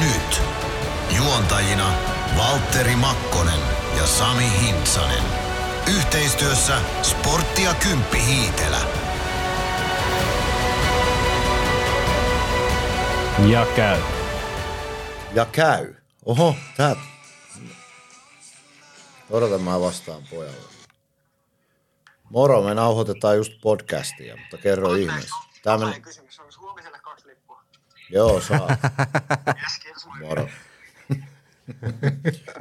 Nyt. 0.00 0.42
Juontajina 1.16 1.92
Valtteri 2.38 2.96
Makkonen 2.96 3.60
ja 3.96 4.06
Sami 4.06 4.50
Hintsanen. 4.60 5.24
Yhteistyössä 5.96 6.80
Sporttia 7.02 7.74
Kymppi 7.74 8.18
Hiitelä. 8.26 8.80
Ja 13.46 13.66
käy. 13.76 14.00
Ja 15.32 15.44
käy. 15.44 15.94
Oho, 16.26 16.56
tää... 16.76 16.96
Odota 19.30 19.58
mä 19.58 19.80
vastaan 19.80 20.22
pojalle. 20.30 20.72
Moro, 22.30 22.62
me 22.62 22.74
nauhoitetaan 22.74 23.36
just 23.36 23.52
podcastia, 23.62 24.36
mutta 24.36 24.58
kerro 24.58 24.94
ihmeessä. 24.94 25.34
Tää 25.62 25.78
men... 25.78 26.02
kysymys. 26.02 26.40
Olisi 26.40 26.58
huomiselle 26.58 26.98
kaksi 26.98 27.28
lippua. 27.28 27.64
Joo, 28.12 28.40
saa. 28.40 28.76
Moro. 30.20 30.48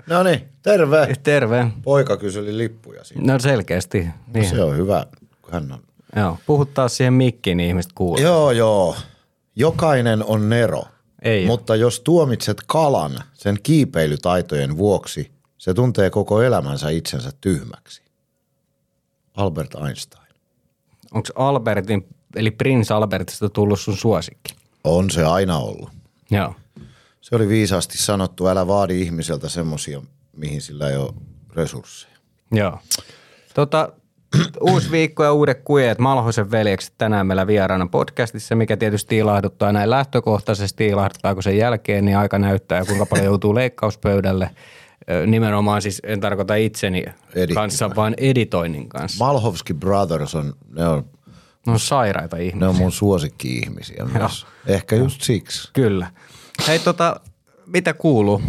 no 0.08 0.24
niin, 0.24 0.50
terve. 0.62 1.16
Terve. 1.24 1.68
Poika 1.84 2.18
kyseli 2.18 2.58
lippuja 2.58 3.04
siinä. 3.04 3.34
No 3.34 3.40
selkeästi. 3.40 4.08
Niin. 4.34 4.50
Se 4.50 4.64
on 4.64 4.78
hyvä, 4.78 5.06
kun 5.42 5.54
hän 5.54 5.72
on. 5.72 5.84
Joo. 6.16 6.38
Puhut 6.46 6.74
taas 6.74 6.98
siihen 6.98 7.14
mikkiin, 7.14 7.58
niin 7.58 7.68
ihmiset 7.68 7.92
kuulee. 7.94 8.24
Joo, 8.24 8.52
joo. 8.52 8.96
Jokainen 9.56 10.24
on 10.24 10.50
Nero. 10.50 10.84
Ei. 11.22 11.46
Mutta 11.46 11.76
jos 11.76 12.00
tuomitset 12.00 12.58
kalan 12.68 13.24
sen 13.34 13.58
kiipeilytaitojen 13.64 14.78
vuoksi, 14.78 15.32
se 15.58 15.74
tuntee 15.74 16.10
koko 16.10 16.42
elämänsä 16.42 16.90
itsensä 16.90 17.32
tyhmäksi. 17.42 18.02
Albert 19.34 19.76
Einstein. 19.88 20.28
Onko 21.12 21.30
Albertin, 21.36 22.08
eli 22.36 22.52
Prince 22.52 22.94
Albertista 22.94 23.50
tullut 23.50 23.80
sun 23.80 23.98
suosikki? 23.98 24.61
On 24.84 25.10
se 25.10 25.26
aina 25.26 25.58
ollut. 25.58 25.90
Joo. 26.32 26.56
Se 27.22 27.36
oli 27.36 27.48
viisaasti 27.48 27.98
sanottu, 27.98 28.48
älä 28.48 28.68
vaadi 28.68 29.02
ihmiseltä 29.02 29.50
semmosia, 29.50 30.02
mihin 30.38 30.62
sillä 30.62 30.90
ei 30.90 30.98
ole 30.98 31.14
resursseja. 31.56 32.16
Joo. 32.52 32.80
Tota, 33.54 33.90
uusi 34.72 34.92
viikko 34.92 35.24
ja 35.24 35.34
uudet 35.34 35.62
kujeet 35.64 36.00
Malhosen 36.00 36.52
veljekset 36.52 36.94
tänään 36.98 37.28
meillä 37.28 37.48
vieraana 37.48 37.88
podcastissa, 37.88 38.56
mikä 38.56 38.78
tietysti 38.78 39.18
ilahduttaa 39.18 39.72
näin 39.72 39.90
lähtökohtaisesti, 39.90 40.88
ilahduttaako 40.88 41.42
sen 41.42 41.58
jälkeen, 41.58 42.06
niin 42.06 42.18
aika 42.18 42.40
näyttää 42.40 42.86
kuinka 42.86 43.06
paljon 43.06 43.26
joutuu 43.26 43.56
leikkauspöydälle. 43.56 44.50
Nimenomaan 45.28 45.82
siis 45.82 46.02
en 46.04 46.20
tarkoita 46.20 46.56
itseni 46.56 47.00
Editoinnin. 47.00 47.56
kanssa, 47.56 47.92
vaan 47.96 48.14
editoinnin 48.18 48.90
kanssa. 48.90 49.26
Malhovski 49.26 49.74
Brothers 49.74 50.36
on, 50.36 50.54
ne 50.76 50.88
on, 50.88 51.06
Ne 51.66 51.72
on 51.72 51.80
sairaita 51.80 52.38
ne 52.38 52.44
ihmisiä. 52.44 52.70
on 52.70 52.76
mun 52.76 52.92
suosikki-ihmisiä 52.92 54.06
myös. 54.06 54.46
Ehkä 54.68 54.96
just 54.96 55.22
siksi. 55.22 55.70
Kyllä. 55.74 56.12
Hei 56.68 56.80
tota, 56.80 57.20
mitä 57.66 57.94
kuuluu? 57.94 58.42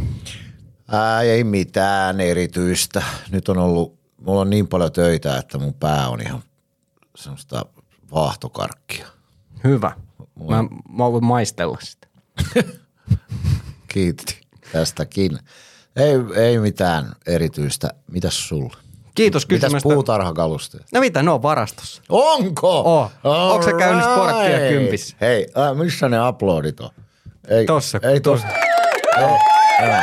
Ää, 0.92 1.22
ei 1.22 1.44
mitään 1.44 2.20
erityistä. 2.20 3.02
Nyt 3.30 3.48
on 3.48 3.58
ollut, 3.58 3.98
mulla 4.16 4.40
on 4.40 4.50
niin 4.50 4.68
paljon 4.68 4.92
töitä, 4.92 5.38
että 5.38 5.58
mun 5.58 5.74
pää 5.74 6.08
on 6.08 6.20
ihan 6.20 6.42
semmoista 7.16 7.66
vaahtokarkkia. 8.12 9.06
Hyvä. 9.64 9.92
Mä, 10.48 10.62
mä 10.88 11.12
voin 11.12 11.24
maistella 11.24 11.78
sitä. 11.80 12.06
Kiitti 13.88 14.40
tästäkin. 14.72 15.38
Ei, 15.96 16.42
ei 16.42 16.58
mitään 16.58 17.12
erityistä. 17.26 17.90
Mitäs 18.10 18.48
sulla? 18.48 18.76
Kiitos 19.14 19.48
Mitäs 19.48 19.60
kysymästä. 19.66 19.82
puutarhakalusteet? 19.88 20.84
No 20.92 21.00
mitä, 21.00 21.22
ne 21.22 21.30
on 21.30 21.42
varastossa. 21.42 22.02
Onko? 22.08 22.80
Oo. 22.80 23.10
Onko 23.24 23.62
sä 23.64 23.72
käynyt 23.72 24.04
sporttia 24.04 24.58
kympissä? 24.68 25.16
Hei, 25.20 25.46
äh, 25.58 25.76
missä 25.76 26.08
ne 26.08 26.28
uploadit 26.28 26.80
on? 26.80 26.90
Ei, 27.48 27.66
Tossa, 27.66 28.00
Ei 28.02 28.20
tossa. 28.20 28.46
Joo, 29.20 29.38
joo. 29.82 29.98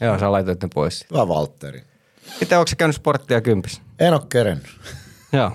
Joo, 0.00 0.18
sä 0.18 0.32
laitoit 0.32 0.62
ne 0.62 0.68
pois. 0.74 1.06
Hyvä 1.10 1.28
Valtteri. 1.28 1.82
Miten, 2.40 2.58
onko 2.58 2.66
sä 2.68 2.76
käynyt 2.76 2.96
sporttia 2.96 3.40
kympissä? 3.40 3.82
En 3.98 4.12
oo 4.14 4.18
kerennyt. 4.28 4.66
Joo. 5.32 5.52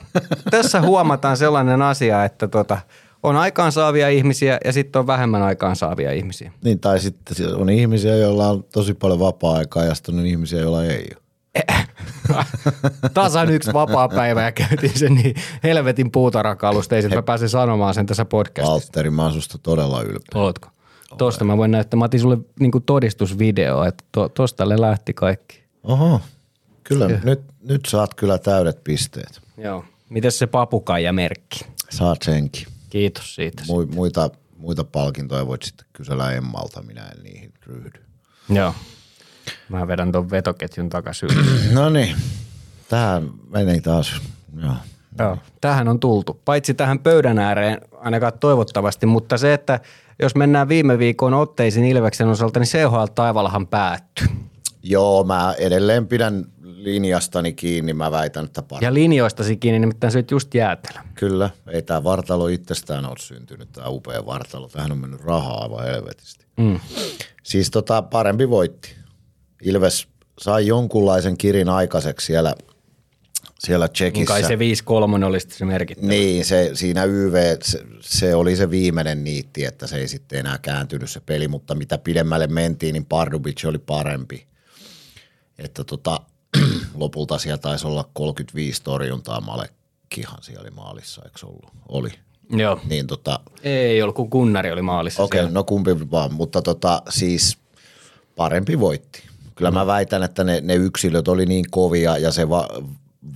Tässä 0.52 0.82
huomataan 0.82 1.38
sellainen 1.38 1.82
asia, 1.82 2.26
että 2.26 2.48
tota, 2.48 2.78
on 3.24 3.36
aikaansaavia 3.36 4.09
ihmisiä 4.09 4.59
ja 4.66 4.74
sitten 4.74 5.00
on 5.00 5.08
vähemmän 5.08 5.42
aikaansaavia 5.42 6.12
ihmisiä. 6.12 6.52
Niin, 6.64 6.80
tai 6.80 7.00
sitten 7.00 7.36
siellä 7.36 7.58
on 7.58 7.70
ihmisiä, 7.70 8.16
joilla 8.16 8.50
on 8.50 8.64
tosi 8.64 8.94
paljon 8.94 9.20
vapaa-aikaa 9.20 9.86
ja 9.86 9.96
sitten 9.96 10.20
on 10.20 10.26
ihmisiä, 10.26 10.59
joilla 10.59 10.86
ei 10.86 11.08
ole. 11.16 11.22
Tasan 13.14 13.50
yksi 13.50 13.74
vapaa 13.74 14.09
päivä 14.09 14.44
ja 14.44 14.52
käytiin 14.52 15.00
sen 15.00 15.14
niin 15.14 15.36
helvetin 15.64 16.12
puutarhakalusteisiin, 16.12 17.09
että 17.09 17.18
mä 17.18 17.22
pääsin 17.22 17.50
sanomaan 17.50 17.94
sen 17.94 18.06
tässä 18.06 18.26
podcastissa. 18.26 18.74
Valtteri, 18.74 19.09
mä 19.09 19.24
oon 19.24 19.34
susta 19.34 19.58
todella 19.58 20.02
ylpeä. 20.02 20.42
Ootko? 20.42 20.70
Tosta 21.18 21.46
mä 21.46 21.58
voin 21.58 21.72
näyttää. 21.72 21.98
Mä 21.98 22.06
otin 22.06 22.20
sulle 22.20 22.38
niinku 22.59 22.80
todistusvideo, 22.80 23.84
että 23.84 24.03
to, 24.12 24.30
tosta 24.30 24.66
ne 24.66 24.82
lähti 24.82 25.14
kaikki. 25.14 25.64
Oho, 25.84 26.22
kyllä 26.84 27.08
nyt, 27.24 27.42
nyt 27.64 27.82
saat 27.88 28.14
kyllä 28.14 28.38
täydet 28.38 28.84
pisteet. 28.84 29.42
Joo. 29.58 29.86
Mites 30.09 30.40
se 30.40 30.48
papukaija-merkki? 30.48 31.66
Saat 31.90 32.22
senkin. 32.22 32.68
Kiitos 32.91 33.35
siitä. 33.35 33.63
Mu, 33.68 33.85
muita, 33.85 34.29
muita 34.57 34.84
palkintoja 34.84 35.47
voit 35.47 35.63
sitten 35.63 35.85
kysellä 35.94 36.31
Emmalta, 36.31 36.81
minä 36.81 37.07
en 37.07 37.24
niihin 37.24 37.53
ryhdy. 37.66 38.00
Joo. 38.50 38.74
Mä 39.69 39.88
vedän 39.88 40.12
ton 40.12 40.31
vetoketjun 40.31 40.90
takaisin. 40.90 41.29
No 41.74 41.90
niin, 41.90 42.16
tähän 42.90 43.31
meni 43.50 43.81
taas. 43.81 44.22
Joo. 44.62 44.74
Joo. 45.19 45.38
Tähän 45.62 45.88
on 45.88 46.00
tultu. 46.00 46.41
Paitsi 46.46 46.74
tähän 46.74 47.00
pöydän 47.00 47.40
ääreen 47.40 47.81
ainakaan 47.91 48.34
toivottavasti, 48.40 49.06
mutta 49.06 49.38
se, 49.38 49.53
että 49.53 49.79
jos 50.22 50.35
mennään 50.35 50.69
viime 50.69 50.97
viikon 50.97 51.34
otteisiin 51.34 51.85
Ilveksen 51.85 52.28
osalta, 52.28 52.59
niin 52.59 52.68
CHL 52.68 53.06
Taivallahan 53.16 53.68
päättyi. 53.68 54.28
Joo, 54.84 55.23
mä 55.23 55.56
edelleen 55.58 56.08
pidän 56.08 56.46
linjastani 56.84 57.53
kiinni. 57.53 57.94
Mä 57.94 58.12
väitän, 58.12 58.46
että 58.46 58.62
par- 58.62 58.78
Ja 58.84 58.94
linjoistasi 58.94 59.58
kiinni, 59.58 59.80
nimittäin 59.80 60.12
se 60.14 60.24
just 60.31 60.53
jäätelö. 60.53 61.00
Kyllä, 61.16 61.50
ei 61.72 61.81
tämä 61.81 62.03
vartalo 62.03 62.47
itsestään 62.47 63.06
ole 63.06 63.16
syntynyt, 63.19 63.72
tämä 63.72 63.88
upea 63.88 64.25
vartalo. 64.25 64.68
Tähän 64.69 64.91
on 64.91 64.97
mennyt 64.97 65.22
rahaa 65.22 65.64
aivan 65.64 65.84
helvetisti. 65.86 66.46
Mm. 66.58 66.80
Siis 67.44 67.72
tota, 67.72 68.02
parempi 68.02 68.50
voitti. 68.50 68.96
Ilves 69.64 70.08
sai 70.40 70.68
jonkunlaisen 70.68 71.38
kirin 71.38 71.70
aikaiseksi 71.70 72.25
siellä, 72.25 72.56
siellä 73.59 73.86
Niin 73.86 73.94
Tsekissä. 73.94 74.25
kai 74.34 74.44
se 74.44 74.56
5-3 74.56 75.25
oli 75.25 75.40
se 75.40 75.66
merkittävä. 75.66 76.08
Niin, 76.08 76.46
se, 76.46 76.72
siinä 76.74 77.03
YV, 77.03 77.58
se, 77.64 77.84
se, 78.02 78.36
oli 78.36 78.56
se 78.56 78.70
viimeinen 78.72 79.24
niitti, 79.24 79.66
että 79.66 79.88
se 79.88 79.97
ei 79.97 80.08
sitten 80.08 80.40
enää 80.40 80.58
kääntynyt 80.62 81.09
se 81.09 81.20
peli, 81.20 81.47
mutta 81.47 81.75
mitä 81.75 81.97
pidemmälle 81.97 82.47
mentiin, 82.47 82.94
niin 82.94 83.06
Pardubic 83.06 83.66
oli 83.66 83.78
parempi. 83.80 84.47
Että 85.59 85.84
tota, 85.84 86.20
lopulta 86.96 87.38
siellä 87.38 87.58
taisi 87.58 87.88
olla 87.88 88.10
35 88.14 88.84
torjuntaa, 88.84 89.42
Malekkihan 89.42 90.38
siellä 90.44 90.62
oli 90.62 90.72
maalissa, 90.72 91.22
eikö 91.26 91.48
ollut? 91.48 91.72
Oli. 91.90 92.10
Joo. 92.50 92.80
Niin 92.90 93.08
tota, 93.08 93.40
Ei 93.64 94.02
ollut, 94.02 94.16
kun 94.16 94.30
Kunnari 94.30 94.72
oli 94.72 94.82
maalissa 94.82 95.24
okei, 95.24 95.42
okay, 95.42 95.54
no 95.54 95.64
kumpi 95.64 96.12
vaan, 96.12 96.34
mutta 96.34 96.62
tota, 96.62 97.02
siis 97.10 97.58
parempi 98.36 98.80
voitti. 98.80 99.24
Kyllä 99.56 99.72
mä 99.72 99.86
väitän, 99.88 100.24
että 100.24 100.44
ne, 100.44 100.62
ne 100.62 100.76
yksilöt 100.76 101.28
oli 101.28 101.46
niin 101.46 101.66
kovia 101.72 102.18
ja 102.18 102.32
se 102.32 102.50
va, 102.50 102.68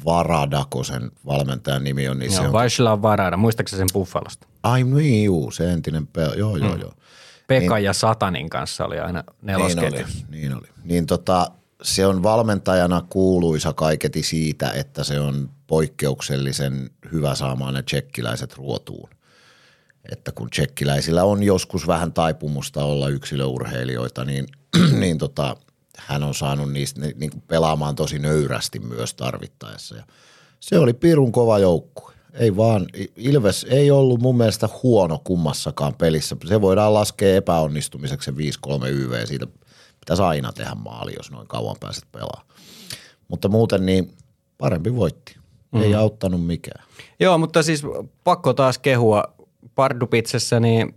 Varadako 0.06 0.84
sen 0.84 1.12
valmentajan 1.26 1.84
nimi 1.84 2.10
on, 2.10 2.20
niin 2.20 2.32
se 2.32 2.38
Joo, 2.38 2.46
on 2.46 2.54
Vaisla 2.54 3.02
Varada, 3.02 3.38
muistaakseni 3.38 3.78
sen 3.78 3.88
Buffalosta? 3.94 4.48
Ai 4.64 4.84
niin, 4.84 5.26
juu, 5.26 5.52
se 5.52 5.72
entinen 5.72 6.08
pe- 6.08 6.32
joo, 6.38 6.58
joo, 6.58 6.76
joo. 6.76 6.94
Pekka 7.48 7.80
ja 7.80 7.94
Satanin 7.94 8.50
kanssa 8.50 8.86
oli 8.86 9.00
aina 9.00 9.24
Niin 9.28 9.36
nelosketju. 9.42 9.88
oli, 9.88 10.06
niin 10.30 10.58
oli. 10.58 10.68
Niin 10.84 11.06
tota, 11.06 11.52
se 11.84 12.06
on 12.06 12.24
valmentajana 12.24 13.06
kuuluisa 13.10 13.74
kaiketi 13.74 14.24
siitä, 14.24 14.72
että 14.72 15.04
se 15.04 15.20
on 15.20 15.50
poikkeuksellisen 15.68 16.90
hyvä 17.12 17.36
saamaan 17.36 17.74
ne 17.74 17.84
tsekkiläiset 17.84 18.54
ruotuun. 18.54 19.10
Että 20.12 20.32
kun 20.32 20.50
tsekkiläisillä 20.50 21.24
on 21.24 21.44
joskus 21.44 21.88
vähän 21.88 22.14
taipumusta 22.14 22.84
olla 22.86 23.10
yksilöurheilijoita, 23.10 24.26
niin, 24.26 24.46
niin 25.00 25.18
tota, 25.18 25.56
hän 25.98 26.24
on 26.24 26.36
saanut 26.36 26.72
niistä 26.72 27.02
ni- 27.02 27.16
niin 27.18 27.32
kuin 27.32 27.44
pelaamaan 27.48 27.96
tosi 27.96 28.20
nöyrästi 28.20 28.80
myös 28.80 29.14
tarvittaessa. 29.14 29.96
Ja 29.96 30.04
se 30.60 30.80
oli 30.80 30.94
pirun 30.94 31.32
kova 31.32 31.60
joukkue. 31.60 32.14
Ei 32.34 32.58
vaan, 32.58 32.86
Ilves 33.16 33.66
ei 33.70 33.92
ollut 33.92 34.22
mun 34.22 34.38
mielestä 34.38 34.70
huono 34.84 35.22
kummassakaan 35.24 35.94
pelissä. 35.94 36.36
Se 36.48 36.62
voidaan 36.62 36.94
laskea 36.94 37.36
epäonnistumiseksi 37.36 38.32
se 38.32 38.32
5-3 38.68 38.88
YV. 38.88 39.26
Siitä 39.26 39.48
pitäisi 40.06 40.24
aina 40.24 40.54
tehdä 40.54 40.76
maali, 40.76 41.14
jos 41.18 41.32
noin 41.32 41.48
kauan 41.48 41.76
pääset 41.80 42.06
pelaamaan. 42.12 42.48
Mutta 43.28 43.48
muuten 43.48 43.86
niin 43.86 44.14
parempi 44.58 44.96
voitti. 44.96 45.36
Ei 45.74 45.96
auttanut 45.96 46.46
mikään. 46.46 46.86
Joo, 47.20 47.38
mutta 47.38 47.64
siis 47.64 47.84
pakko 48.24 48.54
taas 48.54 48.78
kehua 48.78 49.24
Pardupitsessä, 49.76 50.60
niin 50.60 50.96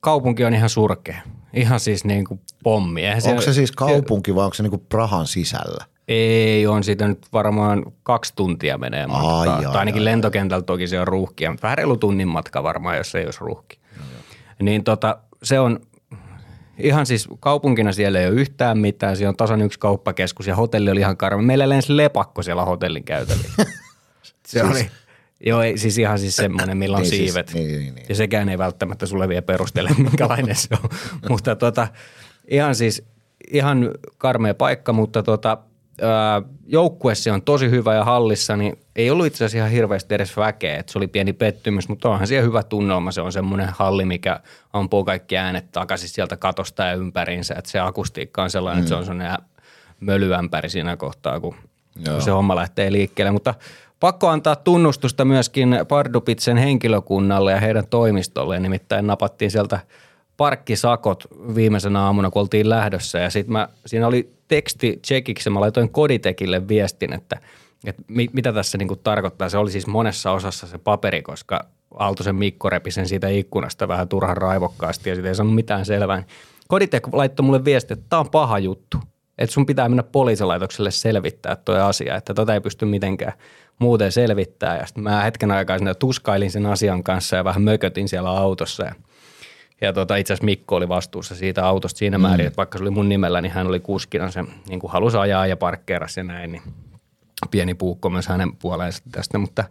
kaupunki 0.00 0.44
on 0.44 0.54
ihan 0.54 0.68
surkea. 0.68 1.22
Ihan 1.52 1.80
siis 1.80 2.04
niin 2.04 2.24
kuin 2.24 2.40
pommi. 2.62 3.04
Eihän 3.04 3.22
Onko 3.26 3.42
se 3.42 3.52
siis 3.52 3.72
kaupunki 3.72 4.34
vai 4.34 4.44
onko 4.44 4.54
se 4.54 4.62
niinku 4.62 4.78
Prahan 4.88 5.26
sisällä? 5.26 5.84
Ei, 6.08 6.66
on 6.66 6.84
siitä 6.84 7.08
nyt 7.08 7.26
varmaan 7.32 7.82
kaksi 8.02 8.32
tuntia 8.36 8.78
menee 8.78 9.06
matkaa. 9.06 9.40
Ai, 9.40 9.48
ai, 9.48 9.62
tai 9.62 9.76
ainakin 9.76 10.00
ai, 10.00 10.04
lentokentältä 10.04 10.66
toki 10.66 10.86
se 10.86 11.00
on 11.00 11.08
ruuhkia, 11.08 11.50
mutta 11.50 11.62
vähän 11.62 11.78
reilu 11.78 11.96
tunnin 11.96 12.28
matka 12.28 12.62
varmaan, 12.62 12.96
jos 12.96 13.14
ei 13.14 13.24
olisi 13.24 13.40
ruuhki. 13.40 13.78
Niin 14.62 14.84
tota, 14.84 15.18
se 15.42 15.60
on 15.60 15.80
ihan 16.78 17.06
siis 17.06 17.28
kaupunkina 17.40 17.92
siellä 17.92 18.20
ei 18.20 18.26
ole 18.28 18.34
yhtään 18.40 18.78
mitään. 18.78 19.16
Siellä 19.16 19.28
on 19.30 19.36
tasan 19.36 19.62
yksi 19.62 19.78
kauppakeskus 19.78 20.46
ja 20.46 20.56
hotelli 20.56 20.90
oli 20.90 21.00
ihan 21.00 21.16
karme. 21.16 21.42
Meillä 21.42 21.68
lensi 21.68 21.96
lepakko 21.96 22.42
siellä 22.42 22.64
hotellin 22.64 23.04
käytävillä. 23.04 23.54
se 24.46 24.60
Siis- 24.60 24.64
oli, 24.64 24.90
joo 25.46 25.62
ei, 25.62 25.78
siis 25.78 25.98
ihan 25.98 26.18
siis 26.18 26.36
semmoinen, 26.36 26.76
millä 26.76 26.96
on 26.96 27.02
Niin 27.02 27.10
siis, 27.10 27.32
siivet. 27.32 27.54
niin, 27.54 27.68
niin, 27.68 27.94
niin. 27.94 28.06
Ja 28.08 28.14
sekään 28.14 28.48
ei 28.48 28.58
välttämättä 28.58 29.06
sulle 29.06 29.28
vielä 29.28 29.42
perustele, 29.42 29.90
minkälainen 29.98 30.56
se 30.56 30.68
on. 30.84 30.90
mutta 31.28 31.56
tota, 31.56 31.88
ihan 32.48 32.74
siis 32.74 33.02
ihan 33.52 33.90
karmea 34.18 34.54
paikka, 34.54 34.92
mutta 34.92 35.22
tota, 35.22 35.58
ää, 36.02 36.42
joukkue 36.66 37.14
se 37.14 37.32
on 37.32 37.42
tosi 37.42 37.70
hyvä 37.70 37.94
ja 37.94 38.04
hallissa, 38.04 38.56
niin 38.56 38.78
ei 38.96 39.10
ollut 39.10 39.26
itse 39.26 39.44
asiassa 39.44 39.58
ihan 39.58 39.70
hirveästi 39.70 40.14
edes 40.14 40.36
väkeä. 40.36 40.76
Et 40.76 40.88
se 40.88 40.98
oli 40.98 41.06
pieni 41.06 41.32
pettymys, 41.32 41.88
mutta 41.88 42.08
onhan 42.08 42.26
siellä 42.26 42.46
hyvä 42.46 42.62
tunnelma. 42.62 43.12
Se 43.12 43.20
on 43.20 43.32
semmoinen 43.32 43.68
halli, 43.68 44.04
mikä 44.04 44.40
ampuu 44.72 45.04
kaikki 45.04 45.36
äänet 45.36 45.72
takaisin 45.72 46.08
sieltä 46.08 46.36
katosta 46.36 46.84
ja 46.84 46.94
ympäriinsä. 46.94 47.54
Et 47.58 47.66
se 47.66 47.80
akustiikka 47.80 48.42
on 48.42 48.50
sellainen, 48.50 48.78
mm. 48.78 48.82
että 48.82 48.88
se 48.88 48.94
on 48.94 49.04
sellainen 49.04 49.38
mölyämpäri 50.00 50.68
siinä 50.68 50.96
kohtaa, 50.96 51.40
kun, 51.40 51.54
Joo. 52.06 52.14
kun 52.14 52.22
se 52.22 52.30
homma 52.30 52.56
lähtee 52.56 52.92
liikkeelle. 52.92 53.32
Mutta 53.32 53.54
pakko 54.00 54.28
antaa 54.28 54.56
tunnustusta 54.56 55.24
myöskin 55.24 55.78
Pardupitsen 55.88 56.56
henkilökunnalle 56.56 57.52
ja 57.52 57.60
heidän 57.60 57.86
toimistolle. 57.86 58.60
Nimittäin 58.60 59.06
napattiin 59.06 59.50
sieltä 59.50 59.78
parkkisakot 60.36 61.24
viimeisenä 61.54 62.00
aamuna, 62.00 62.30
kun 62.30 62.42
oltiin 62.42 62.68
lähdössä. 62.68 63.18
Ja 63.18 63.30
sitten 63.30 63.52
mä, 63.52 63.68
siinä 63.86 64.06
oli 64.06 64.33
teksti 64.48 64.98
tsekiksi, 65.02 65.50
mä 65.50 65.60
laitoin 65.60 65.90
Koditekille 65.90 66.68
viestin, 66.68 67.12
että, 67.12 67.40
että 67.86 68.02
mi, 68.08 68.28
mitä 68.32 68.52
tässä 68.52 68.78
niinku 68.78 68.96
tarkoittaa. 68.96 69.48
Se 69.48 69.58
oli 69.58 69.70
siis 69.70 69.86
monessa 69.86 70.30
osassa 70.30 70.66
se 70.66 70.78
paperi, 70.78 71.22
koska 71.22 71.66
Aaltosen 71.94 72.36
Mikko 72.36 72.70
repi 72.70 72.90
sen 72.90 73.08
siitä 73.08 73.28
ikkunasta 73.28 73.88
vähän 73.88 74.08
turhan 74.08 74.36
raivokkaasti 74.36 75.08
ja 75.08 75.14
siitä 75.14 75.28
ei 75.28 75.34
saanut 75.34 75.54
mitään 75.54 75.86
selvää. 75.86 76.22
Koditek 76.68 77.08
laittoi 77.12 77.46
mulle 77.46 77.64
viesti, 77.64 77.92
että 77.92 78.04
tämä 78.08 78.20
on 78.20 78.30
paha 78.30 78.58
juttu. 78.58 78.98
Että 79.38 79.54
sun 79.54 79.66
pitää 79.66 79.88
mennä 79.88 80.02
poliisilaitokselle 80.02 80.90
selvittää 80.90 81.56
tuo 81.56 81.74
asia, 81.74 82.16
että 82.16 82.34
tota 82.34 82.54
ei 82.54 82.60
pysty 82.60 82.84
mitenkään 82.84 83.32
muuten 83.78 84.12
selvittää. 84.12 84.78
Ja 84.78 84.86
sitten 84.86 85.04
mä 85.04 85.22
hetken 85.22 85.50
aikaa 85.50 85.78
sinne 85.78 85.94
tuskailin 85.94 86.50
sen 86.50 86.66
asian 86.66 87.02
kanssa 87.02 87.36
ja 87.36 87.44
vähän 87.44 87.62
mökötin 87.62 88.08
siellä 88.08 88.30
autossa. 88.30 88.84
Ja, 88.84 88.94
ja 89.80 89.92
tota, 89.92 90.16
itse 90.16 90.32
asiassa 90.32 90.44
Mikko 90.44 90.76
oli 90.76 90.88
vastuussa 90.88 91.34
siitä 91.34 91.66
autosta 91.66 91.98
siinä 91.98 92.18
määrin, 92.18 92.46
että 92.46 92.56
vaikka 92.56 92.78
se 92.78 92.84
oli 92.84 92.90
mun 92.90 93.08
nimellä, 93.08 93.40
niin 93.40 93.52
hän 93.52 93.66
oli 93.66 93.80
kuskina 93.80 94.30
se, 94.30 94.44
niin 94.68 94.80
kuin 94.80 94.90
halusi 94.92 95.16
ajaa 95.16 95.46
ja 95.46 95.56
parkkeerasi 95.56 96.20
ja 96.20 96.24
näin, 96.24 96.52
niin 96.52 96.62
pieni 97.50 97.74
puukko 97.74 98.10
myös 98.10 98.28
hänen 98.28 98.56
puoleensa 98.56 99.02
tästä, 99.12 99.38
mutta, 99.38 99.64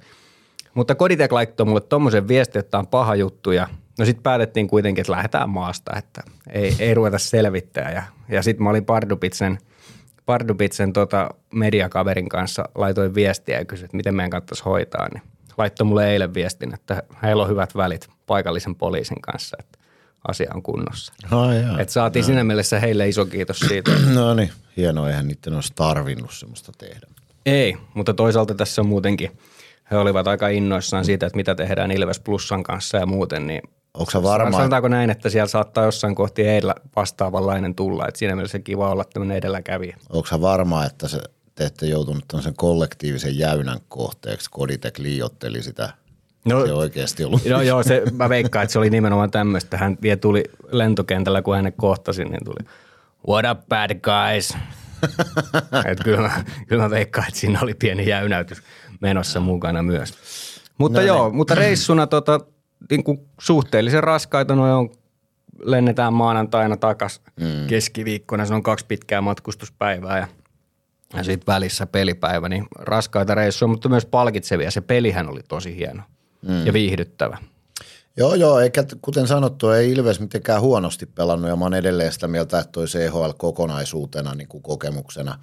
mutta 0.74 0.96
Koditek 0.96 1.32
laittoi 1.32 1.66
mulle 1.66 1.82
tommosen 1.82 2.28
viestin, 2.28 2.60
että 2.60 2.80
on 2.80 2.88
paha 2.88 3.16
juttu 3.16 3.52
ja 3.52 3.68
no 4.00 4.06
sitten 4.06 4.24
päätettiin 4.24 4.68
kuitenkin, 4.68 5.02
että 5.02 5.12
lähdetään 5.12 5.50
maasta, 5.50 5.92
että 5.98 6.24
ei, 6.52 6.76
ei 6.80 6.94
ruveta 6.94 7.20
selvittää. 7.20 7.92
Ja, 7.92 8.04
ja 8.30 8.44
sitten 8.44 8.64
mä 8.64 8.70
olin 8.70 8.86
Pardupitsen, 8.86 9.58
Pardupitsen 10.26 10.94
tota 10.94 11.30
mediakaverin 11.54 12.30
kanssa, 12.30 12.70
laitoin 12.76 13.16
viestiä 13.16 13.60
ja 13.60 13.66
kysyin, 13.66 13.86
että 13.86 13.98
miten 13.98 14.16
meidän 14.16 14.30
kannattaisi 14.30 14.64
hoitaa, 14.64 15.08
niin 15.14 15.24
laittoi 15.58 15.86
mulle 15.86 16.12
eilen 16.12 16.34
viestin, 16.34 16.74
että 16.74 17.04
heillä 17.24 17.44
on 17.44 17.50
hyvät 17.50 17.76
välit 17.76 18.10
paikallisen 18.28 18.76
poliisin 18.76 19.22
kanssa, 19.22 19.58
että 19.60 19.83
asia 20.28 20.52
on 20.56 20.64
kunnossa. 20.64 21.14
No. 21.32 21.46
Et 21.80 21.90
saatiin 21.90 22.26
siinä 22.26 22.44
mielessä 22.44 22.80
heille 22.80 23.08
iso 23.08 23.26
kiitos 23.26 23.60
siitä. 23.60 23.92
no 24.16 24.34
niin, 24.34 24.52
hienoa, 24.78 25.10
eihän 25.10 25.28
niiden 25.28 25.54
olisi 25.54 25.74
tarvinnut 25.76 26.34
semmoista 26.34 26.72
tehdä. 26.78 27.08
Ei, 27.46 27.78
mutta 27.94 28.14
toisaalta 28.14 28.56
tässä 28.56 28.82
on 28.82 28.88
muutenkin, 28.88 29.38
he 29.92 29.98
olivat 29.98 30.28
aika 30.28 30.48
innoissaan 30.48 31.06
siitä, 31.06 31.26
että 31.26 31.38
mitä 31.38 31.56
tehdään 31.56 31.92
Ilves 31.92 32.20
Plussan 32.20 32.64
kanssa 32.64 32.98
ja 32.98 33.06
muuten, 33.06 33.48
niin 33.48 33.62
Onko 33.94 34.24
varma, 34.24 34.58
Sanotaanko 34.58 34.88
näin, 34.88 35.10
että 35.10 35.30
siellä 35.30 35.48
saattaa 35.48 35.86
jossain 35.86 36.16
kohti 36.16 36.46
heillä 36.46 36.76
vastaavanlainen 36.96 37.76
tulla, 37.76 38.08
että 38.08 38.20
siinä 38.20 38.36
mielessä 38.36 38.60
kiva 38.60 38.92
olla 38.92 39.04
tämmöinen 39.14 39.38
edelläkävijä. 39.38 39.98
onko 40.10 40.28
sä 40.28 40.42
varma, 40.42 40.86
että 40.86 41.08
se, 41.08 41.20
te 41.56 41.66
ette 41.66 41.86
joutunut 41.86 42.28
tämmöisen 42.28 42.54
kollektiivisen 42.58 43.38
jäynän 43.38 43.80
kohteeksi? 43.88 44.50
Koditek 44.52 44.98
liiotteli 44.98 45.64
sitä. 45.64 45.94
No- 46.46 46.66
se 46.66 46.74
oikeasti 46.74 47.24
ollut. 47.24 47.46
No 47.46 47.62
joo, 47.62 47.84
se, 47.84 48.04
mä 48.14 48.30
veikkaan, 48.30 48.64
että 48.64 48.74
se 48.74 48.80
oli 48.80 48.90
nimenomaan 48.90 49.32
tämmöistä. 49.32 49.78
Hän 49.78 49.98
vielä 50.02 50.18
tuli 50.18 50.44
lentokentällä, 50.72 51.42
kun 51.42 51.56
hänet 51.56 51.76
kohtasin, 51.78 52.28
niin 52.28 52.46
tuli 52.46 52.70
What 53.28 53.46
up 53.52 53.68
bad 53.70 54.00
guys? 54.00 54.58
Et 55.92 56.04
kyllä, 56.04 56.22
mä, 56.22 56.44
kyllä 56.68 56.84
mä 56.84 56.90
veikkaan, 56.90 57.28
että 57.28 57.40
siinä 57.40 57.60
oli 57.62 57.74
pieni 57.74 58.10
jäynäytys 58.10 58.64
menossa 59.02 59.40
mukana 59.40 59.84
myös. 59.84 60.14
Mutta 60.78 61.00
no 61.00 61.06
joo, 61.06 61.30
mutta 61.30 61.56
reissuna 61.56 62.08
tota, 62.08 62.40
niin 62.90 63.04
kuin 63.04 63.20
suhteellisen 63.42 64.04
raskaita 64.04 64.56
noin 64.56 64.74
on. 64.74 64.90
Lennetään 65.64 66.14
maanantaina 66.14 66.78
takas 66.78 67.22
mm. 67.40 67.68
keskiviikkona, 67.68 68.46
se 68.46 68.54
on 68.54 68.64
kaksi 68.64 68.86
pitkää 68.86 69.22
matkustuspäivää 69.22 70.18
ja, 70.18 70.28
ja 71.14 71.24
sitten 71.24 71.54
välissä 71.54 71.86
pelipäivä, 71.86 72.50
niin 72.50 72.66
raskaita 72.80 73.36
reissuja, 73.36 73.68
mutta 73.68 73.90
myös 73.90 74.06
palkitsevia. 74.06 74.72
Se 74.72 74.82
pelihän 74.82 75.30
oli 75.30 75.42
tosi 75.48 75.76
hieno 75.76 76.04
mm. 76.48 76.66
ja 76.66 76.74
viihdyttävä. 76.74 77.38
Joo, 78.18 78.36
joo, 78.36 78.60
eikä 78.60 78.84
kuten 79.02 79.28
sanottu, 79.28 79.70
ei 79.70 79.92
Ilves 79.92 80.20
mitenkään 80.20 80.62
huonosti 80.62 81.06
pelannut 81.06 81.50
ja 81.50 81.56
mä 81.56 81.66
oon 81.66 81.74
edelleen 81.74 82.12
sitä 82.12 82.28
mieltä, 82.28 82.60
että 82.60 82.72
toi 82.72 82.86
CHL 82.86 83.32
kokonaisuutena 83.38 84.36
niin 84.36 84.48
kuin 84.48 84.64
kokemuksena 84.64 85.40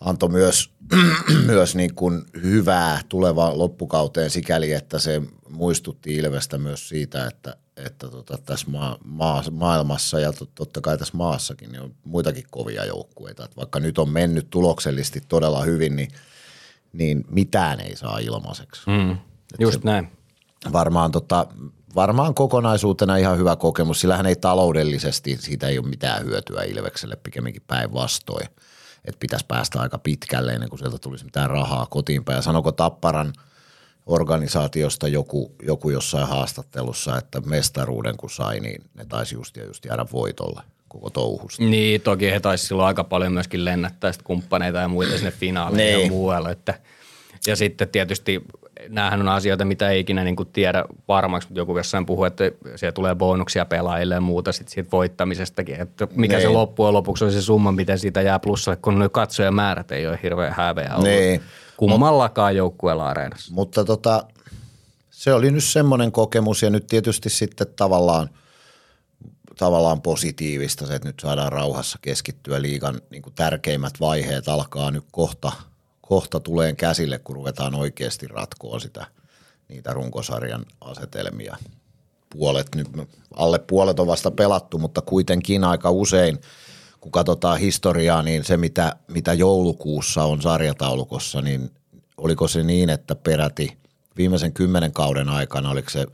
antoi 0.00 0.28
myös, 0.28 0.70
myös 1.46 1.74
niin 1.74 1.94
kuin 1.94 2.24
hyvää 2.42 3.00
tulevaan 3.08 3.58
loppukauteen 3.58 4.30
sikäli, 4.30 4.72
että 4.72 4.98
se 4.98 5.22
muistutti 5.48 6.14
Ilvestä 6.14 6.58
myös 6.58 6.88
siitä, 6.88 7.26
että, 7.26 7.56
että 7.76 8.08
tota, 8.08 8.38
tässä 8.38 8.70
maa, 8.70 8.98
maa, 9.04 9.42
maailmassa 9.50 10.20
ja 10.20 10.30
tot- 10.30 10.50
totta 10.54 10.80
kai 10.80 10.98
tässä 10.98 11.16
maassakin 11.16 11.72
niin 11.72 11.82
on 11.82 11.94
muitakin 12.04 12.44
kovia 12.50 12.84
joukkueita. 12.84 13.44
Että 13.44 13.56
vaikka 13.56 13.80
nyt 13.80 13.98
on 13.98 14.10
mennyt 14.10 14.50
tuloksellisesti 14.50 15.22
todella 15.28 15.62
hyvin, 15.62 15.96
niin, 15.96 16.08
niin 16.92 17.24
mitään 17.30 17.80
ei 17.80 17.96
saa 17.96 18.18
ilmaiseksi. 18.18 18.82
Mm. 18.86 19.16
Just 19.58 19.84
näin. 19.84 20.08
Varmaan, 20.72 21.12
tota, 21.12 21.46
varmaan 21.94 22.34
kokonaisuutena 22.34 23.16
ihan 23.16 23.38
hyvä 23.38 23.56
kokemus. 23.56 24.00
Sillähän 24.00 24.26
ei 24.26 24.36
taloudellisesti, 24.36 25.36
siitä 25.40 25.68
ei 25.68 25.78
ole 25.78 25.88
mitään 25.88 26.24
hyötyä 26.24 26.62
Ilvekselle, 26.62 27.16
pikemminkin 27.16 27.62
päinvastoin. 27.66 28.48
Että 29.04 29.18
pitäisi 29.20 29.46
päästä 29.48 29.80
aika 29.80 29.98
pitkälle 29.98 30.52
ennen 30.52 30.68
kuin 30.68 30.78
sieltä 30.78 30.98
tulisi 30.98 31.24
mitään 31.24 31.50
rahaa 31.50 31.86
kotiin 31.86 32.24
päin. 32.24 32.36
Ja 32.36 32.42
sanoko 32.42 32.72
Tapparan 32.72 33.32
organisaatiosta 34.06 35.08
joku, 35.08 35.54
joku 35.62 35.90
jossain 35.90 36.28
haastattelussa, 36.28 37.18
että 37.18 37.40
mestaruuden 37.40 38.16
kun 38.16 38.30
sai, 38.30 38.60
niin 38.60 38.82
ne 38.94 39.04
taisi 39.04 39.34
just 39.34 39.56
ja 39.56 39.64
just 39.64 39.84
jäädä 39.84 40.06
voitolle 40.12 40.62
koko 40.88 41.10
touhusta. 41.10 41.64
Niin, 41.64 42.00
toki 42.00 42.30
he 42.30 42.40
taisi 42.40 42.66
silloin 42.66 42.86
aika 42.86 43.04
paljon 43.04 43.32
myöskin 43.32 43.64
lennättää 43.64 44.12
kumppaneita 44.24 44.78
ja 44.78 44.88
muita 44.88 45.16
sinne 45.16 45.30
finaaleihin 45.30 45.92
ja 45.92 45.98
Niin. 45.98 46.12
muualle. 46.12 46.50
Että, 46.50 46.74
ja 47.46 47.56
sitten 47.56 47.88
tietysti 47.88 48.44
näähän 48.88 49.20
on 49.20 49.28
asioita, 49.28 49.64
mitä 49.64 49.90
ei 49.90 50.00
ikinä 50.00 50.24
niin 50.24 50.36
kuin 50.36 50.48
tiedä 50.52 50.84
varmaksi, 51.08 51.48
mutta 51.48 51.60
joku 51.60 51.76
jossain 51.76 52.06
puhuu, 52.06 52.24
että 52.24 52.44
siellä 52.76 52.92
tulee 52.92 53.14
bonuksia 53.14 53.64
pelaajille 53.64 54.14
ja 54.14 54.20
muuta 54.20 54.52
sit 54.52 54.68
siitä 54.68 54.90
voittamisestakin. 54.92 55.80
Että 55.80 56.08
mikä 56.14 56.40
se 56.40 56.46
Niin. 56.46 56.52
loppujen 56.52 56.92
lopuksi 56.94 57.24
on 57.24 57.32
se 57.32 57.42
summa, 57.42 57.72
miten 57.72 57.98
siitä 57.98 58.22
jää 58.22 58.38
plussalle, 58.38 58.76
kun 58.82 58.98
ne 58.98 59.08
katsojamäärät 59.08 59.92
ei 59.92 60.06
ole 60.06 60.18
hirveän 60.22 60.52
häveä 60.52 60.90
ollut. 60.92 61.08
Niin. 61.08 61.42
Kummallakaan 61.76 62.56
joukkueella 62.56 63.08
areenassa. 63.08 63.54
Mutta 63.54 63.84
tota, 63.84 64.24
se 65.10 65.32
oli 65.32 65.50
nyt 65.50 65.64
semmoinen 65.64 66.12
kokemus 66.12 66.62
ja 66.62 66.70
nyt 66.70 66.86
tietysti 66.86 67.30
sitten 67.30 67.66
tavallaan, 67.76 68.30
tavallaan 69.58 70.02
positiivista 70.02 70.86
se, 70.86 70.94
että 70.94 71.08
nyt 71.08 71.20
saadaan 71.20 71.52
rauhassa 71.52 71.98
keskittyä 72.02 72.62
liigan 72.62 73.00
niin 73.10 73.22
kuin 73.22 73.34
tärkeimmät 73.34 73.94
vaiheet 74.00 74.48
alkaa 74.48 74.90
nyt 74.90 75.04
kohta, 75.12 75.52
kohta 76.08 76.40
tulee 76.40 76.72
käsille, 76.72 77.18
kun 77.18 77.36
ruvetaan 77.36 77.74
oikeasti 77.74 78.28
ratkoa 78.28 78.78
sitä, 78.78 79.06
niitä 79.68 79.92
runkosarjan 79.92 80.66
asetelmia. 80.80 81.56
Puolet 82.30 82.74
nyt, 82.74 82.88
alle 83.34 83.58
puolet 83.58 84.00
on 84.00 84.06
vasta 84.06 84.30
pelattu, 84.30 84.78
mutta 84.78 85.00
kuitenkin 85.00 85.64
aika 85.64 85.90
usein, 85.90 86.40
kun 87.00 87.12
katsotaan 87.12 87.58
historiaa, 87.58 88.22
niin 88.22 88.44
se 88.44 88.56
mitä, 88.56 88.96
mitä 89.08 89.32
joulukuussa 89.32 90.24
on 90.24 90.42
sarjataulukossa, 90.42 91.42
niin 91.42 91.70
oliko 92.16 92.48
se 92.48 92.62
niin, 92.62 92.90
että 92.90 93.14
peräti 93.14 93.76
viimeisen 94.16 94.52
kymmenen 94.52 94.92
kauden 94.92 95.28
aikana, 95.28 95.70
oliko 95.70 95.90
se 95.90 96.06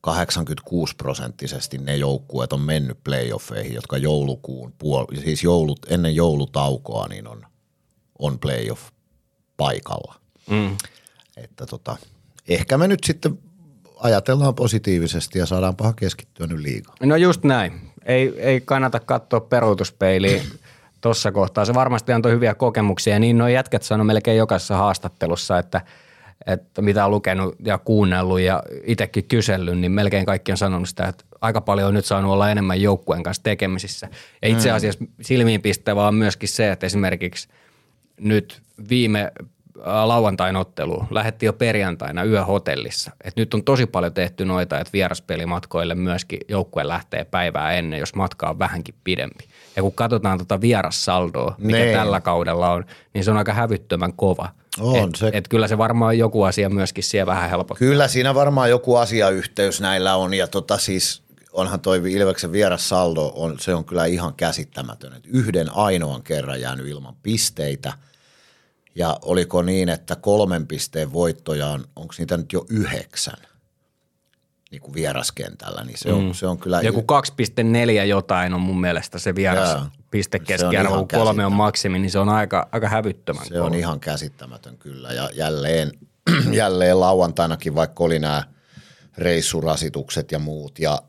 86 0.00 0.96
prosenttisesti 0.96 1.78
ne 1.78 1.96
joukkueet 1.96 2.52
on 2.52 2.60
mennyt 2.60 2.98
playoffeihin, 3.04 3.74
jotka 3.74 3.98
joulukuun 3.98 4.72
puol- 4.72 5.20
siis 5.24 5.42
joulut, 5.42 5.86
ennen 5.88 6.16
joulutaukoa 6.16 7.08
niin 7.08 7.28
on, 7.28 7.46
on 8.18 8.38
playoff 8.38 8.82
paikalla. 9.56 10.14
Mm. 10.50 10.76
Että 11.36 11.66
tota, 11.66 11.96
ehkä 12.48 12.78
me 12.78 12.88
nyt 12.88 13.04
sitten 13.04 13.38
ajatellaan 13.96 14.54
positiivisesti 14.54 15.38
ja 15.38 15.46
saadaanpahan 15.46 15.94
keskittyä 15.94 16.46
nyt 16.46 16.60
liikaa. 16.60 16.94
No 17.02 17.16
just 17.16 17.44
näin. 17.44 17.72
Ei, 18.04 18.40
ei 18.40 18.60
kannata 18.60 19.00
katsoa 19.00 19.40
peruutuspeiliin 19.40 20.42
tuossa 21.00 21.32
kohtaa. 21.32 21.64
Se 21.64 21.74
varmasti 21.74 22.12
antoi 22.12 22.32
hyviä 22.32 22.54
kokemuksia 22.54 23.12
ja 23.12 23.18
niin 23.18 23.38
nuo 23.38 23.48
jätkät 23.48 23.82
sanoi 23.82 24.06
melkein 24.06 24.36
jokaisessa 24.38 24.76
haastattelussa, 24.76 25.58
että 25.58 25.80
että 26.46 26.82
mitä 26.82 27.04
on 27.04 27.10
lukenut 27.10 27.54
ja 27.64 27.78
kuunnellut 27.78 28.40
ja 28.40 28.62
itsekin 28.84 29.24
kysellyt, 29.24 29.78
niin 29.78 29.92
melkein 29.92 30.26
kaikki 30.26 30.52
on 30.52 30.58
sanonut 30.58 30.88
sitä, 30.88 31.08
että 31.08 31.24
aika 31.40 31.60
paljon 31.60 31.88
on 31.88 31.94
nyt 31.94 32.04
saanut 32.04 32.32
olla 32.32 32.50
enemmän 32.50 32.82
joukkueen 32.82 33.22
kanssa 33.22 33.42
tekemisissä. 33.42 34.08
Ja 34.42 34.48
itse 34.48 34.70
asiassa 34.70 35.04
silmiinpistävää 35.20 36.08
on 36.08 36.14
myöskin 36.14 36.48
se, 36.48 36.70
että 36.72 36.86
esimerkiksi 36.86 37.48
nyt 38.20 38.62
viime 38.88 39.32
lauantain 39.84 40.56
ottelu 40.56 41.04
lähetti 41.10 41.46
jo 41.46 41.52
perjantaina 41.52 42.24
yöhotellissa. 42.24 43.10
Et 43.24 43.36
nyt 43.36 43.54
on 43.54 43.64
tosi 43.64 43.86
paljon 43.86 44.14
tehty 44.14 44.44
noita, 44.44 44.80
että 44.80 44.92
vieraspelimatkoille 44.92 45.94
myöskin 45.94 46.40
joukkue 46.48 46.88
lähtee 46.88 47.24
päivää 47.24 47.72
ennen, 47.72 48.00
jos 48.00 48.14
matka 48.14 48.50
on 48.50 48.58
vähänkin 48.58 48.94
pidempi. 49.04 49.44
Ja 49.76 49.82
kun 49.82 49.92
katsotaan 49.92 50.38
tuota 50.38 50.60
vierassaldoa, 50.60 51.54
mikä 51.58 51.78
Niin. 51.78 51.96
tällä 51.96 52.20
kaudella 52.20 52.70
on, 52.70 52.84
niin 53.14 53.24
se 53.24 53.30
on 53.30 53.36
aika 53.36 53.52
hävyttömän 53.52 54.12
kova. 54.12 54.48
On 54.80 55.08
et, 55.08 55.14
se. 55.14 55.30
Et 55.32 55.48
kyllä 55.48 55.68
se 55.68 55.78
varmaan 55.78 56.18
joku 56.18 56.42
asia 56.42 56.70
myöskin 56.70 57.04
siellä 57.04 57.26
vähän 57.26 57.50
helpottaa. 57.50 57.78
Kyllä 57.78 58.08
siinä 58.08 58.34
varmaan 58.34 58.70
joku 58.70 58.96
asiayhteys 58.96 59.80
näillä 59.80 60.16
on 60.16 60.34
ja 60.34 60.46
tota 60.46 60.78
siis 60.78 61.22
onhan 61.52 61.80
toi 61.80 62.12
Ilveksen 62.12 62.52
vieras 62.52 62.88
saldo, 62.88 63.32
on, 63.34 63.56
se 63.60 63.74
on 63.74 63.84
kyllä 63.84 64.04
ihan 64.04 64.34
käsittämätön. 64.34 65.12
Et 65.12 65.26
yhden 65.26 65.74
ainoan 65.74 66.22
kerran 66.22 66.60
jäänyt 66.60 66.86
ilman 66.86 67.14
pisteitä 67.22 67.92
ja 68.96 69.18
oliko 69.22 69.62
niin, 69.62 69.88
että 69.88 70.16
kolmen 70.16 70.66
pisteen 70.66 71.12
voittoja 71.12 71.66
on, 71.66 71.84
onko 71.96 72.14
niitä 72.18 72.36
nyt 72.36 72.52
jo 72.52 72.66
yhdeksän 72.70 73.38
niin 74.70 74.80
kuin 74.80 74.94
vieraskentällä, 74.94 75.84
niin 75.84 75.98
se 75.98 76.12
on, 76.12 76.24
mm. 76.24 76.32
se 76.32 76.46
on 76.46 76.58
kyllä... 76.58 76.80
Joku 76.80 77.04
2,4 78.00 78.04
jotain 78.06 78.54
on 78.54 78.60
mun 78.60 78.80
mielestä 78.80 79.18
se 79.18 79.34
vieras 79.34 79.70
Jaa. 79.70 79.90
piste 80.10 80.38
keskiarvo, 80.38 80.96
kun 80.96 81.08
kolme 81.08 81.46
on 81.46 81.52
maksimi, 81.52 81.98
niin 81.98 82.10
se 82.10 82.18
on 82.18 82.28
aika, 82.28 82.68
aika 82.72 82.88
hävyttömän 82.88 83.46
Se 83.46 83.60
on 83.60 83.74
ihan 83.74 84.00
käsittämätön 84.00 84.78
kyllä 84.78 85.12
ja 85.12 85.30
jälleen, 85.34 85.92
jälleen 86.52 87.00
lauantainakin, 87.00 87.74
vaikka 87.74 88.04
oli 88.04 88.18
nämä 88.18 88.42
reissurasitukset 89.18 90.32
ja 90.32 90.38
muut 90.38 90.78
ja, 90.78 91.02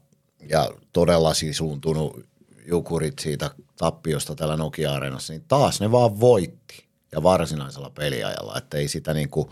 ja 0.49 0.69
todella 0.93 1.33
sisuuntunut 1.33 2.25
jukurit 2.65 3.19
siitä 3.19 3.51
tappiosta 3.77 4.35
täällä 4.35 4.57
Nokia-areenassa, 4.57 5.33
niin 5.33 5.45
taas 5.47 5.81
ne 5.81 5.91
vaan 5.91 6.19
voitti 6.19 6.86
ja 7.11 7.23
varsinaisella 7.23 7.89
peliajalla, 7.89 8.57
että 8.57 8.77
ei 8.77 8.87
sitä 8.87 9.13
niin 9.13 9.29
kuin, 9.29 9.49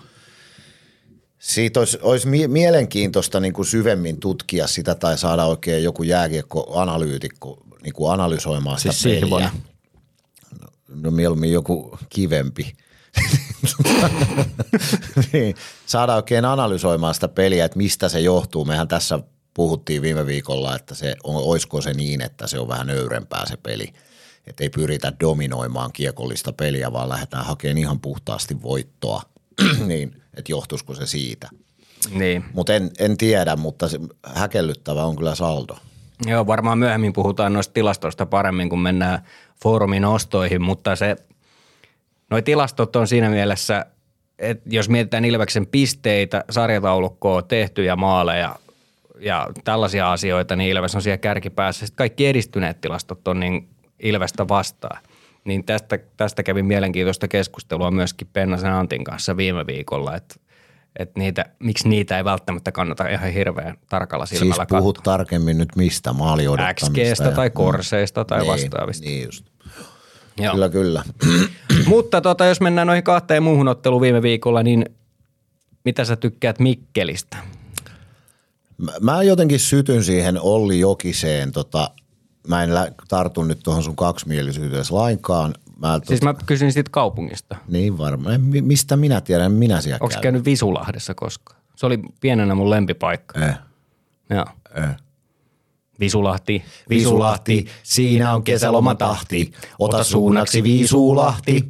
siitä 1.40 1.80
olisi, 1.80 1.98
olisi 2.02 2.28
mie- 2.28 2.48
mielenkiintoista 2.48 3.40
niin 3.40 3.54
kuin 3.54 3.66
syvemmin 3.66 4.20
tutkia 4.20 4.68
sitä 4.68 4.96
tai 4.96 5.18
saada 5.18 5.46
oikein 5.46 5.84
joku 5.84 6.04
jääkiekko-analyytikko 6.04 7.64
niin 7.84 7.94
kuin 7.94 8.12
analysoimaan 8.12 8.80
sitä 8.80 8.92
Siis 8.92 9.04
peliä. 9.04 9.20
Sihvonen. 9.20 9.50
No 10.88 11.12
mieluummin 11.12 11.52
joku 11.52 11.98
kivempi. 12.10 12.74
niin, 15.34 15.56
saada 15.86 16.16
oikein 16.16 16.46
analysoimaan 16.46 17.14
sitä 17.14 17.28
peliä, 17.28 17.66
että 17.66 17.78
mistä 17.78 18.10
se 18.10 18.20
johtuu. 18.20 18.66
Mehän 18.66 18.88
tässä 18.88 19.20
puhuttiin 19.54 20.02
viime 20.02 20.26
viikolla, 20.26 20.76
että 20.76 20.96
se 20.96 21.16
olisiko 21.24 21.82
se 21.82 21.94
niin, 21.94 22.22
että 22.22 22.48
se 22.48 22.60
on 22.60 22.68
vähän 22.68 22.88
nöyrempää 22.88 23.46
se 23.48 23.58
peli. 23.58 23.94
Että 24.48 24.64
ei 24.64 24.70
pyritä 24.70 25.14
dominoimaan 25.20 25.92
kiekollista 25.94 26.54
peliä, 26.54 26.94
vaan 26.94 27.10
lähdetään 27.10 27.46
hakemaan 27.46 27.78
ihan 27.78 28.00
puhtaasti 28.00 28.62
voittoa. 28.62 29.22
niin, 29.88 30.22
että 30.38 30.52
johtuisiko 30.52 30.96
se 30.96 31.06
siitä. 31.06 31.50
Niin. 32.12 32.46
Mutta 32.54 32.74
en, 32.74 32.92
en 33.00 33.18
tiedä, 33.18 33.56
mutta 33.56 33.88
se 33.88 34.00
häkellyttävä 34.24 35.04
on 35.04 35.16
kyllä 35.16 35.36
saldo. 35.36 35.78
Joo, 36.26 36.48
varmaan 36.48 36.78
myöhemmin 36.78 37.14
puhutaan 37.14 37.54
noista 37.54 37.74
tilastoista 37.74 38.26
paremmin, 38.26 38.70
kun 38.70 38.80
mennään 38.80 39.20
foorumin 39.64 40.06
ostoihin, 40.06 40.62
mutta 40.62 40.96
se, 40.96 41.16
noi 42.30 42.42
tilastot 42.42 42.96
on 42.96 43.08
siinä 43.08 43.30
mielessä, 43.30 43.86
että 44.40 44.70
jos 44.70 44.90
mietitään 44.90 45.26
Ilveksen 45.26 45.68
pisteitä, 45.68 46.44
sarjataulukkoa, 46.50 47.42
tehtyjä 47.42 47.96
maaleja 47.96 48.56
ja 49.20 49.48
tällaisia 49.64 50.12
asioita, 50.12 50.56
niin 50.56 50.70
Ilves 50.70 50.96
on 50.96 51.02
siellä 51.02 51.18
kärkipäässä. 51.18 51.86
Sitten 51.86 51.98
kaikki 51.98 52.28
edistyneet 52.28 52.82
tilastot 52.82 53.28
on 53.28 53.40
niin 53.40 53.68
Ilvestä 54.00 54.48
vastaan. 54.48 55.04
Niin 55.46 55.64
tästä, 55.64 56.00
tästä 56.18 56.44
kävi 56.44 56.64
mielenkiintoista 56.64 57.28
keskustelua 57.28 57.92
myöskin 57.92 58.28
Pennasen 58.34 58.72
Antin 58.72 59.04
kanssa 59.04 59.38
viime 59.38 59.68
viikolla, 59.68 60.16
että 60.16 60.36
että 61.00 61.20
niitä, 61.20 61.46
miksi 61.60 61.90
niitä 61.90 62.18
ei 62.18 62.26
välttämättä 62.26 62.72
kannata 62.72 63.08
ihan 63.08 63.32
hirveän 63.32 63.78
tarkalla 63.90 64.26
Siis 64.26 64.40
silmällä 64.40 64.66
puhut 64.70 64.98
katsoa. 64.98 65.18
tarkemmin 65.18 65.58
nyt 65.58 65.76
mistä, 65.76 66.14
maali. 66.14 66.44
XGstä 66.74 67.24
ja- 67.24 67.32
tai 67.32 67.50
korseista 67.50 68.26
tai 68.26 68.40
niin, 68.40 68.52
vastaavista. 68.52 69.06
Niin 69.06 69.26
just. 69.26 69.46
Joo. 70.38 70.54
Kyllä, 70.54 70.70
kyllä. 70.70 71.04
Mutta 71.88 72.22
tota, 72.22 72.46
jos 72.46 72.62
mennään 72.62 72.88
noihin 72.88 73.04
kahteen 73.04 73.44
muuhun 73.44 73.68
otteluun 73.68 74.02
viime 74.02 74.22
viikolla, 74.22 74.64
niin 74.64 74.86
mitä 75.86 76.06
sä 76.06 76.16
tykkäät 76.16 76.60
Mikkelistä? 76.60 77.38
Mä, 78.78 78.92
mä 79.02 79.24
jotenkin 79.24 79.60
sytyn 79.60 80.04
siihen 80.04 80.42
Olli 80.42 80.80
Jokiseen. 80.80 81.52
Tota, 81.52 81.92
mä 82.48 82.64
en 82.64 82.74
lä- 82.74 82.92
tartu 83.08 83.44
nyt 83.44 83.60
tuohon 83.64 83.84
sun 83.84 83.96
kaksimielisyyteen 83.96 84.86
lainkaan. 84.90 85.54
Mä, 85.80 86.00
tot, 86.00 86.08
Siis 86.08 86.22
mä 86.22 86.34
kysyn 86.46 86.72
siitä 86.72 86.90
kaupungista. 86.92 87.56
Niin 87.68 87.98
varmaan. 87.98 88.42
Mistä 88.42 88.98
minä 88.98 89.22
tiedän, 89.22 89.52
minä 89.52 89.82
siellä 89.82 89.98
Onko 90.02 90.12
käyn. 90.12 90.22
käynyt 90.22 90.46
Visulahdessa 90.46 91.14
koskaan? 91.14 91.62
Se 91.76 91.86
oli 91.86 92.00
pienenä 92.22 92.56
mun 92.56 92.70
lempipaikka. 92.70 93.40
Eh, 93.46 93.56
Joo. 94.30 94.46
eh. 94.76 94.90
Visulahti, 96.00 96.64
Visulahti, 96.90 97.66
siinä 97.84 98.34
on 98.34 98.44
kesälomatahti. 98.44 99.52
Ota 99.80 100.04
suunnaksi 100.04 100.64
Visulahti. 100.64 101.62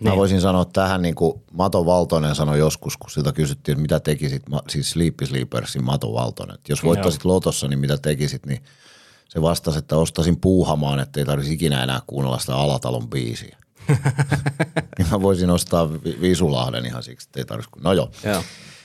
Mä 0.00 0.10
Niin. 0.10 0.18
voisin 0.18 0.40
sanoa 0.40 0.64
tähän, 0.64 1.02
niin 1.02 1.14
kuin 1.14 1.42
Mato 1.52 1.86
Valtonen 1.86 2.34
sanoi 2.34 2.58
joskus, 2.58 2.96
kun 2.96 3.10
siltä 3.10 3.32
kysyttiin, 3.32 3.72
että 3.72 3.82
mitä 3.82 4.00
tekisit, 4.00 4.42
siis 4.68 4.90
Sleepy 4.90 5.26
Sleepersin 5.26 5.84
Mato 5.84 6.12
Valtonen. 6.12 6.58
Jos 6.68 6.84
voittaisit 6.84 7.24
lotossa, 7.24 7.68
niin 7.68 7.78
mitä 7.78 7.98
tekisit, 7.98 8.46
niin 8.46 8.62
se 9.32 9.42
vastasi, 9.42 9.78
että 9.78 9.96
ostaisin 9.96 10.40
puuhamaan, 10.40 11.00
että 11.00 11.20
ei 11.20 11.26
tarvitsisi 11.26 11.54
ikinä 11.54 11.82
enää 11.82 12.00
kuunnella 12.06 12.38
sitä 12.38 12.56
Alatalon 12.56 13.08
biisiä. 13.08 13.56
niin 14.98 15.08
mä 15.10 15.22
voisin 15.22 15.50
ostaa 15.50 15.92
Vi- 15.92 16.18
Visulahden 16.20 16.86
ihan 16.86 17.02
siksi, 17.02 17.28
että 17.28 17.40
ei 17.40 17.44
tarvitsisi. 17.44 17.84
No 17.84 17.92
joo. 17.92 18.10
Joo. 18.24 18.42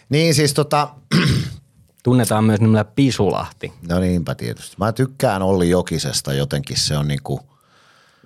Niin 0.10 0.34
siis 0.34 0.54
tota, 0.54 0.90
Tunnetaan 2.04 2.44
myös 2.44 2.60
nimellä 2.62 2.84
Pisulahti. 2.86 3.74
no 3.90 4.00
niinpä 4.00 4.36
tietysti. 4.36 4.76
Mä 4.80 4.92
tykkään 4.92 5.42
Olli 5.42 5.70
Jokisesta 5.70 6.34
jotenkin, 6.34 6.78
se 6.78 6.98
on 6.98 7.08
niinku, 7.08 7.40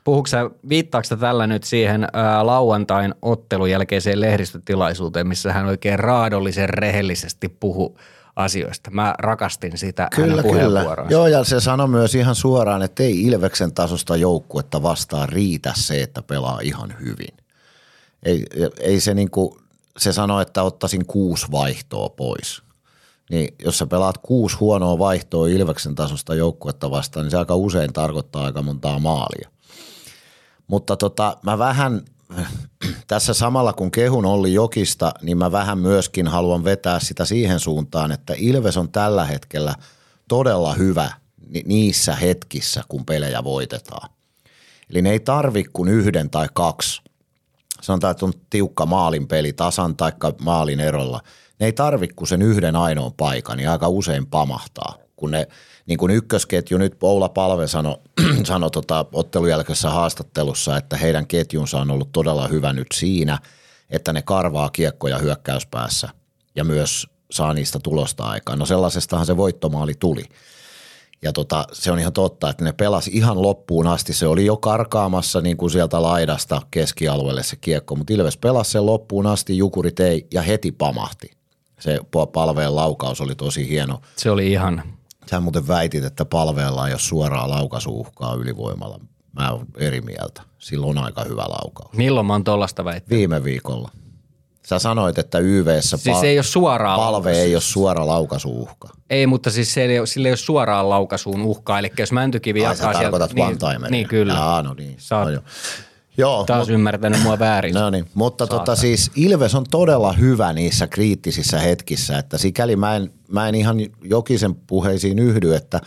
Puhuuko 0.03 0.27
sä, 0.27 0.49
viittaako 0.69 1.15
tällä 1.19 1.47
nyt 1.47 1.63
siihen 1.63 2.07
ää, 2.13 2.45
lauantain 2.45 3.15
ottelun 3.21 3.71
jälkeiseen 3.71 4.21
lehdistötilaisuuteen, 4.21 5.27
missä 5.27 5.53
hän 5.53 5.65
oikein 5.65 5.99
raadollisen 5.99 6.69
rehellisesti 6.69 7.49
puhu 7.49 7.97
asioista? 8.35 8.91
Mä 8.91 9.15
rakastin 9.19 9.77
sitä 9.77 10.07
Kyllä, 10.15 10.41
hänen 10.41 10.61
kyllä. 10.61 10.85
Joo, 11.09 11.27
ja 11.27 11.43
se 11.43 11.59
sanoi 11.59 11.87
myös 11.87 12.15
ihan 12.15 12.35
suoraan, 12.35 12.81
että 12.81 13.03
ei 13.03 13.23
Ilveksen 13.23 13.73
tasosta 13.73 14.15
joukkuetta 14.15 14.83
vastaan 14.83 15.29
riitä 15.29 15.73
se, 15.75 16.01
että 16.01 16.21
pelaa 16.21 16.59
ihan 16.63 16.93
hyvin. 16.99 17.37
Ei, 18.23 18.45
ei 18.79 18.99
se 18.99 19.13
niinku, 19.13 19.59
se 19.97 20.13
sanoi, 20.13 20.41
että 20.41 20.63
ottaisin 20.63 21.05
kuusi 21.05 21.47
vaihtoa 21.51 22.09
pois. 22.09 22.61
Niin 23.29 23.55
jos 23.63 23.77
sä 23.77 23.85
pelaat 23.87 24.17
kuusi 24.17 24.57
huonoa 24.57 24.99
vaihtoa 24.99 25.47
Ilveksen 25.47 25.95
tasosta 25.95 26.35
joukkuetta 26.35 26.91
vastaan, 26.91 27.23
niin 27.23 27.31
se 27.31 27.37
aika 27.37 27.55
usein 27.55 27.93
tarkoittaa 27.93 28.45
aika 28.45 28.61
montaa 28.61 28.99
maalia. 28.99 29.49
Mutta 30.67 30.97
tota, 30.97 31.37
mä 31.43 31.57
vähän 31.57 32.01
tässä 33.07 33.33
samalla 33.33 33.73
kun 33.73 33.91
kehun 33.91 34.25
Olli 34.25 34.53
Jokista, 34.53 35.13
niin 35.21 35.37
mä 35.37 35.51
vähän 35.51 35.77
myöskin 35.77 36.27
haluan 36.27 36.63
vetää 36.63 36.99
sitä 36.99 37.25
siihen 37.25 37.59
suuntaan, 37.59 38.11
että 38.11 38.33
Ilves 38.37 38.77
on 38.77 38.91
tällä 38.91 39.25
hetkellä 39.25 39.75
todella 40.27 40.73
hyvä 40.73 41.11
ni- 41.49 41.63
niissä 41.65 42.15
hetkissä, 42.15 42.83
kun 42.87 43.05
pelejä 43.05 43.43
voitetaan. 43.43 44.09
Eli 44.89 45.01
ne 45.01 45.11
ei 45.11 45.19
tarvi 45.19 45.63
kuin 45.73 45.89
yhden 45.89 46.29
tai 46.29 46.47
kaksi. 46.53 47.01
Sanotaan, 47.81 48.11
että 48.11 48.25
on 48.25 48.33
tiukka 48.49 48.85
maalin 48.85 49.27
peli 49.27 49.53
tasan 49.53 49.95
tai 49.95 50.11
maalin 50.41 50.79
erolla. 50.79 51.21
Ne 51.59 51.65
ei 51.65 51.73
tarvi 51.73 52.07
kuin 52.07 52.27
sen 52.27 52.41
yhden 52.41 52.75
ainoan 52.75 53.13
paikan, 53.13 53.57
niin 53.57 53.69
aika 53.69 53.87
usein 53.87 54.27
pamahtaa. 54.27 54.95
Kun 55.15 55.31
ne, 55.31 55.47
niin 55.91 55.99
kuin 55.99 56.11
ykkösketju 56.11 56.77
nyt 56.77 56.97
Oula 57.01 57.29
Palve 57.29 57.67
sanoi 57.67 57.97
sano 58.43 58.69
tota 58.69 59.05
ottelun 59.13 59.49
jälkeisessä 59.49 59.89
haastattelussa, 59.89 60.77
että 60.77 60.97
heidän 60.97 61.27
ketjunsa 61.27 61.79
on 61.79 61.91
ollut 61.91 62.11
todella 62.11 62.47
hyvä 62.47 62.73
nyt 62.73 62.87
siinä, 62.93 63.39
että 63.89 64.13
ne 64.13 64.21
karvaa 64.21 64.69
kiekkoja 64.69 65.17
hyökkäyspäässä 65.17 66.09
ja 66.55 66.63
myös 66.63 67.07
saa 67.31 67.53
niistä 67.53 67.79
tulosta 67.79 68.23
aikaan. 68.23 68.59
No 68.59 68.65
sellaisestahan 68.65 69.25
se 69.25 69.37
voittomaali 69.37 69.93
tuli. 69.99 70.23
Ja 71.21 71.33
tota, 71.33 71.65
se 71.73 71.91
on 71.91 71.99
ihan 71.99 72.13
totta, 72.13 72.49
että 72.49 72.63
ne 72.63 72.73
pelasi 72.73 73.11
ihan 73.13 73.41
loppuun 73.41 73.87
asti. 73.87 74.13
Se 74.13 74.27
oli 74.27 74.45
jo 74.45 74.57
karkaamassa 74.57 75.41
niin 75.41 75.57
kuin 75.57 75.71
sieltä 75.71 76.01
laidasta 76.01 76.61
keskialueelle 76.71 77.43
se 77.43 77.55
kiekko, 77.55 77.95
mutta 77.95 78.13
Ilves 78.13 78.37
pelasi 78.37 78.71
sen 78.71 78.85
loppuun 78.85 79.27
asti, 79.27 79.57
Jukurit 79.57 79.99
ei, 79.99 80.27
ja 80.33 80.41
heti 80.41 80.71
pamahti. 80.71 81.31
Se 81.79 81.99
palveen 82.33 82.75
laukaus 82.75 83.21
oli 83.21 83.35
tosi 83.35 83.69
hieno. 83.69 84.01
Se 84.15 84.31
oli 84.31 84.51
ihan, 84.51 84.83
Sä 85.29 85.39
muuten 85.39 85.67
väitit, 85.67 86.03
että 86.03 86.25
palveella 86.25 86.87
ei 86.87 86.93
ole 86.93 86.99
suoraa 86.99 87.49
laukaisuuhkaa 87.49 88.35
ylivoimalla. 88.35 88.99
Mä 89.39 89.51
oon 89.51 89.65
eri 89.77 90.01
mieltä. 90.01 90.41
Silloin 90.59 90.97
on 90.97 91.03
aika 91.03 91.23
hyvä 91.23 91.41
laukaus. 91.41 91.93
milloin 91.97 92.25
mä 92.25 92.33
oon 92.33 92.43
tollasta 92.43 92.85
väittänyt? 92.85 93.17
Viime 93.17 93.43
viikolla. 93.43 93.91
Sä 94.65 94.79
sanoit, 94.79 95.17
että 95.17 95.39
YVssä 95.39 95.97
Siis 95.97 96.19
se 96.19 96.27
ei 96.27 96.37
ole 96.37 96.43
suoraan 96.43 96.99
palve 96.99 97.13
laukaisu. 97.13 97.39
ei 97.39 97.55
ole 97.55 97.61
suora 97.61 98.07
laukaisuuhka. 98.07 98.89
Ei, 99.09 99.27
mutta 99.27 99.49
siis 99.49 99.73
se 99.73 99.83
ei 99.83 99.99
ole, 99.99 100.07
sillä 100.07 100.27
ei 100.27 100.31
ole 100.31 100.37
suoraan 100.37 100.89
laukaisuun 100.89 101.41
uhkaa. 101.41 101.79
Eli 101.79 101.91
jos 101.99 102.11
mäntykivi 102.11 102.65
Ai 102.65 102.75
sä 102.75 102.93
tarkoitat 102.93 103.33
niin, 103.33 103.57
niin 103.89 104.07
kyllä. 104.07 104.33
Jaa, 104.33 104.63
no 104.63 104.73
niin. 104.73 104.97
Oot 105.11 105.25
no 105.25 105.29
joo. 105.29 105.43
Joo, 106.21 106.43
taas 106.45 106.69
ymmärtänyt 106.69 107.23
mua 107.23 107.39
väärin. 107.39 107.73
No 107.81 107.89
niin, 107.89 108.05
mutta 108.13 108.45
Saatana. 108.45 108.59
tota 108.59 108.75
siis 108.75 109.11
Ilves 109.15 109.55
on 109.55 109.65
todella 109.71 110.13
hyvä 110.13 110.53
niissä 110.53 110.87
kriittisissä 110.87 111.59
hetkissä, 111.59 112.17
että 112.17 112.37
sikäli 112.37 112.75
mä 112.75 112.95
en, 112.95 113.13
mä 113.27 113.49
en 113.49 113.55
ihan 113.55 113.77
Jokisen 114.03 114.55
puheisiin 114.55 115.19
yhdy, 115.19 115.55
että 115.55 115.81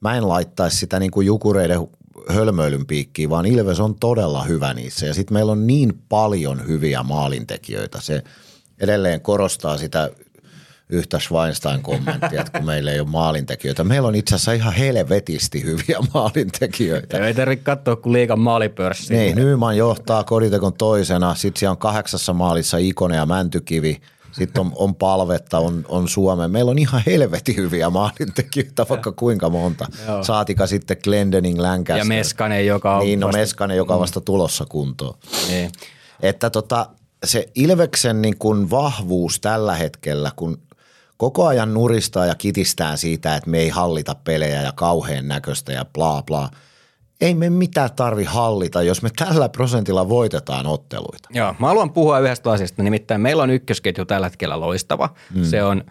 mä 0.00 0.16
en 0.16 0.28
laittaisi 0.28 0.76
sitä 0.76 0.98
niin 0.98 1.10
kuin 1.10 1.26
jukureiden 1.26 1.80
hölmöilyn 2.28 2.86
piikkiin, 2.86 3.30
vaan 3.30 3.46
Ilves 3.46 3.80
on 3.80 3.94
todella 3.94 4.42
hyvä 4.44 4.74
niissä 4.74 5.06
ja 5.06 5.14
sitten 5.14 5.34
meillä 5.34 5.52
on 5.52 5.66
niin 5.66 6.02
paljon 6.08 6.66
hyviä 6.66 7.02
maalintekijöitä. 7.02 8.00
Se 8.00 8.22
edelleen 8.80 9.20
korostaa 9.20 9.78
sitä 9.78 10.10
yhtä 10.90 11.18
Schweinstein-kommenttia, 11.18 12.40
että 12.40 12.58
kun 12.58 12.66
meillä 12.66 12.92
ei 12.92 13.00
ole 13.00 13.08
maalintekijöitä. 13.08 13.84
Meillä 13.84 14.08
on 14.08 14.14
itse 14.14 14.34
asiassa 14.34 14.52
ihan 14.52 14.72
helvetisti 14.72 15.62
hyviä 15.64 15.98
maalintekijöitä. 16.14 17.26
Ei 17.26 17.34
tarvitse 17.34 17.64
katsoa 17.64 17.96
kuin 17.96 18.12
liikan 18.12 18.38
maalipörssi. 18.40 19.14
Niin, 19.14 19.36
Nyman 19.36 19.76
johtaa 19.76 20.24
Koditekon 20.24 20.72
toisena, 20.74 21.34
sitten 21.34 21.58
siellä 21.58 21.70
on 21.72 21.78
kahdeksassa 21.78 22.32
maalissa 22.32 22.76
Ikonen 22.78 23.16
ja 23.16 23.26
Mäntykivi, 23.26 24.00
sitten 24.32 24.60
on, 24.60 24.72
on 24.76 24.94
palvetta, 24.94 25.58
on, 25.58 25.84
on 25.88 26.08
Suomen. 26.08 26.50
Meillä 26.50 26.70
on 26.70 26.78
ihan 26.78 27.02
helvetin 27.06 27.56
hyviä 27.56 27.90
maalintekijöitä, 27.90 28.86
vaikka 28.88 29.12
kuinka 29.12 29.48
monta. 29.50 29.86
Joo. 30.08 30.24
Saatika 30.24 30.66
sitten 30.66 30.96
Glendening, 31.04 31.58
Lancaster. 31.58 31.98
Ja 31.98 32.04
Meskanen, 32.04 32.66
joka 32.66 32.96
on 32.96 33.04
Niin, 33.06 33.20
no 33.20 33.26
vasta- 33.26 33.38
Meskanen, 33.38 33.76
joka 33.76 33.94
on 33.94 34.00
vasta 34.00 34.20
tulossa 34.20 34.64
kuntoon. 34.68 35.14
Niin. 35.48 35.70
Että 36.22 36.50
tota, 36.50 36.86
se 37.24 37.48
Ilveksen 37.54 38.22
niin 38.22 38.38
kuin 38.38 38.70
vahvuus 38.70 39.40
tällä 39.40 39.74
hetkellä, 39.74 40.30
kun 40.36 40.58
koko 41.18 41.46
ajan 41.46 41.74
nuristaa 41.74 42.26
ja 42.26 42.34
kitistää 42.34 42.96
siitä, 42.96 43.36
että 43.36 43.50
me 43.50 43.58
ei 43.58 43.68
hallita 43.68 44.14
pelejä 44.24 44.62
ja 44.62 44.72
kauhean 44.72 45.28
näköistä 45.28 45.72
ja 45.72 45.84
bla 45.84 46.22
bla. 46.22 46.50
Ei 47.20 47.34
me 47.34 47.50
mitään 47.50 47.90
tarvi 47.96 48.24
hallita, 48.24 48.82
jos 48.82 49.02
me 49.02 49.10
tällä 49.16 49.48
prosentilla 49.48 50.08
voitetaan 50.08 50.66
otteluita. 50.66 51.28
Joo, 51.32 51.54
mä 51.58 51.66
haluan 51.66 51.92
puhua 51.92 52.18
yhdestä 52.18 52.50
asiasta, 52.50 52.82
nimittäin 52.82 53.20
meillä 53.20 53.42
on 53.42 53.50
ykkösketju 53.50 54.04
tällä 54.04 54.26
hetkellä 54.26 54.60
loistava. 54.60 55.14
Mm. 55.34 55.44
Se 55.44 55.62
on, 55.62 55.84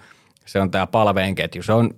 se 0.46 0.60
on 0.60 0.72
tämä 0.72 0.88
palveen 0.88 1.36
ketju. 1.36 1.63
Se 1.63 1.74
on, 1.74 1.89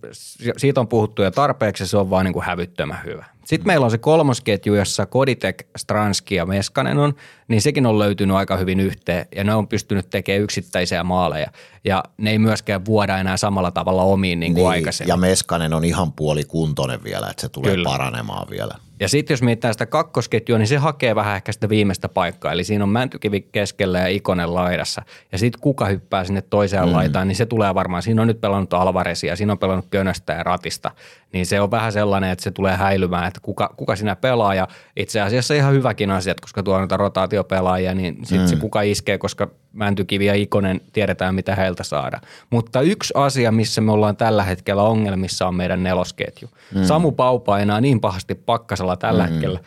siitä 0.57 0.79
on 0.79 0.87
puhuttu 0.87 1.23
jo 1.23 1.31
tarpeeksi, 1.31 1.87
se 1.87 1.97
on 1.97 2.09
vaan 2.09 2.25
niin 2.25 2.33
kuin 2.33 2.45
hävyttömän 2.45 3.01
hyvä. 3.05 3.25
Sitten 3.49 3.67
meillä 3.67 3.83
on 3.83 3.91
se 3.91 3.97
kolmosketju, 3.97 4.75
jossa 4.75 5.05
Koditek, 5.05 5.67
Stranski 5.77 6.35
ja 6.35 6.45
Meskanen 6.45 6.97
on, 6.97 7.13
niin 7.47 7.61
sekin 7.61 7.85
on 7.85 7.99
löytynyt 7.99 8.35
aika 8.35 8.57
hyvin 8.57 8.79
yhteen 8.79 9.25
ja 9.35 9.43
ne 9.43 9.53
on 9.53 9.67
pystynyt 9.67 10.09
tekemään 10.09 10.41
yksittäisiä 10.41 11.03
maaleja. 11.03 11.51
Ja 11.83 12.03
ne 12.17 12.31
ei 12.31 12.39
myöskään 12.39 12.85
vuoda 12.85 13.17
enää 13.17 13.37
samalla 13.37 13.71
tavalla 13.71 14.03
omiin 14.03 14.39
niin 14.39 14.53
kuin 14.53 14.61
niin, 14.61 14.69
aikaisemmin. 14.69 15.09
ja 15.09 15.17
Meskanen 15.17 15.73
on 15.73 15.85
ihan 15.85 16.13
puolikuntoinen 16.13 17.03
vielä, 17.03 17.27
että 17.29 17.41
se 17.41 17.49
tulee. 17.49 17.71
Kyllä. 17.71 17.89
paranemaan 17.89 18.47
vielä. 18.49 18.75
Ja 18.99 19.09
sitten 19.09 19.33
jos 19.33 19.41
mietitään 19.41 19.73
sitä 19.73 19.85
kakkosketjua, 19.85 20.57
niin 20.57 20.67
se 20.67 20.77
hakee 20.77 21.15
vähän 21.15 21.35
ehkä 21.35 21.51
sitä 21.51 21.69
viimeistä 21.69 22.09
paikkaa. 22.09 22.51
Eli 22.51 22.63
siinä 22.63 22.83
on 22.83 22.89
Mäntykivi 22.89 23.41
keskellä 23.41 23.99
ja 23.99 24.07
Ikonen 24.07 24.53
laidassa. 24.53 25.01
Ja 25.31 25.37
sitten 25.37 25.61
kuka 25.61 25.85
hyppää 25.85 26.23
sinne 26.23 26.41
toiseen 26.41 26.85
mm. 26.85 26.91
laitaan, 26.91 27.27
niin 27.27 27.35
se 27.35 27.45
tulee 27.45 27.75
varmaan. 27.75 28.03
Siinä 28.03 28.21
on 28.21 28.27
nyt 28.27 28.41
pelannut 28.41 28.73
Alvaresia, 28.73 29.35
siinä 29.35 29.51
on 29.51 29.59
pelannut 29.59 29.85
Könöstä 29.89 30.33
ja 30.33 30.43
Ratista. 30.43 30.91
Niin 31.33 31.45
se 31.45 31.61
on 31.61 31.71
vähän 31.71 31.91
sellainen, 31.91 32.29
että 32.29 32.43
se 32.43 32.51
tulee 32.51 32.75
häilymään, 32.75 33.27
että 33.27 33.39
kuka, 33.43 33.73
kuka 33.77 33.95
sinä 33.95 34.15
pelaa. 34.15 34.55
Ja 34.55 34.67
itse 34.97 35.21
asiassa 35.21 35.53
ihan 35.53 35.73
hyväkin 35.73 36.11
asia, 36.11 36.31
että 36.31 36.41
koska 36.41 36.63
tuo 36.63 36.73
on 36.73 36.81
noita 36.81 36.97
rotaatiopelaajia, 36.97 37.93
niin 37.93 38.17
sitten 38.23 38.39
mm. 38.39 38.47
se 38.47 38.55
kuka 38.55 38.81
iskee, 38.81 39.17
koska 39.17 39.47
Mäntykivi 39.73 40.25
ja 40.25 40.33
Ikonen 40.33 40.81
tiedetään, 40.93 41.35
mitä 41.35 41.55
heiltä 41.55 41.83
saada. 41.83 42.19
Mutta 42.49 42.81
yksi 42.81 43.13
asia, 43.17 43.51
missä 43.51 43.81
me 43.81 43.91
ollaan 43.91 44.17
tällä 44.17 44.43
hetkellä 44.43 44.83
ongelmissa, 44.83 45.47
on 45.47 45.55
meidän 45.55 45.83
nelosketju. 45.83 46.49
Mm. 46.75 46.83
Samu 46.83 47.11
Pau 47.11 47.39
painaa 47.39 47.81
niin 47.81 48.01
pahasti 48.01 48.35
pakkasella 48.35 48.88
tällä 48.95 49.25
mm. 49.25 49.31
hetkellä, 49.31 49.59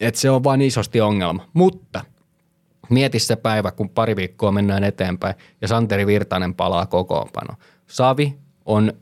että 0.00 0.20
se 0.20 0.30
on 0.30 0.44
vain 0.44 0.62
isosti 0.62 1.00
ongelma. 1.00 1.48
Mutta 1.52 2.04
mieti 2.90 3.18
se 3.18 3.36
päivä, 3.36 3.70
kun 3.70 3.88
pari 3.90 4.16
viikkoa 4.16 4.52
mennään 4.52 4.84
eteenpäin 4.84 5.34
ja 5.60 5.68
Santeri 5.68 6.06
Virtanen 6.06 6.54
palaa 6.54 6.86
kokoonpano. 6.86 7.54
Savi 7.86 8.34
on 8.64 8.92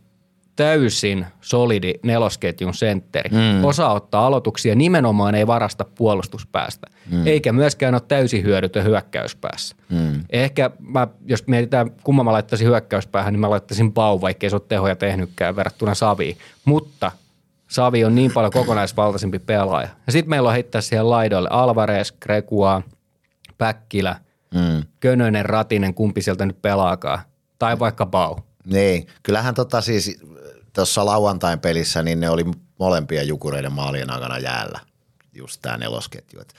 täysin 0.57 1.27
solidi 1.41 1.95
nelosketjun 2.03 2.75
sentteri. 2.75 3.31
Mm. 3.31 3.65
Osaa 3.65 3.93
ottaa 3.93 4.27
aloituksia, 4.27 4.75
nimenomaan 4.75 5.35
ei 5.35 5.47
varasta 5.47 5.85
puolustuspäästä. 5.95 6.87
Mm. 7.11 7.27
Eikä 7.27 7.53
myöskään 7.53 7.95
ole 7.95 8.03
täysin 8.09 8.45
hyödytön 8.45 8.85
hyökkäyspäässä. 8.85 9.77
Mm. 9.89 10.25
Ehkä 10.31 10.71
mä, 10.79 11.09
jos 11.27 11.47
mietitään, 11.47 11.91
kumman 12.05 12.25
mä 12.25 12.33
laittaisin 12.33 12.69
hyökkäyspäähän, 12.69 13.33
niin 13.33 13.41
mä 13.41 13.51
laittaisin 13.51 13.93
Pau, 13.93 14.21
vaikkei 14.21 14.51
se 14.51 14.57
ole 14.57 14.63
tehoja 14.69 14.97
tehnytkään 14.97 15.57
verrattuna 15.57 15.95
Saviin. 15.95 16.37
Mutta 16.65 17.13
Savi 17.73 18.05
on 18.05 18.15
niin 18.15 18.33
paljon 18.33 18.53
kokonaisvaltaisempi 18.53 19.39
pelaaja. 19.39 19.89
Ja 20.07 20.13
sitten 20.13 20.31
meillä 20.31 20.47
on 20.49 20.53
heittää 20.53 20.81
siihen 20.81 21.11
laidoille 21.11 21.49
Alvarez, 21.53 22.13
Gregua, 22.13 22.83
Päkkilä, 23.59 24.17
Mm. 24.55 24.83
Könönen, 25.01 25.47
Ratinen, 25.47 25.95
kumpi 25.95 26.23
sieltä 26.23 26.47
nyt 26.47 26.63
pelaakaan. 26.63 27.19
Tai 27.59 27.79
vaikka 27.79 28.07
Bau. 28.07 28.37
Niin, 28.65 29.07
kyllähän 29.23 29.55
tota 29.55 29.81
siis 29.81 30.21
tuossa 30.73 31.05
lauantain 31.07 31.61
pelissä, 31.61 32.03
niin 32.03 32.21
ne 32.21 32.31
oli 32.31 32.45
molempia 32.79 33.23
jukureiden 33.23 33.73
maalien 33.73 34.11
aikana 34.11 34.39
jäällä, 34.39 34.81
just 35.35 35.63
tämä 35.63 35.77
nelosketju. 35.77 36.41
Et, 36.41 36.55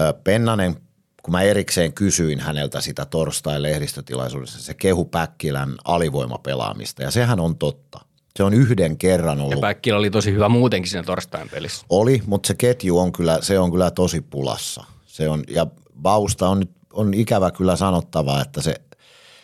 ö, 0.00 0.14
Pennanen, 0.24 0.76
kun 1.22 1.32
mä 1.32 1.42
erikseen 1.42 1.92
kysyin 1.92 2.40
häneltä 2.40 2.80
sitä 2.80 3.04
torstain 3.04 3.62
lehdistötilaisuudessa, 3.62 4.62
se 4.62 4.74
kehu 4.74 5.04
Päkkilän 5.04 5.74
alivoimapelaamista, 5.84 7.02
ja 7.02 7.10
sehän 7.10 7.40
on 7.40 7.58
totta. 7.58 8.00
Se 8.36 8.42
on 8.44 8.54
yhden 8.54 8.98
kerran 8.98 9.38
Ja 9.38 9.44
ollut, 9.44 9.60
Päkkilä 9.60 9.98
oli 9.98 10.10
tosi 10.10 10.32
hyvä 10.32 10.48
muutenkin 10.48 10.90
siinä 10.90 11.02
torstain 11.02 11.48
pelissä. 11.48 11.86
oli, 11.90 12.22
mutta 12.26 12.46
se 12.46 12.54
ketju 12.54 12.98
on 12.98 13.12
kyllä, 13.12 13.38
se 13.42 13.58
on 13.58 13.70
kyllä 13.70 13.90
tosi 13.90 14.20
pulassa. 14.20 14.84
Se 15.06 15.28
on, 15.28 15.44
ja 15.48 15.66
Bausta 16.02 16.48
on, 16.48 16.60
nyt- 16.60 16.76
on 16.92 17.14
ikävä 17.14 17.50
kyllä 17.50 17.76
sanottava, 17.76 18.40
että 18.40 18.60
se, 18.62 18.74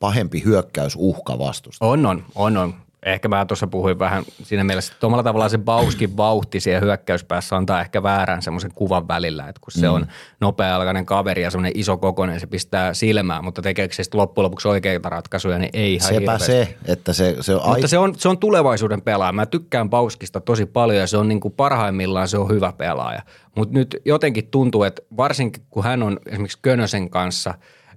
pahempi 0.00 0.42
hyökkäys 0.44 0.94
uhka 0.96 1.38
vastusta. 1.38 1.86
On, 1.86 2.06
on, 2.06 2.24
on, 2.34 2.56
on. 2.56 2.74
Ehkä 3.02 3.28
mä 3.28 3.46
tuossa 3.46 3.66
puhuin 3.66 3.98
vähän 3.98 4.24
siinä 4.42 4.64
mielessä, 4.64 4.92
että 4.92 5.06
omalla 5.06 5.22
tavallaan 5.22 5.50
se 5.50 5.58
Bauskin 5.58 6.16
vauhti 6.16 6.60
siellä 6.60 6.80
hyökkäyspäässä 6.80 7.56
antaa 7.56 7.80
ehkä 7.80 8.02
väärän 8.02 8.42
semmoisen 8.42 8.70
kuvan 8.74 9.08
välillä, 9.08 9.48
että 9.48 9.60
kun 9.60 9.72
se 9.72 9.88
on 9.88 10.06
nopea-alkainen 10.40 11.06
kaveri 11.06 11.42
ja 11.42 11.50
semmoinen 11.50 11.72
iso 11.74 11.96
kokoinen, 11.96 12.40
se 12.40 12.46
pistää 12.46 12.94
silmään, 12.94 13.44
mutta 13.44 13.62
tekeekö 13.62 13.94
se 13.94 14.02
sitten 14.02 14.20
loppujen 14.20 14.44
lopuksi 14.44 14.68
oikeita 14.68 15.08
ratkaisuja, 15.08 15.58
niin 15.58 15.70
ei 15.72 15.94
ihan 15.94 16.08
Sepä 16.08 16.20
hirveästi. 16.20 16.46
se, 16.46 16.76
että 16.84 17.12
se, 17.12 17.36
se 17.40 17.54
on 17.54 17.70
Mutta 17.70 17.88
se 17.88 17.98
on, 17.98 18.14
se 18.14 18.28
on 18.28 18.38
tulevaisuuden 18.38 19.02
pelaaja. 19.02 19.32
Mä 19.32 19.46
tykkään 19.46 19.90
Bauskista 19.90 20.40
tosi 20.40 20.66
paljon 20.66 20.98
ja 20.98 21.06
se 21.06 21.16
on 21.16 21.28
niin 21.28 21.40
kuin 21.40 21.54
parhaimmillaan 21.54 22.28
se 22.28 22.38
on 22.38 22.50
hyvä 22.50 22.72
pelaaja. 22.72 23.22
Mutta 23.56 23.74
nyt 23.74 23.96
jotenkin 24.04 24.46
tuntuu, 24.46 24.82
että 24.82 25.02
varsinkin 25.16 25.62
kun 25.70 25.84
hän 25.84 26.02
on 26.02 26.20
esimerkiksi 26.26 26.58
Könösen 26.62 27.10
kanssa 27.10 27.54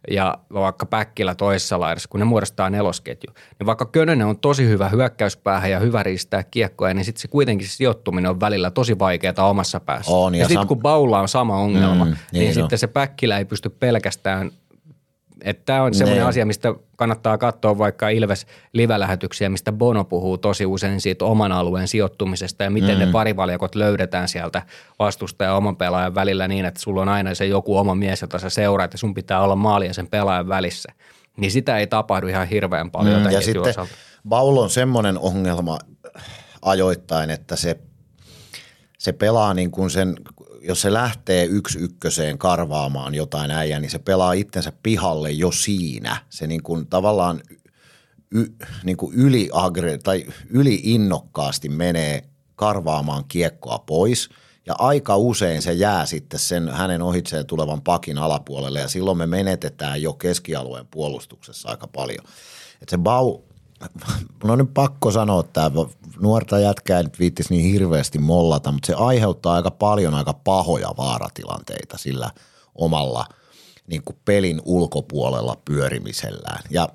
ja 0.10 0.38
vaikka 0.54 0.86
Päkkilä 0.86 1.36
toisessa 1.36 1.80
laidassa, 1.80 2.10
kun 2.10 2.20
ne 2.20 2.26
muodostaa 2.26 2.70
nelosketju, 2.70 3.34
niin 3.60 3.68
vaikka 3.68 3.86
Könönen 3.86 4.28
on 4.28 4.40
tosi 4.40 4.68
hyvä 4.68 4.90
hyökkäyspäähän 4.90 5.72
ja 5.72 5.80
hyvä 5.80 6.04
riistää 6.04 6.44
kiekkoja, 6.44 6.94
niin 6.94 7.06
sitten 7.06 7.22
se 7.22 7.28
kuitenkin 7.28 7.68
se 7.68 7.76
sijoittuminen 7.76 8.32
on 8.32 8.40
välillä 8.40 8.72
tosi 8.72 9.00
vaikeaa 9.00 9.50
omassa 9.50 9.80
päässä. 9.80 10.12
On, 10.12 10.36
ja 10.36 10.42
ja 10.42 10.48
sitten 10.48 10.64
sam- 10.64 10.68
kun 10.68 10.80
Baulla 10.82 11.20
on 11.20 11.28
sama 11.28 11.58
ongelma, 11.58 12.06
Mm, 12.06 12.12
niin 12.12 12.42
niin 12.44 12.54
sitten 12.54 12.80
se 12.80 12.88
Päkkilä 12.88 13.38
ei 13.38 13.46
pysty 13.46 13.70
pelkästään 13.70 14.52
Tämä 15.66 15.84
on 15.84 15.94
semmoinen 15.94 16.24
Ne. 16.24 16.30
asia, 16.30 16.46
mistä 16.46 16.76
kannattaa 16.96 17.38
katsoa 17.38 17.78
vaikka 17.78 18.10
Ilves 18.10 18.46
live-lähetyksiä, 18.74 19.50
mistä 19.50 19.72
Bono 19.72 20.04
puhuu 20.04 20.38
tosi 20.38 20.66
usein 20.66 21.02
siitä 21.02 21.26
oman 21.26 21.52
alueen 21.52 21.88
sijoittumisesta 21.88 22.64
ja 22.64 22.70
miten 22.70 22.98
mm. 22.98 23.06
ne 23.06 23.12
parivaljakot 23.12 23.76
löydetään 23.76 24.28
sieltä 24.28 24.62
vastusta 25.00 25.44
ja 25.44 25.54
oman 25.54 25.76
pelaajan 25.76 26.16
välillä 26.16 26.48
niin, 26.48 26.66
että 26.66 26.80
sulla 26.80 27.02
on 27.02 27.10
aina 27.10 27.36
se 27.36 27.46
joku 27.46 27.78
oma 27.78 27.96
mies, 27.96 28.22
jota 28.22 28.40
sä 28.40 28.50
seuraat 28.50 28.94
ja 28.94 28.98
sun 28.98 29.14
pitää 29.14 29.42
olla 29.42 29.56
maali 29.56 29.88
ja 29.88 29.94
sen 29.94 30.08
pelaajan 30.08 30.48
välissä. 30.48 30.94
Niin 31.38 31.52
sitä 31.52 31.78
ei 31.78 31.88
tapahdu 31.88 32.28
ihan 32.28 32.48
hirveän 32.48 32.92
paljon 32.92 33.22
mm, 33.22 33.30
ja 33.30 33.42
sitten 33.42 33.62
osalta. 33.62 33.92
Baul 34.30 34.58
on 34.58 34.70
semmoinen 34.70 35.18
ongelma 35.20 35.78
ajoittain, 36.62 37.30
että 37.30 37.56
se, 37.56 37.78
se 38.98 39.14
pelaa 39.14 39.54
niin 39.54 39.72
kuin 39.72 39.90
sen, 39.90 40.16
jos 40.62 40.82
se 40.82 40.94
lähtee 40.94 41.46
yksi 41.46 41.80
ykköseen 41.80 42.38
karvaamaan 42.38 43.16
jotain 43.16 43.52
äijää, 43.52 43.80
niin 43.80 43.92
se 43.92 44.00
pelaa 44.00 44.34
itsensä 44.34 44.74
pihalle 44.84 45.32
jo 45.32 45.52
siinä. 45.52 46.18
Se 46.30 46.48
niin 46.48 46.64
kuin 46.64 46.88
tavallaan 46.88 47.42
y, 48.32 48.46
niin 48.84 48.98
kuin 48.98 49.14
yli, 49.14 49.50
agre, 49.54 49.98
tai 49.98 50.26
yli 50.50 50.80
innokkaasti 50.84 51.70
menee 51.70 52.24
karvaamaan 52.56 53.24
kiekkoa 53.28 53.80
pois 53.80 54.30
ja 54.66 54.76
aika 54.80 55.18
usein 55.18 55.62
se 55.62 55.74
jää 55.74 56.06
sitten 56.06 56.40
sen 56.40 56.70
hänen 56.70 57.02
ohitseen 57.02 57.46
tulevan 57.46 57.82
pakin 57.82 58.18
alapuolelle 58.18 58.80
ja 58.80 58.88
silloin 58.88 59.18
me 59.18 59.28
menetetään 59.28 60.02
jo 60.02 60.14
keskialueen 60.14 60.88
puolustuksessa 60.92 61.70
aika 61.70 61.88
paljon. 61.88 62.26
Et 62.82 62.90
se 62.90 62.98
Bau, 62.98 63.40
on 64.44 64.58
nyt 64.58 64.74
pakko 64.74 65.12
sanoa 65.12 65.44
tämä, 65.44 65.72
nuorta 66.22 66.60
jätkää 66.60 66.98
ei 66.98 67.04
nyt 67.04 67.20
viittisi 67.20 67.54
niin 67.54 67.72
hirveästi 67.74 68.20
mollata, 68.20 68.72
mutta 68.72 68.88
se 68.88 68.94
aiheuttaa 68.94 69.54
aika 69.54 69.72
paljon 69.72 70.14
aika 70.14 70.34
pahoja 70.34 70.94
vaaratilanteita 70.98 71.98
sillä 71.98 72.32
omalla 72.76 73.26
niin 73.88 74.02
kuin 74.06 74.18
pelin 74.26 74.62
ulkopuolella 74.66 75.58
pyörimisellään. 75.66 76.64
Ja 76.70 76.90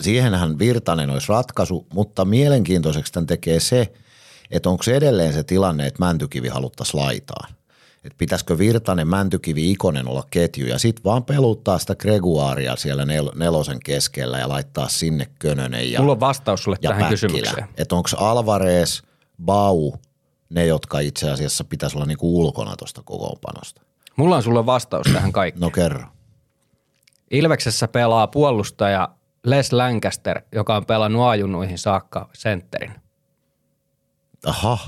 siihenhän 0.00 0.58
Virtanen 0.58 1.10
olisi 1.10 1.28
ratkaisu, 1.28 1.86
mutta 1.94 2.24
mielenkiintoiseksi 2.24 3.12
tämän 3.12 3.26
tekee 3.26 3.60
se, 3.60 3.92
että 4.50 4.70
onko 4.70 4.82
se 4.82 4.96
edelleen 4.96 5.32
se 5.32 5.44
tilanne, 5.44 5.86
että 5.86 6.04
Mäntykivi 6.04 6.48
haluttaisiin 6.48 7.00
laitaan. 7.00 7.54
Että 8.04 8.18
pitäisikö 8.18 8.58
Virtanen, 8.58 9.08
Mäntykivi, 9.08 9.70
Ikonen 9.70 10.08
olla 10.08 10.24
ketju 10.30 10.66
ja 10.66 10.78
sitten 10.78 11.04
vaan 11.04 11.24
peluttaa 11.24 11.78
sitä 11.78 11.94
Greguaria 11.94 12.76
siellä 12.76 13.04
nel- 13.04 13.38
nelosen 13.38 13.78
keskellä 13.84 14.38
ja 14.38 14.48
laittaa 14.48 14.88
sinne 14.88 15.26
Könönen 15.38 15.92
ja, 15.92 16.00
Mulla 16.00 16.12
on 16.12 16.20
vastaus 16.20 16.62
sulle 16.62 16.76
ja 16.82 16.90
tähän 16.90 17.00
Päkkilä. 17.00 17.10
kysymykseen. 17.10 17.66
Että 17.76 17.94
onko 17.94 18.08
Alvarez, 18.16 19.02
Bau 19.44 19.92
ne, 20.50 20.66
jotka 20.66 21.00
itse 21.00 21.30
asiassa 21.30 21.64
pitäisi 21.64 21.96
olla 21.96 22.06
niinku 22.06 22.40
ulkona 22.40 22.76
tuosta 22.76 23.02
kokoonpanosta. 23.04 23.82
Mulla 24.16 24.36
on 24.36 24.42
sulle 24.42 24.66
vastaus 24.66 25.06
tähän 25.12 25.32
kaikkeen. 25.32 25.60
No 25.60 25.70
kerro. 25.70 26.04
Ilveksessä 27.30 27.88
pelaa 27.88 28.26
puolustaja 28.26 29.08
Les 29.44 29.72
Lancaster, 29.72 30.42
joka 30.52 30.76
on 30.76 30.86
pelannut 30.86 31.22
ajunnuihin 31.22 31.78
saakka 31.78 32.28
sentterin. 32.32 32.92
Aha. 34.46 34.78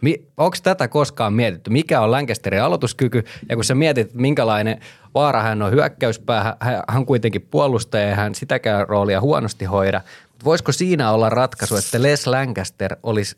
Mi- 0.00 0.24
Onko 0.36 0.56
tätä 0.62 0.88
koskaan 0.88 1.32
mietitty? 1.32 1.70
Mikä 1.70 2.00
on 2.00 2.10
Lancasterin 2.10 2.62
aloituskyky? 2.62 3.24
Ja 3.48 3.56
kun 3.56 3.64
sä 3.64 3.74
mietit, 3.74 4.14
minkälainen 4.14 4.80
vaara 5.14 5.42
hän 5.42 5.62
on 5.62 5.72
hyökkäyspäähän, 5.72 6.54
hän 6.88 7.06
kuitenkin 7.06 7.42
puolustaja 7.50 8.08
ja 8.08 8.14
hän 8.14 8.34
sitäkään 8.34 8.88
roolia 8.88 9.20
huonosti 9.20 9.64
hoida. 9.64 10.00
Mut 10.32 10.44
voisiko 10.44 10.72
siinä 10.72 11.10
olla 11.12 11.28
ratkaisu, 11.28 11.76
että 11.76 12.02
Les 12.02 12.26
Lancaster 12.26 12.96
olisi 13.02 13.36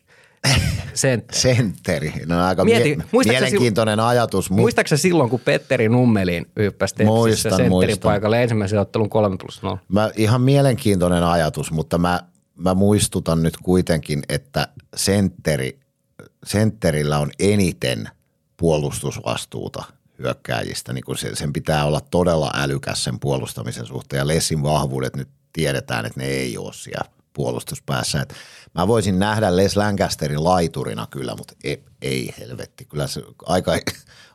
sentteri? 0.94 1.40
Sentteri. 1.42 2.12
No 2.26 2.44
aika 2.46 2.64
Mieti, 2.64 2.96
mie- 2.96 3.22
mielenkiintoinen 3.28 4.00
ajatus. 4.00 4.50
Mutta 4.50 4.60
Muistaaksä 4.60 4.96
silloin, 4.96 5.30
kun 5.30 5.40
Petteri 5.40 5.88
Nummeliin 5.88 6.46
hyppäsi 6.56 6.94
Tepsissä 6.94 7.50
sentterin 7.56 7.98
paikalle 8.02 8.42
ensimmäisen 8.42 8.78
ottelun 8.80 9.10
3 9.10 9.36
plus 9.36 9.62
0? 9.62 9.78
Mä, 9.88 10.10
ihan 10.16 10.40
mielenkiintoinen 10.40 11.22
ajatus, 11.24 11.70
mutta 11.72 11.98
mä, 11.98 12.20
mä 12.56 12.74
muistutan 12.74 13.42
nyt 13.42 13.56
kuitenkin, 13.62 14.22
että 14.28 14.68
sentteri, 14.96 15.78
sentterillä 16.46 17.18
on 17.18 17.30
eniten 17.38 18.08
puolustusvastuuta 18.56 19.84
hyökkääjistä. 20.18 20.92
Niin 20.92 21.04
kun 21.04 21.18
se, 21.18 21.34
sen 21.34 21.52
pitää 21.52 21.84
olla 21.84 22.00
todella 22.00 22.50
älykäs 22.54 23.04
sen 23.04 23.20
puolustamisen 23.20 23.86
suhteen 23.86 24.18
ja 24.18 24.26
Lessin 24.26 24.62
vahvuudet 24.62 25.16
nyt 25.16 25.28
tiedetään, 25.52 26.06
että 26.06 26.20
ne 26.20 26.26
ei 26.26 26.58
ole 26.58 26.72
siellä 26.72 27.10
puolustuspäässä. 27.32 28.20
Et 28.22 28.34
mä 28.74 28.88
voisin 28.88 29.18
nähdä 29.18 29.56
Les 29.56 29.76
Lancasterin 29.76 30.44
laiturina 30.44 31.06
kyllä, 31.10 31.34
mutta 31.36 31.54
ei, 31.64 31.82
ei 32.02 32.34
helvetti. 32.38 32.84
Kyllä 32.84 33.06
se 33.06 33.22
aika, 33.46 33.72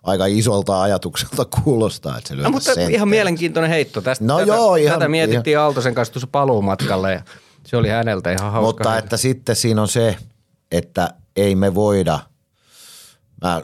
aika 0.03 0.25
isolta 0.25 0.81
ajatukselta 0.81 1.45
kuulostaa, 1.45 2.17
että 2.17 2.27
se 2.27 2.35
No, 2.35 2.49
mutta 2.49 2.65
sentterin. 2.65 2.95
ihan 2.95 3.07
mielenkiintoinen 3.09 3.69
heitto 3.71 4.01
tästä. 4.01 4.25
No 4.25 4.39
tätä, 4.39 4.47
joo, 4.51 4.75
ihan- 4.75 4.99
tätä 4.99 5.09
mietittiin 5.09 5.59
Aaltosen 5.59 5.95
kanssa 5.95 6.13
tuossa 6.13 6.27
paluumatkalle 6.27 7.13
ja 7.13 7.21
se 7.65 7.77
oli 7.77 7.89
häneltä 7.89 8.31
ihan 8.31 8.51
hauska. 8.51 8.67
Mutta 8.67 8.89
heitto. 8.91 9.05
että 9.05 9.17
sitten 9.17 9.55
siinä 9.55 9.81
on 9.81 9.87
se, 9.87 10.17
että 10.71 11.09
ei 11.35 11.55
me 11.55 11.75
voida, 11.75 12.19
mä, 13.41 13.61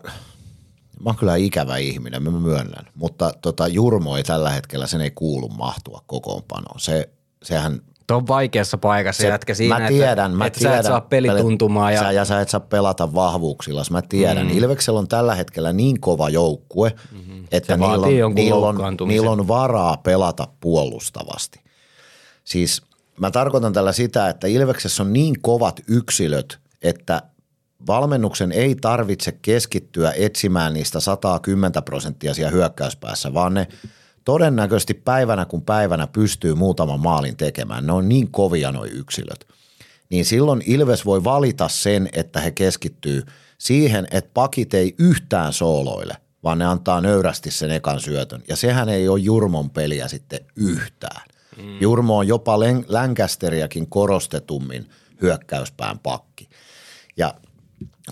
mä 1.00 1.06
oon 1.06 1.16
kyllä 1.16 1.36
ikävä 1.36 1.78
ihminen, 1.78 2.24
mä 2.24 2.32
myönnän, 2.32 2.86
mutta 2.96 3.32
tota, 3.42 3.68
Jurmo 3.68 4.18
ei 4.18 4.24
tällä 4.24 4.50
hetkellä, 4.50 4.88
sen 4.88 5.02
ei 5.02 5.12
kuulu 5.12 5.50
mahtua 5.50 6.04
kokoonpanoon. 6.08 6.80
Se, 6.80 7.10
sehän 7.44 7.82
Tuo 8.08 8.18
on 8.18 8.28
vaikeassa 8.28 8.78
paikassa 8.78 9.22
se, 9.22 9.28
jätkä 9.28 9.54
siinä, 9.54 9.80
mä 9.80 9.88
tiedän, 9.88 10.32
että, 10.32 10.38
mä 10.38 10.46
että 10.46 10.60
tiedän, 10.60 10.76
sä 10.76 10.80
et 10.80 10.86
saa 10.86 11.02
pelituntumaa. 11.02 11.92
Ja, 11.92 12.00
Sä, 12.00 12.12
ja 12.12 12.26
sä 12.26 12.42
et 12.42 12.50
saa 12.50 12.60
pelata 12.60 13.14
vahvuuksilla, 13.14 13.84
mä 13.92 14.02
tiedän. 14.02 14.48
Mm. 14.48 14.58
Ilveksellä 14.58 15.00
on 15.00 15.08
tällä 15.08 15.36
hetkellä 15.36 15.74
niin 15.74 16.02
kova 16.02 16.30
joukkue, 16.30 16.96
mm-hmm. 17.12 17.48
että 17.52 17.78
niillä 17.78 18.26
on, 18.26 18.36
niillä, 18.36 18.56
on, 18.56 18.98
niillä 19.08 19.32
on 19.32 19.48
varaa 19.48 19.98
pelata 19.98 20.48
puolustavasti. 20.60 21.64
Siis 22.44 22.82
mä 23.20 23.32
tarkoitan 23.32 23.74
tällä 23.74 23.92
sitä, 23.92 24.30
että 24.30 24.48
Ilveksessä 24.48 25.04
on 25.04 25.14
niin 25.14 25.36
kovat 25.42 25.80
yksilöt, 25.88 26.60
että 26.84 27.22
valmennuksen 27.88 28.52
ei 28.52 28.76
tarvitse 28.76 29.32
keskittyä 29.42 30.12
etsimään 30.12 30.74
niistä 30.74 31.00
110 31.00 31.84
prosenttia 31.86 32.34
siellä 32.34 32.52
hyökkäyspäässä, 32.52 33.34
vaan 33.34 33.54
ne 33.54 33.68
todennäköisesti 34.26 34.94
päivänä 34.94 35.46
kun 35.46 35.62
päivänä 35.62 36.08
pystyy 36.08 36.56
muutaman 36.56 37.00
maalin 37.00 37.38
tekemään. 37.38 37.88
Ne 37.88 37.94
on 37.94 38.10
niin 38.10 38.32
kovia 38.32 38.72
nuo 38.72 38.86
yksilöt. 38.86 39.48
Niin 40.10 40.26
silloin 40.26 40.64
Ilves 40.66 41.06
voi 41.06 41.24
valita 41.24 41.68
sen, 41.68 42.10
että 42.14 42.40
he 42.40 42.52
keskittyy 42.52 43.24
siihen, 43.58 44.08
että 44.12 44.32
pakit 44.34 44.74
ei 44.74 44.96
yhtään 45.00 45.54
sooloile, 45.54 46.18
vaan 46.44 46.58
ne 46.58 46.66
antaa 46.66 47.02
nöyrästi 47.02 47.52
sen 47.52 47.72
ekan 47.72 48.00
syötön. 48.00 48.44
Ja 48.48 48.56
sehän 48.56 48.90
ei 48.90 49.08
ole 49.08 49.20
Jurmon 49.20 49.70
peliä 49.70 50.08
sitten 50.08 50.40
yhtään. 50.56 51.22
Mm. 51.58 51.82
Jurmo 51.82 52.18
on 52.18 52.28
jopa 52.28 52.60
Lancasteriakin 52.88 53.90
korostetummin 53.90 54.90
hyökkäyspään 55.22 56.00
pakki. 56.00 56.50
Ja 57.18 57.34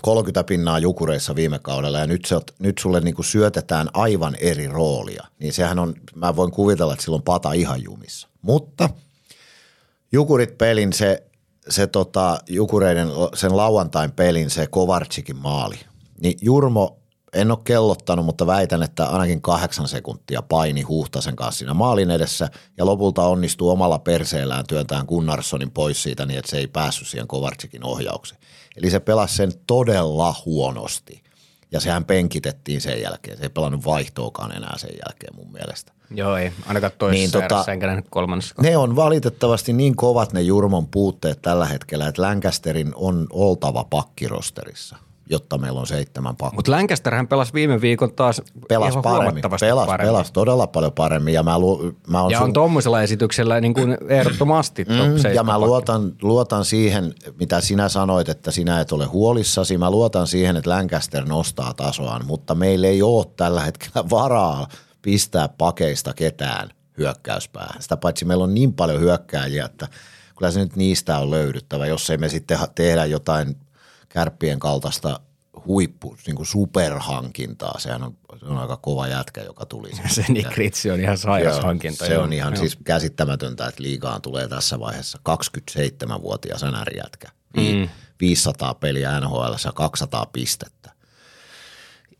30 0.02 0.44
pinnaa 0.44 0.78
jukureissa 0.78 1.36
viime 1.36 1.58
kaudella 1.58 1.98
ja 1.98 2.06
nyt, 2.06 2.24
se, 2.24 2.36
nyt 2.58 2.78
sulle 2.78 3.00
niinku 3.00 3.22
syötetään 3.22 3.88
aivan 3.94 4.34
eri 4.40 4.68
roolia. 4.68 5.26
Niin 5.38 5.52
sehän 5.52 5.78
on, 5.78 5.94
mä 6.14 6.36
voin 6.36 6.50
kuvitella, 6.50 6.92
että 6.92 7.04
silloin 7.04 7.22
pata 7.22 7.52
ihan 7.52 7.82
jumissa. 7.82 8.28
Mutta 8.42 8.88
Jukurit 10.12 10.58
pelin 10.58 10.92
se, 10.92 11.22
se 11.68 11.86
tota, 11.86 12.38
Jukureiden 12.48 13.08
sen 13.34 13.56
lauantain 13.56 14.12
pelin 14.12 14.50
se 14.50 14.66
Kovarčikin 14.66 15.36
maali. 15.36 15.76
Niin 16.20 16.38
Jurmo, 16.40 16.98
en 17.32 17.50
ole 17.50 17.58
kellottanut, 17.64 18.26
mutta 18.26 18.46
väitän, 18.46 18.82
että 18.82 19.06
ainakin 19.06 19.42
kahdeksan 19.42 19.88
sekuntia 19.88 20.42
paini 20.42 20.82
Huhtasen 20.82 21.36
kanssa 21.36 21.58
siinä 21.58 21.74
maalin 21.74 22.10
edessä 22.10 22.48
ja 22.76 22.86
lopulta 22.86 23.22
onnistuu 23.22 23.70
omalla 23.70 23.98
perseellään 23.98 24.66
työntämään 24.66 25.06
Gunnarssonin 25.06 25.70
pois 25.70 26.02
siitä 26.02 26.26
niin, 26.26 26.38
että 26.38 26.50
se 26.50 26.58
ei 26.58 26.66
päässyt 26.66 27.08
siihen 27.08 27.28
Kovarčikin 27.28 27.86
ohjaukseen. 27.86 28.40
Eli 28.76 28.90
se 28.90 29.00
pelasi 29.00 29.36
sen 29.36 29.52
todella 29.66 30.34
huonosti 30.46 31.22
ja 31.72 31.80
sehän 31.80 32.04
penkitettiin 32.04 32.80
sen 32.80 33.02
jälkeen. 33.02 33.36
Se 33.36 33.42
ei 33.42 33.48
pelannut 33.48 33.84
vaihtoakaan 33.84 34.56
enää 34.56 34.78
sen 34.78 34.90
jälkeen 35.06 35.36
mun 35.36 35.52
mielestä. 35.52 35.92
Joo, 36.14 36.36
ei. 36.36 36.52
Ainakaan 36.66 36.92
toisessa 36.98 37.38
Niin, 37.38 37.44
tota- 37.50 37.54
erässä, 37.54 37.72
enkä 37.72 37.86
nähnyt 37.86 38.06
kolmannessa. 38.10 38.54
Ne 38.62 38.76
on 38.76 38.96
valitettavasti 38.96 39.72
niin 39.72 39.96
kovat 39.96 40.32
ne 40.32 40.40
Jurmon 40.42 40.88
puutteet 40.88 41.42
tällä 41.42 41.66
hetkellä, 41.66 42.08
että 42.08 42.22
Lancasterin 42.22 42.92
on 42.94 43.26
oltava 43.30 43.84
pakkirosterissa, 43.84 44.96
jotta 45.32 45.58
meillä 45.58 45.80
on 45.80 45.86
seitsemän 45.86 46.36
pakkia. 46.36 46.56
Mutta 46.56 46.70
Lancasterhän 46.70 47.28
pelasi 47.28 47.52
viime 47.52 47.80
viikon 47.80 48.12
taas 48.14 48.42
Pelas 48.68 48.90
ihan 48.90 49.02
paremmin, 49.02 49.42
pelas, 49.60 49.86
paremmin. 49.86 50.12
pelas 50.12 50.32
todella 50.32 50.66
paljon 50.66 50.92
paremmin 50.92 51.34
ja 51.34 51.42
mä, 51.42 51.58
lu, 51.58 51.92
mä 52.06 52.22
on 52.22 52.30
Ja 52.30 52.40
on 52.40 52.52
tuommoisella 52.52 53.02
esityksellä 53.02 53.60
niin 53.60 53.74
kuin 53.74 53.96
ehdottomasti 54.08 54.84
top 54.84 54.96
Mm, 54.96 55.12
ja 55.12 55.18
7 55.18 55.46
mä 55.46 55.52
pakki. 55.52 55.66
luotan, 55.66 56.12
luotan 56.22 56.64
siihen, 56.64 57.14
mitä 57.38 57.60
sinä 57.60 57.88
sanoit, 57.88 58.28
että 58.28 58.50
sinä 58.50 58.80
et 58.80 58.92
ole 58.92 59.04
huolissasi. 59.06 59.78
Mä 59.78 59.90
luotan 59.90 60.26
siihen, 60.26 60.56
että 60.56 60.70
Lancaster 60.70 61.24
nostaa 61.24 61.74
tasoaan, 61.74 62.26
mutta 62.26 62.54
meillä 62.54 62.86
ei 62.86 63.02
ole 63.02 63.26
tällä 63.36 63.60
hetkellä 63.60 64.10
varaa 64.10 64.66
pistää 65.02 65.48
pakeista 65.48 66.14
ketään 66.14 66.68
hyökkäyspäähän. 66.98 67.82
Sitä 67.82 67.96
paitsi 67.96 68.24
meillä 68.24 68.44
on 68.44 68.54
niin 68.54 68.72
paljon 68.72 69.00
hyökkääjiä, 69.00 69.64
että 69.64 69.88
kyllä 70.38 70.52
se 70.52 70.60
nyt 70.60 70.76
niistä 70.76 71.18
on 71.18 71.30
löydyttävä, 71.30 71.86
jos 71.86 72.10
ei 72.10 72.18
me 72.18 72.28
sitten 72.28 72.58
tehdä 72.74 73.04
jotain 73.04 73.56
kärppien 74.12 74.58
kaltaista 74.58 75.20
huippu, 75.66 76.16
niin 76.26 76.36
kuin 76.36 76.46
superhankintaa. 76.46 77.78
Sehän 77.78 78.02
on, 78.02 78.16
se 78.40 78.46
on 78.46 78.58
aika 78.58 78.76
kova 78.76 79.08
jätkä, 79.08 79.40
joka 79.40 79.66
tuli. 79.66 79.90
Se 80.08 80.24
Nick 80.28 80.56
Ritchie 80.56 80.92
on 80.92 81.00
ihan 81.00 81.18
sairas 81.18 81.60
hankinta. 81.60 82.06
Se 82.06 82.18
on 82.18 82.32
ihan 82.32 82.52
Joo. 82.52 82.60
siis 82.60 82.78
käsittämätöntä, 82.84 83.66
että 83.66 83.82
liigaan 83.82 84.22
tulee 84.22 84.48
tässä 84.48 84.80
vaiheessa 84.80 85.18
27-vuotias 85.28 86.62
NR-jätkä. 86.62 87.28
Mm. 87.56 87.88
500 88.20 88.74
peliä 88.74 89.20
NHL 89.20 89.52
ja 89.64 89.72
200 89.72 90.26
pistettä. 90.26 90.92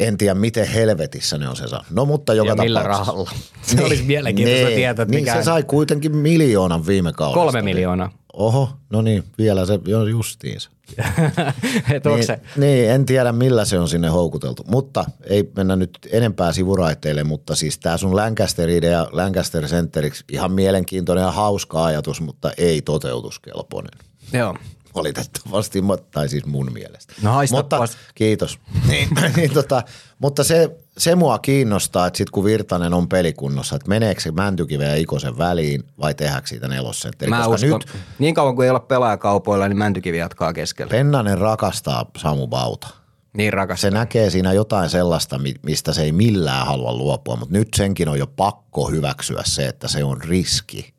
En 0.01 0.19
tiedä, 0.19 0.35
miten 0.35 0.69
helvetissä 0.69 1.39
ne 1.39 1.49
on 1.49 1.57
se 1.57 1.69
saa. 1.69 1.85
No 1.91 2.05
mutta 2.05 2.35
joka 2.35 2.49
Ja 2.51 2.57
millä 2.57 2.81
tapauksessa. 2.83 3.13
rahalla? 3.13 3.31
Se 3.63 3.85
olisi 3.85 4.03
mielenkiintoista 4.03 4.67
niin, 4.67 4.77
tietää, 4.77 5.03
että 5.03 5.05
niin 5.15 5.25
mikä- 5.25 5.35
se 5.35 5.43
sai 5.43 5.63
kuitenkin 5.63 6.17
miljoonan 6.17 6.87
viime 6.87 7.13
kaudesta. 7.13 7.41
Kolme 7.41 7.63
miljoonaa. 7.63 8.13
Oho, 8.33 8.71
no 8.91 9.03
niin, 9.03 9.25
vielä 9.39 9.67
se 9.67 9.73
on 9.97 10.11
justiinsa. 10.11 10.71
Et 11.95 12.05
Niin, 12.05 12.27
se, 12.27 12.41
niin, 12.57 12.91
en 12.91 13.07
tiedä 13.07 13.33
millä 13.33 13.65
se 13.65 13.79
on 13.79 13.89
sinne 13.89 14.09
houkuteltu, 14.09 14.65
mutta 14.69 15.05
ei 15.25 15.51
mennä 15.57 15.77
nyt 15.77 15.99
enempää 16.11 16.53
sivuraiteille, 16.53 17.25
mutta 17.25 17.55
siis 17.55 17.79
tämä 17.79 17.97
sun 17.97 18.17
Lancaster-idea 18.17 19.09
Lancaster 19.13 19.65
Centeriksi 19.65 20.25
ihan 20.33 20.53
mielenkiintoinen 20.53 21.23
ja 21.23 21.31
hauska 21.31 21.85
ajatus, 21.85 22.21
mutta 22.21 22.53
ei 22.57 22.83
toteutuskelpoinen. 22.83 23.99
joo. 24.33 24.55
Valitettavasti, 24.95 25.79
tai 26.11 26.29
siis 26.29 26.47
mun 26.47 26.73
mielestä. 26.73 27.15
No 27.23 27.33
mutta, 27.51 27.85
kiitos. 28.15 28.59
niin, 28.89 29.09
niin, 29.37 29.51
tota, 29.55 29.83
mutta 30.19 30.45
se, 30.45 30.71
se 30.99 31.15
mua 31.15 31.39
kiinnostaa, 31.39 32.07
että 32.07 32.19
sit 32.19 32.31
kun 32.31 32.45
Virtanen 32.45 32.95
on 32.95 33.09
pelikunnossa, 33.09 33.77
että 33.77 33.89
meneekö 33.89 34.21
se 34.21 34.31
Mäntykiven 34.31 34.89
ja 34.89 34.97
Ikosen 34.97 35.39
väliin 35.39 35.85
vai 36.01 36.15
tehdäänkö 36.15 36.49
siitä 36.49 36.69
nelosentteri? 36.69 37.31
Mä 37.31 37.37
Koska 37.37 37.67
uskon, 37.67 37.81
nyt 37.87 38.03
niin 38.19 38.35
kauan 38.35 38.57
kuin 38.57 38.65
ei 38.65 38.71
ole 38.71 38.81
pelaajakaupoilla, 38.81 39.69
niin 39.69 39.79
Mäntykivi 39.79 40.19
jatkaa 40.19 40.53
keskellä. 40.53 40.91
Pennanen 40.91 41.39
rakastaa 41.39 42.11
Samu 42.19 42.47
Bauta. 42.47 42.89
Niin 43.37 43.53
rakas. 43.53 43.81
Se 43.81 43.91
näkee 43.91 44.31
siinä 44.31 44.53
jotain 44.53 44.91
sellaista, 44.91 45.39
mi- 45.39 45.55
mistä 45.63 45.93
se 45.93 46.03
ei 46.03 46.13
millään 46.13 46.67
halua 46.67 46.93
luopua, 46.93 47.37
mutta 47.37 47.53
nyt 47.53 47.69
senkin 47.77 48.09
on 48.09 48.19
jo 48.19 48.27
pakko 48.27 48.91
hyväksyä 48.91 49.43
se, 49.47 49.67
että 49.67 49.89
se 49.89 50.05
on 50.05 50.21
riski. 50.21 50.95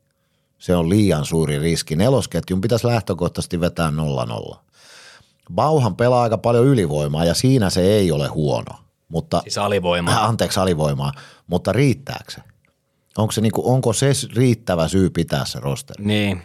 Se 0.63 0.75
on 0.75 0.89
liian 0.89 1.25
suuri 1.25 1.59
riski. 1.59 1.95
Nelosketjun 1.95 2.61
pitäisi 2.61 2.87
lähtökohtaisesti 2.87 3.59
vetää 3.59 3.91
0-0. 4.51 4.55
Bauhan 5.53 5.95
pelaa 5.95 6.23
aika 6.23 6.37
paljon 6.37 6.65
ylivoimaa 6.65 7.25
ja 7.25 7.33
siinä 7.33 7.69
se 7.69 7.81
ei 7.81 8.11
ole 8.11 8.27
huono. 8.27 8.75
Mutta, 9.09 9.41
Siis 9.41 9.57
alivoima. 9.57 10.11
Äh, 10.11 10.23
anteeksi 10.23 10.59
alivoimaa, 10.59 11.11
mutta 11.47 11.73
riittääkö 11.73 12.31
se? 12.31 12.41
Onko 13.17 13.31
se, 13.31 13.41
niinku, 13.41 13.71
onko 13.73 13.93
se 13.93 14.11
riittävä 14.35 14.87
syy 14.87 15.09
pitää 15.09 15.45
se 15.45 15.59
rosteri? 15.59 16.05
Niin. 16.05 16.41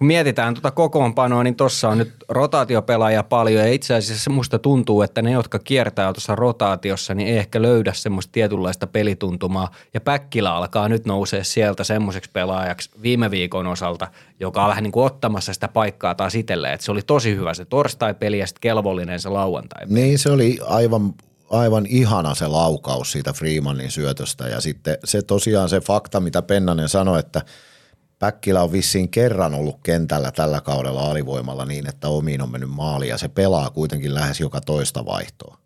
Kun 0.00 0.06
mietitään 0.06 0.54
tuota 0.54 0.70
kokoonpanoa, 0.70 1.42
niin 1.42 1.56
tuossa 1.56 1.88
on 1.88 1.98
nyt 1.98 2.12
rotaatiopelaajia 2.28 3.22
paljon 3.22 3.60
ja 3.60 3.72
itse 3.72 3.94
asiassa 3.94 4.30
musta 4.30 4.58
tuntuu, 4.58 5.02
että 5.02 5.22
ne, 5.22 5.30
jotka 5.30 5.58
kiertää 5.58 6.12
tuossa 6.12 6.34
rotaatiossa, 6.34 7.14
niin 7.14 7.28
ei 7.28 7.38
ehkä 7.38 7.62
löydä 7.62 7.92
semmoista 7.92 8.32
tietynlaista 8.32 8.86
pelituntumaa. 8.86 9.70
Ja 9.94 10.00
Päkkilä 10.00 10.54
alkaa 10.54 10.88
nyt 10.88 11.06
nousee 11.06 11.44
sieltä 11.44 11.84
semmoiseksi 11.84 12.30
pelaajaksi 12.32 12.90
viime 13.02 13.30
viikon 13.30 13.66
osalta, 13.66 14.08
joka 14.40 14.62
on 14.62 14.68
vähän 14.68 14.82
niin 14.82 14.92
kuin 14.92 15.06
ottamassa 15.06 15.54
sitä 15.54 15.68
paikkaa 15.68 16.14
taas 16.14 16.34
itselleen. 16.34 16.74
Että 16.74 16.84
se 16.84 16.92
oli 16.92 17.02
tosi 17.02 17.36
hyvä 17.36 17.54
se 17.54 17.64
torstai-peli 17.64 18.38
ja 18.38 18.46
sitten 18.46 18.60
kelvollinen 18.60 19.20
se 19.20 19.28
lauantai. 19.28 19.86
Niin 19.86 20.18
se 20.18 20.30
oli 20.30 20.58
aivan, 20.66 21.14
aivan 21.50 21.86
ihana 21.88 22.34
se 22.34 22.46
laukaus 22.46 23.12
siitä 23.12 23.32
Freemanin 23.32 23.90
syötöstä 23.90 24.48
ja 24.48 24.60
sitten 24.60 24.98
se 25.04 25.22
tosiaan 25.22 25.68
se 25.68 25.80
fakta, 25.80 26.20
mitä 26.20 26.42
Pennanen 26.42 26.88
sanoi, 26.88 27.18
että 27.18 27.42
Päkkilä 28.20 28.62
on 28.62 28.72
vissiin 28.72 29.08
kerran 29.08 29.54
ollut 29.54 29.76
kentällä 29.82 30.32
tällä 30.32 30.60
kaudella 30.60 31.10
alivoimalla 31.10 31.64
niin, 31.64 31.88
että 31.88 32.08
omiin 32.08 32.42
on 32.42 32.50
mennyt 32.50 32.70
maali 32.70 33.08
ja 33.08 33.18
se 33.18 33.28
pelaa 33.28 33.70
kuitenkin 33.70 34.14
lähes 34.14 34.40
joka 34.40 34.60
toista 34.60 35.06
vaihtoa. 35.06 35.58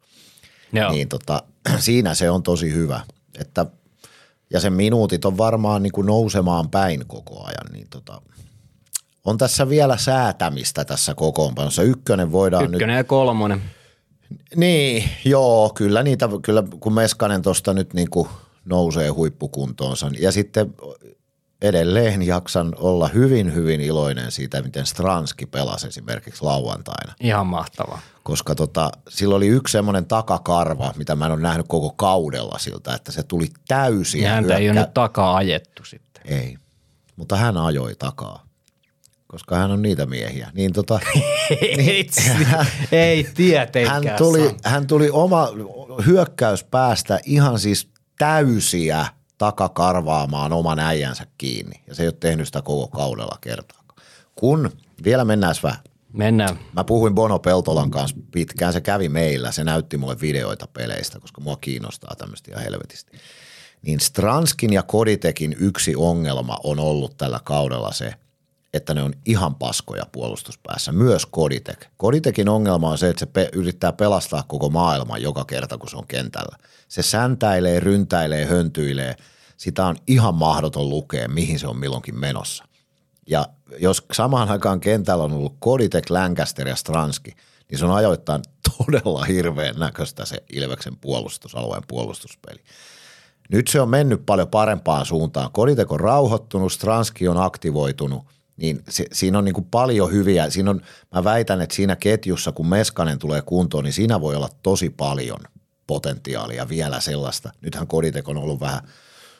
Joo. 0.72 0.92
Niin 0.92 1.08
tota, 1.08 1.42
siinä 1.78 2.14
se 2.14 2.30
on 2.30 2.42
tosi 2.42 2.72
hyvä. 2.72 3.00
Että, 3.38 3.66
ja 4.50 4.60
sen 4.60 4.72
minuutit 4.72 5.24
on 5.24 5.38
varmaan 5.38 5.82
niin 5.82 5.92
kuin 5.92 6.06
nousemaan 6.06 6.70
päin 6.70 7.04
koko 7.06 7.44
ajan. 7.44 7.72
Niin 7.72 7.86
tota, 7.90 8.22
on 9.24 9.38
tässä 9.38 9.68
vielä 9.68 9.96
säätämistä 9.96 10.84
tässä 10.84 11.14
kokoonpanossa. 11.14 11.82
Ykkönen 11.82 12.32
voidaan 12.32 12.64
nyt 12.64 12.74
Ykkönen 12.74 12.96
ja 12.96 13.04
kolmonen. 13.04 13.62
niin, 14.56 15.10
joo, 15.24 15.72
kyllä 15.74 16.02
niitä, 16.02 16.28
kyllä 16.42 16.64
kun 16.80 16.92
Meskanen 16.92 17.42
tuosta 17.42 17.74
nyt 17.74 17.94
niin 17.94 18.10
kuin 18.10 18.28
nousee 18.64 19.08
huippukuntoonsa. 19.08 20.10
Ja 20.18 20.32
sitten 20.32 20.74
edelleen 21.62 22.22
jaksan 22.22 22.74
olla 22.76 23.08
hyvin, 23.08 23.54
hyvin 23.54 23.80
iloinen 23.80 24.32
siitä, 24.32 24.62
miten 24.62 24.86
Stranski 24.86 25.46
pelasi 25.46 25.86
esimerkiksi 25.86 26.42
lauantaina. 26.42 27.14
Ihan 27.20 27.46
mahtavaa. 27.46 28.00
Koska 28.22 28.54
tota, 28.54 28.90
sillä 29.08 29.34
oli 29.34 29.46
yksi 29.46 29.72
semmoinen 29.72 30.06
takakarva, 30.06 30.94
mitä 30.96 31.16
mä 31.16 31.26
en 31.26 31.32
ole 31.32 31.40
nähnyt 31.40 31.66
koko 31.68 31.90
kaudella 31.90 32.58
siltä, 32.58 32.94
että 32.94 33.12
se 33.12 33.22
tuli 33.22 33.46
täysin. 33.68 34.22
Ja 34.22 34.30
häntä 34.30 34.56
ei 34.56 34.70
ole 34.70 34.80
nyt 34.80 34.94
takaa 34.94 35.36
ajettu 35.36 35.84
sitten. 35.84 36.22
Ei, 36.26 36.56
mutta 37.16 37.36
hän 37.36 37.56
ajoi 37.56 37.94
takaa, 37.94 38.44
koska 39.26 39.56
hän 39.56 39.70
on 39.70 39.82
niitä 39.82 40.06
miehiä. 40.06 40.50
Niin 40.54 40.72
tota, 40.72 41.00
ei, 41.50 42.10
ei 42.92 43.28
tietenkään. 43.34 44.04
hän 44.04 44.16
tuli, 44.18 44.56
hän 44.64 44.86
tuli 44.86 45.10
oma 45.10 45.48
hyökkäyspäästä 46.06 47.20
ihan 47.24 47.58
siis 47.58 47.88
täysiä 48.18 49.06
takakarvaamaan 49.38 50.52
oman 50.52 50.78
äijänsä 50.78 51.26
kiinni. 51.38 51.82
Ja 51.86 51.94
se 51.94 52.02
ei 52.02 52.08
ole 52.08 52.16
tehnyt 52.20 52.46
sitä 52.48 52.62
koko 52.62 52.88
kaudella 52.88 53.38
kertaakaan. 53.40 54.00
Kun, 54.34 54.70
vielä 55.04 55.24
mennään 55.24 55.54
vähän. 55.62 55.78
Mennään. 56.12 56.58
Mä 56.72 56.84
puhuin 56.84 57.14
Bono 57.14 57.38
Peltolan 57.38 57.90
kanssa 57.90 58.16
pitkään, 58.30 58.72
se 58.72 58.80
kävi 58.80 59.08
meillä, 59.08 59.52
se 59.52 59.64
näytti 59.64 59.96
mulle 59.96 60.20
videoita 60.20 60.66
peleistä, 60.66 61.20
koska 61.20 61.40
mua 61.40 61.56
kiinnostaa 61.56 62.14
tämmöistä 62.18 62.50
ihan 62.50 62.64
helvetisti. 62.64 63.18
Niin 63.82 64.00
Stranskin 64.00 64.72
ja 64.72 64.82
Koditekin 64.82 65.56
yksi 65.58 65.96
ongelma 65.96 66.58
on 66.64 66.78
ollut 66.78 67.16
tällä 67.16 67.40
kaudella 67.44 67.92
se, 67.92 68.14
että 68.74 68.94
ne 68.94 69.02
on 69.02 69.12
ihan 69.26 69.54
paskoja 69.54 70.06
puolustuspäässä, 70.12 70.92
myös 70.92 71.26
Koditek. 71.26 71.86
Koditekin 71.96 72.48
ongelma 72.48 72.90
on 72.90 72.98
se, 72.98 73.08
että 73.08 73.20
se 73.20 73.26
pe- 73.26 73.50
yrittää 73.52 73.92
pelastaa 73.92 74.42
koko 74.42 74.68
maailman 74.68 75.22
joka 75.22 75.44
kerta, 75.44 75.78
kun 75.78 75.90
se 75.90 75.96
on 75.96 76.06
kentällä. 76.06 76.56
Se 76.88 77.02
säntäilee, 77.02 77.80
ryntäilee, 77.80 78.44
höntyilee. 78.44 79.16
Sitä 79.56 79.86
on 79.86 79.96
ihan 80.06 80.34
mahdoton 80.34 80.88
lukea, 80.88 81.28
mihin 81.28 81.58
se 81.58 81.66
on 81.66 81.78
milloinkin 81.78 82.18
menossa. 82.18 82.64
Ja 83.26 83.46
jos 83.78 84.06
samaan 84.12 84.48
aikaan 84.48 84.80
kentällä 84.80 85.24
on 85.24 85.32
ollut 85.32 85.56
Koditek, 85.58 86.10
Lancaster 86.10 86.68
ja 86.68 86.76
Stranski, 86.76 87.36
niin 87.70 87.78
se 87.78 87.84
on 87.84 87.94
ajoittain 87.94 88.42
todella 88.78 89.24
hirveän 89.24 89.74
näköistä 89.78 90.24
se 90.24 90.36
Ilveksen 90.52 90.96
puolustusalueen 90.96 91.82
puolustuspeli. 91.88 92.58
Nyt 93.50 93.68
se 93.68 93.80
on 93.80 93.88
mennyt 93.88 94.26
paljon 94.26 94.48
parempaan 94.48 95.06
suuntaan. 95.06 95.52
Koditek 95.52 95.92
on 95.92 96.00
rauhoittunut, 96.00 96.72
Stranski 96.72 97.28
on 97.28 97.36
aktivoitunut, 97.36 98.24
niin 98.56 98.82
se, 98.88 99.04
siinä 99.12 99.38
on 99.38 99.44
niin 99.44 99.54
kuin 99.54 99.66
paljon 99.70 100.12
hyviä. 100.12 100.50
Siinä 100.50 100.70
on, 100.70 100.80
mä 101.14 101.24
väitän, 101.24 101.60
että 101.60 101.76
siinä 101.76 101.96
ketjussa, 101.96 102.52
kun 102.52 102.66
Meskanen 102.66 103.18
tulee 103.18 103.42
kuntoon, 103.42 103.84
niin 103.84 103.92
siinä 103.92 104.20
voi 104.20 104.36
olla 104.36 104.48
tosi 104.62 104.90
paljon 104.90 105.40
potentiaalia 105.86 106.68
vielä 106.68 107.00
sellaista. 107.00 107.50
Nythän 107.60 107.86
Koditek 107.86 108.28
on 108.28 108.36
ollut 108.36 108.60
vähän 108.60 108.80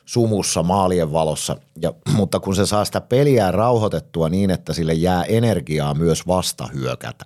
sumussa 0.04 0.62
maalien 0.62 1.12
valossa, 1.12 1.56
ja, 1.82 1.92
mutta 2.16 2.40
kun 2.40 2.56
se 2.56 2.66
saa 2.66 2.84
sitä 2.84 3.00
peliä 3.00 3.50
rauhoitettua 3.50 4.28
niin, 4.28 4.50
että 4.50 4.72
sille 4.72 4.94
jää 4.94 5.24
energiaa 5.24 5.94
myös 5.94 6.26
vasta 6.26 6.66
hyökätä, 6.74 7.24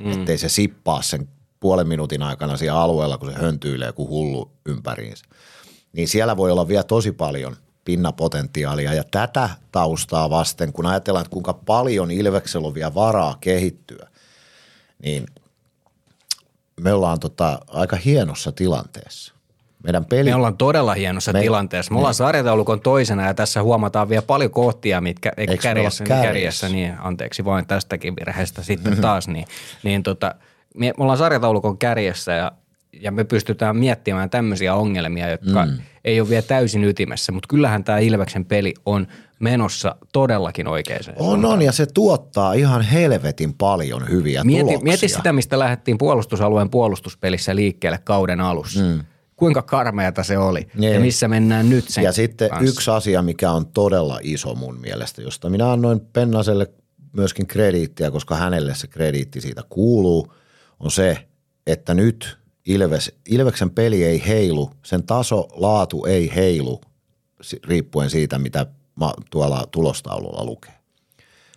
mm. 0.00 0.12
ettei 0.12 0.38
se 0.38 0.48
sippaa 0.48 1.02
sen 1.02 1.28
puolen 1.60 1.88
minuutin 1.88 2.22
aikana 2.22 2.56
siellä 2.56 2.80
alueella, 2.80 3.18
kun 3.18 3.32
se 3.32 3.38
höntyilee 3.38 3.92
kuin 3.92 4.08
hullu 4.08 4.50
ympäriinsä. 4.66 5.24
Niin 5.92 6.08
siellä 6.08 6.36
voi 6.36 6.50
olla 6.50 6.68
vielä 6.68 6.82
tosi 6.82 7.12
paljon 7.12 7.56
pinnapotentiaalia 7.88 8.94
ja 8.94 9.04
tätä 9.10 9.48
taustaa 9.72 10.30
vasten, 10.30 10.72
kun 10.72 10.86
ajatellaan, 10.86 11.22
että 11.24 11.32
kuinka 11.32 11.52
paljon 11.52 12.10
Ilveksellä 12.10 12.66
on 12.66 12.74
vielä 12.74 12.94
varaa 12.94 13.36
kehittyä, 13.40 14.08
niin 15.02 15.26
me 16.80 16.92
ollaan 16.92 17.20
tota 17.20 17.58
aika 17.68 17.96
hienossa 17.96 18.52
tilanteessa. 18.52 19.34
Meidän 19.84 20.04
peli... 20.04 20.30
Me 20.30 20.34
ollaan 20.34 20.56
todella 20.56 20.94
hienossa 20.94 21.32
Me- 21.32 21.38
Me, 21.38 21.42
tilanteessa. 21.42 21.92
Me 21.92 21.98
ollaan 21.98 22.14
sarjataulukon 22.14 22.80
toisena 22.80 23.26
ja 23.26 23.34
tässä 23.34 23.62
huomataan 23.62 24.08
vielä 24.08 24.22
paljon 24.22 24.50
kohtia, 24.50 25.00
mitkä 25.00 25.32
Eikö 25.36 25.52
me 25.52 25.58
kärjessä, 25.58 26.04
niin 26.04 26.08
kärjessä? 26.08 26.28
kärjessä, 26.28 26.68
niin 26.68 26.94
anteeksi 27.00 27.44
vain 27.44 27.66
tästäkin 27.66 28.16
virheestä 28.16 28.62
sitten 28.62 28.96
taas, 29.00 29.28
niin, 29.28 29.46
niin 29.84 30.02
tota, 30.02 30.34
me, 30.74 30.86
me 30.86 31.02
ollaan 31.02 31.18
sarjataulukon 31.18 31.78
kärjessä 31.78 32.32
ja, 32.32 32.52
ja 33.00 33.12
me 33.12 33.24
pystytään 33.24 33.76
miettimään 33.76 34.30
tämmöisiä 34.30 34.74
ongelmia, 34.74 35.30
jotka 35.30 35.66
mm. 35.66 35.72
ei 36.04 36.20
ole 36.20 36.28
vielä 36.28 36.42
täysin 36.42 36.84
ytimessä, 36.84 37.32
mutta 37.32 37.46
kyllähän 37.48 37.84
tämä 37.84 37.98
Ilveksen 37.98 38.44
peli 38.44 38.74
on 38.86 39.06
menossa 39.40 39.96
todellakin 40.12 40.68
oikeaan 40.68 41.02
On, 41.16 41.44
on, 41.44 41.62
ja 41.62 41.72
se 41.72 41.86
tuottaa 41.86 42.52
ihan 42.52 42.82
helvetin 42.82 43.54
paljon 43.54 44.08
hyviä 44.08 44.44
Mieti, 44.44 44.60
tuloksia. 44.60 44.84
mieti 44.84 45.08
sitä, 45.08 45.32
mistä 45.32 45.58
lähdettiin 45.58 45.98
puolustusalueen 45.98 46.70
puolustuspelissä 46.70 47.56
liikkeelle 47.56 47.98
kauden 48.04 48.40
alussa. 48.40 48.80
Mm. 48.80 49.00
Kuinka 49.36 49.62
karmeata 49.62 50.22
se 50.22 50.38
oli 50.38 50.68
Niin. 50.74 50.94
ja 50.94 51.00
missä 51.00 51.28
mennään 51.28 51.70
nyt 51.70 51.88
sen 51.88 52.04
Ja 52.04 52.12
sitten 52.12 52.50
kanssa. 52.50 52.70
yksi 52.70 52.90
asia, 52.90 53.22
mikä 53.22 53.50
on 53.50 53.66
todella 53.66 54.18
iso 54.22 54.54
mun 54.54 54.80
mielestä, 54.80 55.22
josta 55.22 55.50
minä 55.50 55.72
annoin 55.72 56.00
Pennaselle 56.00 56.66
myöskin 57.12 57.46
krediittiä, 57.46 58.10
koska 58.10 58.36
hänelle 58.36 58.74
se 58.74 58.86
krediitti 58.86 59.40
siitä 59.40 59.62
kuuluu, 59.68 60.32
on 60.80 60.90
se, 60.90 61.16
että 61.66 61.94
nyt 61.94 62.38
Ilves, 62.68 63.12
Ilveksen 63.28 63.70
peli 63.70 64.04
ei 64.04 64.26
heilu, 64.26 64.70
sen 64.84 65.06
taso, 65.06 65.48
laatu 65.52 66.04
ei 66.04 66.34
heilu 66.34 66.80
riippuen 67.64 68.10
siitä, 68.10 68.38
mitä 68.38 68.66
tuolla 69.30 69.66
tulostaululla 69.70 70.44
lukee. 70.44 70.74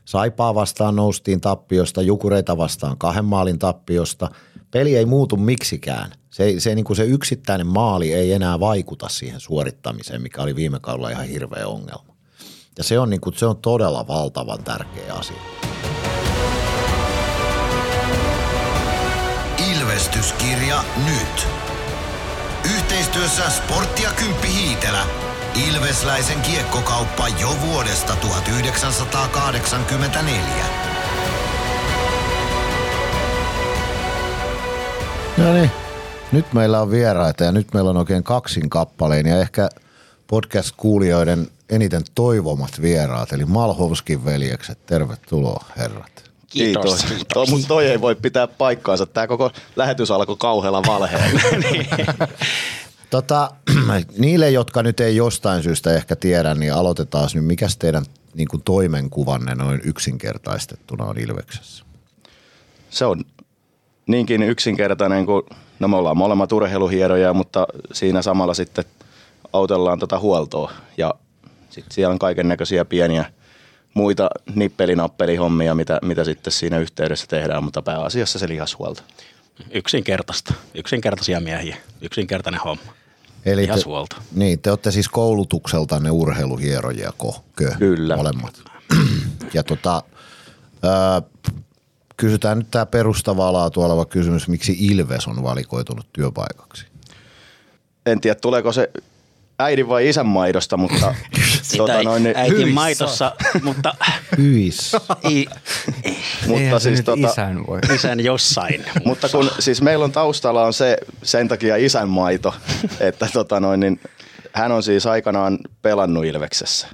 Saipaa 0.06 0.56
vastaan 0.56 0.96
noustiin 0.96 1.42
tappiosta, 1.42 2.02
Jukureita 2.02 2.58
vastaan 2.58 2.98
kahden 2.98 3.26
maalin 3.26 3.60
tappiosta. 3.60 4.30
Peli 4.72 4.96
ei 4.96 5.06
muutu 5.06 5.38
miksikään. 5.38 6.12
Se, 6.30 6.60
se, 6.60 6.76
niin 6.76 6.86
kuin 6.86 6.98
se 6.98 7.04
yksittäinen 7.04 7.68
maali 7.68 8.14
ei 8.14 8.32
enää 8.32 8.60
vaikuta 8.60 9.10
siihen 9.10 9.40
suorittamiseen, 9.40 10.22
mikä 10.22 10.42
oli 10.42 10.56
viime 10.56 10.80
kaudella 10.80 11.10
ihan 11.10 11.26
hirveä 11.26 11.68
ongelma. 11.68 12.16
Ja 12.78 12.84
se 12.84 13.00
on, 13.00 13.10
niin 13.10 13.22
kuin, 13.22 13.38
se 13.38 13.46
on 13.46 13.58
todella 13.58 14.08
valtavan 14.08 14.64
tärkeä 14.64 15.14
asia. 15.14 15.42
Ilvestyskirja 20.22 20.84
nyt. 21.06 21.48
Yhteistyössä 22.76 23.50
Sportti 23.50 24.04
ja 24.04 24.10
Kymppi 24.10 24.48
Hiitelä. 24.48 25.04
Ilvesläisen 25.70 26.42
kiekkokauppa 26.42 27.28
jo 27.28 27.50
vuodesta 27.68 28.16
1984. 28.16 30.66
No 35.38 35.54
niin, 35.54 35.72
nyt 36.32 36.54
meillä 36.54 36.82
on 36.82 36.92
vieraita 36.92 37.44
ja 37.44 37.52
nyt 37.52 37.74
meillä 37.74 37.90
on 37.90 37.98
oikein 37.98 38.24
kaksin 38.24 38.70
kappaleen 38.70 39.28
ja 39.28 39.40
ehkä 39.40 39.70
podcast-kuulijoiden 40.28 41.48
eniten 41.70 42.02
toivomat 42.16 42.82
vieraat, 42.82 43.34
eli 43.34 43.46
Malhovskin 43.46 44.26
veljekset. 44.26 44.86
Tervetuloa 44.86 45.66
herrat. 45.78 46.31
Kiitos. 46.52 47.06
Tuo, 47.34 47.46
mutta 47.46 47.68
toi 47.68 47.88
ei 47.88 48.02
voi 48.02 48.16
pitää 48.16 48.48
paikkaansa. 48.48 49.06
Tämä 49.06 49.28
koko 49.28 49.52
lähetys 49.76 50.12
alkoi 50.12 50.36
kauhealla 50.40 50.82
valheella. 50.88 51.40
Tota, 53.10 53.52
niille, 54.18 54.50
jotka 54.50 54.84
nyt 54.84 55.00
ei 55.00 55.16
jostain 55.16 55.64
syystä 55.64 55.94
ehkä 55.94 56.16
tiedä, 56.16 56.54
niin 56.54 56.74
aloitetaan 56.74 57.30
nyt. 57.34 57.46
Mikäs 57.46 57.78
teidän 57.78 58.06
niin 58.34 58.48
kuin 58.48 58.62
toimenkuvanne 58.64 59.56
noin 59.56 59.82
yksinkertaistettuna 59.84 61.06
on 61.06 61.20
Ilveksessä? 61.20 61.86
Se 62.90 63.06
on 63.06 63.24
niinkin 64.08 64.44
yksinkertainen 64.44 65.26
kuin, 65.26 65.44
no 65.80 65.88
me 65.88 65.96
ollaan 65.96 66.18
molemmat 66.18 66.52
urheiluhieroja, 66.52 67.34
mutta 67.34 67.68
siinä 67.94 68.22
samalla 68.22 68.54
sitten 68.54 68.86
autellaan 69.54 70.00
tota 70.00 70.20
huoltoa. 70.20 70.72
Ja 70.98 71.14
sitten 71.70 71.92
siellä 71.92 72.14
on 72.14 72.20
kaiken 72.20 72.48
näköisiä 72.48 72.86
pieniä 72.86 73.26
muita 73.94 74.30
nippelinappelihommia, 74.56 75.76
mitä, 75.76 76.00
mitä 76.02 76.24
sitten 76.24 76.54
siinä 76.54 76.80
yhteydessä 76.80 77.28
tehdään, 77.28 77.64
mutta 77.64 77.82
pääasiassa 77.82 78.40
se 78.40 78.48
lihashuolto. 78.48 79.02
Yksinkertaista. 79.72 80.54
Yksinkertaisia 80.74 81.40
miehiä. 81.40 81.78
Yksinkertainen 82.02 82.62
homma. 82.62 82.94
Eli 83.46 83.62
te, 83.62 83.68
Lihashuolto. 83.68 84.16
niin, 84.36 84.60
te 84.60 84.70
olette 84.70 84.92
siis 84.92 85.10
koulutukseltanne 85.10 86.12
urheiluhierojia, 86.12 87.14
kö? 87.56 87.72
Kyllä. 87.80 88.16
Molemmat. 88.16 88.62
ja 89.54 89.64
tota, 89.64 90.04
ää, 90.84 91.22
kysytään 92.18 92.58
nyt 92.58 92.72
tämä 92.72 92.86
perustavaa 92.86 93.54
laatua 93.54 93.86
oleva 93.86 94.06
kysymys, 94.06 94.48
miksi 94.48 94.78
Ilves 94.80 95.28
on 95.28 95.44
valikoitunut 95.44 96.06
työpaikaksi? 96.14 96.86
En 98.06 98.22
tiedä, 98.22 98.36
tuleeko 98.36 98.72
se 98.72 98.92
äidin 99.64 99.88
vai 99.88 100.10
isän 100.10 100.26
maidosta, 100.26 100.78
mutta 100.78 101.16
Sitä 101.62 102.00
ei, 102.00 102.06
niin- 102.20 102.38
äitin 102.38 102.58
hyvissä. 102.58 102.74
maitossa, 102.74 103.36
mutta 103.64 103.94
Hyis. 104.38 104.92
i, 105.30 105.46
mutta 106.48 106.62
Eihän 106.62 106.82
siis 106.82 107.02
tota, 107.02 107.28
isän 107.28 107.68
voi. 107.68 107.80
isän 107.96 108.20
jossain. 108.20 108.86
Mutta 109.06 109.30
kun 109.30 109.52
siis 109.60 109.82
meillä 109.82 110.06
on 110.06 110.12
taustalla 110.12 110.64
on 110.66 110.74
se 110.74 110.98
sen 111.24 111.48
takia 111.48 111.76
isän 111.76 112.10
maito, 112.10 112.54
että 113.00 113.28
tota 113.34 113.60
noin, 113.60 113.80
niin 113.80 114.00
hän 114.54 114.72
on 114.72 114.84
siis 114.84 115.06
aikanaan 115.06 115.58
pelannut 115.82 116.26
Ilveksessä. 116.26 116.88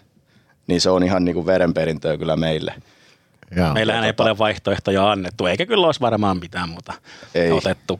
Niin 0.67 0.81
se 0.81 0.89
on 0.89 1.03
ihan 1.03 1.25
niin 1.25 1.35
kuin 1.35 1.45
verenperintöä 1.45 2.17
kyllä 2.17 2.35
meille. 2.35 2.73
Jaa. 3.55 3.73
Meillähän 3.73 4.03
ei 4.03 4.13
paljon 4.13 4.37
vaihtoehtoja 4.37 5.11
annettu, 5.11 5.45
eikä 5.45 5.65
kyllä 5.65 5.85
olisi 5.85 5.99
varmaan 6.01 6.39
mitään 6.39 6.69
muuta 6.69 6.93
Ei. 7.35 7.51
otettu. 7.51 7.99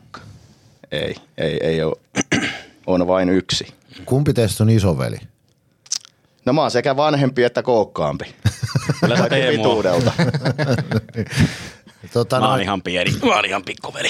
Ei, 0.92 1.16
ei, 1.38 1.58
ei 1.62 1.84
ole. 1.84 1.96
On 2.88 3.08
vain 3.08 3.30
yksi. 3.30 3.68
Kumpi 4.06 4.34
teistä 4.34 4.64
on 4.64 4.70
isoveli? 4.70 5.18
No 6.46 6.54
mä 6.54 6.62
oon 6.62 6.72
sekä 6.72 6.96
vanhempi 6.96 7.44
että 7.44 7.64
kookkaampi. 7.64 8.26
Kyllä 9.00 9.18
Kaikki 9.18 9.36
Teemu. 9.36 9.84
Tota, 12.14 12.40
Mä 12.40 12.46
oon 12.46 12.52
noin, 12.52 12.64
ihan 12.64 12.82
pieni, 12.82 13.12
mä 13.26 13.36
oon 13.36 13.46
ihan 13.46 13.64
pikkuveli. 13.64 14.10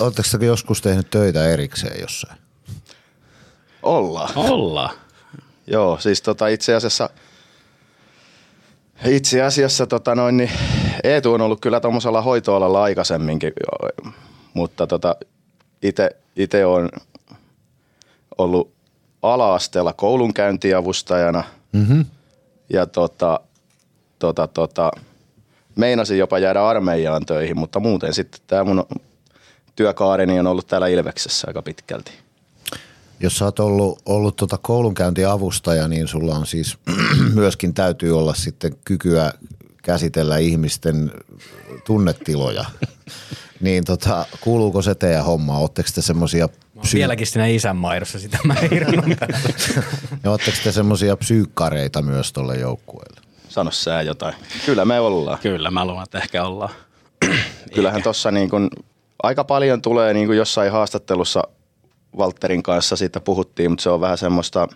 Oletteko 0.00 0.28
te 0.38 0.46
joskus 0.46 0.82
tehnyt 0.82 1.10
töitä 1.10 1.48
erikseen 1.48 2.00
jossain? 2.00 2.38
Ollaan. 3.82 4.28
Ollaan. 4.36 4.90
Joo, 5.66 5.98
siis 6.00 6.22
tota 6.22 6.48
itse 6.48 6.74
asiassa, 6.74 7.10
itse 9.06 9.42
asiassa 9.42 9.86
tota 9.86 10.14
noin, 10.14 10.36
niin 10.36 10.50
Eetu 11.04 11.32
on 11.32 11.40
ollut 11.40 11.60
kyllä 11.60 11.80
tuommoisella 11.80 12.22
hoitoalalla 12.22 12.82
aikaisemminkin, 12.82 13.52
mutta 14.54 14.86
tota, 14.86 15.16
itse 16.36 16.66
on 16.66 16.88
ollut 18.38 18.75
ala-asteella 19.32 19.92
koulunkäyntiavustajana 19.92 21.44
mm-hmm. 21.72 22.04
ja 22.72 22.86
tota, 22.86 23.40
tota, 24.18 24.46
tota, 24.46 24.90
meinasin 25.76 26.18
jopa 26.18 26.38
jäädä 26.38 26.66
armeijaan 26.66 27.26
töihin, 27.26 27.58
mutta 27.58 27.80
muuten 27.80 28.14
sitten 28.14 28.40
tämä 28.46 28.64
mun 28.64 28.86
työkaareni 29.76 30.40
on 30.40 30.46
ollut 30.46 30.66
täällä 30.66 30.86
Ilveksessä 30.86 31.46
aika 31.46 31.62
pitkälti. 31.62 32.12
Jos 33.20 33.38
sä 33.38 33.44
oot 33.44 33.58
ollut, 33.60 34.02
ollut 34.06 34.36
tota 34.36 34.58
koulunkäyntiavustaja, 34.58 35.88
niin 35.88 36.08
sulla 36.08 36.34
on 36.34 36.46
siis 36.46 36.78
myöskin 37.34 37.74
täytyy 37.74 38.18
olla 38.18 38.34
sitten 38.34 38.76
kykyä 38.84 39.32
käsitellä 39.82 40.38
ihmisten 40.38 41.12
tunnetiloja. 41.86 42.64
niin 43.60 43.84
tota, 43.84 44.26
kuuluuko 44.40 44.82
se 44.82 44.94
teidän 44.94 45.24
homma? 45.24 45.58
Oletteko 45.58 45.88
te 45.94 46.02
semmoisia 46.02 46.48
Mä 46.76 46.80
oon 46.80 46.90
vieläkin 46.94 47.26
siinä 47.26 47.46
isän 47.46 47.76
maidossa, 47.76 48.18
sitä 48.18 48.38
mä 48.44 48.54
ja 50.24 50.30
ootteko 50.30 50.56
te 50.64 50.72
semmoisia 50.72 51.16
psyykkareita 51.16 52.02
myös 52.02 52.32
tuolle 52.32 52.56
joukkueelle? 52.56 53.20
Sano 53.48 53.70
sä 53.70 54.02
jotain. 54.02 54.34
Kyllä 54.66 54.84
me 54.84 55.00
ollaan. 55.00 55.38
Kyllä, 55.38 55.70
mä 55.70 55.84
luulen, 55.84 56.02
että 56.02 56.18
ehkä 56.18 56.44
ollaan. 56.44 56.70
Kyllähän 57.74 58.02
tuossa 58.02 58.30
niin 58.30 58.50
kun, 58.50 58.70
aika 59.22 59.44
paljon 59.44 59.82
tulee 59.82 60.14
niin 60.14 60.26
kuin 60.26 60.38
jossain 60.38 60.72
haastattelussa 60.72 61.42
Walterin 62.16 62.62
kanssa 62.62 62.96
siitä 62.96 63.20
puhuttiin, 63.20 63.70
mutta 63.70 63.82
se 63.82 63.90
on 63.90 64.00
vähän 64.00 64.18
semmoista, 64.18 64.68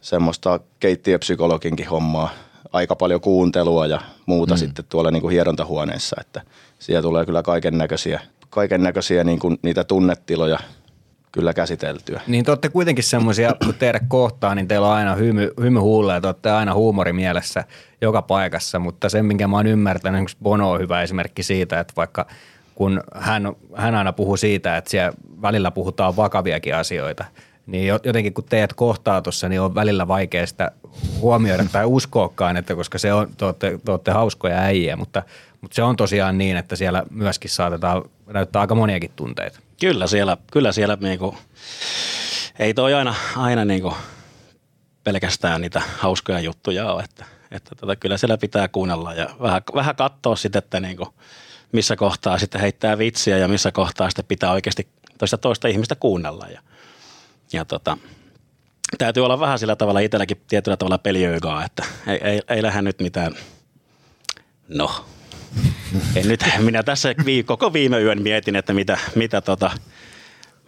semmoista 0.00 0.60
keittiöpsykologinkin 0.80 1.88
hommaa. 1.88 2.30
Aika 2.72 2.96
paljon 2.96 3.20
kuuntelua 3.20 3.86
ja 3.86 4.00
muuta 4.26 4.54
mm. 4.54 4.58
sitten 4.58 4.84
tuolla 4.88 5.10
niin 5.10 5.20
kuin 5.20 5.32
hierontahuoneessa, 5.32 6.16
että 6.20 6.42
siellä 6.78 7.02
tulee 7.02 7.26
kyllä 7.26 7.42
kaiken 7.42 7.78
näköisiä, 7.78 8.20
kaiken 8.50 8.82
näköisiä 8.82 9.24
niin 9.24 9.38
kuin 9.38 9.58
niitä 9.62 9.84
tunnetiloja 9.84 10.58
kyllä 11.34 11.54
käsiteltyä. 11.54 12.20
Niin 12.26 12.44
te 12.44 12.50
olette 12.50 12.68
kuitenkin 12.68 13.04
semmoisia, 13.04 13.54
kun 13.64 13.74
teidät 13.74 14.02
kohtaa, 14.08 14.54
niin 14.54 14.68
teillä 14.68 14.88
on 14.88 14.94
aina 14.94 15.14
hymy, 15.14 15.50
hymy 15.60 15.78
huulle 15.78 16.20
te 16.20 16.26
olette 16.26 16.50
aina 16.50 16.74
huumori 16.74 17.12
mielessä 17.12 17.64
joka 18.00 18.22
paikassa, 18.22 18.78
mutta 18.78 19.08
sen, 19.08 19.24
minkä 19.24 19.48
mä 19.48 19.56
oon 19.56 19.66
ymmärtänyt, 19.66 20.16
esimerkiksi 20.16 20.36
Bono 20.42 20.70
on 20.70 20.80
hyvä 20.80 21.02
esimerkki 21.02 21.42
siitä, 21.42 21.80
että 21.80 21.92
vaikka 21.96 22.26
kun 22.74 23.00
hän, 23.14 23.52
hän 23.74 23.94
aina 23.94 24.12
puhuu 24.12 24.36
siitä, 24.36 24.76
että 24.76 24.90
siellä 24.90 25.12
välillä 25.42 25.70
puhutaan 25.70 26.16
vakaviakin 26.16 26.76
asioita, 26.76 27.24
niin 27.66 27.86
jo- 27.86 28.00
jotenkin 28.04 28.34
kun 28.34 28.44
teidät 28.44 28.72
kohtaa 28.72 29.22
tuossa, 29.22 29.48
niin 29.48 29.60
on 29.60 29.74
välillä 29.74 30.08
vaikea 30.08 30.46
sitä 30.46 30.70
huomioida 31.20 31.64
tai 31.72 31.84
uskoakaan, 31.84 32.56
että 32.56 32.74
koska 32.74 32.98
se 32.98 33.12
on, 33.12 33.28
te 33.36 33.44
olette, 33.44 33.78
te 33.84 33.90
olette 33.90 34.10
hauskoja 34.10 34.58
äijä, 34.58 34.96
mutta, 34.96 35.22
mutta 35.64 35.74
se 35.74 35.82
on 35.82 35.96
tosiaan 35.96 36.38
niin, 36.38 36.56
että 36.56 36.76
siellä 36.76 37.02
myöskin 37.10 37.50
saatetaan 37.50 38.02
näyttää 38.26 38.60
aika 38.60 38.74
moniakin 38.74 39.12
tunteita. 39.16 39.60
Kyllä 39.80 40.06
siellä, 40.06 40.36
kyllä 40.52 40.72
siellä 40.72 40.98
niinku, 41.00 41.36
ei 42.58 42.74
toi 42.74 42.94
aina, 42.94 43.14
aina 43.36 43.64
niinku 43.64 43.94
pelkästään 45.04 45.60
niitä 45.60 45.82
hauskoja 45.98 46.40
juttuja 46.40 46.92
ole, 46.92 47.02
että, 47.02 47.24
että 47.50 47.74
tota, 47.74 47.96
kyllä 47.96 48.16
siellä 48.16 48.38
pitää 48.38 48.68
kuunnella 48.68 49.14
ja 49.14 49.28
vähän, 49.40 49.62
vähän 49.74 49.96
katsoa 49.96 50.36
sitten, 50.36 50.58
että 50.58 50.80
niinku, 50.80 51.14
missä 51.72 51.96
kohtaa 51.96 52.38
sitten 52.38 52.60
heittää 52.60 52.98
vitsiä 52.98 53.38
ja 53.38 53.48
missä 53.48 53.72
kohtaa 53.72 54.10
sitten 54.10 54.24
pitää 54.24 54.52
oikeasti 54.52 54.88
toista 55.18 55.38
toista 55.38 55.68
ihmistä 55.68 55.94
kuunnella 55.94 56.46
ja, 56.46 56.60
ja 57.52 57.64
tota, 57.64 57.98
täytyy 58.98 59.24
olla 59.24 59.40
vähän 59.40 59.58
sillä 59.58 59.76
tavalla 59.76 60.00
itselläkin 60.00 60.40
tietyllä 60.48 60.76
tavalla 60.76 60.98
peliöigaa, 60.98 61.64
että 61.64 61.84
ei, 62.06 62.18
ei, 62.22 62.40
ei 62.48 62.62
lähde 62.62 62.82
nyt 62.82 63.00
mitään, 63.00 63.34
no 64.68 65.04
en 66.16 66.28
nyt, 66.28 66.44
minä 66.58 66.82
tässä 66.82 67.14
koko 67.46 67.72
viime 67.72 68.00
yön 68.00 68.22
mietin, 68.22 68.56
että 68.56 68.72
mitä, 68.74 68.98
mitä 69.14 69.40
tota, 69.40 69.70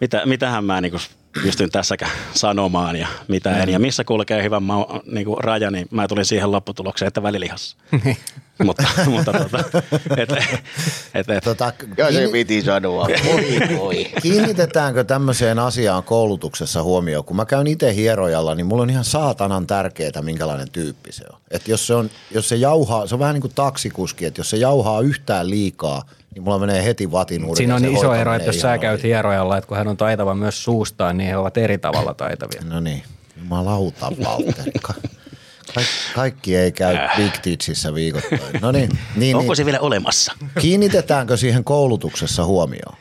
mitä, 0.01 0.25
mitähän 0.25 0.63
mä 0.63 0.81
niinku 0.81 0.97
pystyn 1.43 1.69
tässäkään 1.69 2.11
sanomaan 2.33 2.95
ja 2.95 3.07
mitä 3.27 3.63
en. 3.63 3.69
Ja 3.69 3.79
missä 3.79 4.03
kulkee 4.03 4.43
hyvän 4.43 4.63
ma- 4.63 5.01
niin 5.05 5.27
raja, 5.39 5.71
niin 5.71 5.87
mä 5.91 6.07
tulin 6.07 6.25
siihen 6.25 6.51
lopputulokseen, 6.51 7.07
että 7.07 7.23
välilihassa. 7.23 7.77
Mutta 8.63 8.83
mutta 9.09 9.33
tota, 9.33 9.59
et, 10.17 10.31
et, 11.13 11.29
et, 11.29 11.43
Tota, 11.43 11.73
Ja 11.97 12.11
se 12.11 12.29
piti 12.31 12.61
sanoa. 12.61 13.07
Voi, 13.25 13.77
voi. 13.79 14.05
Kiinnitetäänkö 14.21 15.03
tämmöiseen 15.03 15.59
asiaan 15.59 16.03
koulutuksessa 16.03 16.83
huomioon? 16.83 17.25
Kun 17.25 17.35
mä 17.35 17.45
käyn 17.45 17.67
itse 17.67 17.95
hierojalla, 17.95 18.55
niin 18.55 18.65
mulla 18.65 18.83
on 18.83 18.89
ihan 18.89 19.03
saatanan 19.03 19.67
tärkeää, 19.67 20.21
minkälainen 20.21 20.71
tyyppi 20.71 21.11
se 21.11 21.23
on. 21.33 21.39
Et 21.51 21.67
jos 21.67 21.87
se, 21.87 21.93
on, 21.93 22.09
jos 22.31 22.49
se 22.49 22.55
jauhaa, 22.55 23.07
se 23.07 23.15
on 23.15 23.19
vähän 23.19 23.33
niin 23.33 23.41
kuin 23.41 23.53
taksikuski, 23.55 24.25
että 24.25 24.39
jos 24.39 24.49
se 24.49 24.57
jauhaa 24.57 25.01
yhtään 25.01 25.49
liikaa, 25.49 26.03
niin 26.35 26.43
mulla 26.43 26.59
menee 26.59 26.83
heti 26.83 27.11
vatin 27.11 27.43
uuden. 27.43 27.57
Siinä 27.57 27.75
on 27.75 27.81
Se 27.81 27.91
iso 27.91 28.13
ero, 28.13 28.33
että 28.33 28.49
jos 28.49 28.61
sä 28.61 28.77
käyt 28.77 29.03
hierojalla, 29.03 29.57
että 29.57 29.67
kun 29.67 29.77
hän 29.77 29.87
on 29.87 29.97
taitava 29.97 30.35
myös 30.35 30.63
suustaan, 30.63 31.17
niin 31.17 31.29
he 31.29 31.37
ovat 31.37 31.57
eri 31.57 31.77
tavalla 31.77 32.13
taitavia. 32.13 32.61
No 32.65 32.79
niin, 32.79 33.03
jumalauta 33.37 34.11
Valtteri. 34.25 34.71
Ka- 35.77 35.83
Kaik, 35.83 36.15
kaikki 36.15 36.55
ei 36.55 36.71
käy 36.71 36.95
Big 37.17 37.33
Teachissä 37.41 37.93
viikoittain. 37.93 38.61
No 38.61 38.71
niin, 38.71 38.89
niin, 39.15 39.35
onko 39.35 39.47
niin. 39.51 39.57
se 39.57 39.65
vielä 39.65 39.79
olemassa? 39.79 40.33
kiinnitetäänkö 40.61 41.37
siihen 41.37 41.63
koulutuksessa 41.63 42.45
huomioon? 42.45 42.95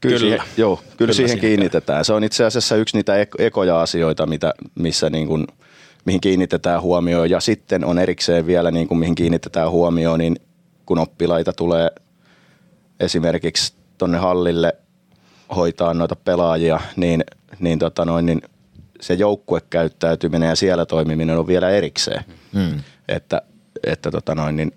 Kyllä, 0.00 0.18
Kyllä. 0.18 0.18
Siihen, 0.18 0.40
joo, 0.56 0.76
kyllä, 0.76 0.90
Kyllä 0.96 1.12
siihen 1.12 1.28
siihen 1.28 1.40
kiinnitetään. 1.40 2.04
Se 2.04 2.12
on 2.12 2.24
itse 2.24 2.44
asiassa 2.44 2.76
yksi 2.76 2.96
niitä 2.96 3.16
ek- 3.16 3.34
ekoja 3.38 3.80
asioita, 3.82 4.26
mitä, 4.26 4.54
missä 4.74 5.10
niin 5.10 5.26
kuin, 5.28 5.46
mihin 6.04 6.20
kiinnitetään 6.20 6.82
huomioon. 6.82 7.30
Ja 7.30 7.40
sitten 7.40 7.84
on 7.84 7.98
erikseen 7.98 8.46
vielä, 8.46 8.70
niin 8.70 8.88
kuin, 8.88 8.98
mihin 8.98 9.14
kiinnitetään 9.14 9.70
huomioon, 9.70 10.18
niin 10.18 10.36
kun 10.86 10.98
oppilaita 10.98 11.52
tulee 11.52 11.90
esimerkiksi 13.00 13.72
tonne 13.98 14.18
hallille 14.18 14.72
hoitaa 15.56 15.94
noita 15.94 16.16
pelaajia, 16.16 16.80
niin, 16.96 17.24
niin, 17.58 17.78
tota 17.78 18.04
noin, 18.04 18.26
niin 18.26 18.42
se 19.00 19.14
joukkuekäyttäytyminen 19.14 20.48
ja 20.48 20.56
siellä 20.56 20.86
toimiminen 20.86 21.38
on 21.38 21.46
vielä 21.46 21.70
erikseen. 21.70 22.24
Hmm. 22.52 22.80
Että, 23.08 23.42
että 23.86 24.10
tota 24.10 24.34
noin, 24.34 24.56
niin 24.56 24.72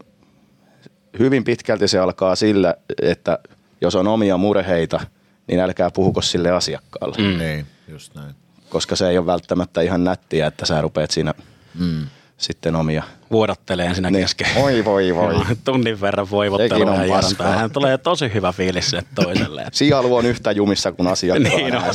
hyvin 1.19 1.43
pitkälti 1.43 1.88
se 1.88 1.99
alkaa 1.99 2.36
sillä, 2.36 2.76
että 3.01 3.39
jos 3.82 3.95
on 3.95 4.07
omia 4.07 4.38
murheita, 4.38 4.99
niin 5.47 5.59
älkää 5.59 5.91
puhuko 5.91 6.22
sille 6.22 6.51
asiakkaalle, 6.51 7.15
mm. 7.17 7.38
Niin, 7.38 7.65
just 7.88 8.15
näin. 8.15 8.36
koska 8.69 8.95
se 8.95 9.09
ei 9.09 9.17
ole 9.17 9.26
välttämättä 9.26 9.82
ihan 9.82 10.03
nättiä, 10.03 10.47
että 10.47 10.65
sä 10.65 10.82
rupeat 10.82 11.11
siinä 11.11 11.34
mm. 11.80 12.07
Sitten 12.42 12.76
omia. 12.76 13.04
Vuodattelee 13.32 13.86
ensin 13.86 14.04
Niin. 14.04 14.16
kesken. 14.16 14.48
Oi 14.56 14.86
voi 14.86 15.16
voi. 15.16 15.34
Tunnin 15.64 16.02
verran 16.02 16.30
voivottelua 16.30 16.96
ja 16.96 17.02
hierontaa. 17.04 17.52
Hän 17.56 17.72
tulee 17.72 17.98
tosi 17.98 18.34
hyvä 18.34 18.52
fiilis 18.52 18.89
sille 18.89 19.04
toiselle. 19.16 19.66
Sijalu 19.72 20.16
on 20.16 20.26
yhtä 20.26 20.52
jumissa 20.52 20.92
kuin 20.92 21.08
asiakkaan 21.08 21.58
niin 21.58 21.76
on. 21.76 21.84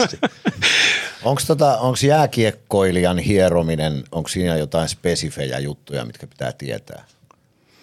Onko 1.25 1.43
tota, 1.47 1.79
onks 1.79 2.03
jääkiekkoilijan 2.05 3.19
hierominen, 3.19 4.05
onko 4.13 4.29
siinä 4.29 4.57
jotain 4.57 4.89
spesifejä 4.89 5.59
juttuja, 5.59 6.05
mitkä 6.05 6.27
pitää 6.27 6.53
tietää? 6.53 7.05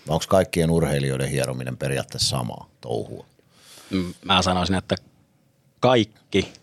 Onko 0.08 0.26
kaikkien 0.28 0.70
urheilijoiden 0.72 1.30
hierominen 1.30 1.78
periaatteessa 1.78 2.30
samaa 2.38 2.70
touhua? 2.82 3.26
Mm, 3.90 4.14
Mä 4.26 4.42
sanoisin, 4.42 4.76
että 4.76 4.96
kaikki 5.80 6.54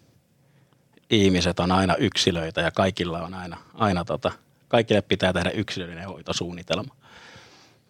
ihmiset 1.11 1.61
on 1.61 1.73
aina 1.73 1.95
yksilöitä 1.97 2.61
ja 2.61 2.71
kaikilla 2.71 3.23
on 3.23 3.35
aina, 3.35 3.57
aina 3.75 4.05
tota, 4.05 4.33
kaikille 4.71 5.03
pitää 5.03 5.33
tehdä 5.33 5.51
yksilöllinen 5.51 6.09
hoitosuunnitelma. 6.09 6.95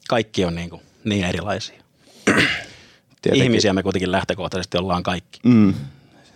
Kaikki 0.08 0.44
on 0.44 0.54
niin, 0.54 0.70
kuin, 0.70 0.82
niin 1.04 1.24
erilaisia. 1.24 1.82
Tietenkin- 3.22 3.42
Ihmisiä 3.44 3.72
me 3.72 3.82
kuitenkin 3.82 4.12
lähtökohtaisesti 4.12 4.78
ollaan 4.78 5.02
kaikki. 5.02 5.40
Mm. 5.44 5.74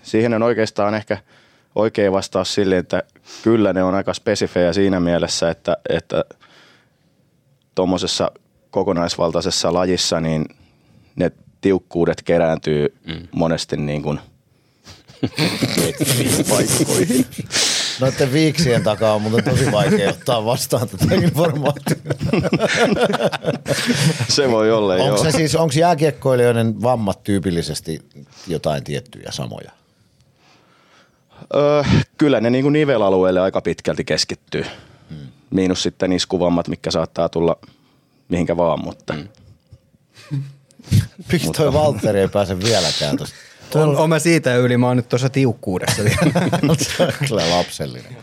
Siihen 0.02 0.34
on 0.34 0.42
oikeastaan 0.42 0.94
ehkä 0.94 1.18
oikea 1.74 2.12
vastaus 2.12 2.54
sille, 2.54 2.78
että 2.78 3.02
kyllä 3.42 3.72
ne 3.72 3.82
on 3.82 3.94
aika 3.94 4.14
spesifejä 4.14 4.72
siinä 4.72 5.00
mielessä, 5.00 5.50
että, 5.50 5.76
että 5.88 6.24
tuommoisessa 7.74 8.30
kokonaisvaltaisessa 8.70 9.72
lajissa 9.72 10.20
niin 10.20 10.44
ne 11.16 11.32
tiukkuudet 11.60 12.22
kerääntyy 12.22 12.94
mm. 13.06 13.28
monesti 13.32 13.76
niin 13.76 14.02
kuin 14.02 14.20
paikkoihin. 16.50 17.26
Noiden 18.00 18.32
viiksien 18.32 18.82
takaa 18.82 19.14
on 19.14 19.22
muuten 19.22 19.44
tosi 19.44 19.72
vaikea 19.72 20.10
ottaa 20.10 20.44
vastaan 20.44 20.88
tätä 20.88 21.14
informaatiota. 21.14 22.14
Se 24.28 24.50
voi 24.50 24.72
olla, 24.72 24.94
Onko 24.94 25.06
joo. 25.06 25.18
se 25.18 25.30
siis, 25.30 25.54
onko 25.54 25.74
jääkiekkoilijoiden 25.78 26.82
vammat 26.82 27.24
tyypillisesti 27.24 28.02
jotain 28.46 28.84
tiettyjä 28.84 29.30
samoja? 29.30 29.70
Öö, 31.54 31.82
kyllä 32.18 32.40
ne 32.40 32.50
niin 32.50 32.62
kuin 32.62 32.72
nivelalueelle 32.72 33.40
aika 33.40 33.60
pitkälti 33.60 34.04
keskittyy. 34.04 34.66
Mm. 35.10 35.16
Miinus 35.50 35.82
sitten 35.82 36.12
iskuvammat, 36.12 36.68
mitkä 36.68 36.90
saattaa 36.90 37.28
tulla 37.28 37.56
mihinkä 38.28 38.56
vaan, 38.56 38.84
mutta 38.84 39.12
mm. 39.12 39.28
Miksi 41.32 41.50
toi 41.50 41.72
Valtteri 41.72 42.20
ei 42.20 42.28
pääse 42.28 42.60
vieläkään 42.60 43.16
tuosta? 43.16 43.36
On, 43.74 43.96
on 43.96 44.08
mä 44.08 44.18
siitä 44.18 44.56
yli, 44.56 44.76
mä 44.76 44.86
oon 44.86 44.96
nyt 44.96 45.08
tuossa 45.08 45.28
tiukkuudessa 45.28 46.04
vielä. 46.04 46.48
Kyllä 47.28 47.50
lapsellinen. 47.50 48.16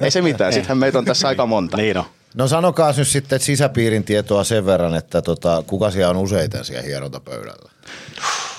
ei 0.00 0.10
se 0.10 0.22
mitään. 0.22 0.52
Sittenhän 0.52 0.78
meitä 0.78 0.98
on 0.98 1.04
tässä 1.04 1.28
aika 1.28 1.46
monta. 1.46 1.76
Niin 1.76 1.98
on. 1.98 2.04
No 2.34 2.48
sanokaa 2.48 2.92
nyt 2.96 3.08
sitten 3.08 3.40
sisäpiirin 3.40 4.04
tietoa 4.04 4.44
sen 4.44 4.66
verran, 4.66 4.94
että 4.94 5.22
tota, 5.22 5.64
kuka 5.66 5.90
siellä 5.90 6.10
on 6.10 6.16
useiten 6.16 6.64
siellä 6.64 6.82
hierontapöydällä? 6.82 7.70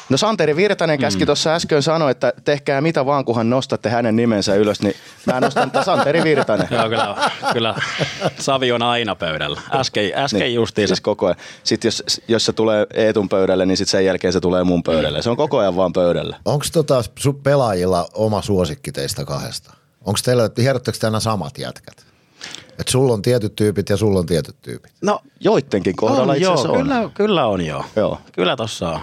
No 0.10 0.18
Santeri 0.18 0.56
Virtanen 0.56 0.99
käski 0.99 1.24
mm. 1.24 1.26
tuossa 1.26 1.53
äsken 1.56 1.84
sanoa, 1.84 2.12
että 2.12 2.34
tehkää 2.45 2.82
mitä 2.82 3.06
vaan, 3.06 3.26
kunhan 3.26 3.49
nostatte 3.49 3.89
hänen 3.89 4.16
nimensä 4.16 4.56
ylös, 4.56 4.82
niin 4.82 4.95
mä 5.26 5.39
nostan 5.39 5.72
tämän 5.72 5.86
Santeri 5.86 6.24
Virtanen. 6.24 6.68
Joo, 6.72 6.89
kyllä, 6.89 7.16
kyllä 7.53 7.76
Savi 8.39 8.72
on 8.72 8.82
aina 8.82 9.16
pöydällä. 9.16 9.62
Äsken, 9.72 10.12
äsken 10.16 10.39
niin, 10.39 10.53
justiinsa. 10.53 10.95
Siis 10.95 11.01
koko 11.01 11.26
ajan. 11.26 11.38
Sitten 11.64 11.88
jos, 11.88 12.03
jos 12.28 12.45
se 12.45 12.53
tulee 12.53 12.88
Eetun 12.93 13.30
pöydälle, 13.30 13.66
niin 13.66 13.78
sitten 13.78 13.91
sen 13.91 14.06
jälkeen 14.06 14.34
se 14.34 14.39
tulee 14.39 14.64
mun 14.64 14.84
pöydälle. 14.84 15.22
Se 15.22 15.30
on 15.30 15.38
koko 15.38 15.58
ajan 15.58 15.76
vaan 15.76 15.93
pöydällä. 15.93 16.38
Onko 16.45 16.66
tota 16.74 17.03
sun 17.20 17.36
pelaajilla 17.36 18.08
oma 18.14 18.41
suosikki 18.41 18.91
teistä 18.91 19.26
kahdesta? 19.26 19.74
Onko 20.06 20.20
teillä, 20.26 20.49
hierotteko 20.58 20.97
te 21.01 21.08
aina 21.08 21.20
samat 21.20 21.58
jätkät? 21.58 22.06
Et 22.80 22.88
sulla 22.88 23.14
on 23.14 23.22
tietyt 23.22 23.56
tyypit 23.56 23.89
ja 23.89 23.97
sulla 23.97 24.20
on 24.20 24.26
tietyt 24.26 24.56
tyypit. 24.62 24.91
No 25.01 25.20
joidenkin 25.39 25.95
kohdalla 25.95 26.32
on, 26.32 26.38
itse 26.38 26.43
joo, 26.43 26.53
asiassa 26.53 26.72
on. 26.72 26.84
kyllä, 26.84 27.10
kyllä 27.14 27.47
on 27.47 27.66
joo. 27.66 27.86
Joo. 27.95 28.22
Kyllä 28.32 28.56
tossa 28.56 28.89
on. 28.89 28.99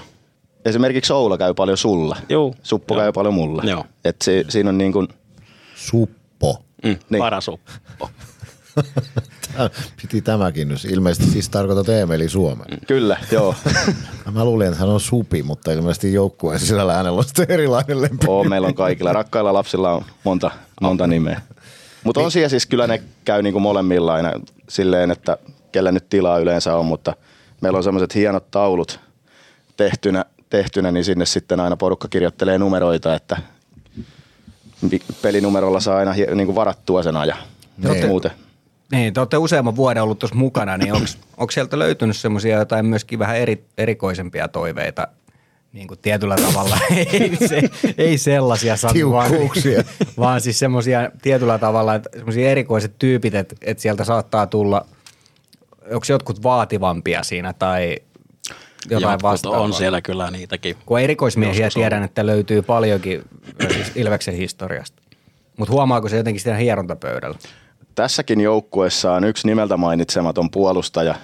Esimerkiksi 0.65 1.13
Oula 1.13 1.39
käy 1.39 1.55
paljon 1.55 1.77
sulla. 1.79 2.17
Juu. 2.29 2.55
Suppu 2.63 2.95
Joo. 2.95 3.01
käy 3.03 3.13
paljon 3.13 3.35
mulla. 3.35 3.63
Joo. 3.65 3.85
Et 4.05 4.17
si, 4.25 4.45
siinä 4.49 4.69
on 4.69 4.79
niin 4.79 4.93
kuin, 4.93 5.09
Suppo. 5.75 6.53
Mm, 6.85 6.89
Niin. 6.89 7.01
niin. 7.11 7.19
Parasuppo. 7.23 8.11
Tää- 9.57 9.71
Piti 10.03 10.23
tämäkin 10.23 10.69
nyt. 10.69 10.85
Ilmeisesti 10.85 11.31
siis 11.31 11.49
tarkoitat 11.49 11.89
Eemeli 11.89 12.29
Suomen. 12.29 12.67
kyllä, 12.87 13.17
joo. 13.33 13.55
Mä 14.33 14.45
luulin, 14.45 14.67
että 14.67 14.81
hän 14.81 14.89
on 14.89 15.01
supi, 15.01 15.43
mutta 15.43 15.73
ilmeisesti 15.73 16.13
joukkueen 16.13 16.61
sisällä 16.61 16.95
hänellä 16.95 17.19
on 17.19 17.25
sitten 17.25 17.47
erilainen 17.51 18.03
lempi. 18.03 18.27
Oo, 18.29 18.45
meillä 18.45 18.67
on 18.69 18.75
kaikilla. 18.75 19.13
Rakkailla 19.13 19.53
lapsilla 19.53 19.93
on 19.93 20.05
monta, 20.25 20.51
monta 20.81 21.07
nimeä. 21.07 21.41
Mutta 22.05 22.21
on 22.21 22.31
siellä 22.31 22.49
siis 22.49 22.67
kyllä 22.67 22.87
ne 22.87 23.03
käy 23.25 23.43
niinku 23.43 23.61
molemmilla 23.61 24.15
aina 24.15 24.33
silleen, 24.69 25.11
että 25.11 25.39
kellä 25.73 25.93
nyt 25.93 26.09
tilaa 26.09 26.39
yleensä 26.39 26.77
on, 26.77 26.87
mutta 26.87 27.15
meillä 27.61 27.77
on 27.77 27.85
semmoiset 27.85 28.15
hienot 28.15 28.51
taulut 28.51 29.01
tehtynä, 29.77 30.25
tehtynä, 30.53 30.93
niin 30.93 31.05
sinne 31.05 31.27
sitten 31.27 31.61
aina 31.61 31.77
porukka 31.77 32.09
kirjoittelee 32.09 32.59
numeroita, 32.59 33.15
että 33.15 33.37
pelinumerolla 35.23 35.81
saa 35.81 35.97
aina 35.97 36.13
hie- 36.13 36.35
niinku 36.35 36.55
varattua 36.55 37.03
sen 37.03 37.17
ajan. 37.17 37.39
Niin. 37.79 38.07
Muuten. 38.07 38.31
niin, 38.93 39.15
te 39.15 39.21
olette 39.21 39.37
useamman 39.37 39.77
vuoden 39.77 40.03
ollut 40.03 40.19
tuossa 40.19 40.37
mukana, 40.37 40.77
niin 40.77 40.93
onko 41.37 41.51
sieltä 41.55 41.79
löytynyt 41.79 42.17
semmoisia 42.17 42.59
jotain 42.59 42.87
myöskin 42.87 43.19
vähän 43.19 43.37
eri, 43.37 43.65
erikoisempia 43.79 44.49
toiveita 44.49 45.09
niin 45.73 45.89
kuin 45.89 46.01
tietyllä 46.03 46.37
tavalla, 46.37 46.79
ei, 47.13 47.37
se, 47.49 47.63
ei 47.99 48.19
sellaisia 48.19 48.77
Sami, 48.77 49.11
vaan, 49.11 49.31
vaan 50.19 50.41
siis 50.41 50.59
semmoisia 50.59 51.11
tietyllä 51.23 51.59
tavalla, 51.59 51.95
että 51.95 52.11
semmoisia 52.15 52.51
erikoiset 52.51 52.93
tyypit, 52.99 53.35
että, 53.35 53.57
että 53.63 53.83
sieltä 53.83 54.05
saattaa 54.05 54.47
tulla, 54.47 54.87
onko 55.85 56.07
jotkut 56.09 56.43
vaativampia 56.43 57.23
siinä 57.23 57.53
tai 57.53 57.97
jotain 58.91 59.13
Jotkut 59.13 59.23
vastaavaa? 59.31 59.61
on 59.61 59.73
siellä 59.73 60.01
kyllä 60.01 60.31
niitäkin. 60.31 60.77
Kun 60.87 61.01
erikoismiehiä 61.01 61.67
Joskus 61.67 61.77
on. 61.77 61.81
tiedän, 61.81 62.03
että 62.03 62.27
löytyy 62.27 62.63
paljonkin 62.63 63.23
siis 63.73 63.93
Ilveksen 63.95 64.35
historiasta. 64.35 65.03
Mutta 65.57 65.73
huomaako 65.73 66.09
se 66.09 66.17
jotenkin 66.17 66.41
siinä 66.41 66.57
hierontapöydällä? 66.57 67.39
Tässäkin 67.95 68.41
joukkueessa 68.41 69.13
on 69.13 69.25
yksi 69.25 69.47
nimeltä 69.47 69.77
mainitsematon 69.77 70.51
puolustaja. 70.51 71.15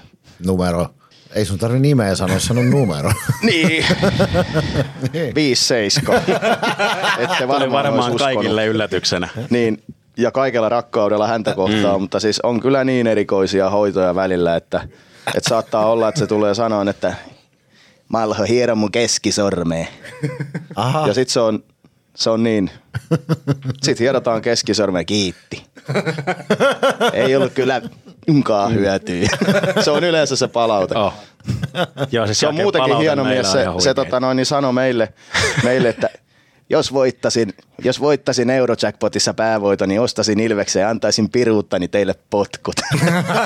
Numero. 0.46 0.86
Ei 1.34 1.44
sun 1.44 1.59
tarvi 1.59 1.78
nimeä 1.78 2.14
sanoa, 2.14 2.38
sano 2.38 2.62
numero. 2.62 3.12
Niin. 3.42 3.84
5-7. 3.84 3.88
Ette 7.18 7.36
Tuli 7.36 7.48
varmaan, 7.48 7.72
varmaan 7.84 8.16
kaikille 8.16 8.66
yllätyksenä. 8.66 9.28
Niin, 9.50 9.82
ja 10.16 10.30
kaikella 10.30 10.68
rakkaudella 10.68 11.26
häntä 11.26 11.54
kohtaan, 11.54 11.96
mm. 11.96 12.00
mutta 12.00 12.20
siis 12.20 12.40
on 12.40 12.61
kyllä 12.61 12.84
niin 12.84 13.06
erikoisia 13.06 13.70
hoitoja 13.70 14.14
välillä, 14.14 14.56
että, 14.56 14.80
että 15.34 15.48
saattaa 15.48 15.86
olla, 15.90 16.09
että 16.09 16.18
se 16.18 16.26
tulee 16.26 16.54
sanoa, 16.54 16.90
että 16.90 17.14
Malho, 18.09 18.44
hiero 18.44 18.76
mun 18.76 18.92
keskisormeen. 18.92 19.88
Aha. 20.76 21.06
Ja 21.06 21.14
sitten 21.14 21.32
se 21.32 21.40
on, 21.40 21.64
Se 22.14 22.30
on 22.30 22.42
niin. 22.42 22.70
Sitten 23.82 24.04
hierotaan 24.04 24.42
keskisormen 24.42 25.06
kiitti. 25.06 25.66
Ei 27.12 27.36
ollut 27.36 27.52
kyllä 27.52 27.82
unkaa 28.28 28.68
hyötyä. 28.68 29.28
Se 29.80 29.90
on 29.90 30.04
yleensä 30.04 30.36
se 30.36 30.48
palaute. 30.48 30.98
Oh. 30.98 31.14
Joo, 32.12 32.26
siis 32.26 32.40
Se 32.40 32.46
on 32.46 32.54
muutenkin 32.54 32.98
hieno 32.98 33.24
mies. 33.24 33.52
Se, 33.52 33.64
se 33.78 33.94
tota 33.94 34.20
noin, 34.20 34.36
niin 34.36 34.46
sanoi 34.46 34.72
meille, 34.72 35.12
meille, 35.64 35.88
että 35.88 36.11
jos 36.70 36.92
voittasin, 36.92 37.54
jos 37.84 38.00
voittasin 38.00 38.50
Eurojackpotissa 38.50 39.34
päävoiton, 39.34 39.88
niin 39.88 40.00
ostaisin 40.00 40.40
Ilveksen 40.40 40.80
ja 40.80 40.90
antaisin 40.90 41.30
piruuttani 41.30 41.88
teille 41.88 42.14
potkut. 42.30 42.74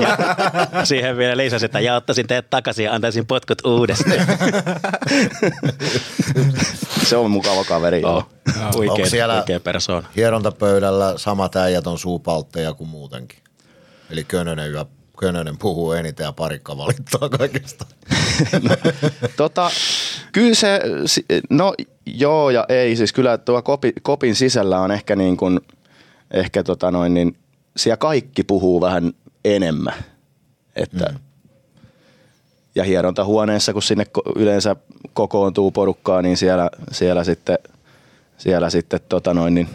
Siihen 0.85 1.17
vielä 1.17 1.37
lisäsi, 1.37 1.65
että 1.65 1.81
jaottaisin 1.81 2.27
teidät 2.27 2.51
takaisin 2.51 2.85
ja 2.85 2.93
antaisin 2.95 3.27
potkut 3.27 3.59
uudestaan. 3.67 4.13
se 7.09 7.17
on 7.17 7.31
mukava 7.31 7.65
kaveri. 7.65 8.05
oh. 8.05 8.27
Onko 8.65 8.79
Huikea, 8.79 9.07
siellä- 9.07 9.35
huikea 9.37 9.61
persoona. 9.61 10.09
Hierontapöydällä 10.17 11.15
samat 11.17 11.57
äijät 11.57 11.87
on 11.87 11.99
suupaltteja 11.99 12.75
kuin 12.75 12.91
muutenkin. 12.91 13.39
Eli 14.11 14.25
Könönen, 14.25 14.73
ja 14.73 14.87
Könönen 15.23 15.59
puhuu 15.59 15.93
eniten 15.93 16.25
ja 16.25 16.33
parikka 16.33 16.77
valittaa 16.77 17.29
kaikesta. 17.29 17.87
Tota, 19.37 19.71
kyllä 20.33 20.55
se, 20.55 20.81
no 21.51 21.75
joo 22.07 22.51
ja 22.51 22.67
ei, 22.69 22.97
siis 22.97 23.13
kyllä 23.13 23.39
tuo 23.39 23.63
kopi, 23.63 23.93
kopin 24.03 24.35
sisällä 24.35 24.81
on 24.81 24.91
ehkä 24.91 25.17
niin 25.17 25.37
kuin, 25.37 25.61
ehkä 26.31 26.63
tota 26.63 26.91
noin, 26.91 27.15
niin 27.15 27.37
siellä 27.77 27.97
kaikki 27.97 28.43
puhuu 28.43 28.81
vähän 28.81 29.13
enemmän. 29.45 29.95
Että, 30.77 31.05
mm. 31.13 31.19
Ja 32.75 32.85
hierontahuoneessa, 32.85 33.73
kun 33.73 33.83
sinne 33.83 34.07
yleensä 34.37 34.77
kokoontuu 35.13 35.71
porukkaa, 35.71 36.23
niin 36.23 36.37
siellä, 36.37 36.71
siellä 36.93 37.25
sitten, 37.25 37.59
siellä 38.39 38.71
sitten 38.71 39.01
tota 39.09 39.35
noin, 39.35 39.55
niin 39.55 39.69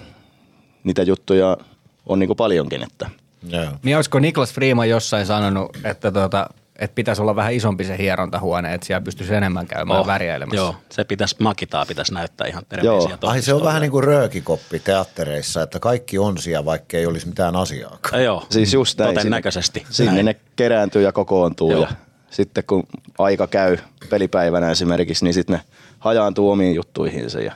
niitä 0.83 1.03
juttuja 1.03 1.57
on 2.05 2.19
niin 2.19 2.27
kuin 2.27 2.37
paljonkin. 2.37 2.83
Että. 2.83 3.09
Joo. 3.43 3.65
Niin 3.83 3.95
olisiko 3.95 4.19
Niklas 4.19 4.53
Freeman 4.53 4.89
jossain 4.89 5.25
sanonut, 5.25 5.77
että, 5.83 6.11
tuota, 6.11 6.49
että 6.79 6.95
pitäisi 6.95 7.21
olla 7.21 7.35
vähän 7.35 7.53
isompi 7.53 7.83
se 7.83 7.97
hierontahuone, 7.97 8.73
että 8.73 8.87
siellä 8.87 9.01
pystyisi 9.01 9.35
enemmän 9.35 9.67
käymään 9.67 9.99
oh, 9.99 10.07
väriäilemässä. 10.07 10.55
Joo, 10.55 10.75
se 10.89 11.03
pitäisi, 11.03 11.35
makitaa 11.39 11.85
pitäisi 11.85 12.13
näyttää 12.13 12.47
ihan 12.47 12.63
terveisiä. 12.69 13.17
Joo. 13.21 13.31
Ai 13.31 13.41
se 13.41 13.53
on 13.53 13.63
vähän 13.63 13.81
niin 13.81 13.91
kuin 13.91 14.03
röökikoppi 14.03 14.79
teattereissa, 14.79 15.61
että 15.61 15.79
kaikki 15.79 16.17
on 16.17 16.37
siellä, 16.37 16.65
vaikka 16.65 16.97
ei 16.97 17.05
olisi 17.05 17.27
mitään 17.27 17.55
asiaa. 17.55 17.97
Ja 18.11 18.19
Joo, 18.19 18.45
Siis 18.49 18.73
just 18.73 18.99
näin. 18.99 19.15
todennäköisesti. 19.15 19.79
Sinne, 19.79 19.93
sinne 19.93 20.11
Näin. 20.11 20.25
ne 20.25 20.35
kerääntyy 20.55 21.01
ja 21.01 21.11
kokoontuu 21.11 21.71
Joo. 21.71 21.81
ja 21.81 21.87
sitten 22.29 22.63
kun 22.67 22.83
aika 23.17 23.47
käy 23.47 23.77
pelipäivänä 24.09 24.71
esimerkiksi, 24.71 25.25
niin 25.25 25.33
sitten 25.33 25.55
ne 25.55 25.61
hajaantuu 25.99 26.51
omiin 26.51 26.75
juttuihinsa. 26.75 27.39
Ja 27.39 27.53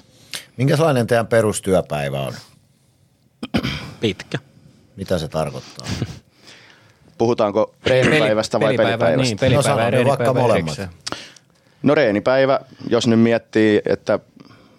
Minkälainen 0.57 1.07
teidän 1.07 1.27
perustyöpäivä 1.27 2.19
on? 2.21 2.33
Pitkä. 3.99 4.39
Mitä 5.01 5.17
se 5.17 5.27
tarkoittaa? 5.27 5.87
puhutaanko 7.17 7.73
reenipäivästä 7.85 8.59
vai 8.59 8.77
pelipäivästä? 8.77 9.23
Niin, 9.23 9.39
pelipäivä 9.39 9.63
sano 9.63 9.97
ja 9.97 10.05
vaikka 10.05 10.33
molemmat. 10.33 10.79
erikseen. 10.79 10.89
No 11.83 11.95
reenipäivä, 11.95 12.59
jos 12.89 13.07
nyt 13.07 13.19
miettii, 13.19 13.81
että 13.85 14.19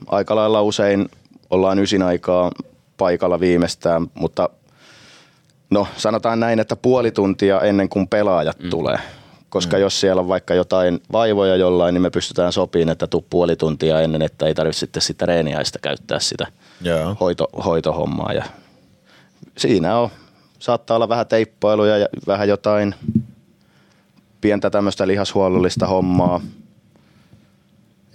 aika 0.07 0.37
lailla 0.37 0.63
usein 0.63 1.09
ollaan 1.51 1.79
ysin 1.79 2.03
aikaa 2.03 2.51
paikalla 2.97 3.41
viimeistään, 3.41 4.07
mutta 4.15 4.49
no 5.71 5.87
sanotaan 5.97 6.41
näin, 6.41 6.61
että 6.61 6.77
puoli 6.77 7.11
tuntia 7.11 7.61
ennen 7.61 7.89
kuin 7.89 8.09
pelaajat 8.09 8.59
mm. 8.59 8.71
tulee. 8.71 8.99
Koska 9.49 9.77
mm. 9.77 9.81
jos 9.81 10.01
siellä 10.01 10.21
on 10.21 10.29
vaikka 10.29 10.55
jotain 10.55 11.01
vaivoja 11.13 11.57
jollain, 11.57 11.95
niin 11.95 12.03
me 12.03 12.11
pystytään 12.11 12.53
sopimaan, 12.53 12.93
että 12.93 13.07
tuu 13.07 13.27
puoli 13.31 13.57
tuntia 13.57 14.01
ennen, 14.01 14.23
että 14.23 14.47
ei 14.47 14.55
tarvitse 14.55 14.81
sitten 14.81 15.03
sitä 15.03 15.27
reeniäistä 15.27 15.79
käyttää 15.83 16.19
sitä 16.19 16.47
Joo. 16.81 17.17
hoito, 17.21 17.49
hoitohommaa. 17.65 18.33
Ja 18.33 18.45
siinä 19.57 19.99
on, 19.99 20.11
saattaa 20.59 20.95
olla 20.95 21.09
vähän 21.09 21.27
teippailuja 21.27 21.99
ja 21.99 22.07
vähän 22.27 22.49
jotain 22.49 22.95
pientä 24.41 24.71
tämmöistä 24.71 25.07
lihashuollollista 25.07 25.87
hommaa. 25.87 26.41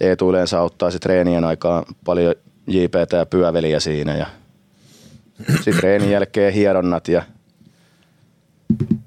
Eetu 0.00 0.30
yleensä 0.30 0.58
auttaa 0.58 0.90
sitten 0.90 1.10
treenien 1.10 1.44
aikaan 1.44 1.84
paljon 2.04 2.34
JPT 2.66 3.12
ja 3.12 3.26
pyöveliä 3.26 3.80
siinä 3.80 4.16
ja 4.16 4.26
sitten 5.54 5.76
treenin 5.76 6.10
jälkeen 6.10 6.52
hieronnat 6.52 7.08
ja 7.08 7.22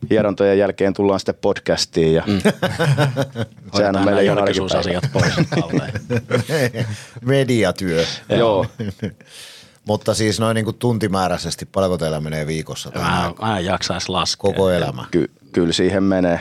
hierontojen 0.09 0.57
jälkeen 0.57 0.93
tullaan 0.93 1.19
sitten 1.19 1.35
podcastiin 1.41 2.13
ja 2.13 2.23
mm. 2.27 2.41
sehän 3.77 3.95
on 3.95 4.05
nämä 4.05 4.19
ihan 4.19 4.37
julkisuusasiat 4.37 5.03
pois. 5.13 5.33
Mediatyö. 7.25 8.05
Joo. 8.29 8.65
Mutta 9.91 10.13
siis 10.13 10.39
noin 10.39 10.55
niin 10.55 10.65
kuin 10.65 10.77
tuntimääräisesti, 10.77 11.65
paljonko 11.65 11.97
teillä 11.97 12.19
menee 12.19 12.47
viikossa 12.47 12.91
tai 12.91 13.01
Mä, 13.01 13.33
mä 13.41 13.57
en 13.57 13.65
jaksaisi 13.65 14.09
laskea. 14.09 14.41
koko 14.41 14.69
elämä? 14.69 15.05
Ky- 15.11 15.31
kyllä 15.51 15.73
siihen 15.73 16.03
menee. 16.03 16.39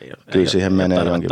Ei- 0.00 0.10
Kyllä 0.30 0.44
ei- 0.44 0.46
siihen 0.50 0.72
ei 0.72 0.76
menee 0.88 1.04
jonkin. 1.04 1.30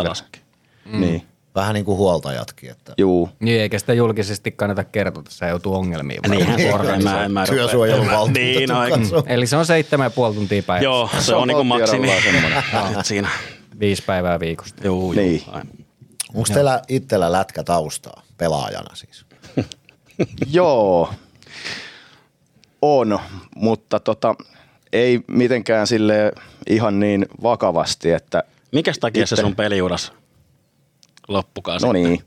Mm. 0.85 1.01
Niin. 1.01 1.27
Vähän 1.55 1.75
niin 1.75 1.85
kuin 1.85 1.97
huoltajatkin. 1.99 2.71
Että 2.71 2.95
Juu. 2.99 3.29
Niin, 3.41 3.61
eikä 3.61 3.79
sitä 3.79 3.93
julkisesti 3.93 4.51
kannata 4.53 4.85
kertoa, 4.85 5.21
että 5.21 5.33
se 5.35 5.49
joutuu 5.49 5.75
ongelmiin. 5.75 6.21
Niinhän 6.29 6.61
on. 6.81 6.91
En 6.91 7.05
mä, 7.05 7.25
en 7.25 7.33
mä 7.33 7.47
Työsuojeluvaltuutettu 7.47 8.41
Niin, 8.59 8.69
no. 8.69 9.23
Eli 9.27 9.47
se 9.47 9.57
on 9.57 9.67
seitsemän 9.67 10.05
ja 10.07 10.11
puoli 10.11 10.35
tuntia 10.35 10.63
päivässä. 10.63 10.85
Joo, 10.85 11.11
se, 11.19 11.23
Se 11.23 11.35
on 11.35 11.43
on 11.43 11.49
niinku 11.49 11.65
maksimi. 11.65 12.07
Valtierolla 12.09 12.63
semmoinen. 12.73 12.95
Sit 12.97 13.07
siinä. 13.07 13.29
Viisi 13.81 14.03
päivää 14.07 14.41
viikosta. 14.41 14.87
Juu, 14.87 15.13
Niin. 15.13 15.43
Onko 16.35 16.49
teillä 16.55 16.83
itsellä 16.89 17.33
lätkätaustaa 17.33 18.23
pelaajana 18.39 18.95
siis? 18.97 19.25
Joo, 20.53 21.11
on, 22.83 23.19
mutta 23.57 24.01
tota, 24.01 24.35
ei 24.93 25.21
mitenkään 25.27 25.87
sille 25.87 26.33
ihan 26.71 27.01
niin 27.01 27.27
vakavasti, 27.43 28.11
että 28.11 28.43
Mikäs 28.73 28.99
takia 28.99 29.27
se 29.27 29.35
Itse- 29.35 29.41
sun 29.41 29.57
peliuras 29.57 30.13
loppukaan 31.29 31.81
no 31.83 31.93
sitten? 31.93 32.03
niin. 32.03 32.25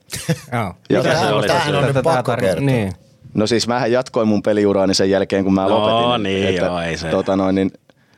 Joo. 0.53 0.73
Ja 0.89 0.99
Mikä 1.03 1.13
se 1.15 1.19
se 1.19 1.33
oli 1.33 1.47
se 1.47 1.53
syy? 1.65 1.75
on 1.75 1.86
nyt 1.86 2.03
pakko 2.03 2.36
kertoa. 2.39 2.65
Niin. 2.65 2.93
No 3.33 3.47
siis 3.47 3.67
mähän 3.67 3.91
jatkoin 3.91 4.27
mun 4.27 4.43
peliuraani 4.43 4.93
sen 4.93 5.09
jälkeen, 5.09 5.43
kun 5.43 5.53
mä 5.53 5.61
No 5.67 5.69
lopetin. 5.79 6.23
niin, 6.23 6.55
joo, 6.55 6.79
ei 6.81 6.97
se. 6.97 7.09
Tota 7.09 7.36
noin, 7.36 7.55
niin, 7.55 7.71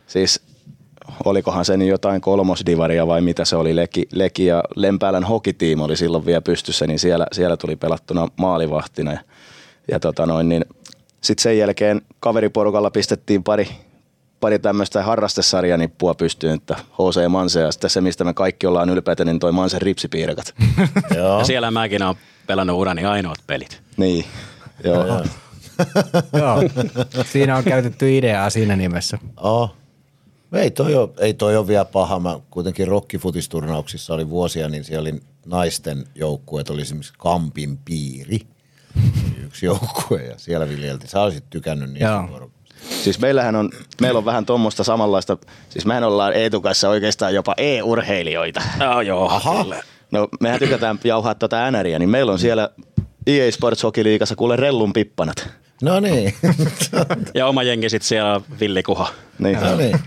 siis 0.07 0.41
olikohan 1.25 1.65
se 1.65 1.77
niin 1.77 1.89
jotain 1.89 2.21
kolmosdivaria 2.21 3.07
vai 3.07 3.21
mitä 3.21 3.45
se 3.45 3.55
oli, 3.55 3.75
Leki, 3.75 4.07
Leki 4.11 4.45
ja 4.45 4.63
Lempäälän 4.75 5.23
hokitiimi 5.23 5.83
oli 5.83 5.97
silloin 5.97 6.25
vielä 6.25 6.41
pystyssä, 6.41 6.87
niin 6.87 6.99
siellä, 6.99 7.27
siellä 7.31 7.57
tuli 7.57 7.75
pelattuna 7.75 8.27
maalivahtina. 8.37 9.11
Ja, 9.11 9.19
ja 9.91 9.99
tota 9.99 10.25
noin, 10.25 10.49
niin, 10.49 10.65
sitten 11.21 11.43
sen 11.43 11.57
jälkeen 11.57 12.01
kaveriporukalla 12.19 12.91
pistettiin 12.91 13.43
pari, 13.43 13.67
pari 14.39 14.59
tämmöistä 14.59 15.03
harrastesarjanippua 15.03 16.13
pystyyn, 16.13 16.53
että 16.53 16.75
HC 16.75 17.29
Manse 17.29 17.59
ja 17.59 17.71
sitten 17.71 17.89
se, 17.89 18.01
mistä 18.01 18.23
me 18.23 18.33
kaikki 18.33 18.67
ollaan 18.67 18.89
ylpeitä, 18.89 19.25
niin 19.25 19.39
toi 19.39 19.51
Mansen 19.51 19.81
ripsipiirakat. 19.81 20.53
Joo. 21.17 21.39
Ja 21.39 21.45
siellä 21.45 21.71
mäkin 21.71 22.03
olen 22.03 22.15
pelannut 22.47 22.79
urani 22.79 23.05
ainoat 23.05 23.37
pelit. 23.47 23.81
niin, 23.97 24.25
joo. 24.83 25.05
Joo. 26.33 26.63
Siinä 27.31 27.57
on 27.57 27.63
käytetty 27.63 28.17
ideaa 28.17 28.49
siinä 28.49 28.75
nimessä. 28.75 29.17
Oh. 29.37 29.75
Ei 30.53 30.71
toi, 30.71 30.95
ole, 30.95 31.09
ei 31.19 31.33
toi 31.33 31.57
ole 31.57 31.67
vielä 31.67 31.85
paha. 31.85 32.19
Mä 32.19 32.39
kuitenkin 32.49 32.87
rokkifutisturnauksissa 32.87 34.13
oli 34.13 34.29
vuosia, 34.29 34.69
niin 34.69 34.83
siellä 34.83 35.01
oli 35.09 35.21
naisten 35.45 36.03
joukkue, 36.15 36.61
että 36.61 36.73
oli 36.73 36.81
esimerkiksi 36.81 37.13
Kampin 37.17 37.77
piiri. 37.85 38.39
Yksi 39.47 39.65
joukkue 39.65 40.23
ja 40.23 40.33
siellä 40.37 40.69
viljeltiin. 40.69 41.09
Sä 41.09 41.21
olisit 41.21 41.43
tykännyt 41.49 41.91
niistä. 41.91 42.23
Siis 43.03 43.19
meillähän 43.19 43.55
on, 43.55 43.69
meillä 44.01 44.17
on 44.17 44.25
vähän 44.25 44.45
tuommoista 44.45 44.83
samanlaista, 44.83 45.37
siis 45.69 45.85
mehän 45.85 46.03
ollaan 46.03 46.33
Eetu 46.33 46.61
kanssa 46.61 46.89
oikeastaan 46.89 47.33
jopa 47.33 47.53
e-urheilijoita. 47.57 48.61
Oh, 48.95 49.01
joo, 49.01 49.29
Aha. 49.29 49.63
kyllä. 49.63 49.83
No 50.11 50.27
mehän 50.39 50.59
tykätään 50.59 50.99
jauhaa 51.03 51.35
tuota 51.35 51.57
äänäriä, 51.57 51.99
niin 51.99 52.09
meillä 52.09 52.31
on 52.31 52.39
siellä 52.39 52.69
EA 53.27 53.51
Sports 53.51 53.83
Hockey 53.83 54.03
Liigassa 54.03 54.35
kuule 54.35 54.55
rellun 54.55 54.93
pippanat. 54.93 55.49
No 55.81 55.99
niin. 55.99 56.33
Ja 57.33 57.47
oma 57.47 57.63
jengi 57.63 57.89
sitten 57.89 58.07
siellä 58.07 58.41
villikuha. 58.59 59.09
Niin. 59.39 59.59
no 59.59 59.75
niin. 59.75 59.99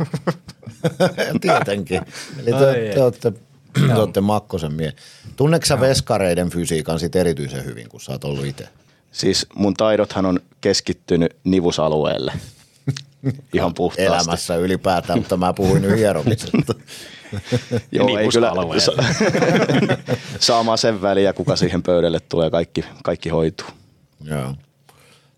Tietenkin. 1.41 2.03
Eli 2.38 2.53
te, 2.53 2.91
te, 2.95 3.03
olette, 3.03 3.32
te 3.86 3.95
olette 3.95 4.20
Makkosen 4.20 4.72
mie. 4.72 4.93
Tunneeko 5.36 5.66
sä 5.66 5.80
veskareiden 5.80 6.51
fysiikan 6.51 6.99
sit 7.01 7.16
erityisen 7.16 7.64
hyvin, 7.64 7.88
kun 7.88 8.01
sä 8.01 8.12
oot 8.12 8.24
ollut 8.24 8.45
itse? 8.45 8.68
Siis 9.11 9.46
mun 9.54 9.74
taidothan 9.74 10.26
on 10.26 10.40
keskittynyt 10.61 11.36
nivusalueelle. 11.44 12.32
Ihan 13.54 13.74
puhtaasti. 13.74 14.24
Elämässä 14.24 14.56
ylipäätään, 14.56 15.18
mutta 15.18 15.36
mä 15.36 15.52
puhuin 15.52 15.82
nyt 15.82 15.96
hieromisesta. 15.96 16.74
Joo, 17.92 18.18
ei 18.18 18.28
kyllä 18.28 18.52
saamaan 20.40 20.78
sen 20.78 21.02
väliä, 21.02 21.32
kuka 21.32 21.56
siihen 21.56 21.82
pöydälle 21.82 22.20
tulee, 22.20 22.50
kaikki, 22.50 22.84
kaikki 23.02 23.28
hoituu. 23.28 23.66
Joo. 24.24 24.54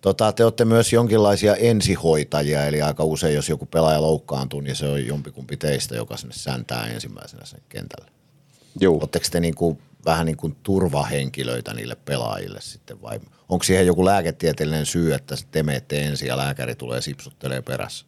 Tota, 0.01 0.33
te 0.33 0.45
olette 0.45 0.65
myös 0.65 0.93
jonkinlaisia 0.93 1.57
ensihoitajia, 1.57 2.67
eli 2.67 2.83
aika 2.83 3.05
usein, 3.05 3.35
jos 3.35 3.49
joku 3.49 3.67
pelaaja 3.67 4.03
loukkaantuu, 4.03 4.61
niin 4.61 4.77
se 4.77 4.87
on 4.87 5.07
jompikumpi 5.07 5.57
teistä, 5.57 5.97
joka 5.97 6.17
sinne 6.17 6.35
säntää 6.35 6.87
ensimmäisenä 6.87 7.45
sen 7.45 7.63
kentälle. 7.69 8.11
Joo. 8.81 8.99
Oletteko 8.99 9.27
te 9.31 9.41
niinku 9.41 9.79
vähän 10.05 10.27
niin 10.27 10.37
kuin 10.37 10.57
turvahenkilöitä 10.63 11.75
niille 11.75 11.97
pelaajille 12.05 12.61
sitten 12.61 13.03
vai 13.03 13.21
onko 13.49 13.63
siihen 13.63 13.87
joku 13.87 14.05
lääketieteellinen 14.05 14.87
syy, 14.87 15.15
että 15.15 15.35
te 15.51 15.63
menette 15.63 16.03
ensin 16.03 16.29
ja 16.29 16.37
lääkäri 16.37 16.75
tulee 16.75 17.01
sipsuttelee 17.01 17.63
perässä? 17.63 18.07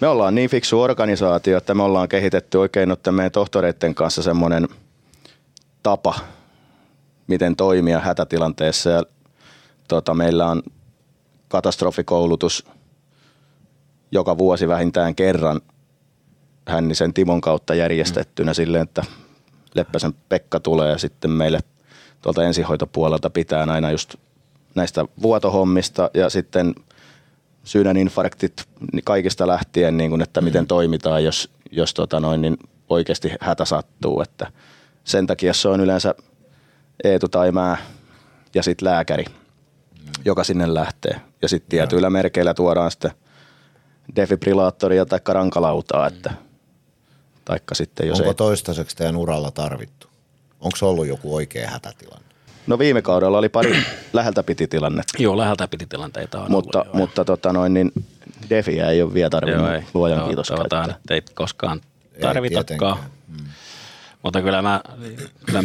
Me 0.00 0.08
ollaan 0.08 0.34
niin 0.34 0.50
fiksu 0.50 0.80
organisaatio, 0.80 1.58
että 1.58 1.74
me 1.74 1.82
ollaan 1.82 2.08
kehitetty 2.08 2.58
oikein 2.58 2.88
noiden 2.88 3.14
meidän 3.14 3.32
tohtoreiden 3.32 3.94
kanssa 3.94 4.22
semmoinen 4.22 4.68
tapa, 5.82 6.14
miten 7.26 7.56
toimia 7.56 8.00
hätätilanteessa. 8.00 8.90
Ja, 8.90 9.02
tota, 9.88 10.14
meillä 10.14 10.46
on 10.46 10.62
katastrofikoulutus 11.48 12.66
joka 14.12 14.38
vuosi 14.38 14.68
vähintään 14.68 15.14
kerran 15.14 15.60
Hännisen 16.68 17.14
Timon 17.14 17.40
kautta 17.40 17.74
järjestettynä 17.74 18.50
mm. 18.50 18.54
silleen, 18.54 18.82
että 18.82 19.04
Leppäsen 19.74 20.14
Pekka 20.28 20.60
tulee 20.60 20.90
ja 20.90 20.98
sitten 20.98 21.30
meille 21.30 21.60
tuolta 22.22 22.44
ensihoitopuolelta 22.44 23.30
pitää 23.30 23.66
aina 23.68 23.90
just 23.90 24.14
näistä 24.74 25.04
vuotohommista 25.22 26.10
ja 26.14 26.30
sitten 26.30 26.74
sydäninfarktit 27.64 28.64
kaikista 29.04 29.46
lähtien, 29.46 29.96
niin 29.96 30.10
kuin, 30.10 30.22
että 30.22 30.40
miten 30.40 30.66
toimitaan, 30.66 31.24
jos, 31.24 31.50
jos 31.70 31.94
tota 31.94 32.20
noin, 32.20 32.40
niin 32.40 32.56
oikeasti 32.88 33.32
hätä 33.40 33.64
sattuu. 33.64 34.20
Että 34.20 34.52
sen 35.04 35.26
takia 35.26 35.54
se 35.54 35.68
on 35.68 35.80
yleensä 35.80 36.14
Eetu 37.04 37.28
tai 37.28 37.52
mä 37.52 37.76
ja 38.54 38.62
sitten 38.62 38.88
lääkäri, 38.88 39.24
joka 40.24 40.44
sinne 40.44 40.74
lähtee. 40.74 41.20
Ja 41.42 41.48
sitten 41.48 41.70
tietyillä 41.70 42.10
merkeillä 42.10 42.54
tuodaan 42.54 42.90
sitten 42.90 43.10
defibrillaattoria 44.16 45.06
tai 45.06 45.20
rankalautaa, 45.28 46.06
että 46.06 46.30
taikka 47.44 47.74
sitten 47.74 48.08
jos 48.08 48.18
Onko 48.20 48.30
ei. 48.30 48.34
toistaiseksi 48.34 48.96
teidän 48.96 49.16
uralla 49.16 49.50
tarvittu? 49.50 50.06
Onko 50.60 50.76
se 50.76 50.84
ollut 50.84 51.06
joku 51.06 51.34
oikea 51.34 51.70
hätätilanne? 51.70 52.26
No 52.66 52.78
viime 52.78 53.02
kaudella 53.02 53.38
oli 53.38 53.48
pari 53.48 53.76
läheltä 54.12 54.42
piti 54.42 54.66
tilannetta, 54.68 55.22
Joo, 55.22 55.36
läheltä 55.38 55.68
piti 55.68 55.86
tilanteita 55.86 56.40
on 56.42 56.50
mutta, 56.50 56.80
ollut, 56.82 56.94
mutta 56.94 57.24
tota 57.24 57.52
noin, 57.52 57.74
niin 57.74 57.92
defiä 58.50 58.90
ei 58.90 59.02
ole 59.02 59.14
vielä 59.14 59.30
tarvinnut 59.30 59.66
Joo, 59.66 59.74
ei. 59.74 59.82
luojan 59.94 60.18
Joo, 60.18 60.26
kiitos 60.26 60.48
käyttää. 60.48 60.84
että 60.84 61.14
ei 61.14 61.22
koskaan 61.34 61.80
Ei 62.14 62.20
tarvitakaan. 62.20 62.66
tietenkään. 62.66 63.12
Mutta 64.22 64.42
kyllä 64.42 64.62
mä, 64.62 64.80
kyllä 65.46 65.64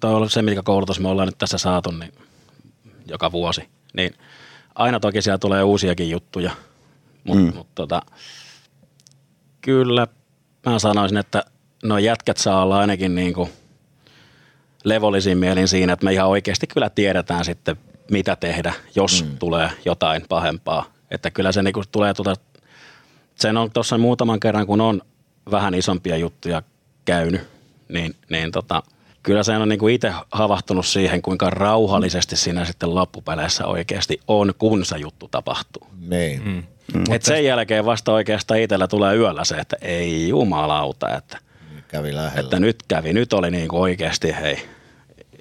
toi 0.00 0.10
on 0.10 0.16
ollut 0.16 0.32
se, 0.32 0.42
mikä 0.42 0.62
koulutus 0.62 1.00
me 1.00 1.08
ollaan 1.08 1.28
nyt 1.28 1.38
tässä 1.38 1.58
saatu, 1.58 1.90
niin 1.90 2.12
joka 3.06 3.32
vuosi. 3.32 3.68
Niin 3.96 4.14
aina 4.74 5.00
toki 5.00 5.22
siellä 5.22 5.38
tulee 5.38 5.62
uusiakin 5.62 6.10
juttuja, 6.10 6.50
mutta 7.24 7.44
mm. 7.44 7.54
mut 7.54 7.66
tota, 7.74 8.02
kyllä 9.60 10.06
mä 10.66 10.78
sanoisin, 10.78 11.18
että 11.18 11.44
no 11.82 11.98
jätkät 11.98 12.36
saa 12.36 12.62
olla 12.62 12.78
ainakin 12.78 13.14
niin 13.14 13.34
kuin 13.34 13.50
levollisin 14.84 15.38
mielin 15.38 15.68
siinä, 15.68 15.92
että 15.92 16.04
me 16.04 16.12
ihan 16.12 16.28
oikeasti 16.28 16.66
kyllä 16.66 16.90
tiedetään 16.90 17.44
sitten, 17.44 17.76
mitä 18.10 18.36
tehdä, 18.36 18.72
jos 18.94 19.24
mm. 19.24 19.38
tulee 19.38 19.70
jotain 19.84 20.24
pahempaa. 20.28 20.84
Että 21.10 21.30
kyllä 21.30 21.52
se 21.52 21.62
niin 21.62 21.74
kuin 21.74 21.86
tulee 21.92 22.14
tuota, 22.14 22.34
sen 23.34 23.56
on 23.56 23.70
tuossa 23.70 23.98
muutaman 23.98 24.40
kerran, 24.40 24.66
kun 24.66 24.80
on 24.80 25.02
vähän 25.50 25.74
isompia 25.74 26.16
juttuja 26.16 26.62
käynyt, 27.04 27.40
niin, 27.88 28.14
niin 28.30 28.52
tota, 28.52 28.82
kyllä 29.24 29.42
se 29.42 29.56
on 29.56 29.68
niin 29.68 29.78
kuin 29.78 29.94
itse 29.94 30.12
havahtunut 30.32 30.86
siihen, 30.86 31.22
kuinka 31.22 31.50
rauhallisesti 31.50 32.36
siinä 32.36 32.64
sitten 32.64 32.94
loppupeleissä 32.94 33.66
oikeasti 33.66 34.20
on, 34.28 34.54
kun 34.58 34.84
se 34.84 34.96
juttu 34.96 35.28
tapahtuu. 35.28 35.86
Niin. 36.08 36.42
Mm. 36.44 36.62
Mm. 36.94 37.04
Et 37.10 37.22
sen 37.22 37.44
jälkeen 37.44 37.84
vasta 37.84 38.12
oikeastaan 38.12 38.60
itsellä 38.60 38.88
tulee 38.88 39.16
yöllä 39.16 39.44
se, 39.44 39.54
että 39.54 39.76
ei 39.82 40.28
jumalauta, 40.28 41.16
että, 41.16 41.38
Kävi 41.88 42.14
lähellä. 42.14 42.40
että 42.40 42.60
nyt 42.60 42.76
kävi, 42.88 43.12
nyt 43.12 43.32
oli 43.32 43.50
niin 43.50 43.68
kuin 43.68 43.80
oikeasti 43.80 44.34
hei. 44.40 44.58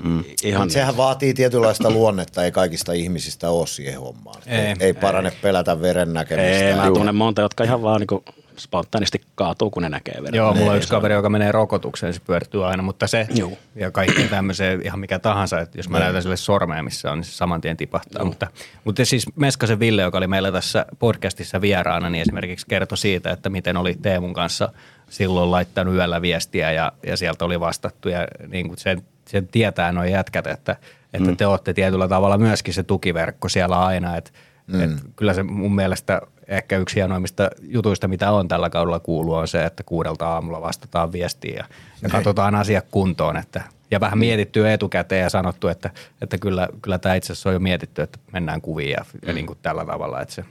Mm. 0.04 0.24
Ihan 0.44 0.70
sehän 0.70 0.98
vaatii 0.98 1.34
tietynlaista 1.34 1.92
luonnetta, 1.92 2.44
ei 2.44 2.52
kaikista 2.52 2.94
ihmisistä 2.94 3.50
ole 3.50 3.68
siihen 3.68 4.00
hommaan. 4.00 4.42
Ei, 4.48 4.60
ei, 4.60 4.76
ei 4.80 4.94
parane 4.94 5.32
pelätä 5.42 5.82
veren 5.82 6.14
näkemistä. 6.14 6.68
ei, 6.70 6.76
mä 6.76 6.92
tunnen 6.94 7.16
monta, 7.16 7.42
jotka 7.42 7.64
ihan 7.64 7.82
vaan 7.82 8.00
niin 8.00 8.08
kuin 8.08 8.24
spontaanisti 8.58 9.22
kaatuu, 9.36 9.70
kun 9.70 9.84
ne 9.84 9.90
näkee 9.90 10.16
veren. 10.24 10.38
Joo, 10.38 10.54
mulla 10.54 10.68
on 10.68 10.74
Ei, 10.74 10.78
yksi 10.78 10.90
kaveri, 10.90 11.14
joka 11.14 11.30
menee 11.30 11.52
rokotukseen, 11.52 12.14
se 12.14 12.22
pyörtyy 12.28 12.66
aina, 12.66 12.84
mutta 12.84 13.08
se 13.08 13.28
Juu. 13.36 13.58
ja 13.76 13.92
kaikki 13.92 14.24
tämmöiseen 14.24 14.82
ihan 14.82 15.00
mikä 15.00 15.20
tahansa, 15.20 15.60
että 15.60 15.80
jos 15.80 15.90
mä 15.90 16.00
näytän 16.00 16.22
sille 16.22 16.38
sormea, 16.38 16.84
missä 16.84 17.12
on, 17.12 17.18
niin 17.18 17.26
se 17.26 17.32
saman 17.32 17.62
tien 17.62 17.78
tipahtaa. 17.78 18.26
Mutta, 18.26 18.48
mutta 18.84 19.06
siis 19.06 19.26
Meskasen 19.36 19.80
Ville, 19.80 20.02
joka 20.02 20.18
oli 20.18 20.28
meillä 20.28 20.52
tässä 20.52 20.86
podcastissa 21.00 21.62
vieraana, 21.62 22.10
niin 22.10 22.22
esimerkiksi 22.22 22.66
kertoi 22.68 22.98
siitä, 22.98 23.32
että 23.32 23.50
miten 23.50 23.78
oli 23.78 23.96
Teemun 24.02 24.34
kanssa 24.34 24.70
silloin 25.10 25.52
laittanut 25.52 25.96
yöllä 25.96 26.22
viestiä 26.22 26.72
ja, 26.72 26.92
ja 27.08 27.18
sieltä 27.18 27.46
oli 27.46 27.60
vastattu 27.60 28.10
ja 28.10 28.28
niin 28.48 28.68
kuin 28.68 28.78
sen, 28.78 29.02
sen 29.28 29.48
tietää 29.48 29.92
noin 29.92 30.12
jätkät, 30.12 30.48
että, 30.48 30.76
että 31.14 31.30
mm. 31.30 31.38
te 31.38 31.48
olette 31.48 31.74
tietyllä 31.74 32.08
tavalla 32.08 32.38
myöskin 32.38 32.74
se 32.74 32.84
tukiverkko 32.84 33.50
siellä 33.50 33.86
aina, 33.86 34.18
että 34.18 34.32
mm. 34.68 34.82
et 34.82 34.92
kyllä 35.16 35.34
se 35.34 35.44
mun 35.44 35.76
mielestä 35.76 36.22
ehkä 36.48 36.78
yksi 36.78 36.96
hienoimmista 36.96 37.50
jutuista, 37.62 38.08
mitä 38.08 38.32
on 38.32 38.48
tällä 38.48 38.70
kaudella 38.70 39.00
kuuluu, 39.00 39.34
on 39.34 39.48
se, 39.48 39.66
että 39.66 39.84
kuudelta 39.84 40.28
aamulla 40.28 40.62
vastataan 40.62 41.12
viestiin 41.12 41.56
ja, 41.56 41.66
ja 42.02 42.10
katsotaan 42.10 42.56
asiat 42.56 42.86
kuntoon. 42.92 43.38
Että, 43.38 43.64
ja 43.92 44.00
vähän 44.00 44.20
mietitty 44.20 44.72
etukäteen 44.72 45.22
ja 45.22 45.30
sanottu, 45.30 45.68
että, 45.68 45.90
että 46.22 46.38
kyllä, 46.38 46.68
kyllä 46.82 46.98
tämä 46.98 47.16
itse 47.16 47.34
asiassa 47.34 47.50
on 47.50 47.54
jo 47.54 47.60
mietitty, 47.60 48.02
että 48.02 48.20
mennään 48.32 48.62
kuviin 48.62 48.92
ja, 48.92 49.06
ja 49.26 49.34
niin 49.34 49.48
kuin 49.48 49.60
tällä 49.62 49.86
tavalla, 49.86 50.22
että 50.22 50.34
se 50.34 50.46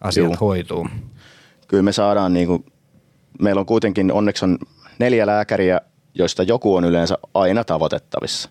asiat 0.00 0.24
Juu. 0.24 0.36
hoituu. 0.40 0.88
Kyllä 1.68 1.82
me 1.82 1.92
saadaan, 1.92 2.34
niin 2.34 2.46
kuin, 2.46 2.64
meillä 3.40 3.60
on 3.60 3.66
kuitenkin 3.66 4.12
onneksi 4.12 4.44
on 4.44 4.58
neljä 4.98 5.26
lääkäriä, 5.26 5.80
joista 6.14 6.42
joku 6.42 6.74
on 6.74 6.84
yleensä 6.84 7.18
aina 7.34 7.64
tavoitettavissa. 7.64 8.50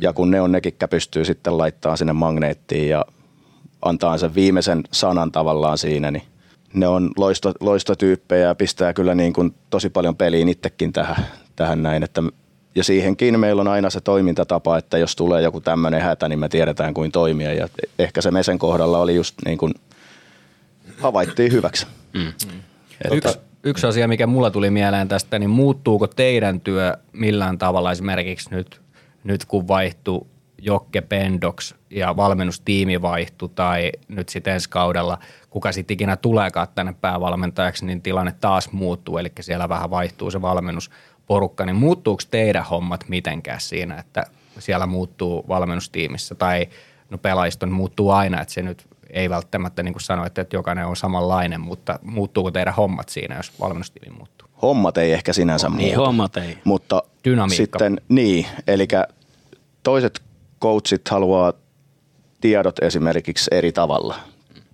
Ja 0.00 0.12
kun 0.12 0.30
ne 0.30 0.40
on 0.40 0.52
ne, 0.52 0.60
ketkä 0.60 0.88
pystyy 0.88 1.24
sitten 1.24 1.58
laittaa 1.58 1.96
sinne 1.96 2.12
magneettiin 2.12 2.88
ja 2.88 3.04
antaa 3.84 4.18
sen 4.18 4.34
viimeisen 4.34 4.82
sanan 4.92 5.32
tavallaan 5.32 5.78
siinä, 5.78 6.10
niin 6.10 6.22
ne 6.74 6.86
on 6.86 7.10
loisto, 7.16 7.52
loistotyyppejä 7.60 8.46
ja 8.46 8.54
pistää 8.54 8.92
kyllä 8.92 9.14
niin 9.14 9.32
kuin 9.32 9.54
tosi 9.70 9.90
paljon 9.90 10.16
peliin 10.16 10.48
itsekin 10.48 10.92
tähän, 10.92 11.26
tähän 11.56 11.82
näin. 11.82 12.02
Että, 12.02 12.22
ja 12.74 12.84
siihenkin 12.84 13.40
meillä 13.40 13.60
on 13.60 13.68
aina 13.68 13.90
se 13.90 14.00
toimintatapa, 14.00 14.78
että 14.78 14.98
jos 14.98 15.16
tulee 15.16 15.42
joku 15.42 15.60
tämmöinen 15.60 16.00
hätä, 16.00 16.28
niin 16.28 16.38
me 16.38 16.48
tiedetään 16.48 16.94
kuin 16.94 17.12
toimia. 17.12 17.52
Ja 17.52 17.68
ehkä 17.98 18.20
se 18.20 18.30
Mesen 18.30 18.58
kohdalla 18.58 18.98
oli 18.98 19.14
just 19.14 19.34
niin 19.44 19.58
kuin 19.58 19.74
havaittiin 21.00 21.52
hyväksi. 21.52 21.86
Mm. 22.12 22.32
Yksi, 23.12 23.38
yksi 23.64 23.86
asia, 23.86 24.08
mikä 24.08 24.26
mulla 24.26 24.50
tuli 24.50 24.70
mieleen 24.70 25.08
tästä, 25.08 25.38
niin 25.38 25.50
muuttuuko 25.50 26.06
teidän 26.06 26.60
työ 26.60 26.96
millään 27.12 27.58
tavalla 27.58 27.92
esimerkiksi 27.92 28.50
nyt, 28.50 28.80
nyt 29.24 29.44
kun 29.44 29.68
vaihtuu 29.68 30.26
Jokke 30.64 31.00
Pendoks 31.00 31.74
ja 31.90 32.16
valmennustiimi 32.16 33.02
vaihtui 33.02 33.48
tai 33.54 33.92
nyt 34.08 34.28
sitten 34.28 34.54
ensi 34.54 34.68
kaudella, 34.70 35.18
kuka 35.50 35.72
sitten 35.72 35.94
ikinä 35.94 36.16
tuleekaan 36.16 36.68
tänne 36.74 36.94
päävalmentajaksi, 37.00 37.86
niin 37.86 38.02
tilanne 38.02 38.34
taas 38.40 38.72
muuttuu, 38.72 39.18
eli 39.18 39.32
siellä 39.40 39.68
vähän 39.68 39.90
vaihtuu 39.90 40.30
se 40.30 40.42
valmennusporukka, 40.42 41.66
niin 41.66 41.76
muuttuuko 41.76 42.22
teidän 42.30 42.64
hommat 42.64 43.04
mitenkään 43.08 43.60
siinä, 43.60 43.96
että 43.98 44.24
siellä 44.58 44.86
muuttuu 44.86 45.44
valmennustiimissä 45.48 46.34
tai 46.34 46.66
no 47.10 47.18
pelaajiston 47.18 47.72
muuttuu 47.72 48.10
aina, 48.10 48.40
että 48.40 48.54
se 48.54 48.62
nyt 48.62 48.86
ei 49.10 49.30
välttämättä 49.30 49.82
niin 49.82 49.94
kuin 49.94 50.02
sanoitte, 50.02 50.40
että 50.40 50.56
jokainen 50.56 50.86
on 50.86 50.96
samanlainen, 50.96 51.60
mutta 51.60 51.98
muuttuuko 52.02 52.50
teidän 52.50 52.74
hommat 52.74 53.08
siinä, 53.08 53.36
jos 53.36 53.60
valmennustiimi 53.60 54.16
muuttuu? 54.16 54.48
Hommat 54.62 54.98
ei 54.98 55.12
ehkä 55.12 55.32
sinänsä 55.32 55.68
Niin, 55.68 55.78
muutu. 55.78 56.00
hommat 56.06 56.36
ei. 56.36 56.58
Mutta 56.64 57.02
Dynamiikka. 57.24 57.56
sitten, 57.56 58.00
niin, 58.08 58.46
eli 58.66 58.88
toiset 59.82 60.22
coachit 60.64 61.08
haluaa 61.08 61.52
tiedot 62.40 62.78
esimerkiksi 62.78 63.50
eri 63.52 63.72
tavalla. 63.72 64.14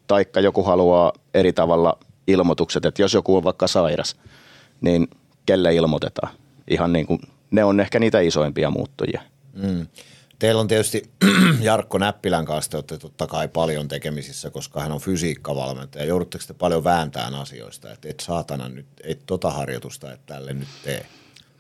Taikka 0.07 0.41
joku 0.41 0.63
haluaa 0.63 1.13
eri 1.35 1.53
tavalla 1.53 1.99
ilmoitukset, 2.27 2.85
että 2.85 3.03
jos 3.03 3.15
joku 3.15 3.37
on 3.37 3.45
vaikka 3.45 3.67
sairas, 3.67 4.17
niin 4.81 5.09
kelle 5.47 5.75
ilmoitetaan. 5.75 6.33
Ihan 6.69 6.93
niin 6.93 7.07
kuin, 7.07 7.21
ne 7.51 7.65
on 7.65 7.81
ehkä 7.81 7.99
niitä 7.99 8.21
isoimpia 8.21 8.71
muuttujia. 8.71 9.23
Mm. 9.53 9.87
Teillä 10.39 10.61
on 10.61 10.69
tietysti 10.69 11.11
Jarkko 11.69 11.99
Näppilän 11.99 12.45
kanssa, 12.45 12.71
te 12.71 12.77
olette 12.77 12.99
totta 12.99 13.27
kai 13.27 13.49
paljon 13.49 13.89
tekemisissä, 13.89 14.51
koska 14.51 14.81
hän 14.81 14.93
on 14.93 15.01
fysiikkavalmentaja. 15.01 16.05
Joudutteko 16.05 16.45
te 16.47 16.55
paljon 16.55 16.85
vääntämään 16.85 17.35
asioista, 17.35 17.93
että 17.93 18.09
et 18.09 18.21
saatana 18.21 18.69
nyt, 18.69 18.87
et 19.05 19.21
tota 19.27 19.51
harjoitusta, 19.51 20.13
että 20.13 20.35
tälle 20.35 20.53
nyt 20.53 20.69
tee? 20.85 21.07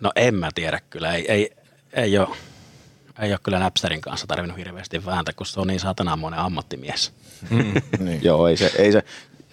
No 0.00 0.12
en 0.16 0.34
mä 0.34 0.48
tiedä 0.54 0.80
kyllä. 0.90 1.14
Ei, 1.14 1.32
ei, 1.32 1.50
ei, 1.92 2.18
ole, 2.18 2.28
ei 3.18 3.32
ole 3.32 3.38
kyllä 3.42 3.58
Napsterin 3.58 4.00
kanssa 4.00 4.26
tarvinnut 4.26 4.58
hirveästi 4.58 5.06
vääntää, 5.06 5.34
kun 5.36 5.46
se 5.46 5.60
on 5.60 5.66
niin 5.66 5.80
satananmoinen 5.80 6.40
ammattimies. 6.40 7.12
Niin. 7.98 8.20
Joo, 8.22 8.48
ei 8.48 8.56
se, 8.56 8.72
ei 8.78 8.92
se 8.92 9.02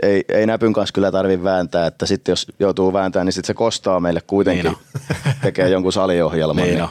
ei, 0.01 0.25
ei 0.29 0.45
näpyn 0.45 0.73
kanssa 0.73 0.93
kyllä 0.93 1.11
tarvi 1.11 1.43
vääntää, 1.43 1.87
että 1.87 2.05
sitten 2.05 2.31
jos 2.31 2.47
joutuu 2.59 2.93
vääntämään, 2.93 3.25
niin 3.25 3.33
sitten 3.33 3.47
se 3.47 3.53
kostaa 3.53 3.99
meille 3.99 4.21
kuitenkin, 4.21 4.65
Niin 4.65 4.77
tekee 5.41 5.69
jonkun 5.69 5.93
saliohjelman. 5.93 6.63
Niin 6.63 6.77
niin. 6.77 6.89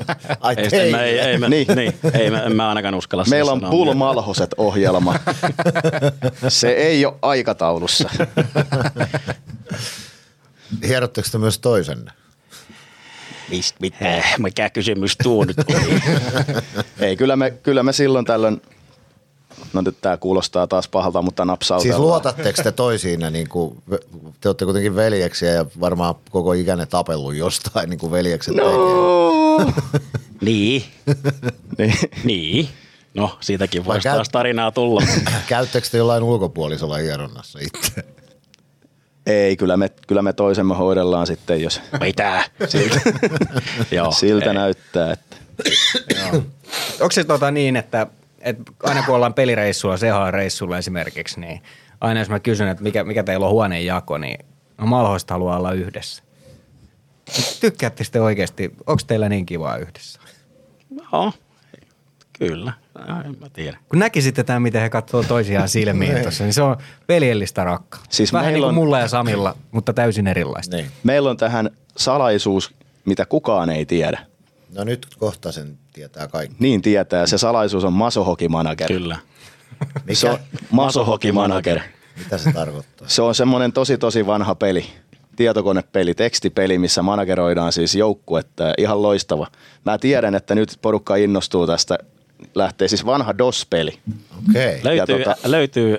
Ai 0.40 0.54
Ei, 0.58 0.68
ei, 0.80 0.92
me, 0.92 1.04
ei, 1.04 1.18
ei, 1.18 1.38
me, 1.38 1.48
Niin. 1.48 1.66
niin. 1.74 1.92
ei, 2.14 2.30
me, 2.30 2.38
en 2.38 2.56
mä 2.56 2.68
ainakaan 2.68 2.94
uskalla 2.94 3.24
Meillä 3.30 3.52
on 3.52 3.58
sanoa. 3.58 3.70
Bull 3.70 3.94
Malhoset 3.94 4.54
ohjelma. 4.56 5.14
Se 6.48 6.68
ei 6.70 7.06
ole 7.06 7.14
aikataulussa. 7.22 8.10
Hierotteko 10.86 11.28
te 11.32 11.38
myös 11.38 11.58
toisenne? 11.58 12.12
Mist, 13.50 13.76
mitä? 13.80 14.16
Eh, 14.16 14.34
mikä 14.38 14.70
kysymys 14.70 15.16
tuo 15.22 15.44
nyt 15.44 15.56
oli? 15.58 16.00
Ei, 17.06 17.16
kyllä 17.16 17.36
me, 17.36 17.50
kyllä 17.50 17.82
me 17.82 17.92
silloin 17.92 18.24
tällöin, 18.24 18.62
no 19.72 19.80
nyt 19.80 20.00
tää 20.00 20.16
kuulostaa 20.16 20.66
taas 20.66 20.88
pahalta, 20.88 21.22
mutta 21.22 21.44
napsautellaan. 21.44 21.96
Siis 22.00 22.06
luotatteko 22.06 22.62
te 22.62 22.72
toisiinne, 22.72 23.30
niin 23.30 23.48
kuin, 23.48 23.82
te 24.40 24.48
olette 24.48 24.64
kuitenkin 24.64 24.96
veljeksiä 24.96 25.50
ja 25.50 25.66
varmaan 25.80 26.14
koko 26.30 26.52
ikänne 26.52 26.86
tapellut 26.86 27.34
jostain, 27.34 27.90
niin 27.90 27.98
kuin 28.00 28.12
veljekset 28.12 28.54
no. 28.54 28.64
niin, 30.40 30.84
Niin. 31.78 31.94
niin. 32.24 32.68
No, 33.14 33.36
siitäkin 33.40 33.84
voisi 33.84 34.08
käy- 34.08 34.14
taas 34.14 34.28
tarinaa 34.28 34.70
tulla. 34.72 35.02
Käyttekö 35.48 35.88
te 35.90 35.98
jollain 35.98 36.22
ulkopuolisella 36.22 36.96
hieronnassa 36.96 37.58
itse? 37.62 38.04
Ei, 39.28 39.56
kyllä 39.56 39.76
me, 39.76 39.88
kyllä 40.06 40.22
me 40.22 40.32
toisemme 40.32 40.74
hoidellaan 40.74 41.26
sitten, 41.26 41.62
jos 41.62 41.80
Mitä? 42.00 42.44
siltä, 42.68 43.00
Joo, 43.96 44.12
siltä 44.12 44.46
ei. 44.46 44.54
näyttää. 44.54 45.12
Että. 45.12 45.36
Onko 47.00 47.10
se 47.10 47.24
tota 47.24 47.50
niin, 47.50 47.76
että, 47.76 48.06
että 48.40 48.72
aina 48.82 49.02
kun 49.02 49.14
ollaan 49.14 49.34
pelireissulla, 49.34 49.96
CH-reissulla 49.96 50.78
esimerkiksi, 50.78 51.40
niin 51.40 51.62
aina 52.00 52.20
jos 52.20 52.28
mä 52.28 52.40
kysyn, 52.40 52.68
että 52.68 52.82
mikä, 52.82 53.04
mikä 53.04 53.22
teillä 53.22 53.46
on 53.46 53.52
huoneenjako, 53.52 54.18
niin 54.18 54.46
no 54.78 54.86
Malhoista 54.86 55.34
haluaa 55.34 55.58
olla 55.58 55.72
yhdessä. 55.72 56.22
Tykkäätte 57.60 58.04
sitten 58.04 58.22
oikeasti, 58.22 58.74
onko 58.86 59.02
teillä 59.06 59.28
niin 59.28 59.46
kivaa 59.46 59.76
yhdessä? 59.76 60.20
Joo, 61.12 61.32
kyllä. 62.38 62.72
No, 63.08 63.20
en 63.24 63.36
mä 63.40 63.46
tiedä. 63.52 63.78
Kun 63.88 63.98
näkisitte 63.98 64.44
tämän, 64.44 64.62
miten 64.62 64.82
he 64.82 64.90
katsoo 64.90 65.22
toisiaan 65.22 65.68
silmiin 65.68 66.20
tuossa, 66.22 66.44
niin 66.44 66.52
se 66.54 66.62
on 66.62 66.76
veljellistä 67.08 67.64
rakkaa. 67.64 68.02
Siis 68.10 68.32
Vähän 68.32 68.46
niin 68.46 68.52
meillä 68.54 68.64
kuin 68.64 68.68
on- 68.68 68.74
mulla 68.74 68.98
ja 68.98 69.08
Samilla, 69.08 69.56
mutta 69.72 69.92
täysin 69.92 70.26
erilaista. 70.26 70.76
Niin. 70.76 70.90
Meillä 71.02 71.30
on 71.30 71.36
tähän 71.36 71.70
salaisuus, 71.96 72.74
mitä 73.04 73.26
kukaan 73.26 73.70
ei 73.70 73.86
tiedä. 73.86 74.18
No 74.74 74.84
nyt 74.84 75.06
kohta 75.18 75.52
sen 75.52 75.78
tietää 75.92 76.28
kaikki. 76.28 76.56
Niin 76.60 76.82
tietää, 76.82 77.26
se 77.26 77.38
salaisuus 77.38 77.84
on 77.84 77.92
masohoki-manager. 77.92 78.86
Kyllä. 78.88 79.16
Mikä, 80.04 80.14
Se 80.14 80.30
on 80.30 80.38
masohoki-manager. 80.70 81.80
mitä 82.18 82.38
se 82.38 82.52
tarkoittaa? 82.52 83.08
Se 83.08 83.22
on 83.22 83.34
semmoinen 83.34 83.72
tosi 83.72 83.98
tosi 83.98 84.26
vanha 84.26 84.54
peli, 84.54 84.86
tietokonepeli, 85.36 86.14
tekstipeli, 86.14 86.78
missä 86.78 87.02
manageroidaan 87.02 87.72
siis 87.72 87.94
joukkuetta. 87.94 88.64
ja 88.64 88.74
Ihan 88.78 89.02
loistava. 89.02 89.46
Mä 89.84 89.98
tiedän, 89.98 90.34
että 90.34 90.54
nyt 90.54 90.78
porukka 90.82 91.16
innostuu 91.16 91.66
tästä. 91.66 91.98
Lähtee 92.58 92.88
siis 92.88 93.06
vanha 93.06 93.38
DOS-peli. 93.38 93.98
Okei. 94.48 94.78
Okay. 94.78 94.96
Löytyy, 94.96 95.24
tota- 95.24 95.36
löytyy 95.44 95.98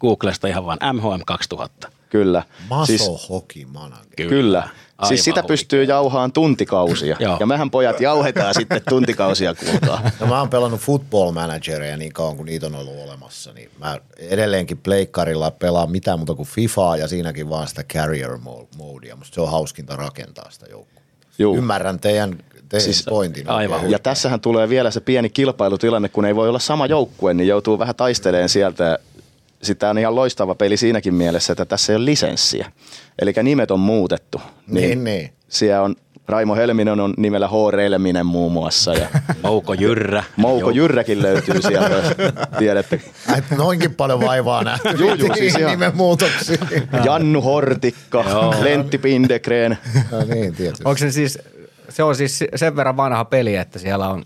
Googlesta 0.00 0.48
ihan 0.48 0.66
vaan 0.66 0.78
MHM 0.92 1.20
2000. 1.26 1.88
Kyllä. 2.10 2.42
Maso 2.68 2.86
Siis, 2.86 3.28
Hockey 3.30 3.64
Manager. 3.64 4.06
Kyllä. 4.16 4.28
kyllä. 4.30 4.68
Aivan 4.98 5.08
Siis 5.08 5.24
sitä 5.24 5.40
huikea. 5.40 5.48
pystyy 5.48 5.84
jauhaan 5.84 6.32
tuntikausia. 6.32 7.16
Joo. 7.20 7.36
ja 7.40 7.46
mehän 7.46 7.70
pojat 7.70 8.00
jauhetaan 8.00 8.54
sitten 8.54 8.80
tuntikausia, 8.88 9.54
kuulkaa. 9.54 10.10
No 10.20 10.26
mä 10.26 10.38
oon 10.38 10.50
pelannut 10.50 10.80
football 10.80 11.30
manageria 11.32 11.96
niin 11.96 12.12
kauan 12.12 12.36
kuin 12.36 12.46
niitä 12.46 12.66
on 12.66 12.74
ollut 12.74 12.94
olemassa, 13.04 13.52
niin 13.52 13.70
mä 13.78 13.98
edelleenkin 14.18 14.78
pleikkarilla 14.78 15.50
pelaan 15.50 15.90
mitään 15.90 16.18
muuta 16.18 16.34
kuin 16.34 16.48
FIFAa 16.48 16.96
ja 16.96 17.08
siinäkin 17.08 17.48
vaan 17.50 17.68
sitä 17.68 17.84
carrier 17.84 18.30
mo- 18.30 18.66
modea. 18.76 19.16
Musta 19.16 19.34
se 19.34 19.40
on 19.40 19.50
hauskinta 19.50 19.96
rakentaa 19.96 20.50
sitä 20.50 20.66
joukkoa. 20.70 21.02
Juu. 21.38 21.56
Ymmärrän 21.56 22.00
teidän, 22.00 22.38
teidän 22.68 22.84
Siis- 22.84 23.04
pointin. 23.08 23.48
aivan 23.50 23.90
Ja 23.90 23.98
tässähän 23.98 24.40
tulee 24.40 24.68
vielä 24.68 24.90
se 24.90 25.00
pieni 25.00 25.30
kilpailutilanne, 25.30 26.08
kun 26.08 26.24
ei 26.24 26.36
voi 26.36 26.48
olla 26.48 26.58
sama 26.58 26.86
joukkue, 26.86 27.34
niin 27.34 27.48
joutuu 27.48 27.78
vähän 27.78 27.94
taisteleen 27.94 28.48
sieltä. 28.48 28.98
Sitä 29.62 29.90
on 29.90 29.98
ihan 29.98 30.14
loistava 30.14 30.54
peli 30.54 30.76
siinäkin 30.76 31.14
mielessä, 31.14 31.52
että 31.52 31.64
tässä 31.64 31.92
ei 31.92 31.96
ole 31.96 32.04
lisenssiä. 32.04 32.72
Eli 33.18 33.32
nimet 33.42 33.70
on 33.70 33.80
muutettu. 33.80 34.40
Niin, 34.66 35.04
niin. 35.04 35.32
Siellä 35.48 35.82
on 35.82 35.96
Raimo 36.28 36.54
Helminen 36.54 37.00
on 37.00 37.14
nimellä 37.16 37.48
H. 37.48 37.52
Relminen 37.70 38.26
muun 38.26 38.52
muassa 38.52 38.94
ja 38.94 39.08
Mouko 39.42 39.74
Jyrrä. 39.74 40.24
Mouko. 40.36 40.70
Jyrräkin 40.70 41.22
löytyy 41.22 41.62
sieltä, 41.62 41.88
jos 41.94 42.04
tiedätte. 42.58 43.00
Ai, 43.32 43.42
noinkin 43.56 43.94
paljon 43.94 44.20
vaivaa 44.20 44.64
nähty. 44.64 44.88
Juu, 45.00 45.14
juu, 45.14 45.34
siis 45.34 45.54
ihan- 45.54 45.70
nimenmuutoksia. 45.70 46.58
Jannu 47.04 47.40
Hortikka, 47.40 48.24
Lentti 48.62 48.98
Pindekreen. 48.98 49.78
no 50.10 50.24
niin, 50.34 50.54
tietysti. 50.54 50.82
Onko 50.84 50.98
se 50.98 51.10
siis, 51.10 51.38
se 51.96 52.02
on 52.02 52.16
siis 52.16 52.44
sen 52.54 52.76
verran 52.76 52.96
vanha 52.96 53.24
peli, 53.24 53.56
että 53.56 53.78
siellä 53.78 54.08
on, 54.08 54.24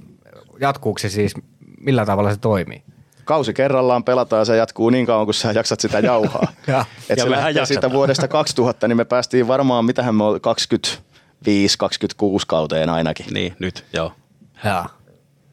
jatkuuko 0.60 0.98
se 0.98 1.08
siis, 1.08 1.34
millä 1.80 2.06
tavalla 2.06 2.30
se 2.30 2.36
toimii? 2.36 2.82
Kausi 3.24 3.52
kerrallaan 3.54 4.04
pelataan 4.04 4.40
ja 4.40 4.44
se 4.44 4.56
jatkuu 4.56 4.90
niin 4.90 5.06
kauan, 5.06 5.26
kun 5.26 5.34
sä 5.34 5.52
jaksat 5.52 5.80
sitä 5.80 5.98
jauhaa. 5.98 6.48
Ja- 6.66 6.84
Et 7.10 7.18
ja 7.18 7.24
se 7.24 7.30
mehän 7.30 7.44
lähtee 7.44 7.66
siitä 7.66 7.90
vuodesta 7.90 8.28
2000, 8.28 8.88
niin 8.88 8.96
me 8.96 9.04
päästiin 9.04 9.48
varmaan, 9.48 9.84
mitähän 9.84 10.14
me 10.14 10.24
ollaan, 10.24 10.40
25-26 11.46 12.44
kauteen 12.46 12.88
ainakin. 12.90 13.26
Niin, 13.34 13.54
nyt, 13.58 13.84
joo. 13.92 14.12
Jaa. 14.64 14.88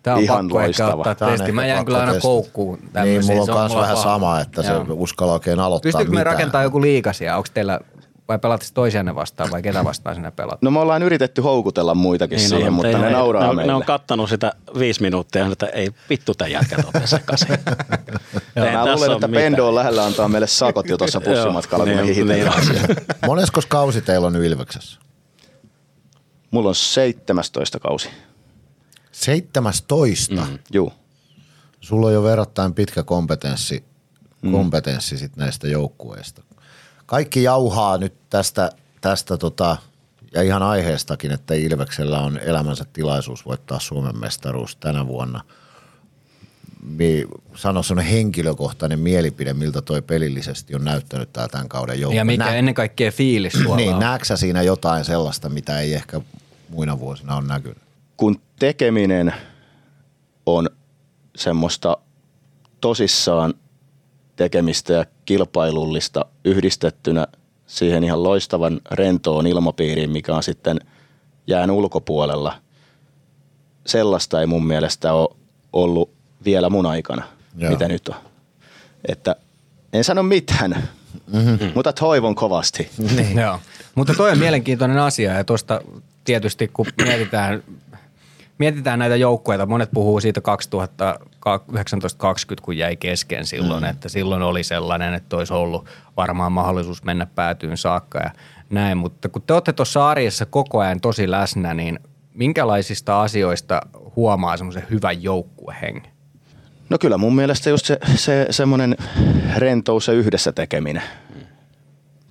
Tämä 0.03 0.18
on 0.18 0.24
Ihan 0.24 0.38
pakko 0.47 0.61
ehkä 0.61 0.84
loistava. 0.84 1.11
ottaa 1.11 1.28
on 1.28 1.34
testi. 1.38 1.51
Mä 1.51 1.65
jään 1.65 1.86
kyllä 1.86 1.99
aina 1.99 2.11
testata. 2.13 2.28
koukkuun 2.32 2.80
Niin, 2.80 2.89
tämmöisiin. 2.93 3.38
mulla 3.38 3.53
on 3.53 3.59
myös 3.61 3.76
vähän 3.76 3.95
paha. 3.95 4.03
sama, 4.03 4.39
että 4.39 4.63
se 4.63 4.72
uskalla 4.89 5.34
oikein 5.34 5.59
aloittaa 5.59 5.88
Pystyykö 5.91 6.11
me 6.11 6.24
rakentamaan 6.24 6.63
joku 6.63 6.82
liikasia? 6.82 7.38
Onko 7.38 7.47
teillä, 7.53 7.80
vai 8.28 8.39
pelaatte 8.39 8.65
toisianne 8.73 9.15
vastaan 9.15 9.51
vai 9.51 9.61
ketä 9.61 9.84
vastaan 9.84 10.15
sinne 10.15 10.32
pelaat? 10.32 10.61
No 10.61 10.71
me 10.71 10.80
ollaan 10.80 11.03
yritetty 11.03 11.41
houkutella 11.41 11.95
muitakin 11.95 12.38
niin, 12.38 12.49
siihen, 12.49 12.67
on, 12.67 12.73
mutta 12.73 12.88
ei- 12.89 12.95
ne 12.99 13.09
nauraa 13.09 13.43
ne, 13.43 13.49
on- 13.49 13.55
meille. 13.55 13.71
ne 13.71 13.75
on 13.75 13.84
kattanut 13.86 14.30
sitä 14.30 14.53
viisi 14.80 15.01
minuuttia 15.01 15.45
ja 15.45 15.51
että 15.51 15.65
ei 15.65 15.91
vittu 16.09 16.34
tämän 16.34 16.51
jätkät 16.51 16.86
ole 16.95 17.07
sekaisin. 17.07 17.51
Ei 18.55 18.71
Mä 18.71 18.95
luulen, 18.95 19.11
että. 19.11 19.28
Pendo 19.30 19.67
on 19.67 19.75
lähellä 19.75 20.05
antaa 20.05 20.28
meille 20.28 20.47
sakot 20.47 20.89
jo 20.89 20.97
tuossa 20.97 21.21
bussimatkalla, 21.28 21.86
kun 21.86 21.93
me 21.93 21.99
Joo, 21.99 22.07
hihitellään 22.07 22.59
niin 22.59 22.73
siellä. 22.78 22.95
Monesko 23.28 23.61
kausi 23.67 24.01
teillä 24.01 24.28
on 24.28 24.34
nyt 24.34 24.43
Ilveksessä? 24.43 24.99
Mulla 26.51 26.69
on 26.69 26.75
17 26.75 27.80
kausi. 27.80 28.09
17. 29.11 30.36
Mm. 30.36 30.59
Juu. 30.73 30.93
Sulla 31.82 32.07
on 32.07 32.13
jo 32.13 32.23
verrattain 32.23 32.73
pitkä 32.73 33.03
kompetenssi, 33.03 33.84
kompetenssi 34.51 35.17
sit 35.17 35.36
näistä 35.36 35.67
joukkueista. 35.67 36.43
Kaikki 37.08 37.43
jauhaa 37.43 37.97
nyt 37.97 38.14
tästä, 38.30 38.72
tästä 39.01 39.38
tota, 39.38 39.78
ja 40.34 40.41
ihan 40.41 40.64
aiheestakin, 40.64 41.32
että 41.32 41.53
Ilveksellä 41.53 42.20
on 42.20 42.38
elämänsä 42.38 42.86
tilaisuus 42.93 43.45
voittaa 43.45 43.80
Suomen 43.80 44.20
mestaruus 44.20 44.76
tänä 44.76 45.08
vuonna. 45.08 45.41
Mi, 46.84 47.26
sano 47.55 47.84
sellainen 47.84 48.12
henkilökohtainen 48.14 48.99
mielipide, 48.99 49.53
miltä 49.53 49.82
toi 49.82 50.01
pelillisesti 50.01 50.76
on 50.76 50.84
näyttänyt 50.86 51.34
tää 51.34 51.47
tämän 51.47 51.70
kauden 51.70 52.01
joukkue. 52.01 52.18
Ja 52.18 52.26
mikä 52.26 52.43
Nä- 52.45 52.55
ennen 52.55 52.74
kaikkea 52.74 53.12
fiilis 53.12 53.53
tuolla 53.64 53.76
Niin, 53.76 53.93
on? 53.93 53.99
näetkö 53.99 54.38
siinä 54.38 54.62
jotain 54.62 55.05
sellaista, 55.05 55.49
mitä 55.49 55.80
ei 55.80 55.93
ehkä 55.93 56.22
muina 56.70 56.99
vuosina 56.99 57.36
ole 57.36 57.47
näkynyt? 57.47 57.78
kun 58.18 58.41
tekeminen 58.60 59.34
on 60.45 60.70
semmoista 61.36 61.97
tosissaan 62.82 63.53
tekemistä 64.38 64.94
ja 64.94 65.06
kilpailullista 65.26 66.26
yhdistettynä 66.46 67.28
siihen 67.68 68.04
ihan 68.04 68.24
loistavan 68.24 68.82
rentoon 68.92 69.48
ilmapiiriin, 69.48 70.10
mikä 70.10 70.36
on 70.36 70.44
sitten 70.44 70.80
jään 71.48 71.72
ulkopuolella. 71.72 72.54
Sellaista 73.86 74.42
ei 74.42 74.48
mun 74.48 74.68
mielestä 74.68 75.14
ole 75.14 75.30
ollut 75.74 76.10
vielä 76.46 76.70
mun 76.70 76.86
aikana, 76.86 77.24
Joo. 77.58 77.72
Mitä 77.72 77.88
nyt 77.88 78.08
on. 78.08 78.16
Että 79.08 79.36
en 79.94 80.04
sano 80.04 80.24
mitään, 80.24 80.90
mm-hmm. 81.34 81.72
mutta 81.76 81.94
toivon 81.94 82.36
kovasti. 82.36 82.90
Niin. 83.16 83.38
Joo. 83.38 83.60
Mutta 83.96 84.14
toi 84.14 84.32
on 84.32 84.38
mielenkiintoinen 84.38 85.00
asia 85.00 85.34
ja 85.34 85.44
tuosta 85.44 85.82
tietysti 86.24 86.68
kun 86.74 86.86
mietitään, 87.04 87.64
mietitään 88.58 89.00
näitä 89.00 89.16
joukkueita, 89.16 89.66
monet 89.66 89.90
puhuu 89.94 90.20
siitä 90.20 90.42
2019-2020, 91.72 91.76
kun 92.62 92.78
jäi 92.78 92.95
kesken 92.95 93.45
silloin, 93.45 93.84
mm. 93.84 93.89
että 93.89 94.10
silloin 94.10 94.41
oli 94.41 94.64
sellainen, 94.64 95.14
että 95.14 95.38
olisi 95.38 95.54
ollut 95.54 95.86
varmaan 96.18 96.52
mahdollisuus 96.52 97.04
mennä 97.04 97.26
päätyyn 97.26 97.78
saakka 97.78 98.20
ja 98.20 98.32
näin, 98.70 98.98
mutta 98.98 99.30
kun 99.30 99.41
te 99.41 99.54
olette 99.54 99.74
tuossa 99.74 100.10
arjessa 100.10 100.45
koko 100.45 100.80
ajan 100.80 101.02
tosi 101.02 101.32
läsnä, 101.32 101.74
niin 101.74 102.00
minkälaisista 102.34 103.22
asioista 103.22 103.82
huomaa 104.16 104.58
semmoisen 104.58 104.88
hyvän 104.89 105.24
joukkuehengen? 105.24 106.12
No 106.89 106.98
kyllä 106.98 107.18
mun 107.18 107.36
mielestä 107.36 107.70
just 107.70 107.86
se, 107.86 108.00
se 108.16 108.48
semmoinen 108.50 108.98
rentous 109.56 110.08
ja 110.08 110.14
yhdessä 110.14 110.52
tekeminen. 110.52 111.04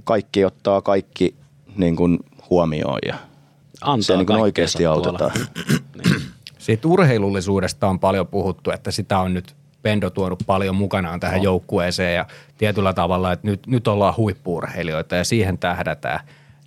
Kaikki 0.05 0.45
ottaa 0.45 0.83
kaikki 0.83 1.35
niin 1.77 1.97
kuin 1.97 2.19
huomioon 2.51 2.99
ja 3.07 3.14
Antaa 3.81 4.03
se 4.03 4.17
niin 4.17 4.27
kuin 4.27 4.41
oikeasti 4.41 4.87
autetaan. 4.87 5.33
Niin. 5.35 6.23
Siitä 6.67 6.89
urheilullisuudesta 6.89 7.89
on 7.89 8.01
paljon 8.01 8.27
puhuttu, 8.27 8.71
että 8.71 8.91
sitä 8.91 9.19
on 9.19 9.35
nyt 9.35 9.57
Pendo 9.83 10.11
tuonut 10.11 10.43
paljon 10.47 10.77
mukanaan 10.77 11.21
tähän 11.21 11.43
joukkueeseen 11.43 12.14
ja 12.14 12.27
tietyllä 12.59 12.93
tavalla, 12.93 13.33
että 13.33 13.47
nyt, 13.47 13.67
nyt 13.67 13.89
ollaan 13.89 14.17
huippuurheilijoita 14.17 15.17
ja 15.17 15.25
siihen 15.25 15.59
tähdätään. 15.59 16.21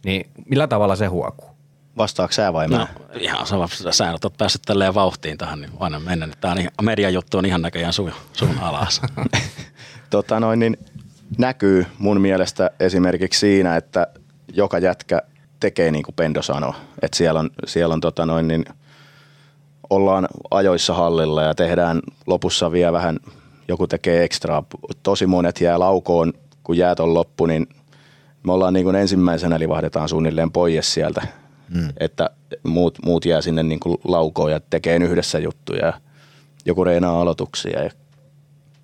Niin 0.06 0.30
millä 0.46 0.68
tavalla 0.68 0.96
se 0.96 1.06
huokuu? 1.06 1.50
Vastaako 1.98 2.34
sä 2.34 2.54
vai 2.54 2.68
mä? 2.68 2.78
No, 2.78 2.88
ihan 3.20 3.48
sama, 3.48 3.68
sä 3.92 4.12
oot 4.12 4.38
päässyt 4.38 4.62
tälleen 4.62 4.94
vauhtiin 4.94 5.38
tähän, 5.38 5.62
niin 5.62 5.72
aina 5.80 6.00
mennä. 6.00 6.28
Tämä 6.42 6.52
on 6.52 6.60
ihan, 6.60 6.72
median 6.82 7.14
juttu 7.14 7.38
on 7.38 7.46
ihan 7.46 7.62
näköjään 7.62 7.94
sun, 7.94 8.12
sun 8.34 8.58
alas. 8.62 9.02
Tota 10.10 10.40
noin, 10.40 10.60
niin 10.60 10.78
näkyy 11.38 11.86
mun 11.98 12.22
mielestä 12.22 12.72
esimerkiksi 12.80 13.40
siinä, 13.40 13.76
että 13.76 14.08
joka 14.54 14.80
jätkä 14.80 15.22
tekee 15.60 15.92
niin 15.92 16.04
kuin 16.04 16.16
Pendo 16.16 16.42
sanoi. 16.42 16.74
Että 17.02 17.18
siellä 17.18 17.40
on, 17.40 17.50
siellä 17.66 17.94
on 17.94 18.02
tota 18.02 18.26
noin, 18.26 18.48
niin 18.48 18.66
ollaan 19.90 20.28
ajoissa 20.52 20.94
hallilla 20.94 21.44
ja 21.44 21.56
tehdään 21.56 22.00
lopussa 22.28 22.72
vielä 22.72 22.94
vähän, 22.94 23.20
joku 23.68 23.88
tekee 23.88 24.24
ekstraa. 24.24 24.64
Tosi 25.04 25.26
monet 25.26 25.62
jää 25.62 25.80
laukoon, 25.80 26.34
kun 26.64 26.78
jäät 26.78 27.00
on 27.00 27.14
loppu, 27.14 27.46
niin 27.46 27.68
me 28.44 28.54
ollaan 28.54 28.74
niin 28.74 28.84
kuin 28.84 28.96
ensimmäisenä 28.96 29.60
livahdetaan 29.60 30.10
suunnilleen 30.10 30.52
pois 30.52 30.94
sieltä. 30.94 31.28
Mm. 31.70 31.90
Että 31.98 32.30
muut, 32.64 32.98
muut 33.06 33.26
jää 33.26 33.42
sinne 33.42 33.64
niin 33.64 33.80
kuin 33.80 33.98
laukoon 34.04 34.52
ja 34.52 34.60
tekee 34.70 34.98
yhdessä 34.98 35.40
juttuja 35.40 35.86
ja 35.86 35.94
joku 36.66 36.84
reinaa 36.84 37.22
aloituksia. 37.22 37.84
Ja 37.84 37.90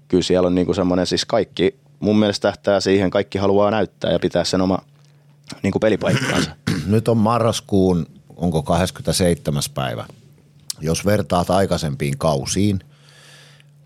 kyllä 0.08 0.24
siellä 0.24 0.48
on 0.48 0.56
niin 0.56 0.66
kuin 0.66 0.76
semmoinen, 0.76 1.08
siis 1.08 1.26
kaikki 1.26 1.76
mun 2.00 2.20
mielestä 2.20 2.48
tähtää 2.48 2.80
siihen, 2.80 3.10
kaikki 3.10 3.38
haluaa 3.38 3.72
näyttää 3.72 4.12
ja 4.12 4.20
pitää 4.20 4.44
sen 4.44 4.62
oma 4.62 4.80
niin 5.64 5.72
kuin 5.72 5.80
pelipaikkaansa. 5.80 6.52
Nyt 6.88 7.08
on 7.08 7.18
marraskuun, 7.18 8.06
onko 8.36 8.64
27. 8.64 9.62
päivä. 9.74 10.06
Jos 10.82 11.06
vertaat 11.06 11.50
aikaisempiin 11.50 12.18
kausiin, 12.18 12.80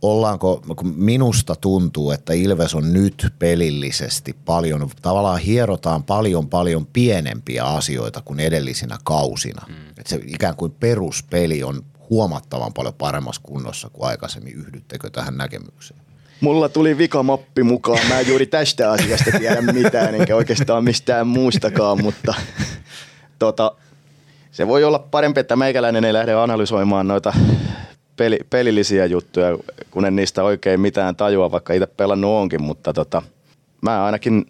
ollaanko, 0.02 0.62
kun 0.76 0.94
minusta 0.96 1.56
tuntuu, 1.56 2.12
että 2.12 2.34
Ilves 2.34 2.76
on 2.76 2.94
nyt 2.94 3.34
pelillisesti 3.40 4.36
paljon, 4.46 4.90
tavallaan 5.02 5.40
hierotaan 5.40 6.04
paljon 6.04 6.50
paljon 6.50 6.86
pienempiä 6.86 7.64
asioita 7.64 8.22
kuin 8.22 8.40
edellisinä 8.40 8.98
kausina. 9.04 9.66
Mm. 9.68 9.90
Että 9.90 10.10
se 10.10 10.22
ikään 10.26 10.56
kuin 10.56 10.72
peruspeli 10.80 11.64
on 11.64 11.86
huomattavan 12.10 12.74
paljon 12.74 12.94
paremmassa 12.94 13.42
kunnossa 13.44 13.90
kuin 13.90 14.10
aikaisemmin. 14.10 14.54
Yhdyttekö 14.54 15.10
tähän 15.10 15.38
näkemykseen? 15.38 16.00
Mulla 16.42 16.70
tuli 16.70 16.98
vikamappi 16.98 17.64
mukaan. 17.64 18.08
Mä 18.08 18.20
en 18.20 18.28
juuri 18.28 18.46
tästä 18.46 18.92
asiasta 18.92 19.32
tiedä 19.40 19.62
mitään, 19.62 20.16
enkä 20.16 20.36
oikeastaan 20.36 20.84
mistään 20.84 21.28
muustakaan, 21.28 22.02
mutta 22.04 22.34
tota, 23.40 23.76
se 24.60 24.68
voi 24.68 24.84
olla 24.84 25.00
parempi, 25.00 25.40
että 25.40 25.56
meikäläinen 25.56 26.06
ei 26.06 26.14
lähde 26.14 26.34
analysoimaan 26.34 27.08
noita 27.08 27.34
peli, 28.16 28.40
pelillisiä 28.50 29.06
juttuja, 29.06 29.58
kun 29.92 30.06
en 30.06 30.16
niistä 30.16 30.44
oikein 30.44 30.80
mitään 30.80 31.16
tajua, 31.16 31.52
vaikka 31.52 31.74
itse 31.74 31.88
pelannut 31.88 32.32
onkin, 32.32 32.62
mutta 32.62 32.94
tota, 32.94 33.22
mä 33.82 34.06
ainakin 34.06 34.46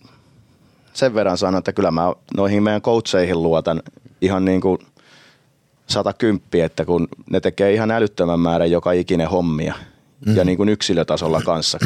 sen 0.93 1.13
verran 1.13 1.37
sanon, 1.37 1.59
että 1.59 1.73
kyllä 1.73 1.91
mä 1.91 2.13
noihin 2.37 2.63
meidän 2.63 2.81
coacheihin 2.81 3.43
luotan 3.43 3.83
ihan 4.21 4.45
niin 4.45 4.61
kuin 4.61 4.77
110, 5.87 6.65
että 6.65 6.85
kun 6.85 7.07
ne 7.29 7.39
tekee 7.39 7.73
ihan 7.73 7.91
älyttömän 7.91 8.39
määrän 8.39 8.71
joka 8.71 8.91
ikinen 8.91 9.29
hommia 9.29 9.73
mm. 10.25 10.35
ja 10.35 10.43
niin 10.45 10.57
kuin 10.57 10.69
yksilötasolla 10.69 11.41
kanssa, 11.41 11.79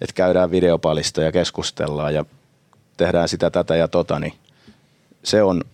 että 0.00 0.14
käydään 0.14 0.50
videopalista 0.50 1.22
ja 1.22 1.32
keskustellaan 1.32 2.14
ja 2.14 2.24
tehdään 2.96 3.28
sitä, 3.28 3.50
tätä 3.50 3.76
ja 3.76 3.88
tota, 3.88 4.18
niin 4.18 4.32
se 5.22 5.42
on 5.42 5.64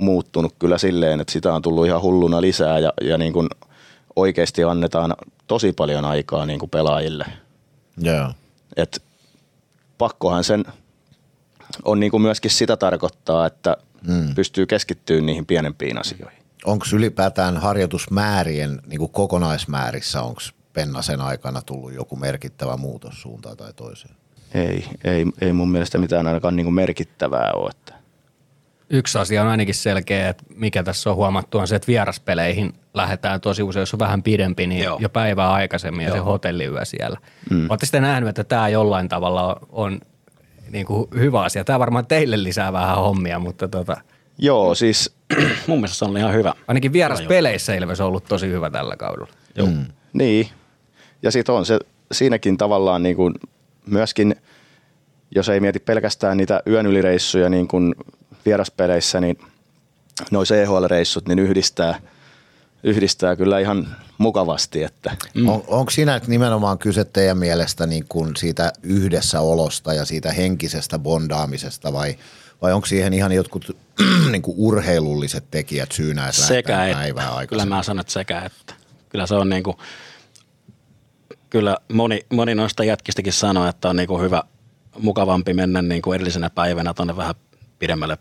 muuttunut 0.00 0.54
kyllä 0.58 0.78
silleen, 0.78 1.20
että 1.20 1.32
sitä 1.32 1.54
on 1.54 1.62
tullut 1.62 1.86
ihan 1.86 2.02
hulluna 2.02 2.40
lisää 2.40 2.78
ja, 2.78 2.92
ja 3.00 3.18
niin 3.18 3.32
kuin 3.32 3.48
oikeasti 4.16 4.64
annetaan 4.64 5.14
tosi 5.46 5.72
paljon 5.72 6.04
aikaa 6.04 6.46
niin 6.46 6.58
kuin 6.58 6.70
pelaajille. 6.70 7.24
Joo. 7.96 8.32
Et 8.76 9.02
pakkohan 9.98 10.44
sen 10.44 10.64
on 11.84 12.00
niin 12.00 12.10
kuin 12.10 12.22
myöskin 12.22 12.50
sitä 12.50 12.76
tarkoittaa, 12.76 13.46
että 13.46 13.76
mm. 14.06 14.34
pystyy 14.34 14.66
keskittymään 14.66 15.26
niihin 15.26 15.46
pienempiin 15.46 15.98
asioihin. 15.98 16.42
Onko 16.64 16.86
ylipäätään 16.94 17.56
harjoitusmäärien 17.56 18.80
niin 18.86 18.98
kuin 18.98 19.10
kokonaismäärissä, 19.10 20.22
onko 20.22 20.40
Pennasen 20.72 21.20
aikana 21.20 21.62
tullut 21.62 21.92
joku 21.92 22.16
merkittävä 22.16 22.76
muutos 22.76 23.22
suuntaan 23.22 23.56
tai 23.56 23.72
toiseen? 23.72 24.14
Ei, 24.54 24.84
ei, 25.04 25.26
ei 25.40 25.52
mun 25.52 25.70
mielestä 25.70 25.98
mitään 25.98 26.26
ainakaan 26.26 26.56
niin 26.56 26.64
kuin 26.64 26.74
merkittävää 26.74 27.52
ole. 27.54 27.70
Että. 27.70 27.94
Yksi 28.90 29.18
asia 29.18 29.42
on 29.42 29.48
ainakin 29.48 29.74
selkeä, 29.74 30.28
että 30.28 30.44
mikä 30.54 30.82
tässä 30.82 31.10
on 31.10 31.16
huomattu 31.16 31.58
on 31.58 31.68
se, 31.68 31.76
että 31.76 31.86
vieraspeleihin 31.86 32.72
lähdetään 32.94 33.40
tosi 33.40 33.62
usein, 33.62 33.82
jos 33.82 33.94
on 33.94 33.98
vähän 33.98 34.22
pidempi, 34.22 34.66
niin 34.66 34.84
Joo. 34.84 34.98
jo 35.00 35.08
päivää 35.08 35.52
aikaisemmin 35.52 36.06
Joo. 36.06 36.16
ja 36.16 36.20
se 36.22 36.24
hotelliyö 36.24 36.84
siellä. 36.84 37.18
Mm. 37.50 37.70
Olette 37.70 37.86
sitten 37.86 38.02
nähnyt, 38.02 38.28
että 38.28 38.44
tämä 38.44 38.68
jollain 38.68 39.08
tavalla 39.08 39.60
on 39.68 40.00
niin 40.70 40.86
kuin 40.86 41.08
hyvä 41.14 41.42
asia. 41.42 41.64
Tämä 41.64 41.78
varmaan 41.78 42.06
teille 42.06 42.42
lisää 42.42 42.72
vähän 42.72 42.96
hommia, 42.96 43.38
mutta 43.38 43.68
tota, 43.68 43.96
Joo, 44.38 44.74
siis 44.74 45.14
Mun 45.66 45.78
mielestä 45.78 45.98
se 45.98 46.04
on 46.04 46.16
ihan 46.16 46.34
hyvä. 46.34 46.52
ainakin 46.68 46.92
vieraspeleissä 46.92 47.74
Ilves 47.74 48.00
on 48.00 48.06
ollut 48.06 48.24
tosi 48.24 48.48
hyvä 48.48 48.70
tällä 48.70 48.96
kaudella. 48.96 49.32
Joo. 49.56 49.66
Mm. 49.66 49.84
Niin. 50.12 50.48
Ja 51.22 51.30
sitten 51.30 51.54
on 51.54 51.66
se 51.66 51.78
siinäkin 52.12 52.58
tavallaan 52.58 53.02
niin 53.02 53.16
kuin 53.16 53.34
myöskin, 53.86 54.36
jos 55.34 55.48
ei 55.48 55.60
mieti 55.60 55.78
pelkästään 55.78 56.36
niitä 56.36 56.62
yön 56.66 56.86
ylireissuja 56.86 57.48
niin 57.48 57.68
kuin 57.68 57.94
vieraspeleissä, 58.46 59.20
niin 59.20 59.38
noi 60.30 60.44
CHL-reissut 60.44 61.28
niin 61.28 61.38
yhdistää, 61.38 62.00
yhdistää 62.82 63.36
kyllä 63.36 63.58
ihan 63.58 63.96
mukavasti. 64.18 64.82
Että. 64.82 65.16
Mm. 65.34 65.48
On, 65.48 65.64
onko 65.66 65.90
siinä 65.90 66.20
nimenomaan 66.26 66.78
kyse 66.78 67.04
teidän 67.04 67.38
mielestä 67.38 67.86
niin 67.86 68.04
kuin 68.08 68.36
siitä 68.36 68.72
yhdessäolosta 68.82 69.94
ja 69.94 70.04
siitä 70.04 70.32
henkisestä 70.32 70.98
bondaamisesta 70.98 71.92
vai, 71.92 72.16
vai 72.62 72.72
onko 72.72 72.86
siihen 72.86 73.14
ihan 73.14 73.32
jotkut 73.32 73.76
niin 74.32 74.42
kuin 74.42 74.54
urheilulliset 74.58 75.44
tekijät 75.50 75.92
syynä, 75.92 76.28
että 76.28 76.42
Sekä 76.42 76.84
että. 76.86 76.98
päivää 76.98 77.24
Kyllä 77.24 77.36
aikaisemmin? 77.36 77.76
mä 77.76 77.82
sanon, 77.82 78.00
että 78.00 78.12
sekä 78.12 78.40
että. 78.40 78.74
Kyllä 79.08 79.26
se 79.26 79.34
on 79.34 79.48
niinku, 79.48 79.76
kyllä 81.50 81.76
moni, 81.92 82.26
moni 82.32 82.54
noista 82.54 82.84
jätkistäkin 82.84 83.32
sanoo, 83.32 83.68
että 83.68 83.88
on 83.88 83.96
niinku 83.96 84.18
hyvä, 84.18 84.42
mukavampi 84.98 85.54
mennä 85.54 85.82
niinku 85.82 86.12
edellisenä 86.12 86.50
päivänä 86.50 86.94
tonne 86.94 87.16
vähän 87.16 87.34
pidemmälle, 87.78 88.18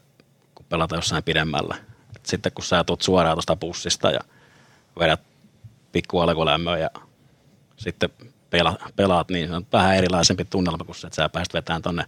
pelata 0.69 0.95
jossain 0.95 1.23
pidemmällä. 1.23 1.75
Et 2.15 2.25
sitten 2.25 2.51
kun 2.51 2.65
sä 2.65 2.83
tulet 2.83 3.01
suoraan 3.01 3.35
tuosta 3.35 3.55
bussista 3.55 4.11
ja 4.11 4.19
vedät 4.99 5.21
pikku 5.91 6.19
alkulämmön 6.19 6.81
ja 6.81 6.89
sitten 7.77 8.09
pela, 8.49 8.77
pelaat, 8.95 9.29
niin 9.29 9.47
se 9.47 9.55
on 9.55 9.67
vähän 9.73 9.95
erilaisempi 9.95 10.45
tunnelma 10.45 10.83
kuin 10.83 10.95
se, 10.95 11.07
että 11.07 11.15
sä 11.15 11.29
pääset 11.29 11.53
vetämään 11.53 11.81
tonne 11.81 12.05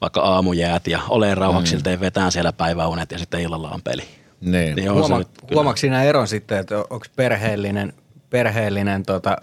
vaikka 0.00 0.20
aamujäät 0.20 0.86
ja 0.86 1.00
ole 1.08 1.34
rauhaksi 1.34 1.76
mm. 1.76 2.00
vetään 2.00 2.32
siellä 2.32 2.52
päiväunet 2.52 3.12
ja 3.12 3.18
sitten 3.18 3.40
illalla 3.40 3.70
on 3.70 3.82
peli. 3.82 4.02
Niin. 4.40 4.76
Niin 4.76 4.92
Huoma, 4.92 5.20
huomaatko 5.54 5.76
siinä 5.76 6.02
eron 6.02 6.28
sitten, 6.28 6.58
että 6.58 6.78
onko 6.78 7.06
perheellinen, 7.16 7.92
perheellinen 8.30 9.02
tota, 9.02 9.36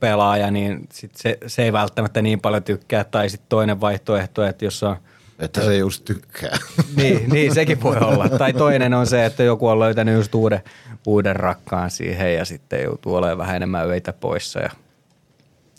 pelaaja, 0.00 0.50
niin 0.50 0.88
sit 0.92 1.16
se, 1.16 1.38
se, 1.46 1.62
ei 1.62 1.72
välttämättä 1.72 2.22
niin 2.22 2.40
paljon 2.40 2.62
tykkää. 2.62 3.04
Tai 3.04 3.30
sitten 3.30 3.48
toinen 3.48 3.80
vaihtoehto, 3.80 4.44
että 4.44 4.64
jos 4.64 4.82
on 4.82 4.96
Että 5.38 5.64
se 5.64 5.76
just 5.76 6.04
tykkää. 6.04 6.58
niin, 6.96 7.30
niin, 7.30 7.54
sekin 7.54 7.82
voi 7.82 7.96
olla. 7.96 8.28
Tai 8.28 8.52
toinen 8.52 8.94
on 8.94 9.06
se, 9.06 9.26
että 9.26 9.42
joku 9.42 9.68
on 9.68 9.80
löytänyt 9.80 10.14
just 10.14 10.34
uuden, 10.34 10.62
uuden 11.06 11.36
rakkaan 11.36 11.90
siihen 11.90 12.34
ja 12.34 12.44
sitten 12.44 12.82
joutuu 12.82 13.14
olemaan 13.14 13.38
vähän 13.38 13.56
enemmän 13.56 13.86
öitä 13.86 14.12
poissa. 14.12 14.60
Ja 14.60 14.70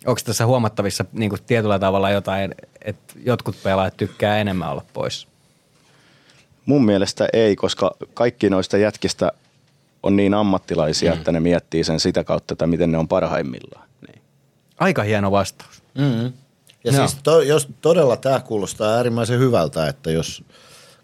onko 0.06 0.22
tässä 0.26 0.46
huomattavissa 0.46 1.06
niin 1.14 1.30
kuin 1.30 1.42
tietyllä 1.48 1.80
tavalla 1.80 2.10
jotain, 2.10 2.56
että 2.82 3.14
jotkut 3.24 3.56
pelaajat 3.64 3.98
tykkää 3.98 4.38
enemmän 4.38 4.72
olla 4.72 4.86
pois? 4.94 5.28
Mun 6.66 6.86
mielestä 6.86 7.28
ei, 7.34 7.56
koska 7.56 7.92
kaikki 8.14 8.50
noista 8.50 8.78
jätkistä 8.78 9.32
on 10.04 10.16
niin 10.16 10.34
ammattilaisia, 10.34 11.12
mm. 11.12 11.18
että 11.18 11.32
ne 11.32 11.40
miettii 11.40 11.84
sen 11.84 12.00
sitä 12.00 12.24
kautta, 12.24 12.54
että 12.54 12.68
miten 12.68 12.92
ne 12.92 12.98
on 12.98 13.08
parhaimmillaan. 13.08 13.88
Niin. 14.08 14.22
Aika 14.80 15.04
hieno 15.04 15.32
vastaus. 15.32 15.84
Mm-hmm. 15.98 16.34
Ja 16.88 16.94
Joo. 16.94 17.08
siis 17.08 17.20
to, 17.24 17.42
jos 17.42 17.68
todella 17.82 18.18
tämä 18.18 18.40
kuulostaa 18.40 18.94
äärimmäisen 18.94 19.40
hyvältä, 19.40 19.88
että 19.88 20.12
jos 20.12 20.44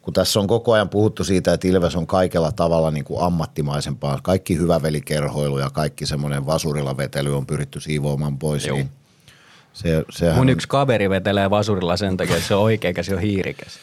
kun 0.01 0.13
tässä 0.13 0.39
on 0.39 0.47
koko 0.47 0.73
ajan 0.73 0.89
puhuttu 0.89 1.23
siitä, 1.23 1.53
että 1.53 1.67
Ilves 1.67 1.95
on 1.95 2.07
kaikella 2.07 2.51
tavalla 2.51 2.91
niin 2.91 3.03
kuin 3.03 3.23
ammattimaisempaa, 3.23 4.19
kaikki 4.23 4.57
hyvä 4.57 4.81
velikerhoilu 4.81 5.59
ja 5.59 5.69
kaikki 5.69 6.05
semmoinen 6.05 6.45
vasurilla 6.45 6.97
vetely 6.97 7.37
on 7.37 7.45
pyritty 7.45 7.79
siivoamaan 7.79 8.39
pois, 8.39 8.65
Joo. 8.65 8.77
niin 8.77 8.89
se, 9.73 10.03
sehän 10.09 10.35
Mun 10.35 10.49
yksi 10.49 10.67
kaveri 10.67 11.09
vetelee 11.09 11.49
vasurilla 11.49 11.97
sen 11.97 12.17
takia, 12.17 12.35
että 12.35 12.47
se 12.47 12.55
on 12.55 12.61
oikea 12.61 12.93
käsi 12.93 13.13
on 13.13 13.21
hiirikäs. 13.21 13.73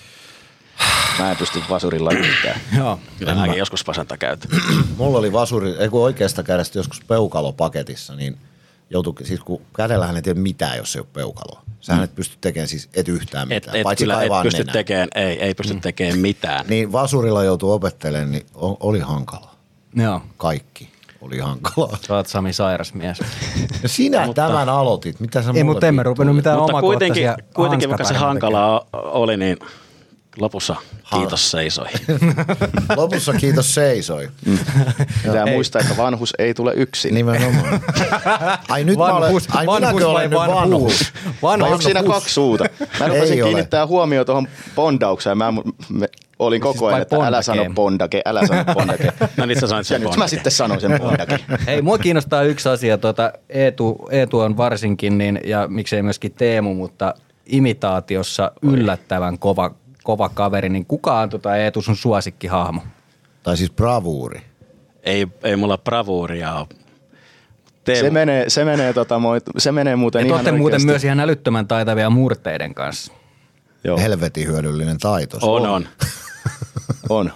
Mä 1.18 1.30
en 1.30 1.36
pysty 1.36 1.62
vasurilla 1.70 2.10
yhtään. 2.12 2.60
Joo. 2.78 3.00
Kyllä 3.18 3.34
mäkin 3.34 3.58
joskus 3.58 3.86
vasenta 3.86 4.16
käytän. 4.16 4.50
mulla 4.96 5.18
oli 5.18 5.32
vasuri, 5.32 5.74
ei 5.78 5.88
kun 5.88 6.02
oikeasta 6.02 6.42
kädestä 6.42 6.78
joskus 6.78 7.00
peukalo 7.04 7.52
paketissa, 7.52 8.16
niin 8.16 8.38
joutui, 8.90 9.14
siis 9.22 9.40
kun 9.40 9.60
kädellähän 9.76 10.16
ei 10.16 10.22
tiedä 10.22 10.40
mitään, 10.40 10.76
jos 10.76 10.96
ei 10.96 11.00
ole 11.00 11.08
peukaloa. 11.12 11.62
Sähän 11.80 12.04
et 12.04 12.14
pysty 12.14 12.36
tekemään 12.40 12.68
siis 12.68 12.88
et 12.94 13.08
yhtään 13.08 13.52
Et, 13.52 13.62
mitään, 13.62 13.76
et, 13.76 13.82
paitsi 13.82 14.04
kyllä, 14.04 14.22
et 14.22 14.30
pysty 14.42 14.58
nenää. 14.58 14.72
tekemään, 14.72 15.08
ei, 15.14 15.42
ei 15.42 15.54
pysty 15.54 15.80
tekemään 15.80 16.18
mitään. 16.18 16.66
Niin 16.68 16.92
vasurilla 16.92 17.44
joutui 17.44 17.74
opettelemaan, 17.74 18.32
niin 18.32 18.46
oli 18.80 19.00
hankalaa. 19.00 19.54
Joo. 19.94 20.22
Kaikki 20.36 20.90
oli 21.20 21.38
hankalaa. 21.38 21.98
Sä 22.06 22.16
oot 22.16 22.26
Sami 22.26 22.52
sairas 22.52 22.94
mies. 22.94 23.18
Sinä 23.86 24.26
mutta, 24.26 24.46
tämän 24.46 24.68
aloitit. 24.68 25.20
Mitä 25.20 25.42
sä 25.42 25.52
Ei, 25.54 25.64
mutta 25.64 25.86
emme 25.86 26.02
rupenut 26.02 26.36
mitään 26.36 26.58
Mutta 26.58 26.80
kuitenkin, 26.80 27.24
kuitenkin 27.54 27.88
vaikka 27.88 28.04
se 28.04 28.14
hankalaa 28.14 28.86
oli, 28.92 29.36
niin 29.36 29.56
lopussa 30.40 30.76
kiitos 31.14 31.50
seisoi. 31.50 31.86
Lopussa 32.96 33.32
kiitos 33.32 33.74
seisoi. 33.74 34.28
Pitää 35.22 35.46
muistaa, 35.46 35.80
että 35.80 35.96
vanhus 35.96 36.34
ei 36.38 36.54
tule 36.54 36.72
yksin. 36.74 37.14
Nimenomaan. 37.14 37.80
Ai 38.68 38.84
nyt 38.84 38.98
Vanhus- 38.98 38.98
mä 38.98 39.14
olen, 39.14 39.42
ai 39.54 39.66
vanhus 39.66 40.02
vai 40.02 40.14
olen 40.14 40.30
nyt 40.30 40.38
vanhus? 40.38 41.12
Vanhus. 41.42 41.62
Vai 41.62 41.72
onko 41.72 41.82
siinä 41.82 42.02
kaksi 42.02 42.34
suuta? 42.34 42.64
Mä 43.00 43.06
Ei 43.06 43.08
rupesin 43.08 43.44
kiinnittää 43.44 43.86
huomioon 43.86 44.26
tuohon 44.26 44.48
bondaukseen. 44.76 45.38
Mä, 45.38 45.52
me, 45.88 46.08
olin 46.38 46.60
koko 46.60 46.72
Siis 46.72 46.82
vai 46.82 46.92
ajan, 46.92 47.02
että 47.02 47.16
älä 47.16 47.22
Bondake? 47.24 47.42
sano 47.42 47.64
bondake, 47.74 48.22
älä 48.26 48.46
sano 48.46 48.64
bondake. 48.74 49.12
No 49.36 49.46
niin 49.46 49.60
sä 49.60 49.66
sanoit 49.66 49.86
sen 49.86 49.94
ja 49.94 49.98
nyt 49.98 50.04
mä 50.08 50.10
bondake. 50.10 50.28
sitten 50.30 50.52
sanon 50.52 50.80
sen 50.80 51.00
bondake. 51.00 51.38
Hei, 51.66 51.82
mua 51.82 51.98
kiinnostaa 51.98 52.42
yksi 52.42 52.68
asia. 52.68 52.98
Tuota, 52.98 53.32
Eetu, 53.48 54.08
Eetu 54.10 54.40
on 54.40 54.56
varsinkin, 54.56 55.18
niin, 55.18 55.40
ja 55.44 55.68
miksei 55.68 56.02
myöskin 56.02 56.32
Teemu, 56.32 56.74
mutta 56.74 57.14
imitaatiossa 57.46 58.52
yllättävän 58.62 59.38
kova, 59.38 59.70
kova 60.02 60.28
kaveri. 60.28 60.68
Niin 60.68 60.86
kuka 60.86 61.18
on 61.20 61.30
tota 61.30 61.56
Eetu 61.56 61.82
sun 61.82 61.96
suosikkihahmo? 61.96 62.82
Tai 63.42 63.56
siis 63.56 63.70
bravuuri. 63.70 64.40
Ei, 65.02 65.26
ei 65.44 65.56
mulla 65.56 65.78
bravuuria 65.78 66.54
ole. 66.54 66.66
Teemu, 67.84 68.00
Se 68.00 68.10
menee, 68.10 68.50
se 68.50 68.64
menee, 68.64 68.92
tota, 68.92 69.18
moi- 69.18 69.40
se 69.58 69.72
menee 69.72 69.96
muuten 69.96 70.20
Ja 70.20 70.26
ihan 70.26 70.34
olette 70.36 70.52
muuten 70.52 70.86
myös 70.86 71.04
ihan 71.04 71.20
älyttömän 71.20 71.68
taitavia 71.68 72.10
murteiden 72.10 72.74
kanssa. 72.74 73.12
Joo. 73.84 73.98
Helvetin 73.98 74.46
hyödyllinen 74.48 74.98
taito. 74.98 75.40
se 75.40 75.46
on, 75.46 75.66
on. 75.66 75.86
On. 77.08 77.32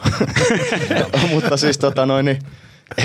Mutta 1.30 1.56
siis 1.56 1.78
tota 1.78 2.06
noin, 2.06 2.24
niin 2.24 2.38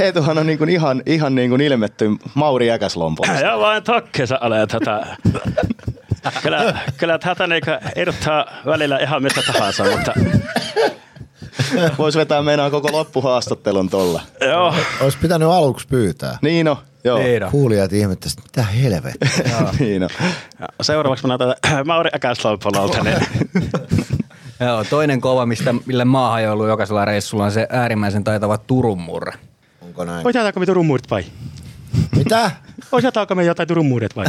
Eetuhan 0.02 0.38
on 0.38 0.46
niin 0.48 0.58
kuin 0.58 0.70
ihan, 0.70 1.04
ihan 1.06 1.36
niin 1.36 1.50
kuin 1.50 1.62
ilmetty 1.62 2.10
Mauri 2.34 2.68
Jäkäslompo. 2.68 3.26
Ja 3.42 3.58
vain 3.60 3.84
tokkensa 3.84 4.40
ole 4.42 4.68
tätä. 4.68 5.06
Kyllä, 6.44 6.80
kyllä 6.98 7.20
tätä 7.20 7.48
niinku 7.48 7.72
eduttaa 7.96 8.46
välillä 8.66 8.98
ihan 8.98 9.24
mistä 9.24 9.42
tahansa, 9.54 9.84
mutta 9.84 10.14
Voisi 11.98 12.18
vetää 12.18 12.42
meinaan 12.42 12.72
koko 12.72 12.92
loppuhaastattelun 12.92 13.90
tolla. 13.90 14.22
joo. 14.42 14.76
Olisi 15.02 15.18
pitänyt 15.18 15.50
aluksi 15.50 15.88
pyytää. 15.88 16.38
Niin 16.42 16.66
no, 16.66 16.78
joo. 17.04 17.20
Niin 17.20 17.44
on. 17.44 17.52
Kuulijat 17.52 17.94
ihmettelivät, 17.94 18.44
mitä 18.44 18.64
helvettiä. 18.64 19.30
niin 19.80 20.02
no. 20.02 20.08
Ja 20.60 20.68
Seuraavaksi 20.82 21.28
mä 21.28 21.38
näytän 21.38 21.56
Mauri 21.88 22.10
Äkäslompololta, 22.16 23.04
niin 23.04 23.18
Joo, 24.60 24.84
toinen 24.84 25.22
kova, 25.22 25.46
mistä, 25.46 25.76
mille 25.86 26.06
maahan 26.06 26.44
on 26.46 26.52
ollut 26.52 26.68
jokaisella 26.68 27.06
reissulla, 27.06 27.44
on 27.46 27.52
se 27.52 27.68
äärimmäisen 27.70 28.24
taitava 28.24 28.58
Turun 28.58 29.02
murre. 29.02 29.34
Onko 29.82 30.06
näin? 30.06 30.28
Otetaanko 30.28 30.60
me 30.60 30.66
Turun 30.66 30.86
muurit 30.86 31.12
vai? 31.12 31.24
Mitä? 32.16 32.52
Otetaanko 32.92 33.36
me 33.36 33.44
jotain 33.44 33.68
Turun 33.68 33.86
muurit 33.86 34.16
vai? 34.16 34.26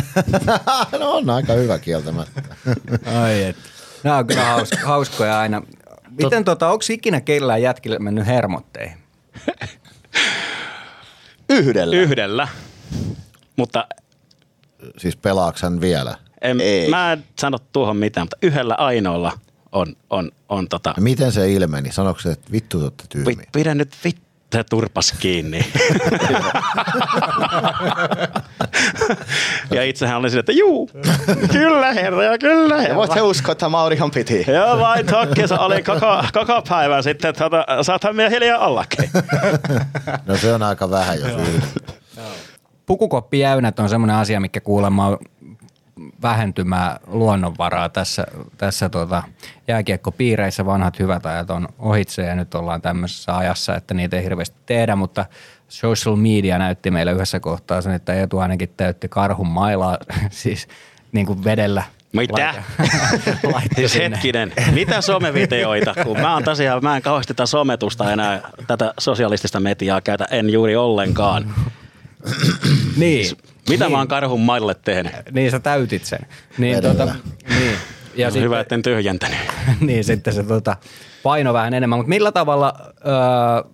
no 1.00 1.10
on 1.12 1.30
aika 1.30 1.52
hyvä 1.52 1.78
kieltämättä. 1.78 2.42
Ai 3.22 3.42
et. 3.42 3.56
Nämä 4.04 4.16
on 4.16 4.26
kyllä 4.26 4.44
hauska, 4.44 4.76
hauskoja 4.84 5.38
aina. 5.38 5.62
Miten 6.22 6.44
tota, 6.44 6.68
onko 6.68 6.84
ikinä 6.90 7.20
kellään 7.20 7.62
jätkille 7.62 7.98
mennyt 7.98 8.26
hermotteihin? 8.26 8.96
Yhdellä. 11.48 11.96
Yhdellä. 11.96 12.48
Mutta 13.56 13.86
Siis 14.98 15.16
pelaaks 15.16 15.62
hän 15.62 15.80
vielä? 15.80 16.16
en, 16.42 16.60
Ei. 16.60 16.90
mä 16.90 17.12
en 17.12 17.24
sano 17.38 17.58
tuohon 17.72 17.96
mitään, 17.96 18.24
mutta 18.24 18.36
yhdellä 18.42 18.74
ainoalla 18.74 19.32
on, 19.72 19.96
on, 20.10 20.30
on 20.48 20.68
tota, 20.68 20.92
Ja 20.96 21.02
miten 21.02 21.32
se 21.32 21.52
ilmeni? 21.52 21.92
Sanoiko 21.92 22.20
se, 22.20 22.30
että 22.30 22.52
vittu 22.52 22.78
te 22.78 22.84
olette 22.84 23.04
tyhmiä? 23.08 23.46
pidä 23.52 23.74
nyt 23.74 23.92
vittu 24.04 24.22
se 24.52 24.64
turpas 24.70 25.14
kiinni. 25.20 25.64
ja 29.70 29.84
itsehän 29.84 30.16
olin 30.18 30.30
sille, 30.30 30.40
että 30.40 30.52
juu, 30.52 30.90
kyllä 31.52 31.92
herra, 31.92 32.38
kyllä 32.40 32.74
Ja 32.74 32.80
herra. 32.80 32.96
voit 32.96 33.14
he 33.14 33.20
uskoa, 33.22 33.52
että 33.52 33.68
Maurihan 33.68 34.10
piti. 34.10 34.44
Joo, 34.48 34.78
vain 34.78 35.06
tokkissa 35.06 35.58
oli 35.58 35.82
koko, 35.82 36.24
koko 36.32 36.62
päivän 36.68 37.02
sitten, 37.02 37.34
tota, 37.34 37.64
saathan 37.82 38.16
me 38.16 38.30
hiljaa 38.30 38.58
ollakin. 38.58 39.10
No 40.26 40.36
se 40.36 40.52
on 40.52 40.62
aika 40.62 40.90
vähän, 40.90 41.20
jos 41.20 41.28
yhden. 41.28 41.62
Pukukoppijäynät 42.86 43.78
on 43.78 43.88
semmoinen 43.88 44.16
asia, 44.16 44.40
mikä 44.40 44.60
kuulemma 44.60 45.18
on 46.00 46.12
vähentymään 46.22 46.96
luonnonvaraa 47.06 47.88
tässä, 47.88 48.26
tässä 48.56 48.88
tota, 48.88 49.22
jääkiekkopiireissä. 49.68 50.66
Vanhat 50.66 50.98
hyvät 50.98 51.26
ajat 51.26 51.50
on 51.50 51.68
ohitse 51.78 52.22
ja 52.22 52.34
nyt 52.34 52.54
ollaan 52.54 52.82
tämmöisessä 52.82 53.36
ajassa, 53.36 53.76
että 53.76 53.94
niitä 53.94 54.16
ei 54.16 54.24
hirveästi 54.24 54.56
tehdä, 54.66 54.96
mutta 54.96 55.26
social 55.68 56.16
media 56.16 56.58
näytti 56.58 56.90
meille 56.90 57.12
yhdessä 57.12 57.40
kohtaa 57.40 57.80
sen, 57.80 57.92
että 57.92 58.14
Eetu 58.14 58.38
ainakin 58.38 58.72
täytti 58.76 59.08
karhun 59.08 59.48
mailaa, 59.48 59.98
siis 60.30 60.68
niin 61.12 61.26
kuin 61.26 61.44
vedellä. 61.44 61.82
Mitä? 62.12 62.54
Siis 63.76 63.92
sinne. 63.92 64.16
hetkinen, 64.16 64.52
mitä 64.74 65.00
somevideoita? 65.00 65.94
Kun 66.04 66.20
mä 66.20 66.34
oon 66.34 66.44
tosiaan, 66.44 66.82
mä 66.82 66.96
en 66.96 67.02
kauheasti 67.02 67.34
tätä 67.34 67.46
sometusta 67.46 68.12
enää, 68.12 68.40
tätä 68.66 68.94
sosialistista 68.98 69.60
mediaa 69.60 70.00
käytä, 70.00 70.26
en 70.30 70.50
juuri 70.50 70.76
ollenkaan. 70.76 71.54
Niin. 72.96 73.36
Mitä 73.70 73.84
niin. 73.84 73.92
mä 73.92 73.98
oon 73.98 74.08
karhun 74.08 74.40
maille 74.40 74.74
tehnyt? 74.74 75.12
Niin 75.30 75.50
sä 75.50 75.60
täytit 75.60 76.04
sen. 76.04 76.20
Niin, 76.58 76.76
Vedellä. 76.76 76.94
tota, 76.94 77.14
niin. 77.48 77.72
Ja 78.14 78.26
Ja 78.26 78.30
sitten, 78.30 78.44
Hyvä, 78.44 78.60
etten 78.60 78.82
tyhjentänyt. 78.82 79.38
niin 79.80 80.04
sitten 80.04 80.34
se 80.34 80.42
tota, 80.42 80.76
paino 81.22 81.52
vähän 81.52 81.74
enemmän. 81.74 81.98
Mutta 81.98 82.08
millä 82.08 82.32
tavalla 82.32 82.74
öö, 83.06 83.70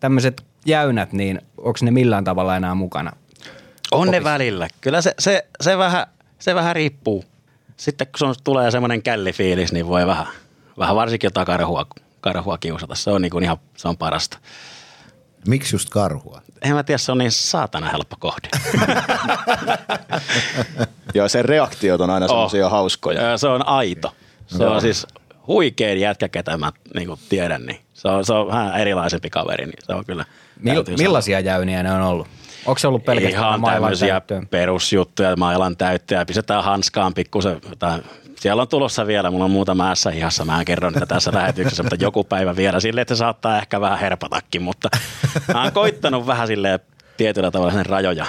tämmöiset 0.00 0.44
jäynät, 0.66 1.12
niin 1.12 1.40
onko 1.58 1.78
ne 1.82 1.90
millään 1.90 2.24
tavalla 2.24 2.56
enää 2.56 2.74
mukana? 2.74 3.12
On 3.90 4.10
ne 4.10 4.24
välillä. 4.24 4.68
Kyllä 4.80 5.00
se, 5.00 5.14
se, 5.18 5.46
se, 5.60 5.78
vähän, 5.78 6.06
se 6.38 6.54
vähän 6.54 6.76
riippuu. 6.76 7.24
Sitten 7.76 8.06
kun 8.06 8.18
sun 8.18 8.34
tulee 8.44 8.70
semmoinen 8.70 9.02
källifiilis, 9.02 9.72
niin 9.72 9.86
voi 9.86 10.06
vähän, 10.06 10.26
vähän 10.78 10.96
varsinkin 10.96 11.26
jotain 11.26 11.46
karhua, 11.46 11.86
karhua 12.20 12.58
kiusata. 12.58 12.94
Se 12.94 13.10
on 13.10 13.22
niin 13.22 13.30
kuin 13.30 13.44
ihan 13.44 13.58
se 13.76 13.88
on 13.88 13.96
parasta. 13.96 14.38
Miksi 15.46 15.74
just 15.74 15.88
karhua? 15.90 16.40
En 16.62 16.74
mä 16.74 16.82
tiedä, 16.82 16.98
se 16.98 17.12
on 17.12 17.18
niin 17.18 17.32
saatana 17.32 17.88
helppo 17.90 18.16
kohde. 18.18 18.48
Joo, 21.14 21.28
sen 21.28 21.44
reaktiot 21.44 22.00
on 22.00 22.10
aina 22.10 22.26
semmoisia 22.28 22.68
hauskoja. 22.68 23.32
Ö, 23.32 23.38
Se 23.38 23.48
on 23.48 23.68
aito. 23.68 24.14
Se 24.46 24.66
on 24.66 24.80
siis 24.80 25.06
huikein 25.46 26.00
jätkä, 26.00 26.28
ketä 26.28 26.56
mä 26.56 26.72
niin 26.94 27.08
tiedän. 27.28 27.66
Niin 27.66 27.80
se, 27.94 28.08
on, 28.08 28.24
se 28.24 28.32
on 28.32 28.46
vähän 28.46 28.80
erilaisempi 28.80 29.30
kaveri, 29.30 29.64
niin 29.66 29.78
se 29.82 29.92
on 29.92 30.04
kyllä. 30.04 30.24
Mil, 30.60 30.74
täytyy 30.74 30.96
sanoa. 30.96 31.08
millaisia 31.08 31.40
jäyniä 31.40 31.82
ne 31.82 31.92
on 31.92 32.02
ollut? 32.02 32.26
Onko 32.66 32.78
se 32.78 32.88
ollut 32.88 33.04
pelkästään 33.04 33.44
Ihan 33.44 33.60
mailan 33.60 33.82
tämmöisiä 33.82 34.08
täyttöön? 34.08 34.48
perusjuttuja, 34.48 35.36
mailan 35.36 35.76
täyttöä, 35.76 36.24
pistetään 36.24 36.64
hanskaan 36.64 37.14
pikkusen. 37.14 37.60
jotain. 37.70 38.02
Siellä 38.44 38.62
on 38.62 38.68
tulossa 38.68 39.06
vielä, 39.06 39.30
mulla 39.30 39.44
on 39.44 39.50
muutama 39.50 39.90
ässä 39.90 40.10
hihassa, 40.10 40.44
mä 40.44 40.58
en 40.58 40.64
kerro 40.64 40.90
niitä 40.90 41.06
tässä 41.06 41.32
lähetyksessä, 41.34 41.82
mutta 41.82 41.96
joku 42.00 42.24
päivä 42.24 42.56
vielä 42.56 42.80
silleen, 42.80 43.02
että 43.02 43.14
se 43.14 43.18
saattaa 43.18 43.58
ehkä 43.58 43.80
vähän 43.80 43.98
herpatakin, 43.98 44.62
mutta 44.62 44.88
mä 45.54 45.62
oon 45.62 45.72
koittanut 45.72 46.26
vähän 46.26 46.46
silleen 46.46 46.80
tietyllä 47.16 47.50
tavalla 47.50 47.72
sen 47.72 47.86
rajoja, 47.86 48.26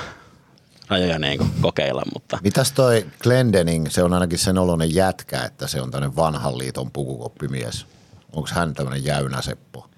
rajoja 0.89 1.19
niin 1.19 1.37
kuin 1.37 1.49
kokeilla, 1.61 2.03
mutta 2.13 2.39
Mitäs 2.43 2.71
toi 2.71 3.05
Glendening, 3.23 3.87
se 3.89 4.03
on 4.03 4.13
ainakin 4.13 4.39
sen 4.39 4.57
oloinen 4.57 4.95
jätkä, 4.95 5.43
että 5.43 5.67
se 5.67 5.81
on 5.81 5.91
tämmöinen 5.91 6.15
vanhan 6.15 6.57
liiton 6.57 6.91
pukukoppimies. 6.91 7.85
Onko 8.33 8.49
hän 8.53 8.73
tämmöinen 8.73 9.05
jäynäseppo? 9.05 9.89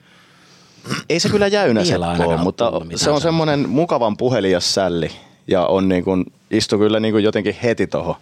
Ei 1.09 1.20
se 1.20 1.30
kyllä 1.30 1.47
jäynä 1.47 1.84
Vielä 1.84 2.05
seppo 2.05 2.05
ainakaan 2.05 2.30
ole, 2.30 2.43
mutta 2.43 2.72
se 2.95 3.09
on 3.09 3.22
semmoinen 3.22 3.70
mukavan 3.70 4.18
puhelias 4.18 4.74
sälli 4.74 5.11
ja 5.47 5.65
on 5.65 5.89
niin 5.89 6.03
kuin, 6.03 6.26
istu 6.51 6.78
kyllä 6.78 6.99
niin 6.99 7.13
kuin 7.13 7.24
jotenkin 7.24 7.55
heti 7.63 7.88
tuohon 7.88 8.15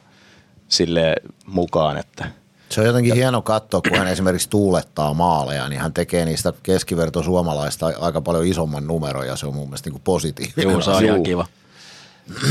sille 0.75 1.15
mukaan, 1.45 1.97
että 1.97 2.27
Se 2.69 2.81
on 2.81 2.87
jotenkin 2.87 3.15
hieno 3.15 3.41
katsoa, 3.41 3.81
kun 3.89 3.97
hän 3.97 4.07
esimerkiksi 4.07 4.49
tuulettaa 4.49 5.13
maaleja, 5.13 5.69
niin 5.69 5.81
hän 5.81 5.93
tekee 5.93 6.25
niistä 6.25 6.53
keskiverto 6.63 7.23
suomalaista 7.23 7.85
aika 7.99 8.21
paljon 8.21 8.45
isomman 8.45 8.87
numeron 8.87 9.27
ja 9.27 9.35
se 9.35 9.47
on 9.47 9.55
mun 9.55 9.67
mielestä 9.67 9.87
niin 9.87 9.93
kuin 9.93 10.03
positiivinen. 10.03 10.71
juu, 10.71 10.81
se 10.81 10.91
on 10.91 11.05
ihan 11.05 11.23
kiva. 11.23 11.45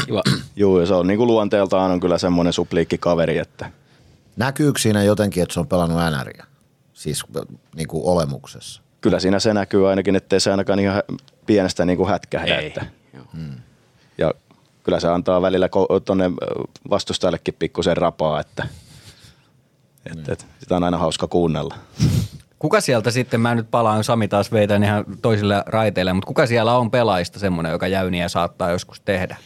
kiva. 0.07 0.23
juu, 0.57 0.81
ja 0.81 0.87
se 0.87 0.95
on 0.95 1.07
niin 1.07 1.19
kuin 1.19 1.27
luonteeltaan 1.27 1.91
on 1.91 2.01
kyllä 2.01 2.19
semmoinen 2.19 2.53
supliikki 2.53 2.99
kaveri, 2.99 3.39
että 3.39 3.71
Näkyykö 4.37 4.79
siinä 4.79 5.03
jotenkin, 5.03 5.43
että 5.43 5.53
se 5.53 5.61
on 5.61 5.67
pelannut 5.67 5.99
NRiä? 5.99 6.47
Siis 6.93 7.25
niin 7.77 7.89
kuin 7.89 8.05
olemuksessa. 8.05 8.83
kyllä 9.01 9.21
siinä 9.21 9.39
se 9.39 9.55
näkyy 9.55 9.91
ainakin, 9.91 10.17
ettei 10.17 10.41
se 10.41 10.51
ainakaan 10.51 10.79
ihan 10.79 11.03
pienestä 11.47 11.85
niin 11.85 11.97
kuin 11.97 12.09
hätkähdä. 12.09 12.59
Ei. 12.59 12.67
Että. 12.67 12.87
Joo. 13.15 13.25
Ja 13.35 13.41
kyllä 14.85 15.01
se 15.01 15.09
antaa 15.09 15.43
välillä 15.43 15.69
tuonne 16.05 16.31
vastustajallekin 16.91 17.55
pikkusen 17.59 17.97
rapaa, 17.97 18.41
että, 18.41 18.67
että, 20.11 20.33
että 20.33 20.45
sitä 20.61 20.77
on 20.77 20.85
aina 20.85 20.99
hauska 20.99 21.27
kuunnella. 21.27 21.75
Kuka 22.59 22.81
sieltä 22.81 23.11
sitten, 23.11 23.41
mä 23.41 23.55
nyt 23.55 23.71
palaan, 23.71 24.05
Sami 24.05 24.29
taas 24.29 24.53
veitän 24.53 24.85
ihan 24.85 25.05
toisille 25.23 25.63
raiteille, 25.67 26.13
mutta 26.13 26.27
kuka 26.27 26.47
siellä 26.47 26.77
on 26.79 26.91
pelaajista 26.91 27.39
semmoinen, 27.39 27.73
joka 27.73 27.87
jäyniä 27.87 28.29
saattaa 28.29 28.71
joskus 28.71 29.01
tehdä? 29.01 29.37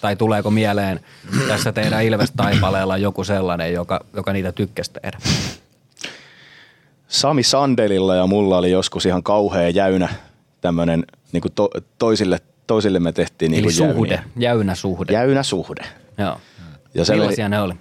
Tai 0.00 0.16
tuleeko 0.16 0.50
mieleen 0.50 1.00
tässä 1.48 1.72
teidän 1.72 2.04
Ilves-taipaleella 2.04 2.96
joku 2.96 3.24
sellainen, 3.24 3.72
joka, 3.72 4.00
joka 4.14 4.32
niitä 4.32 4.52
tykkäsi 4.52 4.92
tehdä? 4.92 5.18
Sami 7.08 7.42
Sandelilla 7.42 8.14
ja 8.14 8.26
mulla 8.26 8.58
oli 8.58 8.70
joskus 8.70 9.06
ihan 9.06 9.22
kauhea 9.22 9.68
jäynä 9.68 10.08
tämmöinen, 10.60 11.04
niin 11.32 11.42
to, 11.54 11.70
toisille, 11.98 12.40
toisille 12.70 13.00
me 13.00 13.12
tehtiin 13.12 13.50
niin 13.50 13.58
Eli 13.58 13.62
kuin 13.62 13.74
suhde, 13.74 14.14
jäyniä. 14.14 14.24
jäynä 14.36 14.74
suhde. 14.74 15.12
Jäynä 15.12 15.42
suhde. 15.42 15.82
Joo. 16.18 16.40
Ja 16.94 17.04
se 17.04 17.12
Millaisia 17.12 17.44
meni, 17.44 17.56
ne 17.56 17.62
oli? 17.62 17.74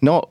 no, 0.00 0.22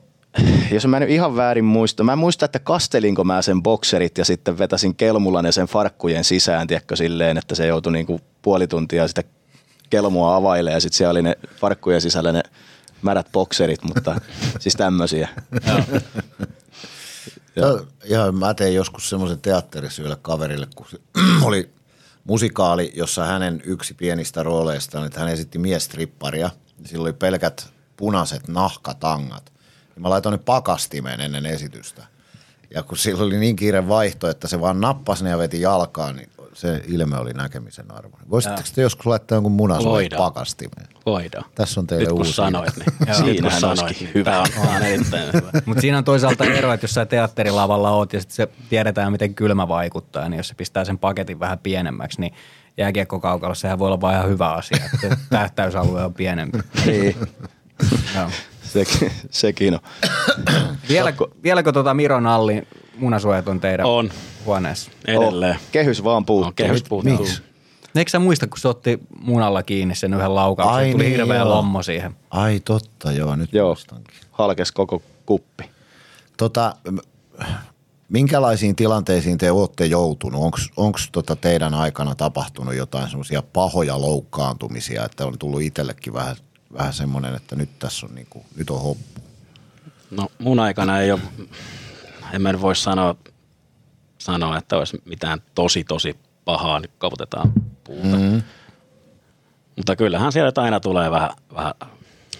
jos 0.72 0.86
mä 0.86 1.00
nyt 1.00 1.10
ihan 1.10 1.36
väärin 1.36 1.64
muista, 1.64 2.04
mä 2.04 2.12
en 2.12 2.18
muista, 2.18 2.44
että 2.44 2.58
kastelinko 2.58 3.24
mä 3.24 3.42
sen 3.42 3.62
bokserit 3.62 4.18
ja 4.18 4.24
sitten 4.24 4.58
vetäsin 4.58 4.94
kelmulan 4.94 5.44
ja 5.44 5.52
sen 5.52 5.66
farkkujen 5.66 6.24
sisään, 6.24 6.66
tiedätkö, 6.66 6.96
silleen, 6.96 7.38
että 7.38 7.54
se 7.54 7.66
joutui 7.66 7.92
niin 7.92 8.06
kuin 8.06 8.20
puoli 8.42 8.66
tuntia 8.66 9.08
sitä 9.08 9.22
kelmua 9.90 10.36
availemaan 10.36 10.76
ja 10.76 10.80
sitten 10.80 10.96
siellä 10.96 11.10
oli 11.10 11.22
ne 11.22 11.36
farkkujen 11.56 12.00
sisällä 12.00 12.32
ne 12.32 12.42
märät 13.02 13.26
bokserit, 13.32 13.82
mutta 13.82 14.20
siis 14.60 14.74
tämmöisiä. 14.76 15.28
Joo. 17.56 17.86
Ja 18.04 18.32
mä 18.32 18.54
tein 18.54 18.74
joskus 18.74 19.10
semmoisen 19.10 19.40
teatterissa 19.40 20.02
yhdelle 20.02 20.18
kaverille, 20.22 20.66
kun 20.74 20.86
se 20.90 20.98
oli 21.46 21.70
musikaali, 22.24 22.92
jossa 22.94 23.24
hänen 23.24 23.62
yksi 23.64 23.94
pienistä 23.94 24.42
rooleistaan, 24.42 25.06
että 25.06 25.20
hän 25.20 25.28
esitti 25.28 25.58
miestripparia. 25.58 26.50
Sillä 26.84 27.02
oli 27.02 27.12
pelkät 27.12 27.68
punaiset 27.96 28.48
nahkatangat. 28.48 29.52
Mä 29.96 30.10
laitoin 30.10 30.32
ne 30.32 30.38
pakastimeen 30.38 31.20
ennen 31.20 31.46
esitystä. 31.46 32.06
Ja 32.74 32.82
kun 32.82 32.98
sillä 32.98 33.24
oli 33.24 33.38
niin 33.38 33.56
kiire 33.56 33.88
vaihto, 33.88 34.28
että 34.28 34.48
se 34.48 34.60
vaan 34.60 34.80
nappasi 34.80 35.24
ne 35.24 35.30
ja 35.30 35.38
veti 35.38 35.60
jalkaan, 35.60 36.16
niin 36.16 36.30
se 36.52 36.82
ilme 36.86 37.16
oli 37.16 37.32
näkemisen 37.32 37.90
arvo. 37.90 38.18
Voisitteko 38.30 38.68
te 38.74 38.82
joskus 38.82 39.06
laittaa 39.06 39.36
jonkun 39.36 39.52
munasuojan 39.52 40.10
pakastimeen? 40.16 40.88
Voidaan. 41.06 41.44
Tässä 41.54 41.80
on 41.80 41.86
teille 41.86 42.04
Nyt 42.04 42.10
kun 42.10 42.18
uusi 42.18 42.32
sanoit, 42.32 42.76
niin 42.76 42.86
Joo. 43.06 43.16
Kun 43.16 43.24
Siinähän 43.24 43.60
sanoit, 43.60 43.80
olisikin 43.80 44.04
niin 44.04 44.14
hyvä. 44.14 44.40
On, 44.40 44.46
on 44.58 44.82
hyvä. 45.34 45.50
Mutta 45.66 45.80
siinä 45.80 45.98
on 45.98 46.04
toisaalta 46.04 46.44
ero, 46.44 46.72
että 46.72 46.84
jos 46.84 46.94
sä 46.94 47.06
teatterilavalla 47.06 47.90
oot 47.90 48.12
ja 48.12 48.20
sit 48.20 48.30
se 48.30 48.48
tiedetään, 48.68 49.12
miten 49.12 49.34
kylmä 49.34 49.68
vaikuttaa, 49.68 50.28
niin 50.28 50.36
jos 50.36 50.48
se 50.48 50.54
pistää 50.54 50.84
sen 50.84 50.98
paketin 50.98 51.40
vähän 51.40 51.58
pienemmäksi, 51.58 52.20
niin 52.20 52.32
jääkiekkokaukalossa 52.76 53.62
sehän 53.62 53.78
voi 53.78 53.86
olla 53.86 54.00
vaan 54.00 54.14
ihan 54.14 54.28
hyvä 54.28 54.52
asia, 54.52 54.84
että 54.94 55.16
tähtäysalue 55.30 56.04
on 56.04 56.14
pienempi. 56.14 56.58
Niin, 56.86 57.16
Joo. 58.16 58.30
sekin, 58.62 59.12
sekin 59.30 59.74
on. 59.74 59.80
Vielä, 60.88 61.12
vieläkö 61.42 61.72
tota 61.72 61.94
Miron 61.94 62.26
Allin 62.26 62.66
munasuojat 62.98 63.48
on 63.48 63.60
teidän 63.60 63.86
On. 63.86 64.10
huoneessa? 64.44 64.90
Edelleen. 65.06 65.54
Oh, 65.56 65.62
kehys 65.72 66.04
vaan 66.04 66.24
puuttuu. 66.24 66.48
On 66.48 66.54
kehys 66.54 66.82
puuttuu. 66.82 67.18
Miksi? 67.18 67.42
Eikö 67.94 68.10
sä 68.10 68.18
muista, 68.18 68.46
kun 68.46 68.58
se 68.58 68.68
otti 68.68 68.98
munalla 69.22 69.62
kiinni 69.62 69.94
sen 69.94 70.14
yhden 70.14 70.34
laukauksen, 70.34 70.76
Ai 70.76 70.90
tuli 70.92 71.02
niin, 71.02 71.16
hirveä 71.16 71.36
joo. 71.38 71.48
lommo 71.48 71.82
siihen. 71.82 72.16
Ai 72.30 72.60
totta, 72.60 73.12
joo, 73.12 73.36
nyt 73.36 73.52
Joo, 73.52 73.66
muistankin. 73.68 74.14
halkes 74.30 74.72
koko 74.72 75.02
kuppi. 75.26 75.64
Tota, 76.36 76.76
minkälaisiin 78.08 78.76
tilanteisiin 78.76 79.38
te 79.38 79.50
olette 79.50 79.86
joutunut? 79.86 80.42
Onko 80.76 80.98
tota 81.12 81.36
teidän 81.36 81.74
aikana 81.74 82.14
tapahtunut 82.14 82.74
jotain 82.74 83.08
semmoisia 83.08 83.42
pahoja 83.42 84.00
loukkaantumisia, 84.00 85.04
että 85.04 85.26
on 85.26 85.38
tullut 85.38 85.62
itsellekin 85.62 86.12
vähän, 86.12 86.36
vähän 86.72 86.92
semmoinen, 86.92 87.34
että 87.34 87.56
nyt 87.56 87.78
tässä 87.78 88.06
on, 88.06 88.14
niinku, 88.14 88.44
nyt 88.56 88.70
on 88.70 88.80
hoppu? 88.82 89.20
No 90.10 90.28
mun 90.38 90.60
aikana 90.60 91.00
ei 91.00 91.12
ole, 91.12 91.20
en 92.32 92.42
mä 92.42 92.52
nyt 92.52 92.60
voi 92.60 92.76
sanoa, 92.76 93.14
sanoa, 94.18 94.58
että 94.58 94.76
olisi 94.76 95.02
mitään 95.04 95.42
tosi 95.54 95.84
tosi 95.84 96.16
pahaa, 96.44 96.80
nyt 96.80 96.90
koputetaan 96.98 97.52
puuta. 97.84 98.16
Mm-hmm. 98.16 98.42
Mutta 99.76 99.96
kyllähän 99.96 100.32
sieltä 100.32 100.62
aina 100.62 100.80
tulee 100.80 101.10
vähän, 101.10 101.30
vähän 101.54 101.74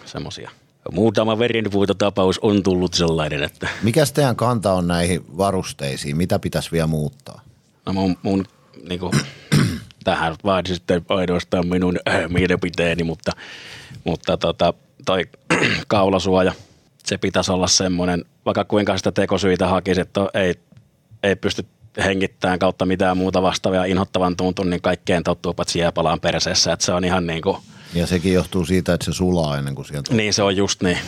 semmoisia. 0.05 0.51
Muutama 0.93 1.38
verinpuutotapaus 1.38 2.38
on 2.38 2.62
tullut 2.62 2.95
sellainen, 2.95 3.43
että 3.43 3.68
Mikäs 3.82 4.12
teidän 4.12 4.36
kanta 4.36 4.72
on 4.72 4.88
näihin 4.88 5.38
varusteisiin? 5.38 6.16
Mitä 6.16 6.38
pitäisi 6.38 6.72
vielä 6.72 6.86
muuttaa? 6.86 7.41
no 7.86 7.93
mun, 7.93 8.16
mun 8.22 8.45
niin 8.88 9.01
kuin, 9.01 9.12
tähän 10.05 10.36
vaadi 10.45 10.74
sitten 10.74 11.05
ainoastaan 11.09 11.66
minun 11.66 11.99
äh, 12.09 12.28
mielipiteeni, 12.28 13.05
mutta, 13.05 13.32
mutta 14.05 14.36
tota, 14.36 14.74
toi 15.07 15.24
kaulasuoja, 15.86 16.53
se 17.07 17.19
pitäisi 17.19 17.53
olla 17.53 17.67
semmoinen, 17.67 18.25
vaikka 18.47 18.65
kuinka 18.65 18.97
sitä 18.97 19.13
tekosyitä 19.13 19.67
hakisi, 19.69 20.01
että 20.01 20.21
ei, 20.35 20.55
ei 21.23 21.37
pysty 21.37 21.67
hengittämään 22.05 22.59
kautta 22.59 22.87
mitään 22.87 23.17
muuta 23.17 23.43
vastaavia 23.43 23.85
inhottavan 23.85 24.37
tuntun, 24.37 24.71
niin 24.71 24.83
kaikkeen 24.83 25.25
tottuu 25.25 25.55
paitsi 25.55 25.79
jääpalaan 25.79 26.21
perseessä, 26.21 26.73
että 26.73 26.85
se 26.85 26.93
on 26.93 27.05
ihan 27.05 27.27
niin 27.27 27.43
kuin, 27.43 27.57
Ja 27.95 28.07
sekin 28.07 28.33
johtuu 28.33 28.65
siitä, 28.65 28.95
että 28.95 29.05
se 29.05 29.13
sulaa 29.13 29.59
ennen 29.59 29.75
kuin 29.75 29.87
sieltä 29.87 30.15
niin 30.15 30.35
se 30.35 30.43
on 30.43 30.57
just 30.57 30.83
niin. 30.83 30.99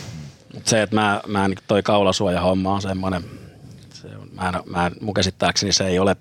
Mut 0.53 0.67
se, 0.67 0.81
että 0.81 0.95
mä, 0.95 1.21
mä 1.27 1.45
en, 1.45 1.55
toi 1.67 1.83
kaulasuojahomma 1.83 2.73
on 2.73 2.81
semmoinen, 2.81 3.23
se 3.93 4.07
on, 4.07 4.29
mä 4.31 4.49
en, 4.49 4.55
mä 4.65 4.85
en, 4.85 4.93
mun 5.01 5.13
käsittääkseni 5.13 5.71
se 5.71 5.87
ei 5.87 5.99
ole 5.99 6.15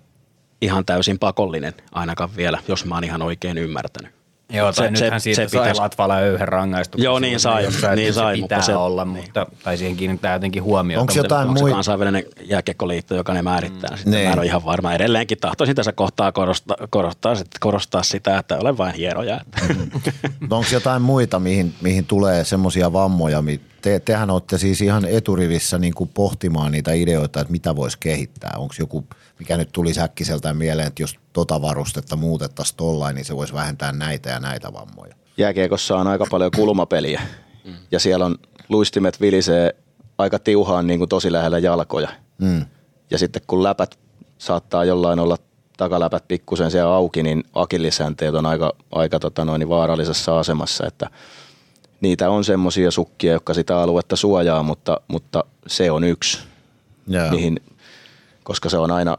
ihan 0.61 0.85
täysin 0.85 1.19
pakollinen 1.19 1.75
ainakaan 1.93 2.37
vielä, 2.37 2.59
jos 2.69 2.85
mä 2.85 2.95
oon 2.95 3.05
ihan 3.05 3.23
oikein 3.23 3.59
ymmärtänyt. 3.59 4.22
Joo, 4.53 4.73
tai 4.73 4.87
Se- 4.87 4.91
nythän 4.91 5.21
se- 5.21 5.25
siitä 5.25 5.43
se 5.43 5.49
sai 5.49 5.61
pitäisi- 5.61 5.81
Latvala 5.81 6.21
yhden 6.21 6.49
rangaistuksen. 6.49 7.05
Joo, 7.05 7.19
niin 7.19 7.41
sai, 7.41 7.65
Jossain, 7.65 7.97
niin 7.97 8.15
sai, 8.15 8.35
se 8.37 8.41
mutta 8.41 8.55
pitää 8.57 8.67
se- 8.67 8.77
olla, 8.77 9.05
niin. 9.05 9.25
mutta, 9.25 9.47
tai 9.65 9.77
siihen 9.79 9.97
kiinnittää 9.97 10.33
jotenkin 10.33 10.63
huomiota. 10.63 11.01
Onko 11.01 11.13
jotain 11.17 11.49
Onko 11.49 11.67
se 11.67 11.73
kansainvälinen 11.75 12.25
jääkiekkoliitto, 12.45 13.15
joka 13.15 13.35
ne 13.35 13.43
määrittää 13.43 13.91
mm. 13.91 13.97
sitten? 13.97 14.13
Niin. 14.13 14.27
Mä 14.27 14.33
en 14.33 14.39
ole 14.39 14.47
ihan 14.47 14.65
varma. 14.65 14.93
Edelleenkin 14.95 15.39
tahtoisin 15.39 15.77
tässä 15.77 15.93
kohtaa 15.93 16.33
korostaa, 16.33 16.77
korostaa, 16.91 17.35
sit- 17.35 17.59
korostaa 17.61 18.03
sitä, 18.03 18.39
että 18.39 18.59
olen 18.59 18.79
vain 18.79 18.95
hienoja. 18.95 19.41
Että. 19.41 19.75
Onko 20.57 20.67
jotain 20.73 21.03
muita, 21.03 21.41
mihin, 21.41 21.75
mihin 21.81 22.05
tulee 22.07 22.45
semmoisia 22.45 22.93
vammoja? 22.93 23.43
mi- 23.43 23.61
Te, 23.83 24.01
tehän 24.05 24.31
olette 24.31 24.59
siis 24.59 24.81
ihan 24.81 25.05
eturivissä 25.05 25.79
niin 25.79 25.95
kuin 25.95 26.11
pohtimaan 26.15 26.73
niitä 26.73 26.93
ideoita, 26.93 27.41
että 27.41 27.53
mitä 27.53 27.77
voisi 27.77 27.97
kehittää. 28.01 28.55
Onko 28.57 28.75
joku, 28.79 29.05
mikä 29.43 29.57
nyt 29.57 29.73
tuli 29.73 29.95
säkkiseltään 29.95 30.57
mieleen, 30.57 30.89
että 30.89 31.03
jos 31.03 31.19
tota 31.33 31.63
varustetta 31.63 32.17
muutettaisiin 32.17 32.77
tollain, 32.77 33.15
niin 33.15 33.25
se 33.25 33.37
voisi 33.37 33.53
vähentää 33.55 33.93
näitä 33.93 34.31
ja 34.31 34.41
näitä 34.41 34.73
vammoja. 34.73 35.15
Jääkiekossa 35.37 35.97
on 35.97 36.07
aika 36.07 36.27
paljon 36.31 36.51
kulmapeliä 36.57 37.23
ja 37.91 38.01
siellä 38.01 38.27
on 38.27 38.35
luistimet 38.69 39.21
vilisee 39.21 39.75
aika 40.19 40.39
tiuhaan 40.39 40.87
niin 40.87 40.99
kuin 40.99 41.09
tosi 41.09 41.33
lähellä 41.33 41.59
jalkoja. 41.59 42.09
Mm. 42.39 42.67
Ja 43.11 43.19
sitten 43.19 43.43
kun 43.47 43.63
läpät 43.63 43.99
saattaa 44.39 44.85
jollain 44.85 45.19
olla 45.19 45.37
takaläpät 45.77 46.29
pikkusen 46.29 46.71
siellä 46.71 46.95
auki, 46.95 47.23
niin 47.23 47.45
akillisänteet 47.53 48.35
on 48.35 48.47
aika, 48.47 48.73
aika 48.93 49.21
tota 49.21 49.45
noin, 49.45 49.69
vaarallisessa 49.69 50.39
asemassa, 50.39 50.87
että 50.87 51.11
niitä 52.01 52.31
on 52.31 52.45
semmoisia 52.45 52.91
sukkia, 52.91 53.33
jotka 53.33 53.55
sitä 53.55 53.79
aluetta 53.79 54.17
suojaa, 54.17 54.63
mutta, 54.63 55.01
mutta 55.09 55.45
se 55.67 55.91
on 55.91 56.05
yksi, 56.05 56.39
Joo. 57.07 57.31
mihin, 57.31 57.61
koska 58.45 58.69
se 58.69 58.79
on 58.79 58.91
aina, 58.91 59.17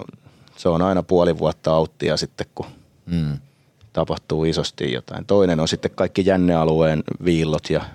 se 0.58 0.70
on 0.70 0.82
aina 0.82 1.04
puoli 1.04 1.38
vuotta 1.38 1.72
auttia 1.74 2.18
sitten, 2.18 2.46
kun 2.56 2.66
Mm. 3.06 3.38
tapahtuu 3.94 4.46
isosti 4.46 4.92
jotain. 4.94 5.26
Toinen 5.26 5.60
on 5.60 5.68
sitten 5.68 5.92
kaikki 5.96 6.24
jännealueen 6.26 7.04
viillot 7.26 7.70
ja 7.70 7.86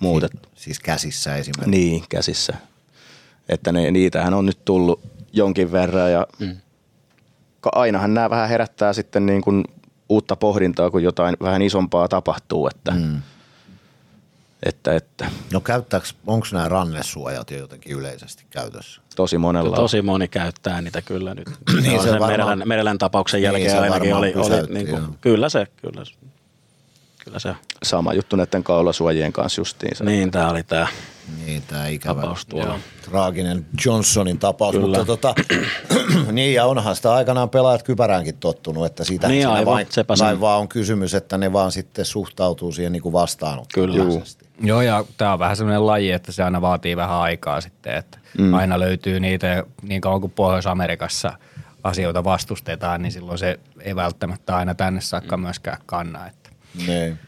muut. 0.00 0.24
et- 0.24 0.48
Siis 0.54 0.80
käsissä 0.80 1.36
esimerkiksi. 1.36 1.70
Niin, 1.70 2.04
käsissä. 2.08 2.54
Että 3.48 3.72
ne, 3.72 3.90
niitähän 3.90 4.34
on 4.34 4.46
nyt 4.46 4.64
tullut 4.64 5.00
jonkin 5.32 5.72
verran 5.72 6.12
ja 6.12 6.26
mm. 6.38 6.56
ainahan 7.74 8.14
nämä 8.14 8.30
vähän 8.30 8.48
herättää 8.48 8.92
sitten 8.92 9.26
niin 9.26 9.42
kuin 9.42 9.64
uutta 10.08 10.36
pohdintaa, 10.36 10.90
kun 10.90 11.02
jotain 11.02 11.36
vähän 11.42 11.62
isompaa 11.62 12.08
tapahtuu, 12.08 12.68
että, 12.68 12.90
mm. 12.92 13.22
että, 14.62 14.94
että 14.96 15.30
No 15.52 15.60
käyttääkö, 15.60 16.06
onko 16.26 16.46
nämä 16.52 16.68
rannesuojat 16.68 17.50
jo 17.50 17.58
jotenkin 17.58 17.92
yleisesti 17.96 18.44
käytössä? 18.50 19.00
Tosi 19.16 19.38
monella 19.38 19.70
on. 19.70 19.74
Tosi 19.76 20.02
moni 20.02 20.28
käyttää 20.28 20.80
niitä 20.80 21.02
kyllä 21.02 21.34
nyt. 21.34 21.46
Niin, 21.72 21.82
niin, 21.82 22.02
se 22.02 22.10
varmaan- 22.10 22.30
Merelän, 22.30 22.62
Merelän 22.64 22.98
tapauksen 22.98 23.38
Niin, 23.38 23.44
jälkeen 23.44 23.70
se 23.70 23.78
ainakin 23.78 24.14
oli, 24.14 24.32
oli 24.34 24.42
pysäytti, 24.44 24.74
niin 24.74 24.88
joo. 24.88 24.98
kuin, 25.00 25.18
kyllä 25.20 25.48
se, 25.48 25.66
kyllä, 25.76 26.04
se- 26.04 26.14
kyllä 27.24 27.38
se. 27.38 27.54
sama 27.84 28.12
juttu 28.12 28.36
näiden 28.36 28.64
kaulasuojien 28.64 29.32
kanssa 29.32 29.60
justiinsa. 29.60 30.04
Niin, 30.04 30.30
tämä 30.30 30.50
oli 30.50 30.62
tämä 30.62 30.86
Niin, 31.46 31.62
tämä 31.62 31.86
ikävä 31.86 32.20
tapaus 32.20 32.46
tuolla. 32.46 32.78
traaginen 33.02 33.66
Johnsonin 33.86 34.38
tapaus, 34.38 34.72
Kyllä. 34.74 34.86
mutta 34.98 35.04
tota, 35.04 35.34
niin 36.32 36.54
ja 36.54 36.64
onhan 36.66 36.96
sitä 36.96 37.14
aikanaan 37.14 37.50
pelaajat 37.50 37.82
kypäräänkin 37.82 38.36
tottunut, 38.36 38.86
että 38.86 39.04
siitä 39.04 39.28
Niin 39.28 39.48
aivan, 39.48 39.74
vain, 39.74 39.86
vain 40.20 40.40
vaan 40.40 40.60
on 40.60 40.68
kysymys, 40.68 41.14
että 41.14 41.38
ne 41.38 41.52
vaan 41.52 41.72
sitten 41.72 42.04
suhtautuu 42.04 42.72
siihen 42.72 42.92
niin 42.92 43.02
kuin 43.02 43.12
vastaanottavaisesti. 43.12 44.45
Joo, 44.60 44.82
ja 44.82 45.04
tämä 45.16 45.32
on 45.32 45.38
vähän 45.38 45.56
sellainen 45.56 45.86
laji, 45.86 46.10
että 46.10 46.32
se 46.32 46.42
aina 46.42 46.60
vaatii 46.60 46.96
vähän 46.96 47.16
aikaa 47.16 47.60
sitten, 47.60 47.94
että 47.94 48.18
mm. 48.38 48.54
aina 48.54 48.80
löytyy 48.80 49.20
niitä, 49.20 49.46
ja 49.46 49.64
niin 49.82 50.00
kauan 50.00 50.20
kuin 50.20 50.32
Pohjois-Amerikassa 50.32 51.32
asioita 51.84 52.24
vastustetaan, 52.24 53.02
niin 53.02 53.12
silloin 53.12 53.38
se 53.38 53.60
ei 53.80 53.96
välttämättä 53.96 54.56
aina 54.56 54.74
tänne 54.74 55.00
saakka 55.00 55.36
myöskään 55.36 55.78
kanna. 55.86 56.26
Että. 56.26 56.50
Niin. 56.86 57.18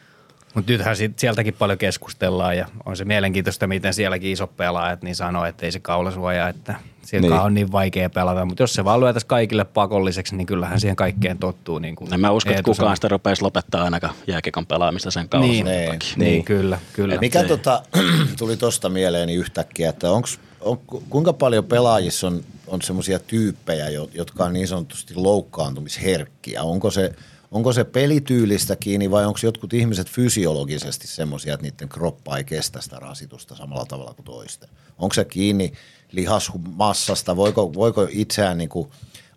Mutta 0.54 0.72
nythän 0.72 0.96
sieltäkin 1.16 1.54
paljon 1.54 1.78
keskustellaan 1.78 2.56
ja 2.56 2.66
on 2.86 2.96
se 2.96 3.04
mielenkiintoista, 3.04 3.66
miten 3.66 3.94
sielläkin 3.94 4.30
isot 4.32 4.56
pelaajat 4.56 5.02
niin 5.02 5.16
sanoo, 5.16 5.44
että 5.44 5.66
ei 5.66 5.72
se 5.72 5.80
kaulasuoja, 5.80 6.48
että 6.48 6.74
sillä 7.04 7.28
Niin. 7.28 7.40
on 7.40 7.54
niin 7.54 7.72
vaikea 7.72 8.10
pelata. 8.10 8.44
Mutta 8.44 8.62
jos 8.62 8.72
se 8.74 8.84
vaan 8.84 9.00
lyötäisiin 9.00 9.28
kaikille 9.28 9.64
pakolliseksi, 9.64 10.36
niin 10.36 10.46
kyllähän 10.46 10.80
siihen 10.80 10.96
kaikkeen 10.96 11.38
tottuu. 11.38 11.78
Niin 11.78 11.96
kuin 11.96 12.14
En 12.14 12.20
mä 12.20 12.30
usko, 12.30 12.50
että 12.50 12.62
kukaan 12.62 12.96
sitä 12.96 13.08
rupeaisi 13.08 13.42
lopettaa 13.42 13.84
ainakaan 13.84 14.14
jääkiekon 14.26 14.66
pelaamista 14.66 15.10
sen 15.10 15.20
niin, 15.22 15.28
kaulasuojan 15.30 15.64
Niin. 15.66 15.90
takia. 15.92 16.08
niin, 16.16 16.32
Niin. 16.32 16.44
kyllä, 16.44 16.78
kyllä. 16.92 17.16
Mikä 17.20 17.44
tota, 17.44 17.82
tuli 18.38 18.56
tuosta 18.56 18.88
mieleeni 18.88 19.34
yhtäkkiä, 19.34 19.88
että 19.90 20.10
onks, 20.10 20.38
on, 20.60 20.78
kuinka 21.10 21.32
paljon 21.32 21.64
pelaajissa 21.64 22.26
on, 22.26 22.40
on 22.66 22.82
semmoisia 22.82 23.18
tyyppejä, 23.18 23.88
jo- 23.88 24.10
jotka 24.14 24.44
on 24.44 24.52
niin 24.52 24.68
sanotusti 24.68 25.14
loukkaantumisherkkiä? 25.14 26.62
Onko 26.62 26.90
se, 26.90 27.12
onko 27.50 27.72
se 27.72 27.84
pelityylistä 27.84 28.76
kiinni 28.76 29.10
vai 29.10 29.26
onko 29.26 29.38
jotkut 29.42 29.72
ihmiset 29.72 30.08
fysiologisesti 30.08 31.06
semmoisia, 31.06 31.54
että 31.54 31.66
niiden 31.66 31.88
kroppa 31.88 32.36
ei 32.36 32.44
kestä 32.44 32.80
sitä 32.80 32.96
rasitusta 32.96 33.56
samalla 33.56 33.86
tavalla 33.86 34.14
kuin 34.14 34.24
toisten? 34.24 34.68
Onko 34.98 35.14
se 35.14 35.24
kiinni 35.24 35.72
lihasmassasta? 36.12 37.36
Voiko, 37.36 37.74
voiko 37.74 38.06
itseään 38.10 38.58
niin 38.58 38.68
kuin, 38.68 38.88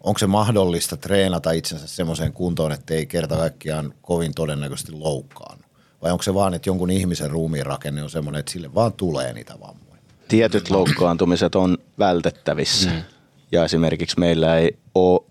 onko 0.04 0.20
se 0.20 0.28
mahdollista 0.28 0.98
treenata 0.98 1.52
itsensä 1.52 1.88
semmoiseen 1.88 2.34
kuntoon, 2.34 2.72
että 2.72 2.94
ei 2.94 3.06
kerta 3.06 3.36
kaikkiaan 3.36 3.94
kovin 4.02 4.34
todennäköisesti 4.36 4.92
loukkaannu? 4.92 5.64
Vai 6.02 6.12
onko 6.12 6.24
se 6.24 6.34
vaan, 6.34 6.54
että 6.54 6.70
jonkun 6.70 6.90
ihmisen 6.90 7.32
ruumiin 7.32 7.66
rakenne 7.66 8.04
on 8.04 8.10
semmoinen, 8.10 8.40
että 8.40 8.52
sille 8.52 8.76
vaan 8.76 8.94
tulee 8.94 9.34
niitä 9.34 9.54
vammoja? 9.54 10.02
Tietyt 10.28 10.70
loukkaantumiset 10.70 11.56
on 11.56 11.78
vältettävissä. 12.00 12.90
Mm. 12.90 13.02
Ja 13.52 13.66
esimerkiksi 13.66 14.20
meillä 14.20 14.58
ei 14.58 14.78
ole 14.96 15.22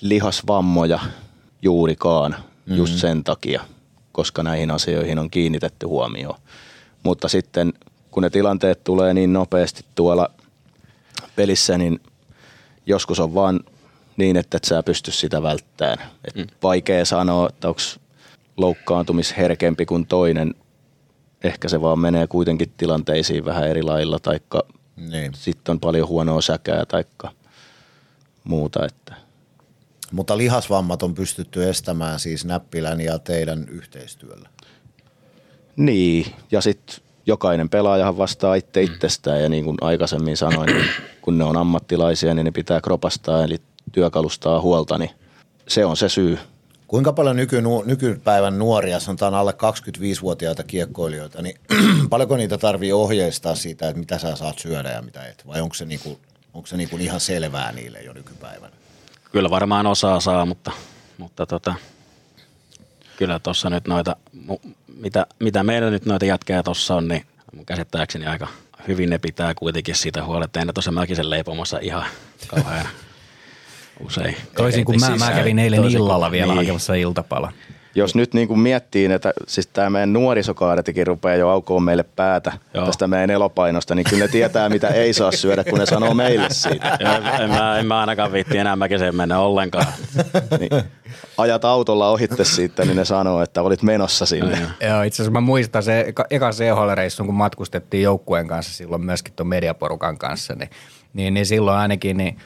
lihasvammoja 0.00 1.00
juurikaan 1.62 2.32
mm-hmm. 2.32 2.76
just 2.76 2.94
sen 2.98 3.24
takia, 3.24 3.62
koska 4.12 4.42
näihin 4.42 4.70
asioihin 4.70 5.18
on 5.18 5.30
kiinnitetty 5.30 5.86
huomioon. 5.86 6.38
Mutta 7.02 7.28
sitten 7.28 7.72
kun 8.10 8.22
ne 8.22 8.30
tilanteet 8.30 8.84
tulee 8.84 9.14
niin 9.14 9.32
nopeasti 9.32 9.84
tuolla 9.94 10.30
pelissä, 11.36 11.78
niin 11.78 12.00
joskus 12.86 13.20
on 13.20 13.34
vaan 13.34 13.60
niin, 14.16 14.36
että 14.36 14.56
et 14.56 14.64
sä 14.64 14.82
pysty 14.82 15.10
sitä 15.10 15.42
välttämään. 15.42 15.98
Et 16.24 16.34
mm. 16.34 16.46
Vaikea 16.62 17.04
sanoa, 17.04 17.48
että 17.48 17.68
onko 17.68 17.80
loukkaantumisherkempi 18.56 19.86
kuin 19.86 20.06
toinen. 20.06 20.54
Ehkä 21.44 21.68
se 21.68 21.82
vaan 21.82 21.98
menee 21.98 22.26
kuitenkin 22.26 22.72
tilanteisiin 22.76 23.44
vähän 23.44 23.68
eri 23.68 23.82
lailla, 23.82 24.18
taikka 24.18 24.62
Niin. 24.96 25.34
sitten 25.34 25.72
on 25.72 25.80
paljon 25.80 26.08
huonoa 26.08 26.40
säkää 26.40 26.86
taikka 26.86 27.30
muuta. 28.44 28.86
Että. 28.86 29.14
Mutta 30.12 30.38
lihasvammat 30.38 31.02
on 31.02 31.14
pystytty 31.14 31.68
estämään 31.68 32.20
siis 32.20 32.44
Näppilän 32.44 33.00
ja 33.00 33.18
teidän 33.18 33.68
yhteistyöllä. 33.68 34.48
Niin, 35.76 36.26
ja 36.50 36.60
sitten 36.60 36.96
jokainen 37.26 37.68
pelaajahan 37.68 38.18
vastaa 38.18 38.54
itse 38.54 38.82
itsestään 38.82 39.42
ja 39.42 39.48
niin 39.48 39.64
kuin 39.64 39.76
aikaisemmin 39.80 40.36
sanoin, 40.36 40.66
niin 40.66 40.86
kun 41.22 41.38
ne 41.38 41.44
on 41.44 41.56
ammattilaisia, 41.56 42.34
niin 42.34 42.44
ne 42.44 42.50
pitää 42.50 42.80
kropastaa 42.80 43.44
eli 43.44 43.56
työkalustaa 43.92 44.60
huolta, 44.60 44.98
niin 44.98 45.10
se 45.68 45.84
on 45.84 45.96
se 45.96 46.08
syy. 46.08 46.38
Kuinka 46.86 47.12
paljon 47.12 47.36
nyky, 47.36 47.62
nykypäivän 47.84 48.58
nuoria, 48.58 49.00
sanotaan 49.00 49.34
alle 49.34 49.52
25-vuotiaita 49.52 50.62
kiekkoilijoita, 50.62 51.42
niin 51.42 51.60
paljonko 52.10 52.36
niitä 52.36 52.58
tarvii 52.58 52.92
ohjeistaa 52.92 53.54
siitä, 53.54 53.88
että 53.88 54.00
mitä 54.00 54.18
sä 54.18 54.36
saat 54.36 54.58
syödä 54.58 54.90
ja 54.90 55.02
mitä 55.02 55.26
et? 55.26 55.46
Vai 55.46 55.60
onko 55.60 55.74
se, 55.74 55.84
niinku, 55.84 56.18
onko 56.54 56.66
se 56.66 56.76
niinku 56.76 56.96
ihan 56.96 57.20
selvää 57.20 57.72
niille 57.72 58.02
jo 58.02 58.12
nykypäivänä? 58.12 58.79
Kyllä 59.32 59.50
varmaan 59.50 59.86
osaa 59.86 60.20
saa, 60.20 60.46
mutta, 60.46 60.70
mutta 61.18 61.46
tota, 61.46 61.74
kyllä 63.16 63.38
tuossa 63.38 63.70
nyt 63.70 63.86
noita, 63.88 64.16
mitä, 64.96 65.26
mitä 65.38 65.62
meillä 65.62 65.90
nyt 65.90 66.06
noita 66.06 66.24
jätkää 66.24 66.62
tuossa 66.62 66.94
on, 66.94 67.08
niin 67.08 67.26
mun 67.54 67.66
käsittääkseni 67.66 68.26
aika 68.26 68.48
hyvin 68.88 69.10
ne 69.10 69.18
pitää 69.18 69.54
kuitenkin 69.54 69.94
siitä 69.94 70.24
ei 70.56 70.64
ne 70.64 70.72
tuossa 70.72 70.92
Mäkisen 70.92 71.30
leipomossa 71.30 71.78
ihan 71.82 72.04
kauhean 72.46 72.86
usein. 74.06 74.36
Toisin 74.56 74.84
kuin 74.84 75.00
mä, 75.00 75.16
mä 75.16 75.32
kävin 75.32 75.58
eilen 75.58 75.80
Toisin 75.80 75.98
kuin- 75.98 76.06
illalla 76.06 76.30
vielä 76.30 76.46
niin. 76.52 76.56
hakemassa 76.56 76.94
iltapala. 76.94 77.52
Jos 77.94 78.14
nyt 78.14 78.34
niin 78.34 78.48
kuin 78.48 78.60
miettii, 78.60 79.12
että 79.12 79.32
siis 79.46 79.66
tämä 79.66 79.90
meidän 79.90 80.12
nuorisokaadetikin 80.12 81.06
rupeaa 81.06 81.36
jo 81.36 81.48
aukoon 81.48 81.82
meille 81.82 82.02
päätä 82.02 82.52
Joo. 82.74 82.86
Tästä 82.86 83.06
meidän 83.06 83.30
elopainosta, 83.30 83.94
niin 83.94 84.06
kyllä 84.10 84.24
ne 84.24 84.28
tietää, 84.28 84.68
mitä 84.68 84.88
ei 84.88 85.12
saa 85.12 85.32
syödä, 85.32 85.64
kun 85.64 85.78
ne 85.78 85.86
sanoo 85.86 86.14
meille 86.14 86.46
siitä. 86.50 86.90
Ja 87.00 87.38
en, 87.38 87.50
mä, 87.50 87.78
en 87.78 87.86
mä 87.86 88.00
ainakaan 88.00 88.32
viitti 88.32 88.58
enää 88.58 88.76
Mäkiseen 88.76 89.16
mennä 89.16 89.38
ollenkaan. 89.38 89.86
Niin, 90.60 90.84
ajat 91.38 91.64
autolla 91.64 92.10
ohitte 92.10 92.44
siitä, 92.44 92.84
niin 92.84 92.96
ne 92.96 93.04
sanoo, 93.04 93.42
että 93.42 93.62
olit 93.62 93.82
menossa 93.82 94.26
sinne. 94.26 94.58
Joo, 94.88 95.02
itse 95.02 95.22
asiassa 95.22 95.30
mä 95.30 95.40
muistan 95.40 95.82
se 95.82 96.00
eka, 96.00 96.24
eka 96.30 96.50
CHL-reissun, 96.50 97.26
kun 97.26 97.34
matkustettiin 97.34 98.02
joukkueen 98.02 98.48
kanssa 98.48 98.72
silloin 98.72 99.04
myöskin 99.04 99.34
tuon 99.36 99.46
mediaporukan 99.46 100.18
kanssa, 100.18 100.54
niin, 100.54 100.70
niin, 101.14 101.34
niin 101.34 101.46
silloin 101.46 101.78
ainakin 101.78 102.16
niin 102.16 102.38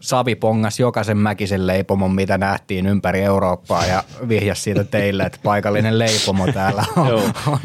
Savi 0.00 0.34
pongas 0.34 0.80
jokaisen 0.80 1.18
mäkisen 1.18 1.66
leipomon, 1.66 2.14
mitä 2.14 2.38
nähtiin 2.38 2.86
ympäri 2.86 3.22
Eurooppaa 3.22 3.86
ja 3.86 4.04
vihjasi 4.28 4.62
siitä 4.62 4.84
teille, 4.84 5.22
että 5.22 5.38
paikallinen 5.42 5.98
leipomo 5.98 6.52
täällä 6.52 6.84
on. 6.96 7.08
Joo. 7.08 7.30
on. 7.46 7.60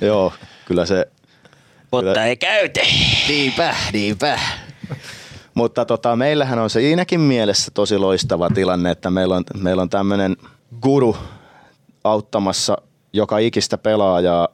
Joo, 0.00 0.32
kyllä 0.64 0.86
se 0.86 1.08
Mutta 1.92 2.24
ei 2.24 2.36
käytä. 2.36 2.80
Niinpä, 3.28 3.74
niinpä. 3.92 4.38
Mutta 5.54 5.84
tota, 5.84 6.16
meillähän 6.16 6.58
on 6.58 6.70
se 6.70 6.80
siinäkin 6.80 7.20
mielessä 7.20 7.70
tosi 7.74 7.98
loistava 7.98 8.50
tilanne, 8.50 8.90
että 8.90 9.10
meillä 9.10 9.36
on, 9.36 9.44
meillä 9.60 9.82
on 9.82 9.90
tämmöinen 9.90 10.36
guru 10.82 11.16
auttamassa 12.04 12.76
joka 13.12 13.38
ikistä 13.38 13.78
pelaajaa, 13.78 14.48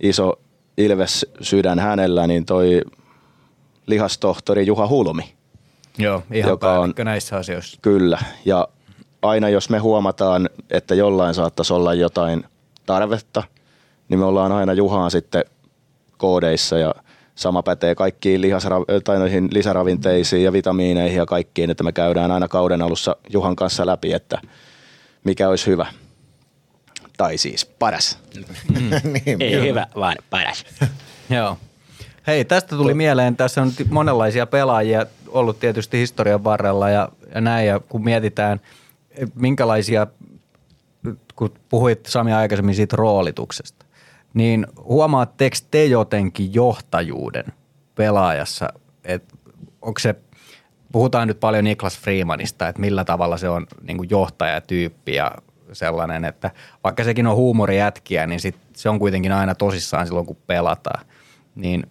iso 0.00 0.38
Ilves 0.76 1.26
sydän 1.40 1.78
hänellä, 1.78 2.26
niin 2.26 2.46
toi 2.46 2.82
lihastohtori 3.86 4.66
Juha 4.66 4.88
Hulmi. 4.88 5.34
Joo, 5.98 6.22
ihan 6.32 6.50
Joka 6.50 6.78
on- 6.80 6.94
näissä 7.04 7.36
asioissa. 7.36 7.78
Kyllä, 7.82 8.18
ja 8.44 8.68
aina 9.22 9.48
jos 9.48 9.70
me 9.70 9.78
huomataan, 9.78 10.48
että 10.70 10.94
jollain 10.94 11.34
saattaisi 11.34 11.72
olla 11.72 11.94
jotain 11.94 12.44
tarvetta, 12.86 13.42
niin 14.08 14.18
me 14.18 14.24
ollaan 14.24 14.52
aina 14.52 14.72
Juhaan 14.72 15.10
sitten 15.10 15.44
koodeissa 16.16 16.78
ja 16.78 16.94
sama 17.34 17.62
pätee 17.62 17.94
kaikkiin 17.94 18.40
lihasra- 18.40 19.00
tai 19.04 19.18
noihin 19.18 19.48
lisäravinteisiin 19.52 20.44
ja 20.44 20.52
vitamiineihin 20.52 21.16
ja 21.18 21.26
kaikkiin, 21.26 21.70
että 21.70 21.84
me 21.84 21.92
käydään 21.92 22.30
aina 22.30 22.48
kauden 22.48 22.82
alussa 22.82 23.16
Juhan 23.32 23.56
kanssa 23.56 23.86
läpi, 23.86 24.12
että 24.12 24.38
mikä 25.24 25.48
olisi 25.48 25.66
hyvä. 25.66 25.86
Tai 27.16 27.38
siis 27.38 27.64
paras. 27.66 28.18
niin, 29.26 29.42
Ei 29.42 29.60
hyvä, 29.68 29.86
vaan 29.96 30.16
paras. 30.30 30.64
Joo. 31.36 31.56
Hei, 32.26 32.44
tästä 32.44 32.76
tuli 32.76 32.94
mieleen, 32.94 33.36
tässä 33.36 33.62
on 33.62 33.72
monenlaisia 33.90 34.46
pelaajia 34.46 35.06
ollut 35.28 35.60
tietysti 35.60 35.98
historian 35.98 36.44
varrella 36.44 36.90
ja, 36.90 37.08
ja 37.34 37.40
näin, 37.40 37.66
ja 37.66 37.80
kun 37.80 38.04
mietitään, 38.04 38.60
minkälaisia, 39.34 40.06
kun 41.36 41.54
puhuit 41.68 42.06
Sami 42.06 42.32
aikaisemmin 42.32 42.74
siitä 42.74 42.96
roolituksesta, 42.96 43.86
niin 44.34 44.66
huomaatteko 44.84 45.56
te 45.70 45.84
jotenkin 45.84 46.54
johtajuuden 46.54 47.44
pelaajassa, 47.94 48.68
että 49.04 49.36
onko 49.82 49.98
se, 49.98 50.14
puhutaan 50.92 51.28
nyt 51.28 51.40
paljon 51.40 51.64
Niklas 51.64 51.98
Freemanista, 51.98 52.68
että 52.68 52.80
millä 52.80 53.04
tavalla 53.04 53.36
se 53.36 53.48
on 53.48 53.66
niin 53.82 53.96
kuin 53.96 54.10
johtajatyyppi 54.10 55.14
ja 55.14 55.32
sellainen, 55.72 56.24
että 56.24 56.50
vaikka 56.84 57.04
sekin 57.04 57.26
on 57.26 57.36
huumorijätkiä, 57.36 58.26
niin 58.26 58.40
sit 58.40 58.56
se 58.72 58.88
on 58.88 58.98
kuitenkin 58.98 59.32
aina 59.32 59.54
tosissaan 59.54 60.06
silloin, 60.06 60.26
kun 60.26 60.36
pelataan. 60.46 61.06
Niin 61.54 61.86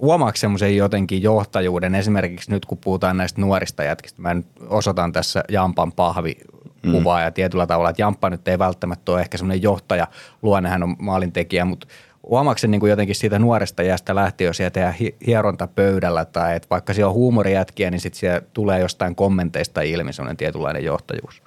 huomaako 0.00 0.36
semmoisen 0.36 0.76
jotenkin 0.76 1.22
johtajuuden, 1.22 1.94
esimerkiksi 1.94 2.50
nyt 2.50 2.66
kun 2.66 2.78
puhutaan 2.78 3.16
näistä 3.16 3.40
nuorista 3.40 3.84
jätkistä, 3.84 4.22
mä 4.22 4.34
nyt 4.34 4.46
osoitan 4.68 5.12
tässä 5.12 5.44
Jampan 5.48 5.92
pahvi 5.92 6.36
kuvaa 6.90 7.20
ja 7.20 7.30
tietyllä 7.30 7.66
tavalla, 7.66 7.90
että 7.90 8.02
Jamppa 8.02 8.30
nyt 8.30 8.48
ei 8.48 8.58
välttämättä 8.58 9.12
ole 9.12 9.20
ehkä 9.20 9.38
semmoinen 9.38 9.62
johtaja, 9.62 10.06
luonne 10.42 10.68
hän 10.68 10.82
on 10.82 10.96
maalintekijä, 10.98 11.64
mutta 11.64 11.86
huomaako 12.28 12.60
niin 12.66 12.80
kuin 12.80 12.90
jotenkin 12.90 13.14
siitä 13.14 13.38
nuoresta 13.38 13.82
jäästä 13.82 14.14
lähtien, 14.14 14.46
jos 14.46 14.56
siellä 14.56 14.70
tehdään 14.70 14.94
hi- 14.94 15.16
hierontapöydällä 15.26 16.24
tai 16.24 16.56
että 16.56 16.68
vaikka 16.70 16.94
siellä 16.94 17.08
on 17.08 17.14
huumorijätkiä, 17.14 17.90
niin 17.90 18.00
sitten 18.00 18.20
siellä 18.20 18.40
tulee 18.52 18.80
jostain 18.80 19.14
kommenteista 19.14 19.82
ilmi 19.82 20.12
semmoinen 20.12 20.36
tietynlainen 20.36 20.84
johtajuus. 20.84 21.42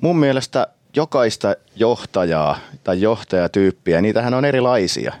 Mun 0.00 0.16
mielestä 0.16 0.66
jokaista 0.96 1.56
johtajaa 1.76 2.58
tai 2.84 3.00
johtajatyyppiä, 3.00 4.00
niitähän 4.00 4.34
on 4.34 4.44
erilaisia. 4.44 5.12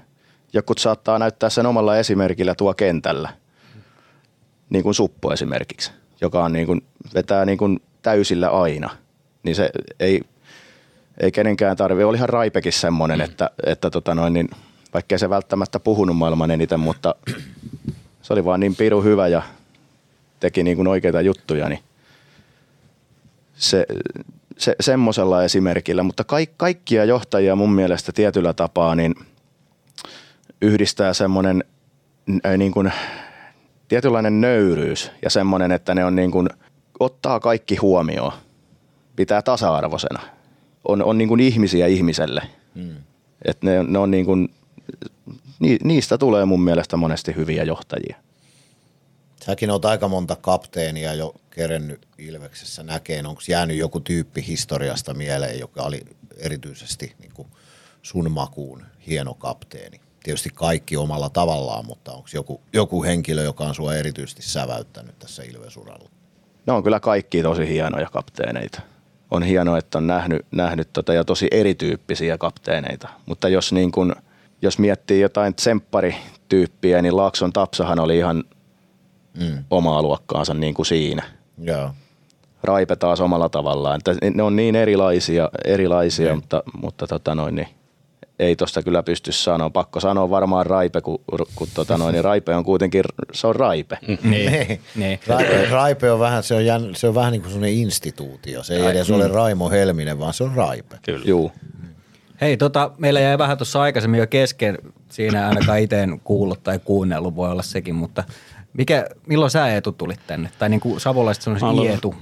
Jokut 0.52 0.78
saattaa 0.78 1.18
näyttää 1.18 1.50
sen 1.50 1.66
omalla 1.66 1.96
esimerkillä 1.96 2.54
tuo 2.54 2.74
kentällä. 2.74 3.28
Niin 4.70 4.82
kuin 4.82 4.94
Suppo 4.94 5.32
esimerkiksi, 5.32 5.92
joka 6.20 6.44
on 6.44 6.52
niin 6.52 6.66
kuin, 6.66 6.82
vetää 7.14 7.44
niin 7.44 7.58
kuin 7.58 7.80
täysillä 8.02 8.48
aina. 8.48 8.90
Niin 9.42 9.54
se 9.54 9.70
ei, 10.00 10.20
ei 11.20 11.32
kenenkään 11.32 11.76
tarvi. 11.76 12.04
Olihan 12.04 12.28
Raipekin 12.28 12.72
semmoinen, 12.72 13.20
että, 13.20 13.50
että 13.66 13.90
tota 13.90 14.14
noin, 14.14 14.32
niin, 14.32 14.48
vaikkei 14.94 15.18
se 15.18 15.30
välttämättä 15.30 15.80
puhunut 15.80 16.16
maailman 16.16 16.50
eniten, 16.50 16.80
mutta 16.80 17.14
se 18.22 18.32
oli 18.32 18.44
vaan 18.44 18.60
niin 18.60 18.76
piru 18.76 19.02
hyvä 19.02 19.28
ja 19.28 19.42
teki 20.40 20.62
niin 20.62 20.76
kuin 20.76 20.88
oikeita 20.88 21.20
juttuja, 21.20 21.68
niin 21.68 21.80
se, 23.54 23.86
se, 24.58 24.76
semmoisella 24.80 25.44
esimerkillä, 25.44 26.02
mutta 26.02 26.24
kaik, 26.24 26.50
kaikkia 26.56 27.04
johtajia 27.04 27.56
mun 27.56 27.72
mielestä 27.72 28.12
tietyllä 28.12 28.52
tapaa 28.52 28.94
niin 28.94 29.14
yhdistää 30.62 31.14
semmoinen 31.14 31.64
n- 32.26 32.58
niin 32.58 32.72
kuin, 32.72 32.92
tietynlainen 33.88 34.40
nöyryys 34.40 35.10
ja 35.22 35.30
semmoinen, 35.30 35.72
että 35.72 35.94
ne 35.94 36.04
on 36.04 36.16
niin 36.16 36.30
kuin, 36.30 36.48
ottaa 37.00 37.40
kaikki 37.40 37.76
huomioon, 37.76 38.32
pitää 39.16 39.42
tasa-arvoisena, 39.42 40.20
on, 40.88 41.02
on 41.02 41.18
niin 41.18 41.28
kuin 41.28 41.40
ihmisiä 41.40 41.86
ihmiselle. 41.86 42.42
Mm. 42.74 42.96
Et 43.44 43.62
ne, 43.62 43.82
ne 43.82 43.98
on 43.98 44.10
niin 44.10 44.24
kuin, 44.24 44.54
ni, 45.58 45.78
niistä 45.84 46.18
tulee 46.18 46.44
mun 46.44 46.62
mielestä 46.62 46.96
monesti 46.96 47.36
hyviä 47.36 47.64
johtajia. 47.64 48.16
Säkin 49.44 49.70
oot 49.70 49.84
aika 49.84 50.08
monta 50.08 50.36
kapteenia 50.36 51.14
jo 51.14 51.34
kerennyt 51.50 52.06
Ilveksessä 52.18 52.82
näkeen. 52.82 53.26
Onko 53.26 53.40
jäänyt 53.48 53.76
joku 53.76 54.00
tyyppi 54.00 54.46
historiasta 54.46 55.14
mieleen, 55.14 55.58
joka 55.58 55.82
oli 55.82 56.00
erityisesti 56.36 57.14
niin 57.18 57.32
kuin 57.34 57.48
sun 58.02 58.30
makuun 58.30 58.82
hieno 59.06 59.34
kapteeni? 59.34 60.00
Tietysti 60.22 60.50
kaikki 60.54 60.96
omalla 60.96 61.28
tavallaan, 61.28 61.86
mutta 61.86 62.12
onko 62.12 62.28
joku, 62.34 62.60
joku 62.72 63.04
henkilö, 63.04 63.42
joka 63.42 63.64
on 63.64 63.74
sua 63.74 63.94
erityisesti 63.94 64.42
säväyttänyt 64.42 65.18
tässä 65.18 65.42
Ilvesuralla? 65.42 66.10
Ne 66.66 66.72
on 66.72 66.82
kyllä 66.82 67.00
kaikki 67.00 67.42
tosi 67.42 67.68
hienoja 67.68 68.08
kapteeneita. 68.12 68.80
On 69.30 69.42
hienoa, 69.42 69.78
että 69.78 69.98
on 69.98 70.06
nähnyt, 70.06 70.46
nähnyt 70.50 70.92
tota 70.92 71.14
ja 71.14 71.24
tosi 71.24 71.48
erityyppisiä 71.50 72.38
kapteeneita. 72.38 73.08
Mutta 73.26 73.48
jos, 73.48 73.72
niin 73.72 73.92
kun, 73.92 74.16
jos 74.62 74.78
miettii 74.78 75.20
jotain 75.20 75.54
tsempparityyppiä, 75.54 77.02
niin 77.02 77.16
Laakson 77.16 77.52
Tapsahan 77.52 77.98
oli 77.98 78.18
ihan 78.18 78.44
mm. 79.40 79.64
omaa 79.70 80.02
luokkaansa 80.02 80.54
niin 80.54 80.74
kuin 80.74 80.86
siinä. 80.86 81.22
Joo. 81.58 81.90
Raipe 82.62 82.96
taas 82.96 83.20
omalla 83.20 83.48
tavallaan. 83.48 83.96
Että 83.96 84.30
ne 84.34 84.42
on 84.42 84.56
niin 84.56 84.76
erilaisia, 84.76 85.50
erilaisia 85.64 86.34
mutta, 86.34 86.62
mutta 86.82 87.06
tota 87.06 87.34
noin, 87.34 87.54
niin 87.54 87.68
ei 88.40 88.56
tosta 88.56 88.82
kyllä 88.82 89.02
pysty 89.02 89.32
sanoa. 89.32 89.70
Pakko 89.70 90.00
sanoa 90.00 90.30
varmaan 90.30 90.66
Raipe, 90.66 91.00
kun, 91.00 91.18
kun 91.54 91.68
tota 91.74 91.98
noin, 91.98 92.12
niin 92.12 92.24
Raipe 92.24 92.54
on 92.54 92.64
kuitenkin, 92.64 93.02
se 93.32 93.46
on 93.46 93.56
Raipe. 93.56 93.98
Niin. 94.22 94.80
niin. 94.96 95.20
Raipe, 95.26 95.66
Raipe 95.70 96.10
on 96.12 96.20
vähän, 96.20 96.42
se 96.42 96.54
on, 96.54 96.66
jän, 96.66 96.94
se 96.94 97.08
on 97.08 97.14
vähän 97.14 97.32
niin 97.32 97.42
kuin 97.42 97.52
sellainen 97.52 97.78
instituutio. 97.78 98.62
Se 98.62 98.76
ei 98.76 98.86
edes 98.86 99.10
ole 99.10 99.28
Raimo 99.28 99.70
Helminen, 99.70 100.18
vaan 100.18 100.34
se 100.34 100.44
on 100.44 100.54
Raipe. 100.54 100.96
Kyllä. 101.02 101.24
Juu. 101.24 101.52
Hei, 102.40 102.56
tota, 102.56 102.90
meillä 102.98 103.20
jäi 103.20 103.38
vähän 103.38 103.58
tuossa 103.58 103.82
aikaisemmin 103.82 104.20
jo 104.20 104.26
kesken, 104.26 104.78
siinä 105.08 105.48
ainakaan 105.48 105.78
itse 105.78 106.02
en 106.02 106.20
kuullut 106.24 106.62
tai 106.62 106.78
kuunnellut, 106.84 107.36
voi 107.36 107.50
olla 107.50 107.62
sekin, 107.62 107.94
mutta 107.94 108.24
mikä, 108.72 109.06
milloin 109.26 109.50
sä 109.50 109.68
Eetu 109.68 109.92
tulit 109.92 110.20
tänne? 110.26 110.50
Tai 110.58 110.68
niin 110.68 110.80
kuin 110.80 111.00
savolaiset 111.00 111.44
olen- 111.46 111.90
Eetu. 111.90 112.14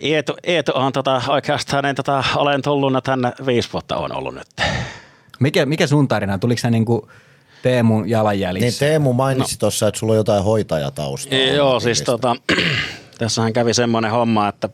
Eetu, 0.00 0.36
Eetu 0.44 0.72
on 0.74 0.92
tota, 0.92 1.22
oikeastaan, 1.28 1.84
niin, 1.84 1.96
tota, 1.96 2.24
olen 2.36 2.62
tullut 2.62 3.04
tänne 3.04 3.32
viisi 3.46 3.68
vuotta 3.72 3.96
on 3.96 4.16
ollut 4.16 4.34
nyt. 4.34 4.46
Mikä, 5.40 5.66
mikä 5.66 5.86
sun 5.86 6.08
tarina? 6.08 6.38
Tuliko 6.38 6.60
sä 6.60 6.70
niin 6.70 6.84
kuin 6.84 7.02
Teemun 7.62 8.02
Niin 8.02 8.10
jalanjäljissä? 8.10 8.86
Teemu 8.86 9.12
mainitsi 9.12 9.54
no. 9.54 9.58
tuossa, 9.58 9.88
että 9.88 9.98
sulla 9.98 10.12
on 10.12 10.16
jotain 10.16 10.44
hoitajataustaa. 10.44 11.38
Joo, 11.38 11.80
siis 11.80 12.02
tota, 12.02 12.36
tässähän 13.18 13.52
kävi 13.52 13.74
semmoinen 13.74 14.10
homma, 14.10 14.48
että, 14.48 14.68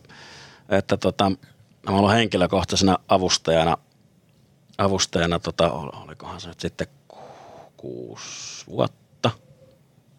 että 0.69 0.97
tota, 0.97 1.31
mä 1.31 1.37
olen 1.89 1.99
ollut 1.99 2.13
henkilökohtaisena 2.13 2.99
avustajana, 3.09 3.77
avustajana 4.79 5.39
tota, 5.39 5.73
ol- 5.73 6.03
olikohan 6.05 6.41
se 6.41 6.49
nyt 6.49 6.61
sitten 6.61 6.87
ku- 7.09 7.19
kuusi 7.77 8.67
vuotta, 8.67 9.31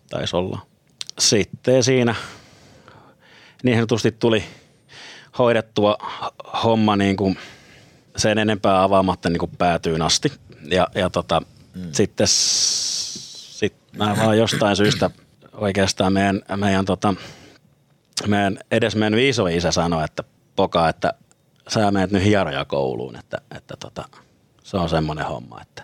taisi 0.10 0.36
olla. 0.36 0.60
Sitten 1.20 1.84
siinä 1.84 2.16
niin 3.64 3.78
sanotusti 3.78 4.12
tuli 4.12 4.44
hoidettua 5.38 5.98
homma 6.64 6.96
niin 6.96 7.16
kuin 7.18 7.38
sen 8.18 8.38
enempää 8.38 8.84
avaamatta 8.84 9.30
niin 9.30 9.40
kuin 9.40 9.52
päätyyn 9.58 10.02
asti. 10.02 10.32
Ja, 10.72 10.88
ja 10.96 11.10
tota, 11.10 11.42
mm. 11.76 11.82
sitten 11.92 12.28
sit 12.28 13.74
mä 13.98 14.16
vaan 14.18 14.38
jostain 14.38 14.76
syystä 14.76 15.10
oikeastaan 15.54 16.14
meidän, 16.14 16.42
meidän, 16.56 16.86
tota, 16.86 17.14
meidän 18.28 18.60
edes 18.72 18.96
meidän 18.96 19.20
isoisä 19.20 19.72
sanoi, 19.72 20.04
että 20.04 20.24
poka, 20.56 20.90
että 20.90 21.14
sä 21.68 21.92
menet 21.92 22.12
nyt 22.12 22.24
hierojakouluun, 22.24 23.16
että, 23.16 23.38
että 23.56 23.78
tota, 23.80 24.06
se 24.64 24.78
on 24.78 24.90
semmoinen 24.90 25.26
homma, 25.26 25.62
että 25.62 25.84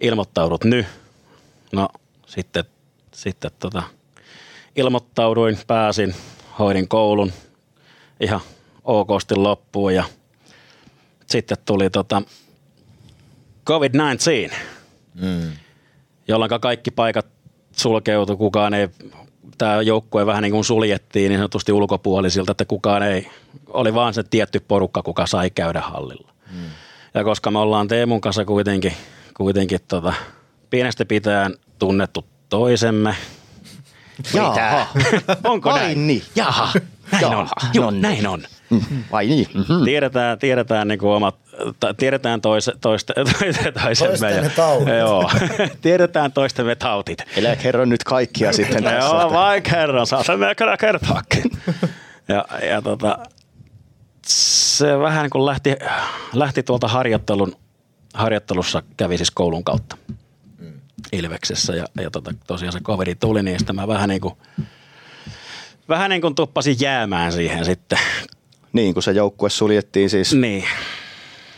ilmoittaudut 0.00 0.64
nyt. 0.64 0.86
No 1.72 1.88
sitten, 2.26 2.64
sitten 3.12 3.50
tota, 3.58 3.82
ilmoittauduin, 4.76 5.58
pääsin, 5.66 6.14
hoidin 6.58 6.88
koulun 6.88 7.32
ihan 8.20 8.40
okosti 8.84 9.36
loppuun 9.36 9.94
ja 9.94 10.04
sitten 11.30 11.58
tuli 11.64 11.90
tota 11.90 12.22
COVID-19, 13.66 14.54
Mm. 15.14 15.52
jolloin 16.28 16.50
kaikki 16.60 16.90
paikat 16.90 17.26
sulkeutui, 17.72 18.36
kukaan 18.36 18.74
ei, 18.74 18.88
tämä 19.58 19.82
joukkue 19.82 20.26
vähän 20.26 20.42
niin 20.42 20.52
kuin 20.52 20.64
suljettiin 20.64 21.28
niin 21.28 21.38
sanotusti 21.38 21.72
ulkopuolisilta, 21.72 22.52
että 22.52 22.64
kukaan 22.64 23.02
ei, 23.02 23.28
oli 23.66 23.94
vaan 23.94 24.14
se 24.14 24.22
tietty 24.22 24.60
porukka, 24.60 25.02
kuka 25.02 25.26
sai 25.26 25.50
käydä 25.50 25.80
hallilla. 25.80 26.32
Mm. 26.52 26.58
Ja 27.14 27.24
koska 27.24 27.50
me 27.50 27.58
ollaan 27.58 27.88
Teemun 27.88 28.20
kanssa 28.20 28.44
kuitenkin, 28.44 28.92
kuitenkin 29.36 29.80
tota, 29.88 30.12
pienestä 30.70 31.04
pitäen 31.04 31.56
tunnettu 31.78 32.24
toisemme, 32.48 33.16
Jaha. 34.34 34.86
Onko 35.44 35.70
Ai 35.70 35.80
näin? 35.80 36.06
niin. 36.06 36.22
Jaha, 36.36 36.72
näin 37.12 37.24
on. 37.26 37.32
Jaha, 37.32 37.70
Joo, 37.74 37.90
no 37.90 38.00
näin 38.00 38.26
on. 38.26 38.42
Vai 39.12 39.26
niin? 39.26 39.46
Mhm. 39.54 39.84
Tiedetään, 39.84 40.38
tiedetään 40.38 40.88
niin 40.88 40.98
kuin 40.98 41.10
omat, 41.12 41.36
tiedetään 41.96 42.40
toiste, 42.40 42.72
toisemme. 42.80 43.72
Toistemme 43.98 44.30
ja- 44.30 44.50
tautit. 44.56 44.88
Joo, 44.98 45.30
tiedetään 45.82 46.32
toistemme 46.32 46.74
tautit. 46.74 47.18
Elä 47.36 47.56
kerro 47.56 47.84
nyt 47.84 48.04
kaikkia 48.04 48.52
sitten 48.62 48.84
tässä. 48.84 48.98
Joo, 49.16 49.32
vain 49.32 49.62
kerran, 49.62 50.06
saa 50.06 50.24
sen 50.24 50.38
kyllä 50.56 50.76
kertoakin. 50.76 51.42
ja, 52.28 52.44
ja 52.68 52.82
tota, 52.82 53.18
se 54.26 54.98
vähän 54.98 55.22
niin 55.22 55.30
kuin 55.30 55.46
lähti, 55.46 55.76
lähti 56.32 56.62
tuolta 56.62 56.88
harjoittelun, 56.88 57.56
harjoittelussa, 58.14 58.82
kävi 58.96 59.16
siis 59.16 59.30
koulun 59.30 59.64
kautta 59.64 59.96
Ilveksessä 61.12 61.72
ja, 61.74 61.84
ja 62.00 62.10
tota, 62.10 62.34
tosiaan 62.46 62.72
se 62.72 62.80
coveri 62.80 63.14
tuli, 63.14 63.42
niin 63.42 63.58
sitten 63.58 63.76
mä 63.76 63.88
vähän 63.88 64.08
niin 64.08 64.20
kuin, 64.20 64.34
vähän 65.90 66.10
niin 66.10 66.22
kuin 66.22 66.34
tuppasin 66.34 66.76
jäämään 66.80 67.32
siihen 67.32 67.64
sitten. 67.64 67.98
Niin, 68.72 68.94
kun 68.94 69.02
se 69.02 69.12
joukkue 69.12 69.50
suljettiin 69.50 70.10
siis 70.10 70.34
Niin, 70.34 70.64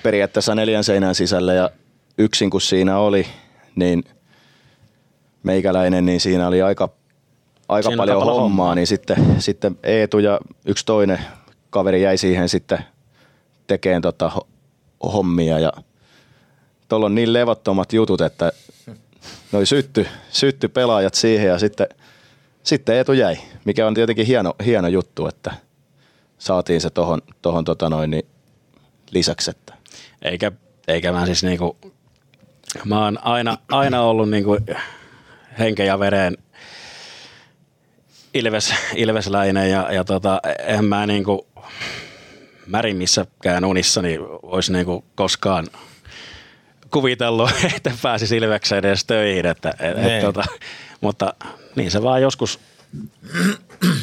periaatteessa 0.02 0.54
neljän 0.54 0.84
seinän 0.84 1.14
sisällä 1.14 1.54
ja 1.54 1.70
yksin 2.18 2.50
kun 2.50 2.60
siinä 2.60 2.98
oli, 2.98 3.26
niin 3.76 4.04
meikäläinen, 5.42 6.06
niin 6.06 6.20
siinä 6.20 6.48
oli 6.48 6.62
aika, 6.62 6.88
aika 7.68 7.88
Siinä 7.88 7.96
paljon 7.96 8.18
hommaa, 8.18 8.34
hommaa. 8.40 8.74
niin 8.74 8.86
sitten, 8.86 9.16
sitten 9.38 9.78
Eetu 9.82 10.18
ja 10.18 10.40
yksi 10.66 10.86
toinen 10.86 11.18
kaveri 11.70 12.02
jäi 12.02 12.16
siihen 12.18 12.48
sitten 12.48 12.78
tekemään 13.66 14.02
tota 14.02 14.30
ho- 14.36 14.46
hommia 15.12 15.58
ja 15.58 15.72
tuolla 16.88 17.06
on 17.06 17.14
niin 17.14 17.32
levottomat 17.32 17.92
jutut, 17.92 18.20
että 18.20 18.52
noi 19.52 19.66
sytty, 19.66 20.06
sytty 20.30 20.68
pelaajat 20.68 21.14
siihen 21.14 21.48
ja 21.48 21.58
sitten, 21.58 21.86
sitten 22.62 22.96
Eetu 22.96 23.12
jäi, 23.12 23.36
mikä 23.64 23.86
on 23.86 23.94
tietenkin 23.94 24.26
hieno, 24.26 24.54
hieno 24.64 24.88
juttu, 24.88 25.26
että 25.26 25.54
saatiin 26.38 26.80
se 26.80 26.90
tohon, 26.90 27.22
tohon 27.42 27.64
tota 27.64 27.90
noin, 27.90 28.10
niin 28.10 28.26
lisäksi, 29.10 29.50
että 29.50 29.74
eikä, 30.22 30.52
eikä 30.88 31.12
mä 31.12 31.26
siis 31.26 31.44
niinku, 31.44 31.76
mä 32.84 33.04
oon 33.04 33.18
aina, 33.24 33.58
aina 33.68 34.02
ollut 34.02 34.30
niinku 34.30 34.58
henken 35.58 35.86
ja 35.86 35.98
veren 35.98 36.38
ilves, 38.34 38.74
ilvesläinen 38.94 39.70
ja, 39.70 39.92
ja 39.92 40.04
tota, 40.04 40.40
en 40.58 40.84
mä 40.84 41.06
niinku 41.06 41.46
märimmissäkään 42.66 43.64
unissani 43.64 44.18
olisi 44.42 44.72
niinku 44.72 45.04
koskaan 45.14 45.66
kuvitellut, 46.90 47.50
että 47.76 47.92
pääsisi 48.02 48.36
Ilvekseen 48.36 48.84
edes 48.84 49.04
töihin, 49.04 49.46
että, 49.46 49.74
et, 49.80 49.98
et, 49.98 50.20
tota, 50.20 50.44
mutta 51.00 51.34
niin 51.76 51.90
se 51.90 52.02
vaan 52.02 52.22
joskus 52.22 52.60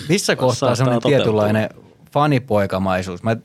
Missä 0.09 0.35
kohtaa 0.35 0.75
semmoinen 0.75 1.01
tietynlainen 1.01 1.69
fanipoikamaisuus? 2.11 3.23
Mä, 3.23 3.37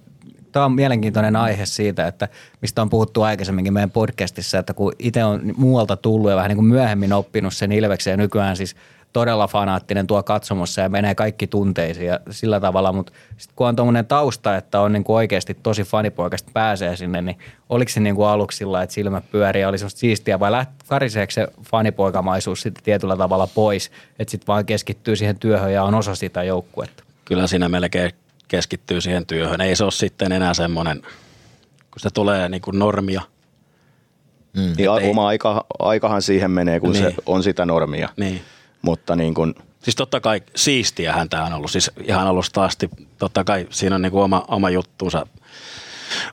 tämä 0.52 0.64
on 0.64 0.72
mielenkiintoinen 0.72 1.36
aihe 1.36 1.66
siitä, 1.66 2.06
että 2.06 2.28
mistä 2.62 2.82
on 2.82 2.90
puhuttu 2.90 3.22
aikaisemminkin 3.22 3.72
meidän 3.72 3.90
podcastissa, 3.90 4.58
että 4.58 4.74
kun 4.74 4.92
itse 4.98 5.24
on 5.24 5.52
muualta 5.56 5.96
tullut 5.96 6.30
ja 6.30 6.36
vähän 6.36 6.48
niin 6.48 6.56
kuin 6.56 6.66
myöhemmin 6.66 7.12
oppinut 7.12 7.54
sen 7.54 7.72
Ilveksen 7.72 8.10
ja 8.10 8.16
nykyään 8.16 8.56
siis 8.56 8.76
todella 9.14 9.48
fanaattinen 9.48 10.06
tuo 10.06 10.22
katsomossa 10.22 10.80
ja 10.80 10.88
menee 10.88 11.14
kaikki 11.14 11.46
tunteisiin 11.46 12.06
ja 12.06 12.20
sillä 12.30 12.60
tavalla, 12.60 12.92
mutta 12.92 13.12
sitten 13.36 13.56
kun 13.56 13.66
on 13.66 13.76
tuommoinen 13.76 14.06
tausta, 14.06 14.56
että 14.56 14.80
on 14.80 14.92
niin 14.92 15.04
kuin 15.04 15.16
oikeasti 15.16 15.56
tosi 15.62 15.82
fanipoikasta 15.82 16.50
pääsee 16.54 16.96
sinne, 16.96 17.22
niin 17.22 17.38
oliko 17.68 17.88
se 17.88 18.00
niin 18.00 18.14
kuin 18.14 18.28
aluksi 18.28 18.58
sillä, 18.58 18.82
että 18.82 18.94
silmät 18.94 19.24
pyörii 19.30 19.62
ja 19.62 19.68
oli 19.68 19.78
semmoista 19.78 19.98
siistiä 19.98 20.40
vai 20.40 20.52
läht, 20.52 20.70
kariseeko 20.88 21.30
se 21.30 21.48
fanipoikamaisuus 21.70 22.60
sitten 22.60 22.84
tietyllä 22.84 23.16
tavalla 23.16 23.46
pois, 23.46 23.90
että 24.18 24.30
sitten 24.30 24.46
vaan 24.46 24.66
keskittyy 24.66 25.16
siihen 25.16 25.38
työhön 25.38 25.72
ja 25.72 25.82
on 25.84 25.94
osa 25.94 26.14
sitä 26.14 26.42
joukkuetta? 26.42 27.04
kyllä 27.24 27.46
siinä 27.46 27.68
melkein 27.68 28.12
keskittyy 28.48 29.00
siihen 29.00 29.26
työhön. 29.26 29.60
Ei 29.60 29.76
se 29.76 29.84
ole 29.84 29.92
sitten 29.92 30.32
enää 30.32 30.54
semmoinen, 30.54 31.00
kun 31.90 32.00
se 32.00 32.10
tulee 32.14 32.48
niin 32.48 32.62
kuin 32.62 32.78
normia. 32.78 33.22
Niin 34.76 34.90
a- 34.90 35.00
ei- 35.00 35.10
oma 35.10 35.26
aika, 35.26 35.64
aikahan 35.78 36.22
siihen 36.22 36.50
menee, 36.50 36.80
kun 36.80 36.92
niin. 36.92 37.02
Niin. 37.04 37.14
se 37.14 37.22
on 37.26 37.42
sitä 37.42 37.66
normia. 37.66 38.08
Niin. 38.16 38.40
Mutta 38.84 39.16
niin 39.16 39.34
kuin, 39.34 39.54
Siis 39.84 39.96
totta 39.96 40.20
kai 40.20 40.40
siistiähän 40.56 41.28
tämä 41.28 41.44
on 41.44 41.52
ollut, 41.52 41.70
siis 41.70 41.90
ihan 42.04 42.26
alusta 42.26 42.64
asti. 42.64 42.90
Totta 43.18 43.44
kai 43.44 43.66
siinä 43.70 43.94
on 43.94 44.02
niinku 44.02 44.20
oma, 44.20 44.44
oma 44.48 44.70
juttuunsa, 44.70 45.26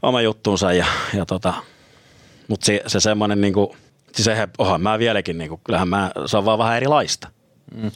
oma 0.01 0.21
juttuunsa 0.21 0.73
ja, 0.73 0.85
ja 1.13 1.25
tota, 1.25 1.53
mutta 2.47 2.65
se, 2.65 2.81
se 2.87 2.99
semmoinen 2.99 3.41
niinku, 3.41 3.75
siis 4.15 4.27
eihän, 4.27 4.49
ohan 4.57 4.81
mä 4.81 4.99
vieläkin 4.99 5.37
niinku, 5.37 5.61
kyllähän 5.63 5.87
mä, 5.87 6.11
se 6.25 6.37
on 6.37 6.45
vaan 6.45 6.59
vähän 6.59 6.77
erilaista. 6.77 7.27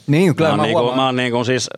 Niin, 0.07 0.36
kyllä 0.36 0.49
mä, 0.49 0.56
mä, 0.56 0.61
oon 0.61 0.68
niinku, 0.68 0.80
huomaan. 0.80 0.98
mä 0.98 1.06
oon 1.06 1.15
niinku 1.15 1.44
siis, 1.44 1.69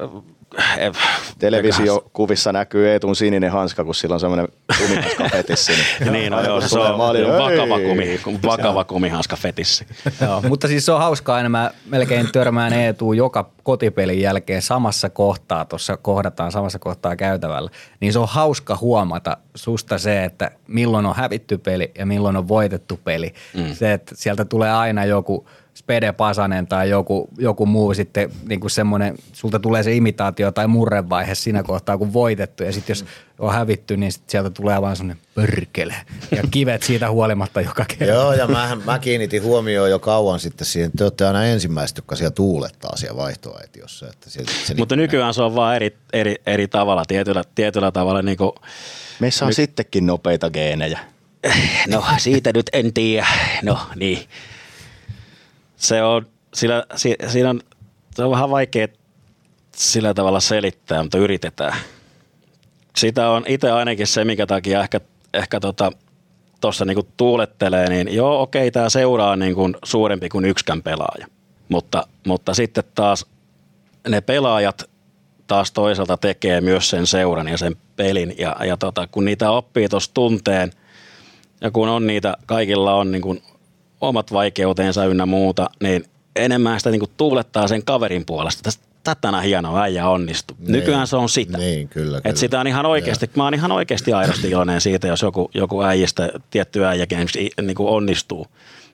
eh, 0.78 0.92
televisiokuvissa 1.40 2.52
näkyy 2.52 2.90
Eetun 2.90 3.16
sininen 3.16 3.52
hanska, 3.52 3.84
kun 3.84 3.96
sillä 3.96 4.14
on 4.14 4.20
semmoinen 4.20 4.48
kumihanska 4.78 5.30
fetissi. 5.32 5.72
niin, 6.12 6.32
no, 6.32 6.38
aina 6.38 6.50
joo, 6.50 6.62
se 6.62 6.80
on 6.80 6.98
maali, 6.98 7.28
vakava, 7.28 7.80
kumi, 7.80 8.20
vakava 8.52 8.84
kumihanska 8.84 9.36
fetissi. 9.36 9.88
Joo, 10.22 10.42
mutta 10.42 10.68
siis 10.68 10.86
se 10.86 10.92
on 10.92 11.00
hauskaa 11.00 11.36
aina. 11.36 11.50
Mä 11.50 11.72
melkein 11.86 12.32
törmään 12.32 12.74
Eetuun 12.74 13.18
joka 13.18 13.50
kotipelin 13.64 14.22
jälkeen 14.22 14.62
samassa 14.62 15.10
kohtaa, 15.10 15.66
tuossa 15.66 15.98
kohdataan 15.98 16.52
samassa 16.52 16.80
kohtaa 16.80 17.16
käytävällä. 17.16 17.70
Niin 18.00 18.14
se 18.14 18.20
on 18.20 18.28
hauska 18.28 18.78
huomata 18.82 19.38
susta 19.56 19.98
se, 19.98 20.24
että 20.24 20.52
milloin 20.68 21.06
on 21.06 21.16
hävitty 21.16 21.58
peli 21.58 21.92
ja 21.98 22.06
milloin 22.06 22.36
on 22.36 22.48
voitettu 22.48 23.00
peli. 23.04 23.34
Mm. 23.54 23.74
Se, 23.74 23.94
että 23.94 24.16
sieltä 24.16 24.46
tulee 24.46 24.72
aina 24.72 25.06
joku 25.06 25.48
Spede 25.78 26.12
Pasanen 26.14 26.68
tai 26.68 26.90
joku, 26.90 27.30
joku 27.38 27.66
muu 27.66 27.94
sitten 27.94 28.32
niin 28.50 28.60
kuin 28.60 28.72
semmoinen, 28.72 29.16
sulta 29.34 29.60
tulee 29.60 29.84
se 29.84 29.94
imitaatio 29.96 30.52
tai 30.52 30.68
murrevaihe 30.68 31.36
siinä 31.36 31.64
kohtaa, 31.64 31.98
kun 31.98 32.14
voitettu. 32.14 32.64
Ja 32.64 32.72
sitten 32.72 32.92
jos 32.94 33.06
on 33.40 33.54
hävitty, 33.54 33.98
niin 33.98 34.12
sit 34.12 34.30
sieltä 34.30 34.50
tulee 34.50 34.82
vaan 34.82 34.96
semmoinen 34.96 35.24
pörkele. 35.36 35.96
Ja 36.36 36.44
kivet 36.52 36.84
siitä 36.84 37.12
huolimatta 37.12 37.62
joka 37.62 37.86
kerta. 37.86 38.14
Joo, 38.14 38.34
ja 38.34 38.48
mä, 38.48 38.78
mä 38.86 39.00
kiinnitin 39.00 39.44
huomioon 39.44 39.90
jo 39.90 40.00
kauan 40.00 40.40
sitten 40.40 40.68
siihen, 40.68 40.92
te 40.98 41.04
olette 41.04 41.26
aina 41.26 41.46
ensimmäiset, 41.46 41.98
jotka 41.98 42.16
siellä 42.16 42.32
tuulettaa 42.32 42.98
siellä 42.98 43.18
vaihtoaitiossa. 43.22 44.08
Että 44.10 44.30
se, 44.30 44.44
se 44.66 44.76
Mutta 44.78 44.96
niin- 44.96 45.02
nykyään 45.02 45.34
se 45.34 45.42
on 45.44 45.56
vaan 45.56 45.76
eri, 45.76 45.98
eri, 46.14 46.36
eri 46.46 46.68
tavalla, 46.68 47.06
tietyllä, 47.08 47.44
tietyllä 47.56 47.92
tavalla 47.92 48.22
niin 48.22 48.38
kuin, 48.38 48.52
Meissä 49.20 49.46
on 49.46 49.54
sittenkin 49.54 50.06
nopeita 50.06 50.50
geenejä. 50.50 51.00
No 51.88 52.04
siitä 52.18 52.52
nyt 52.54 52.70
en 52.74 52.94
tiedä. 52.94 53.28
No 53.64 53.80
niin. 53.96 54.20
Se 55.78 56.04
on, 56.04 56.26
sillä, 56.54 56.84
si, 56.96 57.16
siinä 57.28 57.50
on, 57.50 57.62
se 58.16 58.24
on 58.24 58.32
vähän 58.32 58.50
vaikea 58.50 58.88
sillä 59.76 60.14
tavalla 60.14 60.40
selittää, 60.40 61.04
mutta 61.04 61.18
yritetään. 61.18 61.78
Sitä 62.96 63.30
on 63.30 63.44
itse 63.48 63.72
ainakin 63.72 64.08
se, 64.08 64.26
mikä 64.26 64.48
takia 64.48 64.82
ehkä, 64.82 65.02
ehkä 65.34 65.60
tota, 65.60 65.92
tuossa 66.62 66.86
niinku 66.86 67.08
tuulettelee, 67.18 67.90
niin 67.90 68.16
joo 68.16 68.42
okei, 68.42 68.72
tämä 68.72 68.90
seuraa 68.90 69.36
niinku 69.36 69.70
suurempi 69.86 70.30
kuin 70.30 70.46
yksikään 70.46 70.84
pelaaja. 70.84 71.28
Mutta, 71.70 72.08
mutta 72.28 72.54
sitten 72.54 72.84
taas 72.96 73.26
ne 74.08 74.22
pelaajat 74.22 74.90
taas 75.48 75.72
toisaalta 75.72 76.18
tekee 76.18 76.62
myös 76.62 76.90
sen 76.90 77.08
seuran 77.08 77.48
ja 77.48 77.58
sen 77.58 77.76
pelin. 77.96 78.36
Ja, 78.38 78.56
ja 78.66 78.78
tota, 78.78 79.08
kun 79.12 79.26
niitä 79.26 79.52
oppii 79.52 79.90
tuossa 79.90 80.14
tunteen, 80.14 80.72
ja 81.62 81.72
kun 81.72 81.90
on 81.90 82.08
niitä, 82.08 82.38
kaikilla 82.46 82.94
on 82.94 83.12
niin 83.12 83.22
kuin 83.22 83.44
omat 84.02 84.34
vaikeutensa 84.34 85.06
ynnä 85.06 85.26
muuta, 85.26 85.70
niin 85.84 86.06
enemmän 86.36 86.80
sitä 86.80 86.90
niin 86.90 87.00
kuin 87.00 87.12
tuulettaa 87.18 87.68
sen 87.68 87.84
kaverin 87.84 88.26
puolesta. 88.26 88.64
Tästä 88.64 88.88
tätänä 89.04 89.42
hieno 89.42 89.82
äijä 89.82 90.10
onnistu. 90.10 90.54
Niin. 90.60 90.72
Nykyään 90.72 91.08
se 91.08 91.16
on 91.16 91.30
sitä. 91.30 91.58
Niin, 91.58 91.88
kyllä, 91.88 92.18
Et 92.18 92.24
kyllä. 92.24 92.36
sitä 92.36 92.60
on 92.60 92.68
ihan 92.68 92.86
oikeasti, 92.86 93.30
mä 93.36 93.44
oon 93.44 93.54
ihan 93.54 93.72
oikeasti 93.72 94.14
aidosti 94.14 94.50
iloinen 94.50 94.82
siitä, 94.82 95.08
jos 95.08 95.22
joku, 95.22 95.52
joku 95.54 95.82
äijistä, 95.82 96.30
tietty 96.52 96.80
esimerkiksi 96.86 97.50
niin 97.62 97.76
kuin 97.76 97.90
onnistuu. 97.90 98.48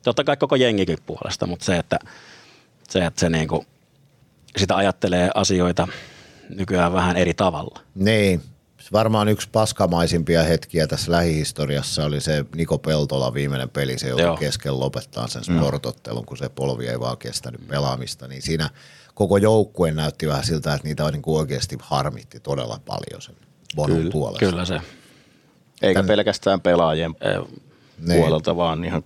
Totta 0.04 0.24
kai 0.24 0.38
koko 0.38 0.56
jengikin 0.56 0.98
puolesta, 1.06 1.48
mutta 1.48 1.66
se, 1.66 1.78
että 1.78 2.00
se, 2.90 3.06
että 3.06 3.20
se 3.20 3.30
niin 3.30 3.48
kuin, 3.48 3.68
sitä 4.58 4.76
ajattelee 4.76 5.30
asioita 5.36 5.88
nykyään 6.50 6.94
vähän 6.94 7.18
eri 7.18 7.34
tavalla. 7.34 7.80
Niin. 7.96 8.42
Varmaan 8.92 9.28
yksi 9.28 9.50
paskamaisimpia 9.52 10.44
hetkiä 10.44 10.88
tässä 10.88 11.12
lähihistoriassa 11.12 12.06
oli 12.06 12.22
se 12.22 12.46
Niko 12.56 12.78
Peltola 12.78 13.34
viimeinen 13.34 13.70
peli. 13.70 14.00
Se 14.00 14.10
joutui 14.10 14.38
kesken 14.38 14.80
lopettaa 14.80 15.28
sen 15.28 15.44
sportottelun, 15.44 16.26
kun 16.26 16.38
se 16.38 16.50
polvi 16.50 16.88
ei 16.88 17.00
vaan 17.00 17.18
kestänyt 17.18 17.68
pelaamista. 17.68 18.28
Niin 18.28 18.42
siinä 18.42 18.70
koko 19.14 19.38
joukkue 19.38 19.92
näytti 19.92 20.28
vähän 20.28 20.44
siltä, 20.44 20.74
että 20.74 20.88
niitä 20.88 21.12
niin 21.12 21.22
kuin 21.22 21.40
oikeasti 21.40 21.78
harmitti 21.82 22.40
todella 22.40 22.80
paljon 22.86 23.22
sen 23.22 23.36
Bonon 23.76 24.10
puolesta. 24.12 24.46
Kyllä 24.46 24.66
se. 24.66 24.82
Eikä 25.82 26.02
Tän- 26.02 26.08
pelkästään 26.08 26.62
pelaajien 26.62 27.16
Niin. 28.08 28.20
puolelta, 28.22 28.56
vaan 28.56 28.84
ihan 28.84 29.04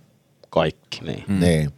kaikki. 0.50 1.00
Niin. 1.04 1.24
Mm. 1.28 1.40
Niin. 1.40 1.72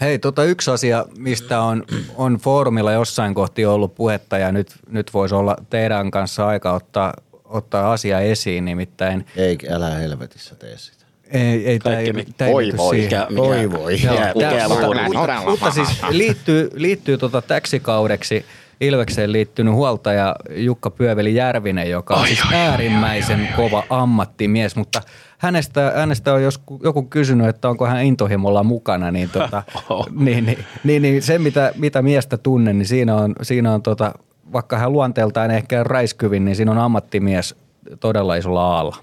Hei, 0.00 0.18
tota 0.18 0.44
yksi 0.44 0.70
asia, 0.70 1.06
mistä 1.18 1.60
on, 1.60 1.84
on 2.16 2.34
foorumilla 2.36 2.92
jossain 2.92 3.34
kohti 3.34 3.66
ollut 3.66 3.94
puhetta 3.94 4.38
ja 4.38 4.52
nyt, 4.52 4.72
nyt 4.88 5.14
voisi 5.14 5.34
olla 5.34 5.56
teidän 5.70 6.10
kanssa 6.10 6.46
aika 6.46 6.72
ottaa, 6.72 7.14
ottaa 7.54 7.92
asia 7.92 8.20
esiin, 8.20 8.64
nimittäin 8.64 9.26
Ei, 9.36 9.58
älä 9.70 9.90
helvetissä 9.90 10.54
tee 10.54 10.78
sitä. 10.78 11.04
ei, 11.30 11.66
ei, 11.66 11.78
tämä 11.78 11.98
ei, 11.98 12.12
tää 12.36 12.48
ei 12.48 12.54
Voi 12.54 12.72
voi. 12.76 12.96
siihen. 12.96 13.26
Mikä, 13.30 13.42
Oi 13.42 13.70
voi. 13.70 13.92
Mikä 13.92 14.34
mutta, 14.68 15.02
mutta, 15.04 15.42
mutta 15.50 15.70
siis 15.70 16.02
liittyy, 16.08 16.70
liittyy 16.74 17.18
tota 17.18 17.42
täksi 17.42 17.80
kaudeksi 17.80 18.44
Ilvekseen 18.80 19.32
liittynyt 19.32 19.74
huoltaja 19.74 20.36
Jukka 20.50 20.90
Pyöveli 20.90 21.34
Järvinen, 21.34 21.90
joka 21.90 22.14
on 22.14 22.26
siis 22.26 22.42
äärimmäisen 22.52 23.48
kova 23.56 23.84
ammattimies, 23.90 24.76
mutta 24.76 25.02
hänestä, 25.38 25.92
hänestä 25.96 26.34
on 26.34 26.42
josku, 26.42 26.80
joku 26.82 27.02
kysynyt, 27.02 27.48
että 27.48 27.68
onko 27.68 27.86
hän 27.86 28.04
intohimolla 28.04 28.62
mukana, 28.62 29.10
niin, 29.10 29.30
tota, 29.30 29.62
niin, 30.10 30.46
niin, 30.46 30.58
niin, 30.84 31.02
niin 31.02 31.22
se 31.22 31.38
mitä, 31.38 31.72
mitä 31.76 32.02
miestä 32.02 32.36
tunnen, 32.36 32.78
niin 32.78 32.86
siinä 32.86 33.16
on, 33.16 33.34
siinä 33.42 33.72
on 33.74 33.82
tota, 33.82 34.12
vaikka 34.52 34.78
hän 34.78 34.92
luonteeltaan 34.92 35.50
ehkä 35.50 35.84
räiskyvin, 35.84 36.44
niin 36.44 36.56
siinä 36.56 36.70
on 36.70 36.78
ammattimies 36.78 37.54
todella 38.00 38.34
isolla 38.34 38.76
aalla. 38.76 38.96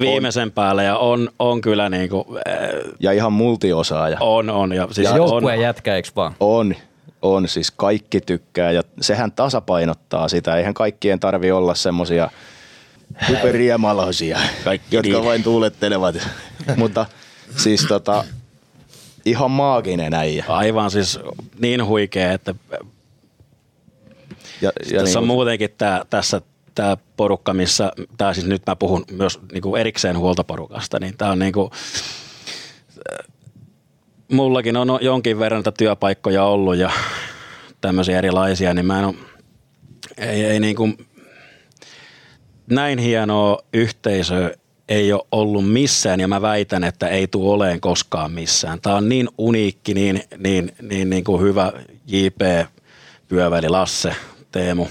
Viimeisen 0.00 0.52
päälle 0.52 0.84
ja 0.84 0.96
on, 0.96 1.28
on 1.38 1.60
kyllä 1.60 1.88
niin 1.88 2.08
kuin, 2.10 2.24
Ja 3.00 3.12
ihan 3.12 3.32
multiosaaja. 3.32 4.16
on, 4.20 4.50
on. 4.50 4.72
Ja 4.72 4.88
siis 4.90 5.08
on, 5.10 5.16
Joukkueen 5.16 5.60
jätkä, 5.60 5.96
eikö 5.96 6.08
vaan? 6.16 6.34
On, 6.40 6.74
on. 7.22 7.48
Siis 7.48 7.70
kaikki 7.70 8.20
tykkää 8.20 8.70
ja 8.70 8.82
sehän 9.00 9.32
tasapainottaa 9.32 10.28
sitä. 10.28 10.56
Eihän 10.56 10.74
kaikkien 10.74 11.20
tarvi 11.20 11.52
olla 11.52 11.74
semmosia 11.74 12.30
hyperriemaloisia, 13.28 14.38
Kaikki 14.64 14.96
jotka 14.96 15.12
niin. 15.12 15.24
vain 15.24 15.42
tuulettelevat. 15.42 16.16
Mutta 16.76 17.06
siis 17.56 17.84
tota, 17.88 18.24
ihan 19.24 19.50
maaginen 19.50 20.14
äijä. 20.14 20.44
aivan 20.48 20.90
siis 20.90 21.18
niin 21.58 21.86
huikea, 21.86 22.32
että 22.32 22.54
Ja, 24.62 24.72
ja 24.92 25.00
tässä 25.00 25.18
on 25.18 25.26
muutenkin 25.26 25.70
tää, 25.78 26.04
tässä 26.10 26.40
tämä 26.74 26.96
porukka, 27.16 27.54
missä, 27.54 27.92
tää 28.16 28.34
siis 28.34 28.46
nyt 28.46 28.62
mä 28.66 28.76
puhun 28.76 29.04
myös 29.10 29.40
niinku 29.52 29.76
erikseen 29.76 30.18
huoltoporukasta, 30.18 31.00
niin 31.00 31.16
tämä 31.16 31.30
on 31.30 31.38
niinku, 31.38 31.70
äh, 33.12 33.26
mullakin 34.32 34.76
on 34.76 34.98
jonkin 35.00 35.38
verran 35.38 35.58
näitä 35.58 35.72
työpaikkoja 35.72 36.44
ollut 36.44 36.76
ja 36.76 36.90
tämmöisiä 37.80 38.18
erilaisia, 38.18 38.74
niin 38.74 38.86
mä 38.86 38.98
en 38.98 39.04
ole, 39.04 39.14
ei, 40.18 40.44
ei 40.44 40.60
niinku, 40.60 40.88
näin 42.70 42.98
hienoa 42.98 43.58
yhteisöä 43.72 44.50
ei 44.88 45.12
ole 45.12 45.26
ollut 45.32 45.72
missään 45.72 46.20
ja 46.20 46.28
mä 46.28 46.42
väitän, 46.42 46.84
että 46.84 47.08
ei 47.08 47.26
tule 47.26 47.54
oleen 47.54 47.80
koskaan 47.80 48.32
missään. 48.32 48.80
Tämä 48.80 48.96
on 48.96 49.08
niin 49.08 49.28
uniikki, 49.38 49.94
niin, 49.94 50.22
niin, 50.38 50.72
niin, 50.82 51.10
niin 51.10 51.24
kuin 51.24 51.42
hyvä 51.42 51.72
JP, 52.06 52.40
Pyöväli, 53.28 53.68
Lasse, 53.68 54.14
Teemu. 54.52 54.86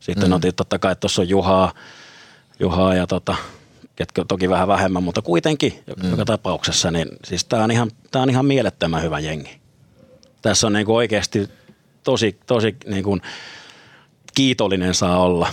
Sitten 0.00 0.28
mm. 0.28 0.32
on 0.32 0.40
totta 0.56 0.78
kai, 0.78 0.92
että 0.92 1.00
tuossa 1.00 1.22
on 1.22 1.28
Juhaa, 1.28 1.74
Juhaa 2.60 2.94
ja 2.94 3.06
tota, 3.06 3.36
ketkä 3.96 4.24
toki 4.28 4.50
vähän 4.50 4.68
vähemmän, 4.68 5.02
mutta 5.02 5.22
kuitenkin 5.22 5.82
mm. 6.02 6.10
joka 6.10 6.24
tapauksessa, 6.24 6.90
niin 6.90 7.08
siis 7.24 7.44
tämä 7.44 7.64
on, 7.64 7.70
ihan, 7.70 7.90
tää 8.10 8.22
on 8.22 8.30
ihan 8.30 8.46
mielettömän 8.46 9.02
hyvä 9.02 9.18
jengi. 9.18 9.60
Tässä 10.42 10.66
on 10.66 10.72
niinku 10.72 10.96
oikeasti 10.96 11.50
tosi, 12.02 12.38
tosi 12.46 12.76
niinku 12.86 13.18
kiitollinen 14.34 14.94
saa 14.94 15.18
olla. 15.18 15.48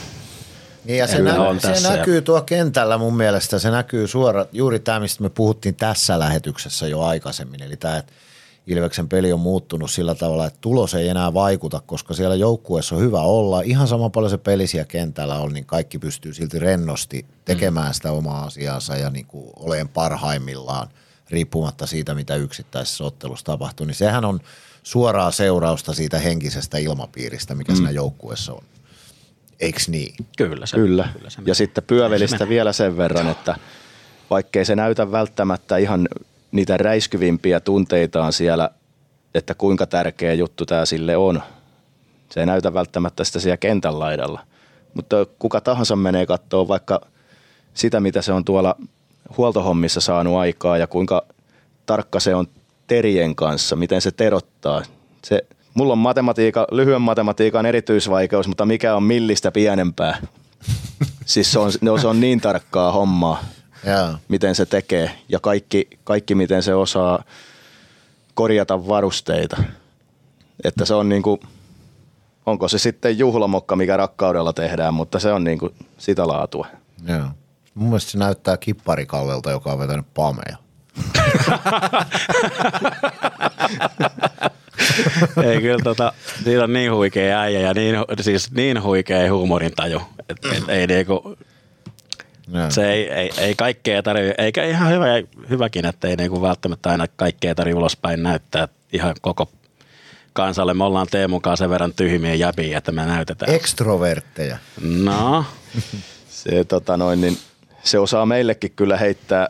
Niin 0.85 0.97
ja 0.97 1.07
se, 1.07 1.21
nä- 1.21 1.41
on 1.41 1.59
se 1.59 1.67
tässä 1.67 1.87
ja- 1.87 1.97
näkyy 1.97 2.21
tuo 2.21 2.41
kentällä 2.41 2.97
mun 2.97 3.17
mielestä, 3.17 3.59
se 3.59 3.71
näkyy 3.71 4.07
suora, 4.07 4.45
juuri 4.51 4.79
tämä, 4.79 4.99
mistä 4.99 5.23
me 5.23 5.29
puhuttiin 5.29 5.75
tässä 5.75 6.19
lähetyksessä 6.19 6.87
jo 6.87 7.01
aikaisemmin, 7.01 7.63
eli 7.63 7.77
tämä, 7.77 7.97
että 7.97 8.13
Ilveksen 8.67 9.09
peli 9.09 9.33
on 9.33 9.39
muuttunut 9.39 9.91
sillä 9.91 10.15
tavalla, 10.15 10.45
että 10.45 10.59
tulos 10.61 10.93
ei 10.93 11.09
enää 11.09 11.33
vaikuta, 11.33 11.81
koska 11.85 12.13
siellä 12.13 12.35
joukkueessa 12.35 12.95
on 12.95 13.01
hyvä 13.01 13.21
olla. 13.21 13.61
Ihan 13.61 13.87
sama 13.87 14.09
paljon 14.09 14.29
se 14.29 14.37
peli 14.37 14.67
siellä 14.67 14.85
kentällä 14.85 15.39
on, 15.39 15.53
niin 15.53 15.65
kaikki 15.65 15.99
pystyy 15.99 16.33
silti 16.33 16.59
rennosti 16.59 17.25
tekemään 17.45 17.93
sitä 17.93 18.11
omaa 18.11 18.43
asiaansa 18.43 18.95
ja 18.95 19.09
niin 19.09 19.25
kuin 19.25 19.49
olemaan 19.55 19.89
parhaimmillaan, 19.89 20.89
riippumatta 21.29 21.85
siitä, 21.85 22.13
mitä 22.13 22.35
yksittäisessä 22.35 23.03
ottelussa 23.03 23.45
tapahtuu. 23.45 23.85
Niin 23.85 23.95
sehän 23.95 24.25
on 24.25 24.39
suoraa 24.83 25.31
seurausta 25.31 25.93
siitä 25.93 26.19
henkisestä 26.19 26.77
ilmapiiristä, 26.77 27.55
mikä 27.55 27.71
mm. 27.71 27.75
siinä 27.75 27.91
joukkueessa 27.91 28.53
on. 28.53 28.63
Eiks 29.59 29.89
niin? 29.89 30.15
Kyllä 30.37 30.65
se. 30.65 30.77
Kyllä. 30.77 31.09
kyllä 31.13 31.29
se 31.29 31.41
ja 31.45 31.55
sitten 31.55 31.83
pyövelistä 31.83 32.49
vielä 32.49 32.73
sen 32.73 32.97
verran, 32.97 33.29
että 33.29 33.55
vaikkei 34.29 34.65
se 34.65 34.75
näytä 34.75 35.11
välttämättä 35.11 35.77
ihan 35.77 36.07
niitä 36.53 36.77
räiskyvimpiä 36.77 37.59
tunteitaan 37.59 38.33
siellä, 38.33 38.69
että 39.35 39.53
kuinka 39.55 39.85
tärkeä 39.85 40.33
juttu 40.33 40.65
tämä 40.65 40.85
sille 40.85 41.17
on. 41.17 41.41
Se 42.29 42.39
ei 42.39 42.45
näytä 42.45 42.73
välttämättä 42.73 43.23
sitä 43.23 43.39
siellä 43.39 43.57
kentän 43.57 43.99
laidalla. 43.99 44.39
Mutta 44.93 45.15
kuka 45.39 45.61
tahansa 45.61 45.95
menee 45.95 46.25
katsoa 46.25 46.67
vaikka 46.67 47.01
sitä, 47.73 47.99
mitä 47.99 48.21
se 48.21 48.33
on 48.33 48.45
tuolla 48.45 48.75
huoltohommissa 49.37 50.01
saanut 50.01 50.37
aikaa 50.37 50.77
ja 50.77 50.87
kuinka 50.87 51.25
tarkka 51.85 52.19
se 52.19 52.35
on 52.35 52.47
terien 52.87 53.35
kanssa, 53.35 53.75
miten 53.75 54.01
se 54.01 54.11
terottaa. 54.11 54.83
Se, 55.23 55.45
mulla 55.73 55.93
on 55.93 55.99
matematiika, 55.99 56.67
lyhyen 56.71 57.01
matematiikan 57.01 57.65
erityisvaikeus, 57.65 58.47
mutta 58.47 58.65
mikä 58.65 58.95
on 58.95 59.03
millistä 59.03 59.51
pienempää. 59.51 60.17
Siis 61.25 61.51
se 61.51 61.59
on, 61.59 61.71
no, 61.81 61.97
se 61.97 62.07
on 62.07 62.19
niin 62.19 62.41
tarkkaa 62.41 62.91
hommaa, 62.91 63.43
Joo. 63.85 64.17
miten 64.27 64.55
se 64.55 64.65
tekee 64.65 65.11
ja 65.29 65.39
kaikki, 65.39 65.87
kaikki 66.03 66.35
miten 66.35 66.63
se 66.63 66.75
osaa 66.75 67.23
korjata 68.33 68.87
varusteita. 68.87 69.63
Että 70.63 70.85
se 70.85 70.93
on 70.93 71.09
niinku, 71.09 71.39
onko 72.45 72.67
se 72.67 72.79
sitten 72.79 73.17
juhlamokka, 73.17 73.75
mikä 73.75 73.97
rakkaudella 73.97 74.53
tehdään, 74.53 74.93
mutta 74.93 75.19
se 75.19 75.31
on 75.31 75.43
niinku 75.43 75.73
sitä 75.97 76.27
laatua. 76.27 76.67
Joo. 77.07 77.27
Mun 77.75 77.87
mielestä 77.87 78.11
se 78.11 78.17
näyttää 78.17 78.57
kipparikallelta, 78.57 79.51
joka 79.51 79.71
on 79.71 79.79
vetänyt 79.79 80.05
pameja. 80.13 80.57
Ei 85.43 85.61
kyllä 85.61 85.83
tota, 85.83 86.13
siitä 86.43 86.63
on 86.63 86.73
niin 86.73 86.93
huikea 86.93 87.39
äijä 87.39 87.59
ja 87.59 87.73
niin, 87.73 87.95
siis 88.21 88.51
niin 88.51 88.83
huikea 88.83 89.33
huumorintaju. 89.33 90.01
Et, 90.29 90.37
et 90.57 90.69
ei 90.69 90.87
niinku, 90.87 91.37
Joo. 92.47 92.71
se 92.71 92.91
ei, 92.91 93.11
ei, 93.11 93.31
ei 93.37 93.55
kaikkea 93.55 94.03
tarvi, 94.03 94.33
eikä 94.37 94.65
ihan 94.65 94.91
hyvä, 94.91 95.05
hyväkin, 95.49 95.85
että 95.85 96.07
ei 96.07 96.15
niinku 96.15 96.41
välttämättä 96.41 96.89
aina 96.89 97.07
kaikkea 97.15 97.55
tarvi 97.55 97.73
ulospäin 97.73 98.23
näyttää 98.23 98.67
ihan 98.93 99.15
koko 99.21 99.49
kansalle. 100.33 100.73
Me 100.73 100.83
ollaan 100.83 101.07
Teemun 101.11 101.41
kanssa 101.41 101.63
sen 101.63 101.69
verran 101.69 101.93
tyhmiä 101.93 102.33
jäbiä, 102.33 102.77
että 102.77 102.91
me 102.91 103.05
näytetään. 103.05 103.55
Ekstrovertteja. 103.55 104.57
No, 104.81 105.45
Se, 106.29 106.63
tota 106.63 106.97
noin, 106.97 107.21
niin, 107.21 107.37
se 107.83 107.99
osaa 107.99 108.25
meillekin 108.25 108.71
kyllä 108.75 108.97
heittää 108.97 109.49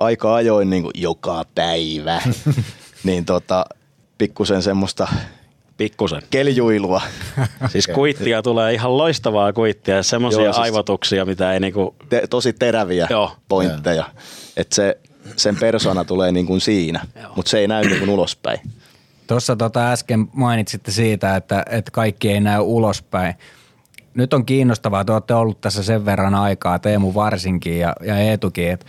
aika 0.00 0.34
ajoin 0.34 0.70
niin 0.70 0.82
kuin 0.82 0.92
joka 0.94 1.44
päivä. 1.54 2.22
niin 3.04 3.24
tota, 3.24 3.66
pikkusen 4.18 4.62
semmoista 4.62 5.08
pikkusen. 5.78 6.22
keljuilua. 6.30 7.02
Siis 7.68 7.86
kuittia 7.86 8.42
tulee 8.42 8.74
ihan 8.74 8.98
loistavaa 8.98 9.52
kuittia, 9.52 10.02
semmoisia 10.02 10.52
siis- 10.52 10.58
aivotuksia, 10.58 11.24
mitä 11.24 11.52
ei 11.52 11.60
niinku, 11.60 11.94
Te, 12.08 12.22
tosi 12.30 12.52
teräviä 12.52 13.06
Joo. 13.10 13.32
pointteja. 13.48 14.04
Että 14.56 14.74
se, 14.74 14.98
sen 15.36 15.56
persona 15.56 16.04
tulee 16.04 16.32
niin 16.32 16.46
kuin 16.46 16.60
siinä, 16.60 17.00
mutta 17.36 17.50
se 17.50 17.58
ei 17.58 17.68
näy 17.68 17.84
niin 17.84 17.98
kuin 17.98 18.10
ulospäin. 18.10 18.60
Tuossa 19.26 19.56
tota 19.56 19.92
äsken 19.92 20.28
mainitsitte 20.32 20.90
siitä, 20.90 21.36
että, 21.36 21.64
että 21.70 21.90
kaikki 21.90 22.30
ei 22.30 22.40
näy 22.40 22.60
ulospäin. 22.60 23.34
Nyt 24.14 24.34
on 24.34 24.46
kiinnostavaa, 24.46 25.04
te 25.04 25.12
olette 25.12 25.34
ollut 25.34 25.60
tässä 25.60 25.82
sen 25.82 26.04
verran 26.04 26.34
aikaa, 26.34 26.78
Teemu 26.78 27.14
varsinkin 27.14 27.78
ja, 27.78 27.94
ja 28.02 28.18
Eetukin, 28.18 28.70
että 28.70 28.86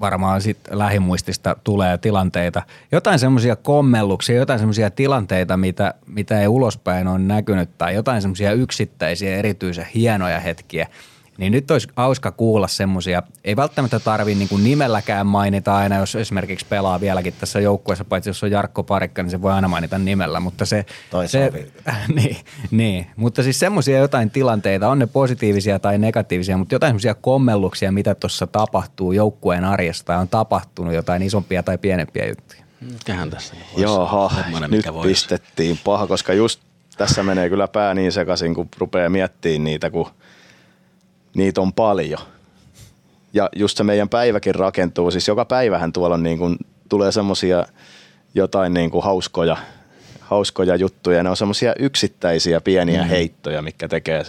varmaan 0.00 0.40
sit 0.40 0.58
lähimuistista 0.70 1.56
tulee 1.64 1.98
tilanteita. 1.98 2.62
Jotain 2.92 3.18
semmoisia 3.18 3.56
kommelluksia, 3.56 4.36
jotain 4.36 4.58
semmoisia 4.58 4.90
tilanteita, 4.90 5.56
mitä, 5.56 5.94
mitä 6.06 6.40
ei 6.40 6.48
ulospäin 6.48 7.08
ole 7.08 7.18
näkynyt 7.18 7.78
tai 7.78 7.94
jotain 7.94 8.22
semmoisia 8.22 8.52
yksittäisiä 8.52 9.36
erityisen 9.36 9.86
hienoja 9.94 10.40
hetkiä. 10.40 10.86
Niin 11.38 11.52
nyt 11.52 11.70
olisi 11.70 11.88
hauska 11.96 12.32
kuulla 12.32 12.68
semmoisia, 12.68 13.22
ei 13.44 13.56
välttämättä 13.56 14.00
tarvii 14.00 14.34
niinku 14.34 14.56
nimelläkään 14.56 15.26
mainita 15.26 15.76
aina, 15.76 15.98
jos 15.98 16.14
esimerkiksi 16.14 16.66
pelaa 16.68 17.00
vieläkin 17.00 17.34
tässä 17.40 17.60
joukkueessa, 17.60 18.04
paitsi 18.04 18.30
jos 18.30 18.42
on 18.42 18.50
Jarkko 18.50 18.82
Parikka, 18.82 19.22
niin 19.22 19.30
se 19.30 19.42
voi 19.42 19.52
aina 19.52 19.68
mainita 19.68 19.98
nimellä, 19.98 20.40
mutta 20.40 20.64
se... 20.64 20.84
Se 21.26 21.50
Savi. 21.50 21.72
niin, 22.20 22.36
niin, 22.70 23.06
mutta 23.16 23.42
siis 23.42 23.58
semmoisia 23.58 23.98
jotain 23.98 24.30
tilanteita, 24.30 24.88
on 24.88 24.98
ne 24.98 25.06
positiivisia 25.06 25.78
tai 25.78 25.98
negatiivisia, 25.98 26.56
mutta 26.56 26.74
jotain 26.74 26.90
semmoisia 26.90 27.14
kommelluksia, 27.14 27.92
mitä 27.92 28.14
tuossa 28.14 28.46
tapahtuu 28.46 29.12
joukkueen 29.12 29.64
arjessa 29.64 30.04
tai 30.04 30.16
on 30.16 30.28
tapahtunut 30.28 30.94
jotain 30.94 31.22
isompia 31.22 31.62
tai 31.62 31.78
pienempiä 31.78 32.26
juttuja. 32.26 32.62
mikähän 32.80 33.30
tässä 33.30 33.54
Jaha, 33.76 34.30
nyt 34.68 34.86
voisi. 34.92 35.08
pistettiin 35.08 35.78
paha, 35.84 36.06
koska 36.06 36.32
just 36.32 36.60
tässä 36.96 37.22
menee 37.22 37.48
kyllä 37.48 37.68
pää 37.68 37.94
niin 37.94 38.12
sekaisin, 38.12 38.54
kun 38.54 38.68
rupeaa 38.78 39.08
miettimään 39.08 39.64
niitä, 39.64 39.90
kun 39.90 40.06
niitä 41.34 41.60
on 41.60 41.72
paljon. 41.72 42.20
Ja 43.32 43.48
just 43.56 43.76
se 43.76 43.84
meidän 43.84 44.08
päiväkin 44.08 44.54
rakentuu, 44.54 45.10
siis 45.10 45.28
joka 45.28 45.44
päivähän 45.44 45.92
tuolla 45.92 46.14
on 46.14 46.22
niin 46.22 46.38
kuin, 46.38 46.56
tulee 46.88 47.12
semmoisia 47.12 47.66
jotain 48.34 48.74
niin 48.74 48.90
kuin 48.90 49.04
hauskoja, 49.04 49.56
hauskoja 50.20 50.76
juttuja. 50.76 51.22
Ne 51.22 51.30
on 51.30 51.36
semmoisia 51.36 51.74
yksittäisiä 51.78 52.60
pieniä 52.60 53.02
mm. 53.02 53.08
heittoja, 53.08 53.62
mikä 53.62 53.88
tekee 53.88 54.24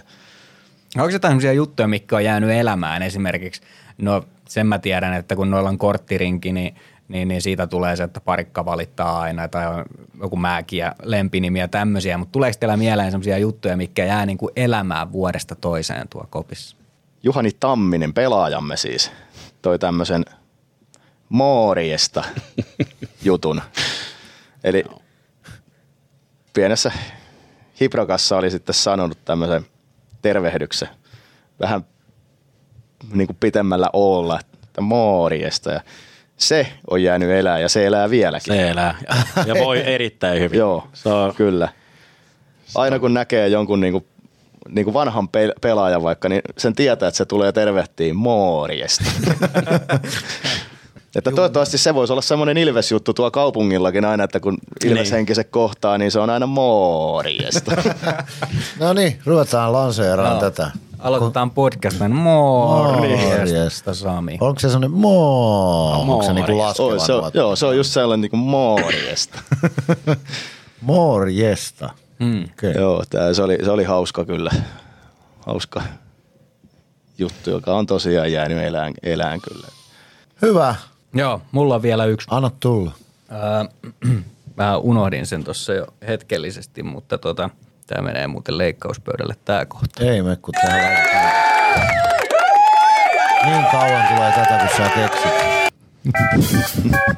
Onko 0.96 1.10
jotain 1.10 1.32
semmoisia 1.32 1.54
juttuja, 1.54 1.88
mitkä 1.88 2.16
on 2.16 2.24
jäänyt 2.24 2.50
elämään 2.50 3.04
esimerkiksi? 3.04 3.62
No 3.98 4.24
sen 4.48 4.68
mä 4.68 4.80
tiedän, 4.80 5.14
että 5.14 5.36
kun 5.36 5.50
noilla 5.50 5.70
on 5.70 5.78
korttirinki, 5.78 6.52
niin, 6.52 6.76
niin, 7.08 7.28
niin 7.28 7.42
siitä 7.42 7.68
tulee 7.68 7.96
se, 7.96 8.04
että 8.04 8.22
parikka 8.22 8.66
valittaa 8.66 9.20
aina 9.22 9.48
tai 9.48 9.68
on 9.68 9.86
joku 10.22 10.36
määki 10.36 10.78
ja 10.78 10.96
lempinimi 11.04 11.60
ja 11.60 11.68
tämmöisiä. 11.68 12.18
Mutta 12.18 12.32
tuleeko 12.32 12.58
teillä 12.60 12.78
mieleen 12.78 13.12
semmoisia 13.12 13.38
juttuja, 13.38 13.78
mitkä 13.78 14.06
jää 14.06 14.26
niin 14.26 14.38
kuin 14.38 14.52
elämään 14.56 15.12
vuodesta 15.12 15.56
toiseen 15.56 16.08
tuo 16.08 16.28
kopissa? 16.30 16.83
Juhani 17.24 17.52
Tamminen, 17.60 18.14
pelaajamme 18.14 18.78
siis, 18.78 19.12
toi 19.62 19.80
tämmöisen 19.80 20.26
Mooriesta 21.30 22.24
jutun. 23.24 23.62
Eli 24.64 24.84
pienessä 26.54 26.92
Hiprokassa 27.82 28.38
oli 28.38 28.52
sitten 28.52 28.76
sanonut 28.76 29.18
tämmöisen 29.26 29.66
tervehdyksen 30.22 30.90
vähän 31.60 31.86
niin 33.14 33.28
kuin 33.28 33.38
pitemmällä 33.40 33.90
olla, 33.94 34.40
että 34.40 34.82
Mooriesta. 34.82 35.72
Ja 35.72 35.82
se 36.38 36.68
on 36.90 37.04
jäänyt 37.04 37.30
elää 37.30 37.60
ja 37.60 37.70
se 37.70 37.86
elää 37.86 38.10
vieläkin. 38.10 38.54
Se 38.54 38.70
elää. 38.70 38.96
Ja, 39.46 39.56
voi 39.56 39.84
erittäin 39.94 40.40
hyvin. 40.40 40.60
Joo, 40.60 40.88
Se 40.94 41.10
on, 41.10 41.36
kyllä. 41.36 41.70
Aina 42.76 43.00
kun 43.00 43.14
näkee 43.14 43.48
jonkun 43.48 43.80
niinku, 44.66 44.76
niinku 44.76 44.94
vanhan 44.94 45.30
pe- 45.30 45.54
pelaajan 45.62 46.04
vaikka, 46.04 46.30
niin 46.30 46.42
sen 46.58 46.76
tietää, 46.76 47.08
että 47.08 47.18
se 47.18 47.26
tulee 47.26 47.52
tervehtiin 47.52 48.16
Mooriesta. 48.16 49.04
että 51.16 51.32
toivottavasti 51.32 51.78
se 51.78 51.94
voisi 51.94 52.14
olla 52.14 52.22
semmoinen 52.22 52.58
Ilves-juttu 52.58 53.14
tuo 53.14 53.32
kaupungillakin 53.32 54.06
aina, 54.06 54.24
että 54.24 54.40
kun 54.40 54.58
Ilves-henkiset 54.86 55.48
kohtaa, 55.52 55.98
niin 55.98 56.12
se 56.12 56.20
on 56.20 56.30
aina 56.30 56.48
Mooriesta. 56.48 57.72
No 58.80 58.94
niin, 58.94 59.20
ruvetaan 59.26 59.74
lanseeraan 59.74 60.40
tätä. 60.40 60.72
Aloitetaan 61.00 61.52
podcast. 61.52 62.00
Morjesta, 62.10 63.38
Morjesta. 63.38 63.94
Sami. 63.94 64.38
Onko 64.42 64.60
se 64.60 64.68
sellainen 64.70 64.92
moo? 64.92 65.92
Onko 66.02 66.24
se 66.24 66.34
niinku 66.34 66.52
Oi, 66.52 66.58
laskeva 66.58 67.00
se 67.00 67.14
on, 67.14 67.32
joo, 67.34 67.56
se 67.56 67.66
on 67.66 67.78
just 67.78 67.94
sellainen 67.94 68.22
niinku 68.22 68.38
Mooriesta. 68.38 69.40
Morjesta. 70.82 71.90
Mm. 72.20 72.44
Okay. 72.44 72.72
joo, 72.72 73.04
tää, 73.10 73.34
se, 73.34 73.44
oli, 73.44 73.58
se 73.64 73.72
oli 73.72 73.84
hauska 73.84 74.26
kyllä. 74.26 74.52
Hauska 75.46 75.82
juttu, 77.18 77.50
joka 77.50 77.74
on 77.74 77.86
tosiaan 77.86 78.32
jäänyt 78.32 78.58
elään, 78.64 78.94
elään 79.04 79.42
kyllä. 79.42 79.68
Hyvä. 80.42 80.76
Joo, 81.14 81.42
mulla 81.52 81.76
on 81.76 81.82
vielä 81.82 82.06
yksi 82.06 82.28
Anna 82.32 82.52
tulla. 82.60 82.92
Öö, 83.32 84.14
mä 84.58 84.78
unohdin 84.78 85.26
sen 85.26 85.44
tuossa 85.44 85.74
jo 85.74 85.88
hetkellisesti, 86.08 86.84
mutta 86.84 87.18
tota, 87.18 87.50
tämä 87.88 88.02
menee 88.02 88.28
muuten 88.28 88.58
leikkauspöydälle 88.58 89.36
tämä 89.46 89.66
kohta. 89.66 90.04
Ei 90.04 90.22
me, 90.22 90.36
kun 90.36 90.54
tää 90.62 90.78
laitetaan. 90.84 91.34
Niin 93.46 93.66
kauan 93.72 94.08
tulee 94.16 94.32
tätä, 94.32 94.58
kun 94.58 94.78
sä 94.78 94.90
keksit. 94.96 95.34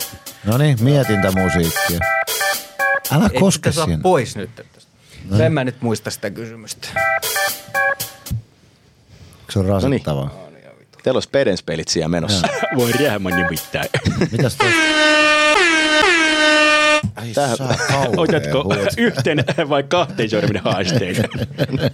No 0.45 0.57
niin, 0.57 0.77
mietintämusiikkia. 0.81 1.99
Älä 3.11 3.29
koske 3.39 3.71
siinä. 3.71 3.99
pois 4.03 4.35
nyt. 4.35 4.49
No. 5.29 5.39
En 5.43 5.53
mä 5.53 5.63
nyt 5.63 5.81
muista 5.81 6.11
sitä 6.11 6.29
kysymystä. 6.29 6.87
Se 9.49 9.59
on 9.59 9.65
rasittavaa. 9.65 10.45
Teillä 11.03 11.17
on 11.17 11.21
Spedenspelit 11.21 11.87
siellä 11.87 12.07
menossa. 12.07 12.47
voi 12.77 12.91
riehän 12.91 13.21
nimittäin. 13.23 13.89
Mitäs 14.31 14.55
toi? 14.55 14.71
Ai 17.15 17.27
Tähän- 17.33 17.57
Otatko 18.17 18.73
yhteen 18.97 19.43
vai 19.69 19.83
kahteen 19.83 20.29
sormen 20.29 20.61
haasteita? 20.63 21.21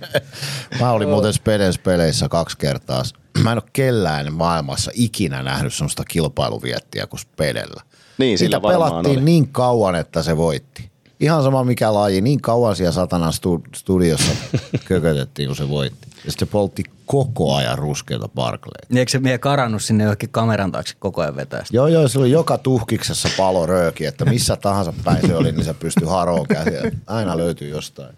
Mä 0.80 0.92
olin 0.92 1.10
muuten 1.10 1.34
Spedens 1.34 1.78
peleissä 1.80 2.30
kaksi 2.30 2.58
kertaa. 2.58 3.04
Mä 3.44 3.52
en 3.52 3.58
ole 3.58 3.70
kellään 3.74 4.34
maailmassa 4.34 4.92
ikinä 4.94 5.44
nähnyt 5.44 5.74
sellaista 5.74 6.04
kilpailuviettiä 6.08 7.08
kuin 7.08 7.20
Spedellä. 7.20 7.82
Niin, 8.18 8.38
sillä 8.38 8.58
Sitä 8.58 8.68
pelattiin 8.70 9.18
oli. 9.18 9.26
niin 9.26 9.48
kauan, 9.48 9.96
että 9.96 10.24
se 10.24 10.38
voitti. 10.38 10.91
Ihan 11.22 11.44
sama 11.44 11.64
mikä 11.64 11.94
laji, 11.94 12.22
niin 12.22 12.42
kauan 12.42 12.76
siellä 12.76 12.92
satanan 12.92 13.34
stu- 13.34 13.64
studiossa 13.76 14.32
kökötettiin, 14.88 15.48
kun 15.50 15.56
se 15.56 15.70
voitti. 15.70 16.08
Ja 16.26 16.32
sitten 16.32 16.48
se 16.48 16.52
poltti 16.52 16.84
koko 17.06 17.56
ajan 17.56 17.78
ruskeita 17.78 18.30
Barclayta. 18.36 18.88
Niin 18.90 18.98
eikö 18.98 19.12
se 19.12 19.20
mie 19.20 19.38
karannut 19.38 19.84
sinne 19.84 20.04
johonkin 20.04 20.30
kameran 20.30 20.72
taakse 20.72 20.96
koko 21.00 21.22
ajan 21.22 21.36
vetää 21.36 21.60
sitä? 21.66 21.78
Joo, 21.78 21.88
joo, 21.88 22.08
se 22.08 22.20
oli 22.20 22.32
joka 22.32 22.58
tuhkiksessa 22.58 23.30
palo 23.38 23.66
rööki, 23.66 24.06
että 24.06 24.26
missä 24.26 24.56
tahansa 24.56 24.94
päin 25.04 25.28
se 25.28 25.36
oli, 25.36 25.52
niin 25.52 25.66
se 25.66 25.74
pystyi 25.74 26.08
haroon 26.08 26.48
käsiä. 26.48 26.92
Aina 27.08 27.38
löytyy 27.38 27.70
jostain. 27.70 28.16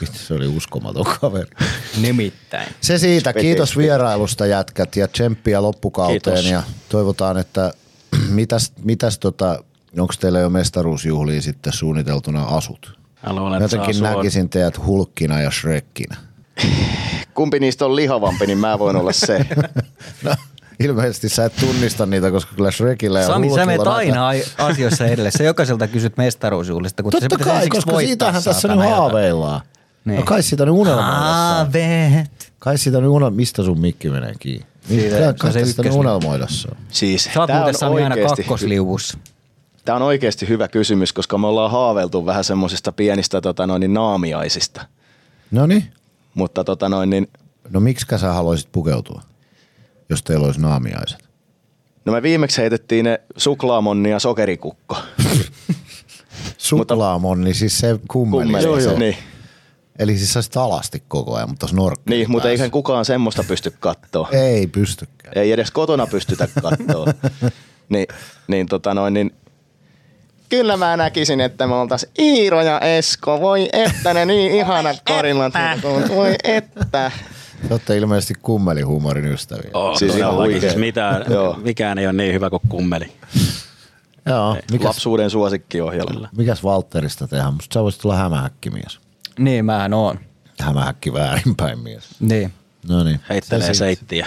Vittu, 0.00 0.18
se 0.18 0.34
oli 0.34 0.46
uskomaton 0.46 1.04
kaveri. 1.20 1.50
Nimittäin. 2.00 2.68
Se 2.80 2.98
siitä. 2.98 3.32
Kiitos 3.32 3.76
vierailusta 3.76 4.46
jätkät 4.46 4.96
ja 4.96 5.08
tsemppiä 5.08 5.62
loppukauteen 5.62 6.20
Kiitos. 6.20 6.50
ja 6.50 6.62
toivotaan, 6.88 7.38
että 7.38 7.72
mitäs, 8.30 8.72
mitäs 8.84 9.18
tota, 9.18 9.64
onko 9.98 10.14
teillä 10.20 10.38
jo 10.40 10.50
mestaruusjuhliin 10.50 11.42
sitten 11.42 11.72
suunniteltuna 11.72 12.42
asut? 12.44 12.98
Mä 13.26 13.32
luulen, 13.36 13.62
Jotenkin 13.62 13.94
saa 13.94 14.14
näkisin 14.16 14.48
teidät 14.48 14.86
hulkkina 14.86 15.40
ja 15.40 15.50
shrekkinä. 15.50 16.16
Kumpi 17.34 17.60
niistä 17.60 17.84
on 17.84 17.96
lihavampi, 17.96 18.46
niin 18.46 18.58
mä 18.58 18.78
voin 18.78 18.96
olla 18.96 19.12
se. 19.12 19.46
No, 20.22 20.34
ilmeisesti 20.80 21.28
sä 21.28 21.44
et 21.44 21.56
tunnista 21.60 22.06
niitä, 22.06 22.30
koska 22.30 22.54
kyllä 22.54 22.70
Shrekillä 22.70 23.20
ja 23.20 23.26
Sami, 23.26 23.54
sä 23.54 23.66
menet 23.66 23.86
aina 23.86 24.26
ai- 24.28 24.44
asioissa 24.58 25.06
edelle. 25.06 25.30
Sä 25.30 25.44
jokaiselta 25.44 25.86
kysyt 25.88 26.16
mestaruusjuhlista, 26.16 27.02
kun 27.02 27.12
se 27.12 27.20
Totta 27.20 27.36
pitäisi 27.38 27.60
kai, 27.60 27.68
koska 27.68 27.92
voittaa, 27.92 28.06
siitähän 28.08 28.42
tässä 28.42 28.68
nyt 28.68 28.78
haaveillaan. 28.78 29.60
Niin. 30.04 30.16
No 30.16 30.22
kai 30.22 30.42
siitä 30.42 30.64
nyt 30.64 30.74
unelmoidaan. 30.74 31.22
Haaveet. 31.22 32.52
Kai 32.58 32.78
siitä 32.78 32.98
nyt 32.98 33.08
unelmoidaan. 33.08 33.34
Mistä 33.34 33.62
sun 33.62 33.80
mikki 33.80 34.10
menee 34.10 34.34
kiinni? 34.38 34.66
Siitä- 34.88 35.16
se 35.18 35.28
on 35.28 35.34
kai 35.34 35.52
se 35.52 35.60
tästä 35.60 35.82
ykkös- 35.82 35.94
unelmoidassa. 35.94 36.68
Siis 36.88 37.24
Sä 37.34 37.40
oot 37.40 37.50
muuten 37.50 37.68
on 37.68 37.74
Sami 37.74 38.02
aina 38.02 38.16
kakkosliuvussa. 38.28 39.18
Tämä 39.88 39.96
on 39.96 40.02
oikeasti 40.02 40.48
hyvä 40.48 40.68
kysymys, 40.68 41.12
koska 41.12 41.38
me 41.38 41.46
ollaan 41.46 41.70
haaveiltu 41.70 42.26
vähän 42.26 42.44
semmoisista 42.44 42.92
pienistä 42.92 43.40
tota 43.40 43.66
noin, 43.66 43.80
niin 43.80 43.94
naamiaisista. 43.94 44.84
No 45.50 45.66
niin. 45.66 45.84
Mutta 46.34 46.64
tota 46.64 46.88
noin, 46.88 47.10
niin, 47.10 47.28
No 47.70 47.80
miksi 47.80 48.06
sä 48.16 48.32
haluaisit 48.32 48.72
pukeutua, 48.72 49.22
jos 50.08 50.22
teillä 50.22 50.46
olisi 50.46 50.60
naamiaiset? 50.60 51.28
no 52.04 52.12
me 52.12 52.22
viimeksi 52.22 52.60
heitettiin 52.60 53.04
ne 53.04 53.20
suklaamonni 53.36 54.10
ja 54.10 54.18
sokerikukko. 54.18 54.96
Suklaamonni, 56.58 57.54
siis 57.54 57.78
se 57.78 58.00
kummeli. 58.08 58.42
Kummeli, 58.42 58.82
se, 58.82 58.98
niin. 58.98 59.16
Eli 59.98 60.16
siis 60.16 60.32
sä 60.32 60.62
alasti 60.62 61.02
koko 61.08 61.34
ajan, 61.34 61.48
mutta 61.48 61.66
snorkkeli 61.66 62.16
Niin, 62.16 62.30
mutta 62.30 62.50
eihän 62.50 62.70
kukaan 62.70 63.04
semmoista 63.04 63.44
pysty 63.48 63.74
kattoo. 63.80 64.28
Ei 64.32 64.66
pystykään. 64.66 65.38
Ei 65.38 65.52
edes 65.52 65.70
kotona 65.70 66.06
pystytä 66.06 66.48
kattoo. 66.62 67.06
niin, 67.88 68.06
niin, 68.48 68.66
tota 68.66 68.94
noin, 68.94 69.14
niin 69.14 69.32
Kyllä 70.48 70.76
mä 70.76 70.96
näkisin, 70.96 71.40
että 71.40 71.66
me 71.66 71.74
oltais 71.74 72.06
Iiro 72.18 72.62
ja 72.62 72.80
Esko. 72.80 73.40
Voi 73.40 73.68
että 73.72 74.14
ne 74.14 74.24
niin 74.24 74.52
ihanat 74.58 74.96
korillat. 75.08 75.52
Voi 76.08 76.34
että. 76.44 77.10
Te 77.68 77.74
olette 77.74 77.96
ilmeisesti 77.96 78.34
kummelihuumorin 78.42 79.24
ystäviä. 79.24 79.70
Oh, 79.74 79.98
Siis 79.98 80.16
ihan 80.16 80.34
siis 80.60 80.76
mitään, 80.76 81.24
mikään 81.62 81.98
ei 81.98 82.06
ole 82.06 82.12
niin 82.12 82.34
hyvä 82.34 82.50
kuin 82.50 82.62
kummeli. 82.68 83.12
Joo, 84.26 84.56
mikäs, 84.72 84.86
Lapsuuden 84.86 85.30
suosikkiohjelma. 85.30 86.28
mikäs 86.36 86.64
Valtterista 86.64 87.28
tehdään? 87.28 87.54
Musta 87.54 87.74
sä 87.74 87.82
voisit 87.82 88.04
olla 88.04 88.16
hämähäkkimies. 88.16 88.98
Niin, 89.38 89.64
mähän 89.64 89.94
oon. 89.94 90.18
Hämähäkki 90.60 91.12
väärinpäin 91.12 91.78
mies. 91.78 92.04
Niin. 92.20 92.52
No 92.88 93.04
niin. 93.04 93.20
Heittelee 93.28 93.66
Se 93.66 93.74
seittiä. 93.74 94.26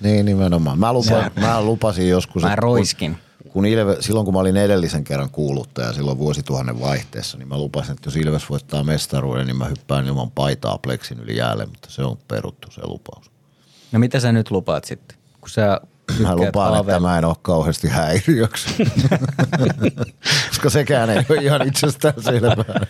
Niin, 0.00 0.26
nimenomaan. 0.26 0.78
Mä, 0.78 0.92
lupa, 0.92 1.30
mä 1.40 1.62
lupasin 1.62 2.08
joskus, 2.08 2.42
Mä 2.42 2.56
roiskin. 2.56 3.10
Kun, 3.10 3.20
kun 3.52 3.66
Ilve, 3.66 3.96
silloin 4.00 4.24
kun 4.24 4.34
mä 4.34 4.40
olin 4.40 4.56
edellisen 4.56 5.04
kerran 5.04 5.30
kuuluttaja 5.30 5.92
silloin 5.92 6.18
vuosituhannen 6.18 6.80
vaihteessa, 6.80 7.38
niin 7.38 7.48
mä 7.48 7.58
lupasin, 7.58 7.92
että 7.92 8.06
jos 8.06 8.16
Ilves 8.16 8.50
voittaa 8.50 8.84
mestaruuden, 8.84 9.46
niin 9.46 9.56
mä 9.56 9.64
hyppään 9.64 10.06
ilman 10.06 10.30
paitaa 10.30 10.78
pleksin 10.78 11.20
yli 11.20 11.36
jäälle, 11.36 11.66
mutta 11.66 11.90
se 11.90 12.02
on 12.04 12.18
peruttu 12.28 12.70
se 12.70 12.80
lupaus. 12.84 13.30
No 13.92 13.98
mitä 13.98 14.20
sä 14.20 14.32
nyt 14.32 14.50
lupaat 14.50 14.84
sitten? 14.84 15.18
Kun 15.40 15.50
sä 15.50 15.80
Mä 16.18 16.36
lupaan, 16.36 16.80
että 16.80 17.00
mä 17.00 17.18
en 17.18 17.24
ole 17.24 17.36
kauheasti 17.42 17.88
häiriöksi. 17.88 18.68
Koska 20.48 20.70
sekään 20.70 21.10
ei 21.10 21.24
ole 21.28 21.42
ihan 21.42 21.68
itsestään 21.68 22.22
selvää. 22.22 22.86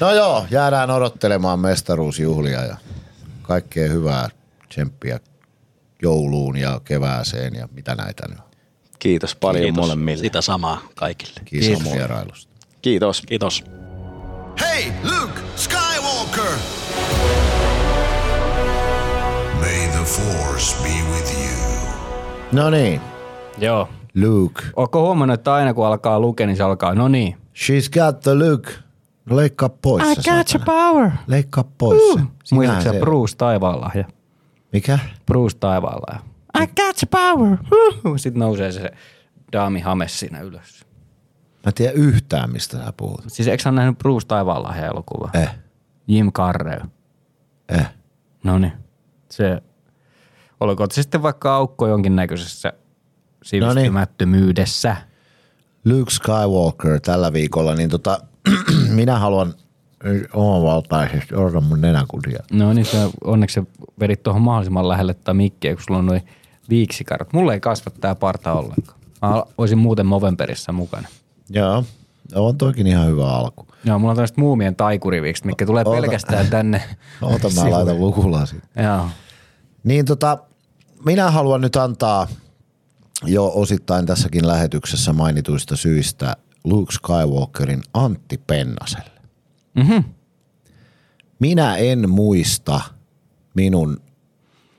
no 0.00 0.12
joo, 0.12 0.46
jäädään 0.50 0.90
odottelemaan 0.90 1.60
mestaruusjuhlia 1.60 2.64
ja 2.64 2.76
kaikkea 3.42 3.88
hyvää 3.88 4.28
tsemppiä 4.68 5.20
jouluun 6.02 6.56
ja 6.56 6.80
kevääseen 6.84 7.54
ja 7.54 7.68
mitä 7.72 7.94
näitä 7.94 8.28
nyt. 8.28 8.45
Kiitos 9.06 9.34
paljon 9.36 9.64
Kiitos. 9.64 9.80
molemmille. 9.84 10.16
Sitä 10.22 10.40
samaa 10.40 10.80
kaikille. 10.94 11.40
Kiitos 11.44 11.92
vierailusta. 11.92 12.52
Kiitos. 12.82 13.22
Kiitos. 13.26 13.64
Hey, 14.60 14.92
Luke 15.04 15.40
Skywalker! 15.56 16.52
May 19.60 19.88
the 19.88 20.04
Force 20.04 20.76
be 20.82 20.88
with 21.12 21.32
you. 21.34 21.88
No 22.52 22.70
niin, 22.70 23.00
Joo. 23.58 23.88
Luke. 24.14 24.62
Ootko 24.76 25.00
huomannut, 25.00 25.34
että 25.40 25.54
aina 25.54 25.74
kun 25.74 25.86
alkaa 25.86 26.20
lukea, 26.20 26.46
niin 26.46 26.56
se 26.56 26.62
alkaa, 26.62 26.94
no 26.94 27.08
niin. 27.08 27.36
She's 27.54 27.90
got 28.04 28.20
the 28.20 28.34
look. 28.34 28.68
No 29.26 29.36
leikkaa 29.36 29.68
pois 29.68 30.02
se, 30.14 30.22
saatana. 30.22 30.64
power. 30.64 31.10
Leikkaa 31.26 31.64
pois 31.78 32.00
se. 32.02 32.12
Sinähän 32.12 32.28
Muistatko 32.52 32.82
se 32.82 32.90
se- 32.90 33.00
Bruce 33.00 33.36
Taivaanlahja? 33.36 34.04
Mikä? 34.72 34.98
Bruce 35.26 35.56
Taivaanlahja. 35.60 36.20
I 36.62 36.66
got 36.66 36.96
the 36.96 37.06
power. 37.10 37.56
Sitten 38.16 38.40
nousee 38.40 38.72
se 38.72 38.90
daami 39.52 39.80
Hames 39.80 40.20
siinä 40.20 40.40
ylös. 40.40 40.80
Mä 41.52 41.68
en 41.70 41.74
tiedä 41.74 41.92
yhtään, 41.92 42.50
mistä 42.52 42.78
sä 42.84 42.92
puhut. 42.96 43.20
Siis 43.26 43.48
eikö 43.48 43.62
sä 43.62 43.72
nähnyt 43.72 43.98
Bruce 43.98 44.26
Taivaanlahja 44.26 44.86
elokuva? 44.86 45.30
Eh, 45.34 45.50
Jim 46.08 46.32
Carrey. 46.32 46.80
eh. 47.68 47.86
No 48.44 48.58
niin. 48.58 48.72
Se, 49.30 49.62
olkoon 50.60 50.90
se 50.90 51.02
sitten 51.02 51.22
vaikka 51.22 51.54
aukko 51.56 51.86
jonkinnäköisessä 51.88 52.72
sivistymättömyydessä. 53.44 54.96
Luke 55.84 56.10
Skywalker 56.10 57.00
tällä 57.00 57.32
viikolla, 57.32 57.74
niin 57.74 57.90
tota, 57.90 58.18
minä 58.88 59.18
haluan 59.18 59.54
omavaltaisesti, 60.32 61.34
odota 61.34 61.60
mun 61.60 61.80
nenäkudia. 61.80 62.42
No 62.52 62.72
niin, 62.72 62.86
se, 62.86 62.98
onneksi 63.24 63.54
se 63.54 63.66
vedit 64.00 64.22
tuohon 64.22 64.42
mahdollisimman 64.42 64.88
lähelle 64.88 65.14
tätä 65.14 65.34
mikkiä, 65.34 65.74
kun 65.74 65.82
sulla 65.86 65.98
on 65.98 66.06
noin 66.06 66.22
viiksikarrat. 66.70 67.32
Mulla 67.32 67.54
ei 67.54 67.60
kasva 67.60 67.92
tää 68.00 68.14
parta 68.14 68.52
ollenkaan. 68.52 68.98
Mä 69.22 69.42
olisin 69.58 69.78
muuten 69.78 70.06
Movemberissa 70.06 70.72
mukana. 70.72 71.08
Joo, 71.50 71.84
on 72.34 72.58
toikin 72.58 72.86
ihan 72.86 73.06
hyvä 73.06 73.28
alku. 73.30 73.66
Joo, 73.84 73.98
mulla 73.98 74.10
on 74.10 74.16
tämmöiset 74.16 74.36
muumien 74.36 74.76
taikurivikset, 74.76 75.44
mitkä 75.44 75.66
tulee 75.66 75.84
Oota. 75.86 76.00
pelkästään 76.00 76.46
tänne. 76.46 76.82
Oota, 77.22 77.48
mä 77.50 77.70
laitan 77.70 78.00
lukulasin. 78.00 78.62
Joo. 78.82 79.08
Niin 79.84 80.04
tota, 80.04 80.38
minä 81.04 81.30
haluan 81.30 81.60
nyt 81.60 81.76
antaa 81.76 82.26
jo 83.24 83.52
osittain 83.54 84.06
tässäkin 84.06 84.46
lähetyksessä 84.46 85.12
mainituista 85.12 85.76
syistä 85.76 86.36
Luke 86.64 86.92
Skywalkerin 86.92 87.82
Antti 87.94 88.38
Pennaselle. 88.46 89.20
Mhm. 89.74 89.98
Minä 91.38 91.76
en 91.76 92.10
muista 92.10 92.80
minun 93.54 94.00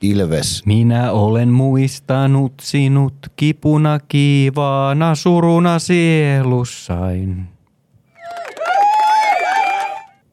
Ilves 0.02 0.66
Minä 0.66 1.12
olen 1.12 1.48
muistanut 1.48 2.52
sinut 2.62 3.14
kipuna 3.36 3.98
kiivaana 3.98 5.14
suruna 5.14 5.78
sielussain. 5.78 7.48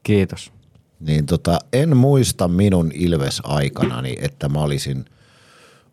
Kiitos. 0.04 0.52
niin 1.00 1.26
tota, 1.26 1.60
en 1.74 1.98
muista 1.98 2.48
minun 2.48 2.92
Ilves-aikanani, 2.94 4.16
että 4.22 4.50
mä 4.50 4.60
olisin 4.60 5.06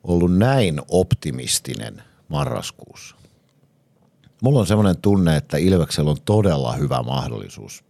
ollut 0.05 0.37
näin 0.37 0.81
optimistinen 0.89 2.03
marraskuussa. 2.29 3.17
Mulla 4.43 4.61
on 4.61 4.67
semmoinen 4.67 4.97
tunne, 4.97 5.37
että 5.37 5.57
Ilveksellä 5.57 6.11
on 6.11 6.17
todella 6.25 6.73
hyvä 6.73 7.03
mahdollisuus 7.03 7.85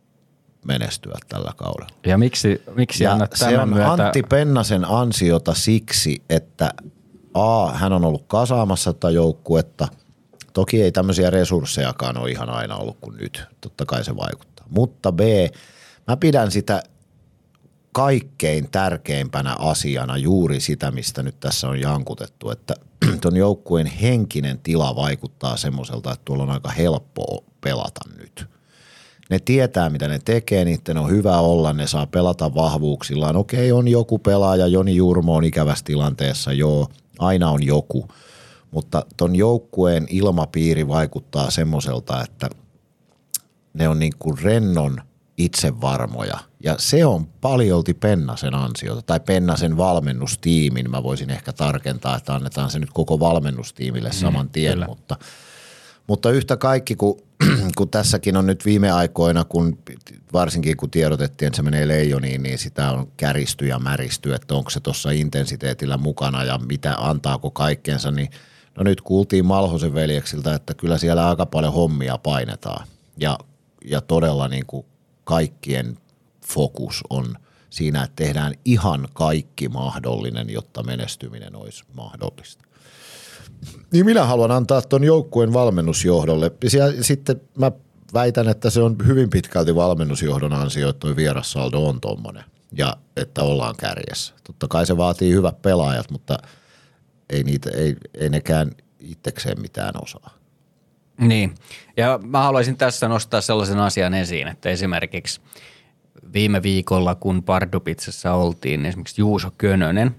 menestyä 0.67 1.19
tällä 1.29 1.53
kaudella. 1.57 1.97
Ja 2.07 2.19
miksi, 2.19 2.63
miksi 2.75 3.05
Ja 3.05 3.13
annat 3.13 3.33
se 3.35 3.45
tämän 3.45 3.61
on 3.61 3.69
myötä... 3.69 3.93
Antti 3.93 4.23
Pennasen 4.23 4.85
ansiota 4.85 5.55
siksi, 5.55 6.23
että 6.31 6.75
A, 7.35 7.71
hän 7.71 7.93
on 7.93 8.05
ollut 8.05 8.25
kasaamassa 8.27 8.93
tätä 8.93 9.11
joukkuetta. 9.11 9.89
Toki 10.53 10.83
ei 10.83 10.93
tämmöisiä 10.93 11.31
resurssejakaan 11.31 12.19
ole 12.19 12.31
ihan 12.31 12.51
aina 12.51 12.77
ollut 12.77 12.97
kuin 13.01 13.17
nyt. 13.17 13.45
Totta 13.61 13.87
kai 13.87 14.05
se 14.05 14.17
vaikuttaa. 14.17 14.67
Mutta 14.69 15.13
B, 15.13 15.21
mä 16.07 16.17
pidän 16.17 16.51
sitä 16.51 16.83
kaikkein 17.93 18.71
tärkeimpänä 18.71 19.57
asiana 19.59 20.17
juuri 20.17 20.61
sitä, 20.61 20.91
mistä 20.91 21.23
nyt 21.23 21.41
tässä 21.41 21.69
on 21.69 21.81
jankutettu, 21.81 22.51
että 22.51 22.75
tuon 23.21 23.37
joukkueen 23.37 23.87
henkinen 23.87 24.59
tila 24.59 24.97
vaikuttaa 24.97 25.57
semmoiselta, 25.57 26.13
että 26.13 26.25
tuolla 26.25 26.43
on 26.43 26.51
aika 26.51 26.71
helppo 26.71 27.45
pelata 27.61 28.01
nyt. 28.19 28.47
Ne 29.33 29.39
tietää, 29.39 29.91
mitä 29.91 30.09
ne 30.09 30.19
tekee, 30.25 30.65
niiden 30.65 30.99
on 30.99 31.11
hyvä 31.11 31.39
olla, 31.39 31.73
ne 31.73 31.87
saa 31.87 32.07
pelata 32.07 32.55
vahvuuksillaan. 32.55 33.37
Okei, 33.37 33.73
on 33.73 33.89
joku 33.89 34.19
pelaaja, 34.19 34.67
Joni 34.67 34.97
Jurmo 34.97 35.37
on 35.37 35.45
ikävässä 35.45 35.85
tilanteessa, 35.85 36.53
joo, 36.53 36.89
aina 37.19 37.51
on 37.51 37.63
joku. 37.63 38.09
Mutta 38.71 39.07
ton 39.17 39.37
joukkueen 39.37 40.07
ilmapiiri 40.11 40.89
vaikuttaa 40.89 41.51
semmoiselta, 41.51 42.23
että 42.23 42.51
ne 43.75 43.89
on 43.89 43.99
niin 43.99 44.13
kuin 44.19 44.39
rennon 44.39 44.97
itsevarmoja. 45.37 46.39
Ja 46.65 46.75
se 46.79 47.07
on 47.07 47.27
paljolti 47.27 47.95
Pennasen 47.95 48.55
ansiota, 48.55 49.03
tai 49.03 49.21
Pennasen 49.21 49.77
valmennustiimin. 49.77 50.91
Mä 50.91 51.03
voisin 51.03 51.31
ehkä 51.31 51.53
tarkentaa, 51.53 52.17
että 52.17 52.35
annetaan 52.35 52.71
se 52.71 52.79
nyt 52.79 52.91
koko 52.93 53.21
valmennustiimille 53.21 54.13
saman 54.13 54.49
tien, 54.49 54.73
kyllä. 54.73 54.87
mutta, 54.87 55.17
mutta 56.07 56.31
yhtä 56.31 56.57
kaikki, 56.57 56.97
kun, 56.97 57.21
kun 57.79 57.89
tässäkin 57.89 58.37
on 58.37 58.47
nyt 58.47 58.65
viime 58.65 58.91
aikoina, 58.91 59.45
kun 59.45 59.79
varsinkin 60.33 60.77
kun 60.77 60.91
tiedotettiin, 60.91 61.47
että 61.47 61.57
se 61.57 61.63
menee 61.63 61.89
leijoniin, 61.89 62.43
niin 62.43 62.59
sitä 62.59 62.91
on 62.91 63.13
käristy 63.17 63.67
ja 63.67 63.79
märisty, 63.79 64.35
että 64.35 64.55
onko 64.55 64.71
se 64.71 64.81
tuossa 64.81 65.11
intensiteetillä 65.11 65.97
mukana 65.97 66.45
ja 66.45 66.59
mitä 66.59 66.95
antaako 66.99 67.51
kaikkeensa, 67.51 68.11
niin 68.11 68.31
no 68.77 68.83
nyt 68.83 69.01
kuultiin 69.01 69.45
Malhosen 69.45 69.95
veljeksiltä, 69.95 70.55
että 70.55 70.75
kyllä 70.75 70.99
siellä 70.99 71.29
aika 71.29 71.47
paljon 71.47 71.73
hommia 71.73 72.19
painetaan 72.19 72.87
ja, 73.17 73.39
ja 73.85 74.01
todella 74.01 74.49
niin 74.49 74.67
kuin 74.67 74.87
kaikkien 75.25 75.99
fokus 76.47 77.05
on 77.11 77.37
siinä, 77.71 78.03
että 78.03 78.25
tehdään 78.25 78.55
ihan 78.65 79.09
kaikki 79.13 79.69
mahdollinen, 79.69 80.51
jotta 80.51 80.83
menestyminen 80.83 81.57
olisi 81.57 81.85
mahdollista. 81.95 82.65
Niin 83.93 84.07
minä 84.07 84.25
haluan 84.25 84.51
antaa 84.51 84.83
tuon 84.83 85.05
joukkueen 85.05 85.53
valmennusjohdolle. 85.53 86.51
Ja 86.73 87.03
sitten 87.03 87.41
mä 87.59 87.73
väitän, 88.15 88.49
että 88.49 88.71
se 88.71 88.81
on 88.83 88.97
hyvin 89.07 89.31
pitkälti 89.31 89.75
valmennusjohdon 89.75 90.53
ansio, 90.53 90.89
että 90.89 91.01
tuo 91.01 91.17
vierassaldo 91.17 91.87
on 91.87 92.01
tommonen. 92.01 92.45
ja 92.77 92.97
että 93.17 93.43
ollaan 93.43 93.75
kärjessä. 93.79 94.35
Totta 94.45 94.69
kai 94.69 94.87
se 94.87 94.97
vaatii 94.97 95.33
hyvät 95.33 95.63
pelaajat, 95.63 96.11
mutta 96.11 96.39
ei, 97.31 97.43
niitä, 97.43 97.71
ei, 97.75 97.97
ei 98.15 98.29
nekään 98.29 98.71
itsekseen 98.99 99.61
mitään 99.61 99.95
osaa. 100.03 100.39
Niin, 101.21 101.55
ja 101.97 102.21
mä 102.23 102.43
haluaisin 102.43 102.77
tässä 102.77 103.09
nostaa 103.09 103.41
sellaisen 103.41 103.79
asian 103.79 104.15
esiin, 104.15 104.49
että 104.49 104.69
esimerkiksi 104.69 105.41
viime 106.33 106.63
viikolla, 106.63 107.15
kun 107.15 107.43
Pardupitsessa 107.43 108.33
oltiin, 108.33 108.83
niin 108.83 108.89
esimerkiksi 108.89 109.21
Juuso 109.21 109.51
Könönen 109.59 110.15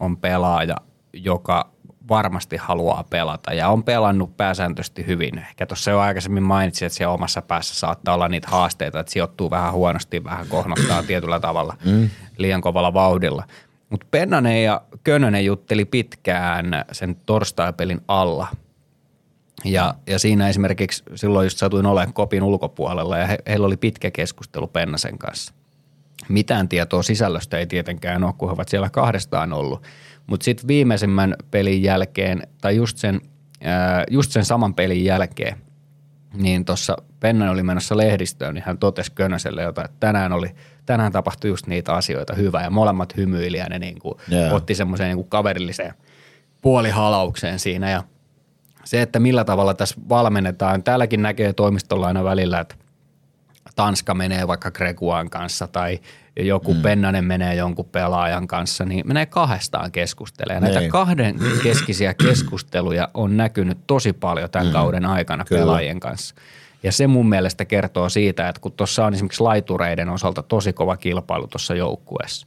on 0.00 0.16
pelaaja, 0.16 0.76
joka 1.12 1.72
varmasti 2.10 2.56
haluaa 2.56 3.04
pelata 3.10 3.54
ja 3.54 3.68
on 3.68 3.84
pelannut 3.84 4.36
pääsääntöisesti 4.36 5.06
hyvin. 5.06 5.38
Ehkä 5.38 5.66
tuossa 5.66 5.90
jo 5.90 6.00
aikaisemmin 6.00 6.42
mainitsin, 6.42 6.86
että 6.86 6.96
siellä 6.96 7.14
omassa 7.14 7.42
päässä 7.42 7.74
saattaa 7.74 8.14
olla 8.14 8.28
niitä 8.28 8.48
haasteita, 8.50 9.00
että 9.00 9.12
sijoittuu 9.12 9.50
vähän 9.50 9.72
huonosti, 9.72 10.24
vähän 10.24 10.46
kohnottaa 10.48 11.02
tietyllä 11.02 11.40
tavalla 11.40 11.76
mm. 11.84 12.10
liian 12.38 12.60
kovalla 12.60 12.94
vauhdilla. 12.94 13.44
Mutta 13.90 14.06
Pennanen 14.10 14.64
ja 14.64 14.82
Könönen 15.04 15.44
jutteli 15.44 15.84
pitkään 15.84 16.84
sen 16.92 17.16
torstaipelin 17.26 18.00
alla 18.08 18.46
ja, 19.64 19.94
ja 20.06 20.18
siinä 20.18 20.48
esimerkiksi 20.48 21.02
silloin 21.14 21.46
just 21.46 21.58
satuin 21.58 21.86
olemaan 21.86 22.12
kopin 22.12 22.42
ulkopuolella 22.42 23.18
ja 23.18 23.26
he, 23.26 23.38
heillä 23.46 23.66
oli 23.66 23.76
pitkä 23.76 24.10
keskustelu 24.10 24.66
Pennasen 24.66 25.18
kanssa. 25.18 25.54
Mitään 26.28 26.68
tietoa 26.68 27.02
sisällöstä 27.02 27.58
ei 27.58 27.66
tietenkään 27.66 28.24
ole, 28.24 28.32
kun 28.38 28.48
he 28.48 28.52
ovat 28.52 28.68
siellä 28.68 28.90
kahdestaan 28.90 29.52
ollut. 29.52 29.82
Mutta 30.30 30.44
sitten 30.44 30.68
viimeisimmän 30.68 31.34
pelin 31.50 31.82
jälkeen, 31.82 32.42
tai 32.60 32.76
just 32.76 32.96
sen, 32.98 33.20
ää, 33.64 34.04
just 34.10 34.32
sen 34.32 34.44
saman 34.44 34.74
pelin 34.74 35.04
jälkeen, 35.04 35.56
niin 36.34 36.64
tuossa 36.64 36.96
Pennan 37.20 37.48
oli 37.48 37.62
menossa 37.62 37.96
lehdistöön, 37.96 38.54
niin 38.54 38.64
hän 38.66 38.78
totesi 38.78 39.12
Könöselle 39.12 39.62
jotain, 39.62 39.84
että 39.84 39.96
tänään, 40.00 40.32
oli, 40.32 40.54
tänään 40.86 41.12
tapahtui 41.12 41.50
just 41.50 41.66
niitä 41.66 41.92
asioita 41.92 42.34
hyvä 42.34 42.62
ja 42.62 42.70
molemmat 42.70 43.16
hymyili 43.16 43.56
ja 43.56 43.66
ne 43.68 43.78
niin 43.78 43.98
kuin 43.98 44.14
Joo. 44.28 44.54
otti 44.54 44.74
semmoiseen 44.74 45.08
niin 45.08 45.16
kuin 45.16 45.28
kaverilliseen 45.28 45.94
puolihalaukseen 46.60 47.58
siinä 47.58 47.90
ja 47.90 48.02
se, 48.84 49.02
että 49.02 49.20
millä 49.20 49.44
tavalla 49.44 49.74
tässä 49.74 49.96
valmennetaan, 50.08 50.82
täälläkin 50.82 51.22
näkee 51.22 51.52
toimistolla 51.52 52.06
aina 52.06 52.24
välillä, 52.24 52.60
että 52.60 52.74
Tanska 53.76 54.14
menee 54.14 54.46
vaikka 54.48 54.70
Greguan 54.70 55.30
kanssa 55.30 55.66
tai 55.66 55.98
joku 56.36 56.74
mm. 56.74 56.82
Pennanen 56.82 57.24
menee 57.24 57.54
jonkun 57.54 57.84
pelaajan 57.84 58.46
kanssa, 58.46 58.84
niin 58.84 59.06
menee 59.08 59.26
kahdestaan 59.26 59.92
keskustelemaan. 59.92 60.62
Näitä 60.62 60.80
Niin. 60.80 60.90
kahden 60.90 61.36
keskisiä 61.62 62.14
keskusteluja 62.14 63.08
on 63.14 63.36
näkynyt 63.36 63.78
tosi 63.86 64.12
paljon 64.12 64.50
tämän 64.50 64.66
mm. 64.66 64.72
kauden 64.72 65.04
aikana 65.04 65.44
Kyllä. 65.44 65.60
pelaajien 65.60 66.00
kanssa. 66.00 66.34
Ja 66.82 66.92
se 66.92 67.06
mun 67.06 67.28
mielestä 67.28 67.64
kertoo 67.64 68.08
siitä, 68.08 68.48
että 68.48 68.60
kun 68.60 68.72
tuossa 68.72 69.06
on 69.06 69.14
esimerkiksi 69.14 69.42
laitureiden 69.42 70.08
osalta 70.08 70.42
tosi 70.42 70.72
kova 70.72 70.96
kilpailu 70.96 71.46
tuossa 71.46 71.74
joukkueessa, 71.74 72.46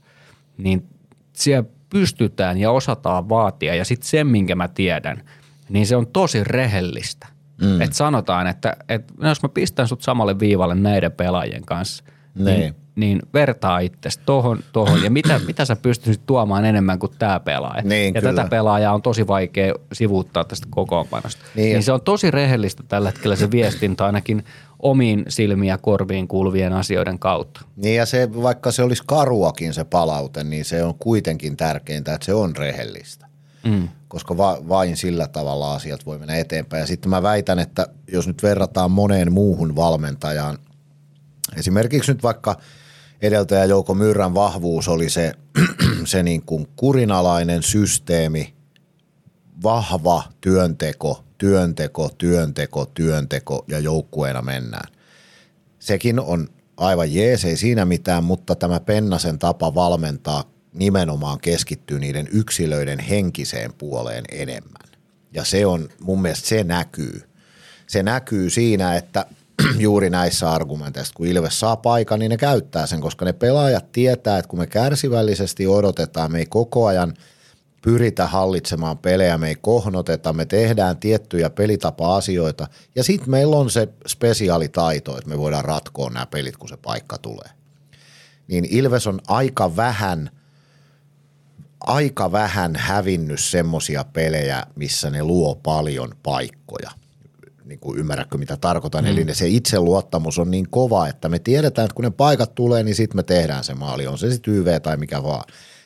niin 0.57 0.87
siellä 1.33 1.69
pystytään 1.89 2.57
ja 2.57 2.71
osataan 2.71 3.29
vaatia. 3.29 3.75
Ja 3.75 3.85
sitten 3.85 4.09
sen, 4.09 4.27
minkä 4.27 4.55
mä 4.55 4.67
tiedän, 4.67 5.23
niin 5.69 5.87
se 5.87 5.95
on 5.95 6.07
tosi 6.07 6.43
rehellistä. 6.43 7.27
Mm. 7.61 7.81
Että 7.81 7.95
sanotaan, 7.95 8.47
että, 8.47 8.77
että 8.89 9.13
no 9.17 9.29
jos 9.29 9.43
mä 9.43 9.49
pistän 9.49 9.87
sut 9.87 10.01
samalle 10.01 10.39
viivalle 10.39 10.75
näiden 10.75 11.11
pelaajien 11.11 11.65
kanssa, 11.65 12.03
niin, 12.35 12.59
Niin. 12.59 12.75
niin 12.95 13.19
vertaa 13.33 13.79
itsesi 13.79 14.19
tohon, 14.25 14.59
tohon. 14.73 15.03
Ja 15.03 15.09
mitä, 15.09 15.39
mitä 15.47 15.65
sä 15.65 15.75
pystyisit 15.75 16.25
tuomaan 16.25 16.65
enemmän 16.65 16.99
kuin 16.99 17.11
tämä 17.19 17.39
pelaaja. 17.39 17.81
Niin, 17.83 18.13
ja 18.15 18.21
kyllä. 18.21 18.33
tätä 18.35 18.49
pelaajaa 18.49 18.93
on 18.93 19.01
tosi 19.01 19.27
vaikea 19.27 19.73
sivuuttaa 19.93 20.43
tästä 20.43 20.67
kokoonpanosta. 20.69 21.41
Niin. 21.43 21.63
Niin, 21.63 21.73
niin 21.73 21.83
se 21.83 21.91
on 21.91 22.01
tosi 22.01 22.31
rehellistä 22.31 22.83
tällä 22.87 23.09
hetkellä 23.09 23.35
se 23.35 23.51
viestintä 23.51 24.05
ainakin 24.05 24.43
omiin 24.79 25.25
silmiin 25.27 25.69
ja 25.69 25.77
korviin 25.77 26.27
kuuluvien 26.27 26.73
asioiden 26.73 27.19
kautta. 27.19 27.61
Niin 27.75 27.95
ja 27.95 28.05
se, 28.05 28.29
vaikka 28.41 28.71
se 28.71 28.83
olisi 28.83 29.03
karuakin 29.05 29.73
se 29.73 29.83
palaute, 29.83 30.43
niin 30.43 30.65
se 30.65 30.83
on 30.83 30.95
kuitenkin 30.99 31.57
tärkeintä, 31.57 32.13
että 32.13 32.25
se 32.25 32.33
on 32.33 32.55
rehellistä. 32.55 33.27
Mm. 33.63 33.87
Koska 34.07 34.37
va, 34.37 34.57
vain 34.69 34.97
sillä 34.97 35.27
tavalla 35.27 35.73
asiat 35.73 36.05
voi 36.05 36.19
mennä 36.19 36.35
eteenpäin. 36.35 36.81
Ja 36.81 36.87
sitten 36.87 37.09
mä 37.09 37.23
väitän, 37.23 37.59
että 37.59 37.87
jos 38.11 38.27
nyt 38.27 38.43
verrataan 38.43 38.91
moneen 38.91 39.31
muuhun 39.31 39.75
valmentajaan, 39.75 40.57
esimerkiksi 41.57 42.11
nyt 42.11 42.23
vaikka 42.23 42.59
edeltäjä 43.21 43.65
Jouko 43.65 43.95
Myrrän 43.95 44.33
vahvuus 44.33 44.87
oli 44.87 45.09
se, 45.09 45.33
se 46.05 46.23
niin 46.23 46.41
kuin 46.41 46.67
kurinalainen 46.75 47.63
systeemi, 47.63 48.53
vahva 49.63 50.23
työnteko, 50.41 51.23
työnteko, 51.37 52.09
työnteko, 52.17 52.85
työnteko 52.85 53.65
ja 53.67 53.79
joukkueena 53.79 54.41
mennään. 54.41 54.93
Sekin 55.79 56.19
on 56.19 56.49
aivan 56.77 57.13
jees, 57.13 57.45
ei 57.45 57.57
siinä 57.57 57.85
mitään, 57.85 58.23
mutta 58.23 58.55
tämä 58.55 58.79
Pennasen 58.79 59.39
tapa 59.39 59.75
valmentaa 59.75 60.43
nimenomaan 60.73 61.39
keskittyy 61.39 61.99
niiden 61.99 62.27
yksilöiden 62.31 62.99
henkiseen 62.99 63.73
puoleen 63.73 64.23
enemmän. 64.31 64.89
Ja 65.33 65.43
se 65.45 65.65
on, 65.65 65.89
mun 66.01 66.21
mielestä 66.21 66.47
se 66.47 66.63
näkyy. 66.63 67.21
Se 67.87 68.03
näkyy 68.03 68.49
siinä, 68.49 68.95
että 68.95 69.25
juuri 69.77 70.09
näissä 70.09 70.51
argumenteissa, 70.51 71.13
kun 71.13 71.27
Ilves 71.27 71.59
saa 71.59 71.75
paikan, 71.75 72.19
niin 72.19 72.29
ne 72.29 72.37
käyttää 72.37 72.87
sen, 72.87 73.01
koska 73.01 73.25
ne 73.25 73.33
pelaajat 73.33 73.91
tietää, 73.91 74.37
että 74.37 74.49
kun 74.49 74.59
me 74.59 74.67
kärsivällisesti 74.67 75.67
odotetaan, 75.67 76.31
me 76.31 76.39
ei 76.39 76.45
koko 76.45 76.85
ajan 76.85 77.13
pyritä 77.81 78.27
hallitsemaan 78.27 78.97
pelejä, 78.97 79.37
me 79.37 79.47
ei 79.47 79.55
kohnoteta, 79.61 80.33
me 80.33 80.45
tehdään 80.45 80.97
tiettyjä 80.97 81.49
pelitapa-asioita 81.49 82.67
ja 82.95 83.03
sitten 83.03 83.29
meillä 83.29 83.55
on 83.55 83.69
se 83.69 83.87
spesiaalitaito, 84.07 85.17
että 85.17 85.29
me 85.29 85.37
voidaan 85.37 85.65
ratkoa 85.65 86.09
nämä 86.09 86.25
pelit, 86.25 86.57
kun 86.57 86.69
se 86.69 86.77
paikka 86.77 87.17
tulee. 87.17 87.49
Niin 88.47 88.65
Ilves 88.69 89.07
on 89.07 89.19
aika 89.27 89.75
vähän, 89.75 90.29
aika 91.79 92.31
vähän 92.31 92.75
hävinnyt 92.75 93.39
semmoisia 93.39 94.03
pelejä, 94.03 94.65
missä 94.75 95.09
ne 95.09 95.23
luo 95.23 95.55
paljon 95.55 96.15
paikkoja. 96.23 97.02
Niin 97.65 97.79
kuin 97.79 97.99
ymmärrätkö, 97.99 98.37
mitä 98.37 98.57
tarkoitan? 98.57 99.03
Mm. 99.03 99.11
Eli 99.11 99.23
ne- 99.23 99.33
se 99.33 99.47
itseluottamus 99.47 100.39
on 100.39 100.51
niin 100.51 100.69
kova, 100.69 101.07
että 101.07 101.29
me 101.29 101.39
tiedetään, 101.39 101.85
että 101.85 101.95
kun 101.95 102.05
ne 102.05 102.11
paikat 102.11 102.55
tulee, 102.55 102.83
niin 102.83 102.95
sitten 102.95 103.17
me 103.17 103.23
tehdään 103.23 103.63
se 103.63 103.73
maali. 103.73 104.07
On 104.07 104.17
se 104.17 104.31
sitten 104.31 104.53
YV 104.53 104.81
tai 104.81 104.97
mikä 104.97 105.23
vaan. 105.23 105.43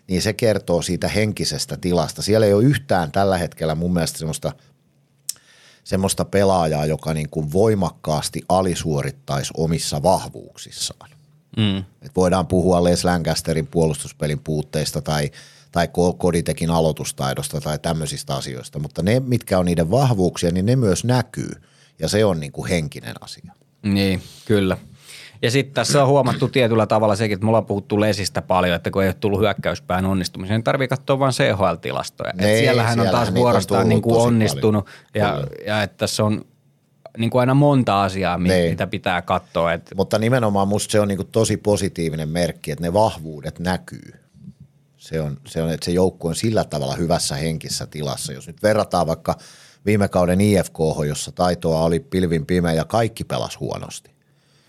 Niin 0.08 0.22
se 0.22 0.34
kertoo 0.34 0.82
siitä 0.82 1.08
henkisestä 1.08 1.78
tilasta. 1.78 2.22
Siellä 2.22 2.46
ei 2.46 2.54
ole 2.54 2.64
yhtään 2.64 3.12
tällä 3.12 3.38
hetkellä 3.38 3.76
mun 3.76 3.94
mielestä 3.94 4.20
semmoista 4.20 4.54
semmoista 5.88 6.26
pelaajaa, 6.26 6.86
joka 6.86 7.14
niin 7.14 7.30
kuin 7.30 7.54
voimakkaasti 7.54 8.42
alisuorittaisi 8.50 9.54
omissa 9.58 10.04
vahvuuksissaan. 10.04 11.10
Mm. 11.58 11.78
Et 11.78 12.12
voidaan 12.16 12.48
puhua 12.48 12.84
Les 12.84 13.06
Lancasterin 13.06 13.68
puolustuspelin 13.68 14.40
puutteista 14.40 15.02
tai, 15.02 15.32
tai 15.72 15.86
Ko- 15.88 16.16
Koditekin 16.18 16.70
aloitustaidosta 16.70 17.62
tai 17.62 17.80
tämmöisistä 17.80 18.36
asioista, 18.36 18.80
mutta 18.80 19.04
ne, 19.04 19.20
mitkä 19.20 19.60
on 19.60 19.66
niiden 19.66 19.92
vahvuuksia, 19.92 20.52
niin 20.52 20.66
ne 20.66 20.76
myös 20.76 21.04
näkyy 21.04 21.52
ja 22.00 22.08
se 22.10 22.26
on 22.26 22.40
niin 22.40 22.52
kuin 22.52 22.70
henkinen 22.70 23.16
asia. 23.22 23.52
Niin, 23.84 24.22
kyllä. 24.46 24.78
Ja 25.42 25.52
sitten 25.52 25.74
tässä 25.74 26.02
on 26.04 26.10
huomattu 26.10 26.48
tietyllä 26.48 26.88
tavalla 26.88 27.16
sekin, 27.16 27.34
että 27.36 27.46
me 27.46 27.50
ollaan 27.50 27.66
puhuttu 27.66 28.00
Lesistä 28.00 28.42
paljon, 28.42 28.76
että 28.76 28.92
kun 28.92 29.04
ei 29.04 29.08
ole 29.10 29.14
tullut 29.20 29.40
hyökkäyspään 29.40 30.06
onnistumisia, 30.06 30.56
niin 30.56 30.64
tarvii 30.64 30.88
katsoa 30.88 31.20
vain 31.20 31.34
CHL-tilastoja. 31.34 32.32
Et 32.34 32.42
Ei, 32.46 32.60
siellähän 32.60 33.00
on 33.00 33.06
siellähän 33.06 33.12
taas 33.12 33.28
niitä 33.28 33.40
on 33.40 33.44
vuorostaan 33.44 33.80
tullut 33.82 33.90
niin 33.90 34.02
kuin 34.02 34.18
onnistunut 34.22 34.88
ja, 35.16 35.30
paljon. 35.30 35.48
ja 35.66 35.84
että 35.84 35.98
tässä 35.98 36.24
on 36.24 36.46
niin 37.18 37.30
kuin 37.30 37.40
aina 37.40 37.54
monta 37.54 38.04
asiaa, 38.04 38.38
mi- 38.38 38.50
Niin. 38.50 38.70
mitä 38.70 38.88
pitää 38.88 39.22
katsoa. 39.22 39.74
Et, 39.74 39.92
Mutta 39.96 40.20
nimenomaan 40.20 40.68
musta 40.68 40.92
se 40.92 41.00
on 41.00 41.08
niin 41.08 41.18
kuin 41.18 41.30
tosi 41.32 41.58
positiivinen 41.58 42.30
merkki, 42.30 42.72
että 42.72 42.84
ne 42.84 42.94
vahvuudet 42.94 43.60
näkyy. 43.60 44.14
Se 45.08 45.22
on, 45.22 45.38
se 45.48 45.64
on, 45.64 45.72
että 45.72 45.86
se 45.86 45.92
joukku 45.92 46.28
on 46.28 46.36
sillä 46.36 46.64
tavalla 46.64 46.96
hyvässä 46.96 47.36
henkissä 47.36 47.86
tilassa. 47.86 48.34
Jos 48.34 48.48
nyt 48.48 48.64
verrataan 48.64 49.08
vaikka 49.08 49.36
viime 49.86 50.08
kauden 50.08 50.42
IFK, 50.42 50.78
jossa 51.08 51.32
taitoa 51.32 51.82
oli 51.84 52.00
pilvin 52.00 52.46
pimeä 52.46 52.74
ja 52.74 52.86
kaikki 52.86 53.24
pelas 53.24 53.60
huonosti. 53.60 54.12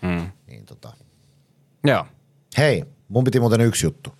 mm. 0.01 0.31
Niin 0.47 0.65
tota. 0.65 0.93
Joo. 1.83 2.05
Hei, 2.57 2.83
mun 3.07 3.23
piti 3.23 3.39
muuten 3.39 3.61
yksi 3.61 3.85
juttu. 3.85 4.13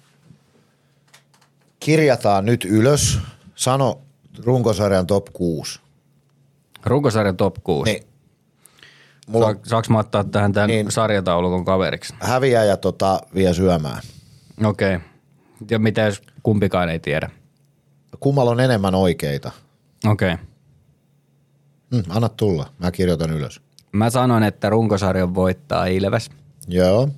Kirjataan 1.80 2.46
nyt 2.46 2.66
ylös. 2.66 3.20
Sano 3.56 4.02
runkosarjan 4.44 5.08
top 5.08 5.26
6. 5.34 5.80
Runkosarjan 6.86 7.38
top 7.38 7.56
6. 7.64 7.92
Niin. 7.92 8.04
Mulla 9.28 9.54
Sa- 9.54 9.60
Saanko 9.64 9.88
mä 9.94 10.00
ottaa 10.00 10.24
tähän 10.24 10.54
tämän 10.54 10.68
Niin. 10.70 10.92
sarjataulukon 10.92 11.66
kaveriksi? 11.66 12.14
häviäjä 12.20 12.78
tota, 12.78 13.20
vie 13.36 13.54
syömään. 13.54 14.02
Okei. 14.66 14.96
Okay. 14.96 15.09
Ja 15.72 15.80
mitä 15.80 16.02
jos 16.02 16.22
kumpikaan 16.44 16.90
ei 16.90 17.00
tiedä? 17.00 17.30
Kummalla 18.20 18.52
on 18.52 18.60
enemmän 18.60 18.96
oikeita? 18.96 19.52
Okei. 20.08 20.34
Okay. 20.34 20.46
Hmm, 21.96 22.04
anna 22.10 22.30
tulla, 22.30 22.70
mä 22.80 22.92
kirjoitan 22.92 23.32
ylös. 23.32 23.62
Mä 23.92 24.10
sanon, 24.10 24.44
että 24.44 24.70
runkosarjan 24.70 25.36
voittaa 25.36 25.86
Ilves. 25.86 26.30
Joo, 26.68 27.10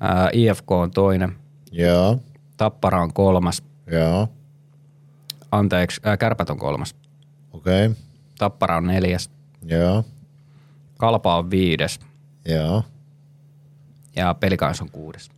Ää, 0.00 0.30
IFK 0.32 0.70
on 0.70 0.90
toinen. 0.90 1.36
joo, 1.72 2.20
Tappara 2.56 3.02
on 3.02 3.12
kolmas. 3.12 3.62
joo, 3.90 4.28
Anteeksi, 5.52 6.00
ää, 6.04 6.16
Kärpät 6.16 6.50
on 6.50 6.58
kolmas. 6.58 6.94
okei, 7.52 7.86
okay. 7.86 7.96
Tappara 8.38 8.76
on 8.76 8.86
neljäs. 8.86 9.30
joo, 9.62 10.04
Kalpa 10.98 11.36
on 11.36 11.50
viides. 11.50 12.00
joo. 12.48 12.82
Ja 14.16 14.34
Pelikans 14.34 14.80
on 14.82 14.90
kuudes. 14.90 15.30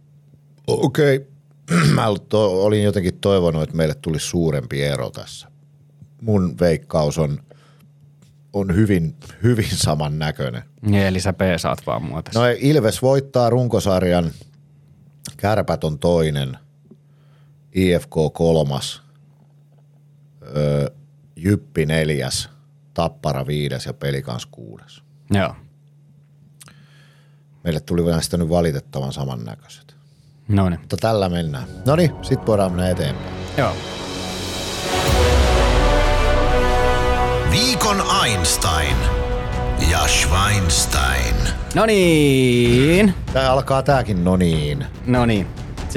Okei, 0.66 1.16
okay. 1.16 1.30
mä 1.94 2.06
olin 2.32 2.84
jotenkin 2.84 3.18
toivonut, 3.20 3.62
että 3.62 3.76
meille 3.76 3.94
tulisi 3.94 4.26
suurempi 4.26 4.82
ero 4.82 5.10
tässä. 5.10 5.48
Mun 6.22 6.56
veikkaus 6.60 7.18
on, 7.18 7.38
on 8.52 8.74
hyvin, 8.74 9.16
hyvin 9.42 9.70
samannäköinen. 9.76 10.62
Niin, 10.82 11.06
eli 11.06 11.20
sä 11.20 11.32
peesaat 11.32 11.78
vaan 11.86 12.02
mua 12.02 12.22
tässä. 12.22 12.40
No 12.40 12.47
Ilves 12.59 13.02
voittaa 13.02 13.51
runkosarjan, 13.51 14.30
Kärpät 15.36 15.84
on 15.84 15.98
toinen, 15.98 16.59
IFK 17.72 18.14
kolmas, 18.32 19.02
öö, 20.56 20.90
Jyppi 21.36 21.86
neljäs, 21.86 22.48
Tappara 22.94 23.47
viides 23.47 23.86
ja 23.86 23.94
Pelikans 23.94 24.47
kuudes. 24.47 25.02
Joo. 25.30 25.55
Meille 27.64 27.80
tuli 27.80 28.10
näistä 28.10 28.36
nyt 28.36 28.48
valitettavan 28.48 29.12
samannäköiset. 29.12 29.99
No 30.51 30.68
niin. 30.68 30.81
Mutta 30.81 30.97
tällä 30.97 31.28
mennään. 31.28 31.64
No 31.86 31.97
niin, 31.97 32.10
sit 32.22 32.47
voidaan 32.47 32.72
mennä 32.72 32.89
eteenpäin. 32.90 33.35
Joo. 33.56 33.72
Viikon 37.51 38.02
Einstein 38.24 38.97
ja 39.90 40.09
Schweinstein. 40.09 41.35
No 41.74 41.86
niin. 41.86 43.14
Tää 43.32 43.52
alkaa 43.52 43.82
tääkin 43.82 44.24
no 44.24 44.36
niin. 44.36 44.86
No 45.06 45.27
niin. 45.27 45.47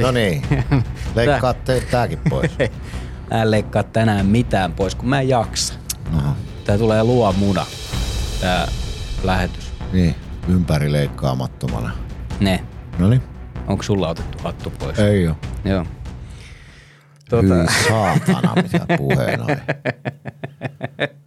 No 0.01 0.11
niin. 0.11 0.41
Leikkaa 1.15 1.53
te, 1.53 1.84
tääkin 1.91 2.19
pois. 2.30 2.51
Mä 3.31 3.41
en 3.41 3.51
leikkaa 3.51 3.84
tänään 3.84 4.25
mitään 4.25 4.73
pois, 4.73 4.95
kun 4.95 5.09
mä 5.09 5.21
en 5.21 5.30
jaksa. 5.30 5.73
Aha. 6.17 6.35
Tää 6.65 6.77
tulee 6.77 7.03
luo 7.03 7.34
muna, 7.34 7.65
tää 8.41 8.67
lähetys. 9.23 9.71
Niin, 9.93 10.15
ympäri 10.47 10.91
leikkaamattomana. 10.91 11.91
Ne. 12.39 12.63
No 12.99 13.09
niin. 13.09 13.32
Onko 13.68 13.84
sulla 13.84 14.10
otettu 14.10 14.38
hattu 14.44 14.73
pois? 14.80 14.99
Ei 14.99 15.27
oo. 15.27 15.35
Joo. 15.65 15.85
Tota. 17.30 17.56
Hyi 17.56 17.68
saatana, 17.90 18.53
mitä 18.56 18.85
puheen 18.98 19.41
oli. 19.41 19.56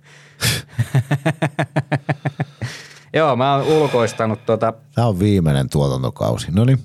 Joo, 3.14 3.36
mä 3.36 3.54
oon 3.54 3.66
ulkoistanut 3.66 4.46
tota 4.46 4.72
Tää 4.94 5.06
on 5.06 5.18
viimeinen 5.18 5.68
tuotantokausi. 5.68 6.46
No 6.50 6.64
niin. 6.64 6.78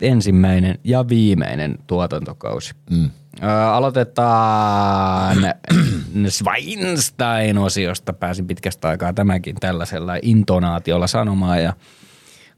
ensimmäinen 0.00 0.78
ja 0.84 1.08
viimeinen 1.08 1.78
tuotantokausi. 1.86 2.74
Mm. 2.90 3.10
Ö, 3.42 3.46
aloitetaan 3.46 5.36
Schweinstein-osiosta. 6.28 8.12
Pääsin 8.12 8.46
pitkästä 8.46 8.88
aikaa 8.88 9.12
tämäkin 9.12 9.56
tällaisella 9.60 10.12
intonaatiolla 10.22 11.06
sanomaan. 11.06 11.62
Ja 11.62 11.72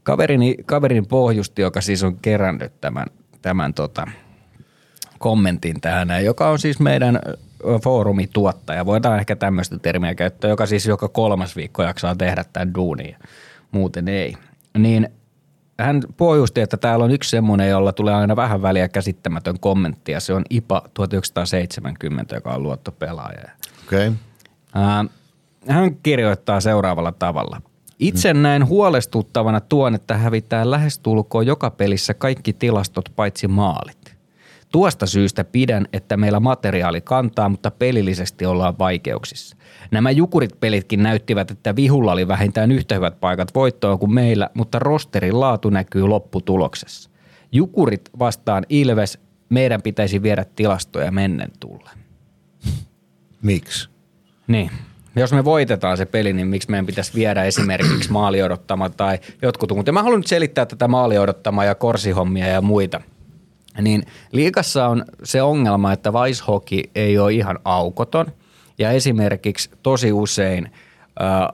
kaverini, 0.03 0.55
kaverin 0.67 1.07
pohjusti, 1.07 1.63
joka 1.63 1.81
siis 1.81 2.03
on 2.03 2.17
kerännyt 2.23 2.81
tämän, 2.81 3.07
tämän 3.43 3.75
tota, 3.75 4.07
kommentin 5.19 5.81
tähän, 5.81 6.25
joka 6.25 6.49
on 6.49 6.59
siis 6.59 6.81
meidän 6.81 7.21
foorumituottaja. 7.83 8.87
Voidaan 8.87 9.19
ehkä 9.19 9.37
tämmöistä 9.37 9.79
termiä 9.79 10.15
käyttää, 10.15 10.51
joka 10.51 10.67
siis 10.67 10.87
joka 10.87 11.09
kolmas 11.09 11.57
viikko 11.57 11.83
jaksaa 11.83 12.17
tehdä 12.17 12.45
tämän 12.53 12.75
duunin. 12.75 13.17
Muuten 13.73 14.09
ei. 14.09 14.35
Niin 14.79 15.09
hän 15.81 16.03
pohjusti, 16.17 16.61
että 16.61 16.77
täällä 16.77 17.05
on 17.05 17.11
yksi 17.11 17.31
semmoinen, 17.31 17.69
jolla 17.69 17.93
tulee 17.93 18.15
aina 18.15 18.37
vähän 18.37 18.63
väliä 18.63 18.89
käsittämätön 18.89 19.61
kommentti, 19.61 20.13
ja 20.13 20.21
se 20.21 20.33
on 20.33 20.43
IPA 20.51 20.83
1970, 20.95 22.35
joka 22.35 22.51
on 22.51 22.63
luottopelaaja. 22.63 23.43
Okei. 23.87 24.09
Okay. 24.09 25.09
Hän 25.69 25.97
kirjoittaa 26.03 26.61
seuraavalla 26.61 27.13
tavalla. 27.13 27.63
Itse 28.01 28.35
näen 28.35 28.67
huolestuttavana 28.67 29.61
tuon, 29.61 29.95
että 29.95 30.17
hävitään 30.17 30.71
lähestulkoon 30.71 31.47
joka 31.47 31.71
pelissä 31.71 32.15
kaikki 32.15 32.53
tilastot 32.53 33.13
paitsi 33.17 33.49
maalit. 33.49 34.17
Tuosta 34.73 35.07
syystä 35.07 35.45
pidän, 35.45 35.87
että 35.93 36.17
meillä 36.17 36.41
materiaali 36.41 37.01
kantaa, 37.01 37.49
mutta 37.49 37.71
pelillisesti 37.71 38.47
ollaan 38.47 38.79
vaikeuksissa. 38.79 39.57
Nämä 39.91 40.11
jukurit-pelitkin 40.11 41.03
näyttivät, 41.03 41.51
että 41.51 41.77
vihulla 41.77 42.13
oli 42.13 42.29
vähintään 42.29 42.73
yhtä 42.73 42.95
hyvät 42.95 43.21
paikat 43.21 43.55
voittoon 43.55 43.99
kuin 43.99 44.15
meillä, 44.15 44.51
mutta 44.55 44.79
rosterin 44.79 45.41
laatu 45.41 45.71
näkyy 45.71 46.03
lopputuloksessa. 46.03 47.11
Jukurit 47.53 48.11
vastaan 48.19 48.67
Ilves, 48.69 49.19
meidän 49.49 49.83
pitäisi 49.83 50.23
viedä 50.23 50.45
tilastoja 50.57 51.13
mennen 51.13 51.51
tulle. 51.61 51.91
Miksi? 53.43 53.89
Niin. 54.47 54.71
Jos 55.17 55.33
me 55.33 55.45
voitetaan 55.45 55.97
se 55.97 56.07
peli, 56.07 56.33
niin 56.33 56.47
miksi 56.47 56.71
meidän 56.71 56.87
pitäisi 56.87 57.15
viedä 57.15 57.45
esimerkiksi 57.45 58.13
maali 58.19 58.43
odottama 58.43 58.91
tai 58.91 59.19
jotkut 59.43 59.73
muut. 59.73 59.87
Ja 59.87 59.93
mä 59.93 60.03
haluan 60.03 60.21
nyt 60.21 60.27
selittää 60.27 60.67
tätä 60.67 60.89
maali 60.89 61.19
odottamaa 61.19 61.65
ja 61.65 61.75
korsihommia 61.75 62.47
ja 62.47 62.61
muita. 62.61 63.01
Niin 63.81 64.03
liikassa 64.33 64.87
on 64.87 65.05
se 65.23 65.43
ongelma, 65.43 65.93
että 65.93 66.11
Weisshockey 66.11 66.83
ei 66.95 67.19
ole 67.19 67.33
ihan 67.33 67.59
aukoton. 67.65 68.27
Ja 68.79 68.91
esimerkiksi 68.91 69.71
tosi 69.83 70.13
usein 70.13 70.71
äh, 71.23 71.49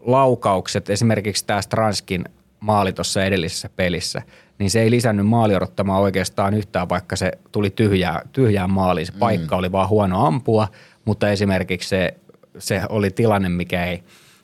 laukaukset, 0.00 0.90
esimerkiksi 0.90 1.46
tämä 1.46 1.62
Stranskin 1.62 2.24
maali 2.60 2.92
tuossa 2.92 3.24
edellisessä 3.24 3.68
pelissä, 3.76 4.22
niin 4.58 4.70
se 4.70 4.80
ei 4.80 4.90
lisännyt 4.90 5.26
maali 5.26 5.56
odottamaan 5.56 6.02
oikeastaan 6.02 6.54
yhtään, 6.54 6.88
vaikka 6.88 7.16
se 7.16 7.32
tuli 7.52 7.70
tyhjää, 7.70 8.22
tyhjään 8.32 8.70
maaliin. 8.70 9.06
Se 9.06 9.12
paikka 9.18 9.56
oli 9.56 9.72
vaan 9.72 9.88
huono 9.88 10.26
ampua, 10.26 10.68
mutta 11.04 11.30
esimerkiksi 11.30 11.88
se, 11.88 12.14
se 12.58 12.82
oli 12.88 13.10
tilanne, 13.10 13.48
mikä 13.48 13.84
ei, 13.84 14.02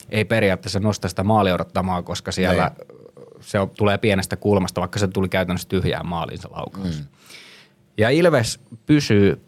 ei 0.09 0.25
periaatteessa 0.25 0.79
nosta 0.79 1.09
sitä 1.09 1.23
maali 1.23 1.51
odottamaa, 1.51 2.03
koska 2.03 2.31
siellä 2.31 2.71
se 3.39 3.59
on, 3.59 3.69
tulee 3.69 3.97
pienestä 3.97 4.35
kulmasta, 4.35 4.81
vaikka 4.81 4.99
se 4.99 5.07
tuli 5.07 5.29
käytännössä 5.29 5.69
tyhjään 5.69 6.07
maaliin 6.07 6.41
se 6.41 6.47
laukaus. 6.51 6.99
Mm. 6.99 7.05
Ja 7.97 8.09
Ilves 8.09 8.59
pysyy 8.85 9.41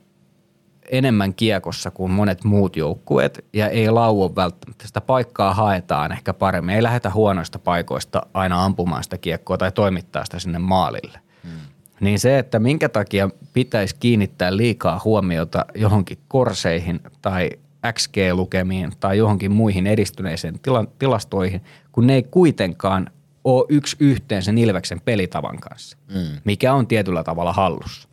enemmän 0.92 1.34
kiekossa 1.34 1.92
kuin 1.92 2.12
monet 2.12 2.44
muut 2.44 2.76
joukkueet 2.76 3.46
ja 3.54 3.70
ei 3.70 3.90
lauo 3.90 4.36
välttämättä. 4.36 4.88
Sitä 4.88 5.02
paikkaa 5.02 5.54
haetaan 5.54 6.12
ehkä 6.12 6.34
paremmin. 6.34 6.76
Ei 6.76 6.84
lähdetä 6.84 7.10
huonoista 7.10 7.60
paikoista 7.60 8.22
aina 8.34 8.66
ampumaan 8.66 9.04
sitä 9.04 9.18
kiekkoa 9.18 9.58
tai 9.58 9.72
toimittaa 9.72 10.26
sitä 10.26 10.40
sinne 10.40 10.60
maalille. 10.60 11.20
Hmm. 11.44 11.52
Niin 12.00 12.20
se, 12.20 12.40
että 12.40 12.60
minkä 12.60 12.90
takia 12.90 13.30
pitäisi 13.54 13.96
kiinnittää 14.00 14.58
liikaa 14.58 15.02
huomiota 15.06 15.66
johonkin 15.76 16.18
korseihin 16.28 17.00
tai 17.22 17.50
XG-lukemiin 17.94 18.92
tai 19.00 19.18
johonkin 19.18 19.52
muihin 19.52 19.88
edistyneisiin 19.88 20.60
tila- 20.62 20.92
tilastoihin, 21.00 21.62
kun 21.92 22.08
ne 22.08 22.16
ei 22.16 22.24
kuitenkaan 22.24 23.10
ole 23.44 23.66
yksi 23.70 23.98
yhteen 24.00 24.44
sen 24.44 24.58
Ilveksen 24.58 25.02
pelitavan 25.06 25.60
kanssa, 25.60 25.98
mm. 26.14 26.42
mikä 26.44 26.74
on 26.74 26.88
tietyllä 26.88 27.24
tavalla 27.24 27.54
hallussa. 27.54 28.10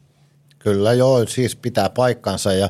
Kyllä 0.58 0.92
joo, 0.92 1.26
siis 1.26 1.56
pitää 1.56 1.90
paikkansa 1.90 2.52
ja 2.52 2.68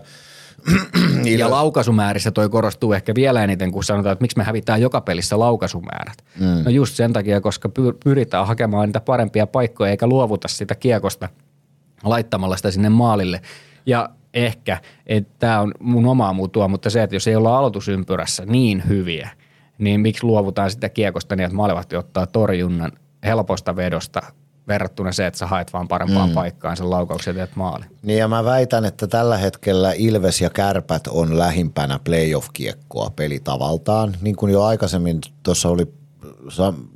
Ja 1.39 1.51
laukaisumäärissä 1.51 2.31
toi 2.31 2.48
korostuu 2.48 2.93
ehkä 2.93 3.14
vielä 3.14 3.44
eniten, 3.44 3.72
kun 3.72 3.85
sanotaan, 3.85 4.12
että 4.12 4.22
miksi 4.22 4.36
me 4.39 4.44
hävitään 4.44 4.81
joka 4.81 5.01
pelissä 5.01 5.39
laukaisumäärät. 5.39 6.24
Mm. 6.40 6.64
No 6.64 6.70
just 6.70 6.94
sen 6.94 7.12
takia, 7.12 7.40
koska 7.40 7.68
py- 7.68 7.97
pyritään 8.05 8.47
hakemaan 8.47 8.89
niitä 8.89 9.01
parempia 9.01 9.47
paikkoja 9.47 9.90
eikä 9.90 10.06
luovuta 10.06 10.48
sitä 10.48 10.74
kiekosta 10.74 11.28
laittamalla 12.05 12.56
sitä 12.56 12.70
sinne 12.70 12.89
maalille. 12.89 13.40
Ja 13.86 14.09
ehkä, 14.35 14.81
että 15.06 15.35
tämä 15.39 15.61
on 15.61 15.74
mun 15.81 16.06
omaa 16.06 16.32
mutua, 16.32 16.69
mutta 16.69 16.90
se, 16.90 17.02
että 17.02 17.16
jos 17.16 17.27
ei 17.27 17.36
olla 17.36 17.59
aloitusympyrässä 17.59 18.47
niin 18.47 18.82
hyviä, 18.89 19.31
niin 19.78 20.01
miksi 20.01 20.24
luovutaan 20.24 20.70
sitä 20.70 20.89
kiekosta 20.89 21.36
niin, 21.36 21.44
että 21.44 21.56
maalivahti 21.56 21.97
ottaa 21.97 22.27
torjunnan 22.27 22.93
helposta 23.24 23.77
vedosta 23.77 24.23
verrattuna 24.69 25.12
se, 25.12 25.27
että 25.27 25.39
sä 25.39 25.47
haet 25.47 25.73
vaan 25.73 25.89
parempaan 25.89 26.28
mm. 26.28 26.35
paikkaan 26.35 26.77
sen 26.77 26.90
laukauksen 26.90 27.32
ja 27.32 27.47
teet 27.47 27.56
maali. 27.56 27.85
Niin 28.02 28.19
ja 28.19 28.28
mä 28.28 28.44
väitän, 28.44 28.85
että 28.85 29.06
tällä 29.06 29.36
hetkellä 29.36 29.93
Ilves 29.93 30.40
ja 30.40 30.51
Kärpät 30.51 31.06
on 31.06 31.39
lähimpänä 31.39 32.01
playoff-kiekkoa 32.05 33.11
pelitavaltaan. 33.16 34.16
Niin 34.20 34.36
kuin 34.36 34.52
jo 34.52 34.62
aikaisemmin 34.62 35.20
tuossa 35.43 35.69
oli 35.69 35.93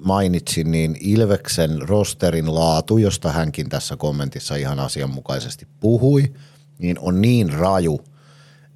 mainitsin, 0.05 0.71
niin 0.71 0.97
Ilveksen 1.01 1.89
rosterin 1.89 2.55
laatu, 2.55 2.99
josta 2.99 3.33
hänkin 3.33 3.69
tässä 3.69 3.97
kommentissa 3.97 4.57
ihan 4.57 4.81
asianmukaisesti 4.81 5.67
puhui, 5.81 6.33
niin 6.79 6.99
on 6.99 7.21
niin 7.21 7.53
raju, 7.53 8.01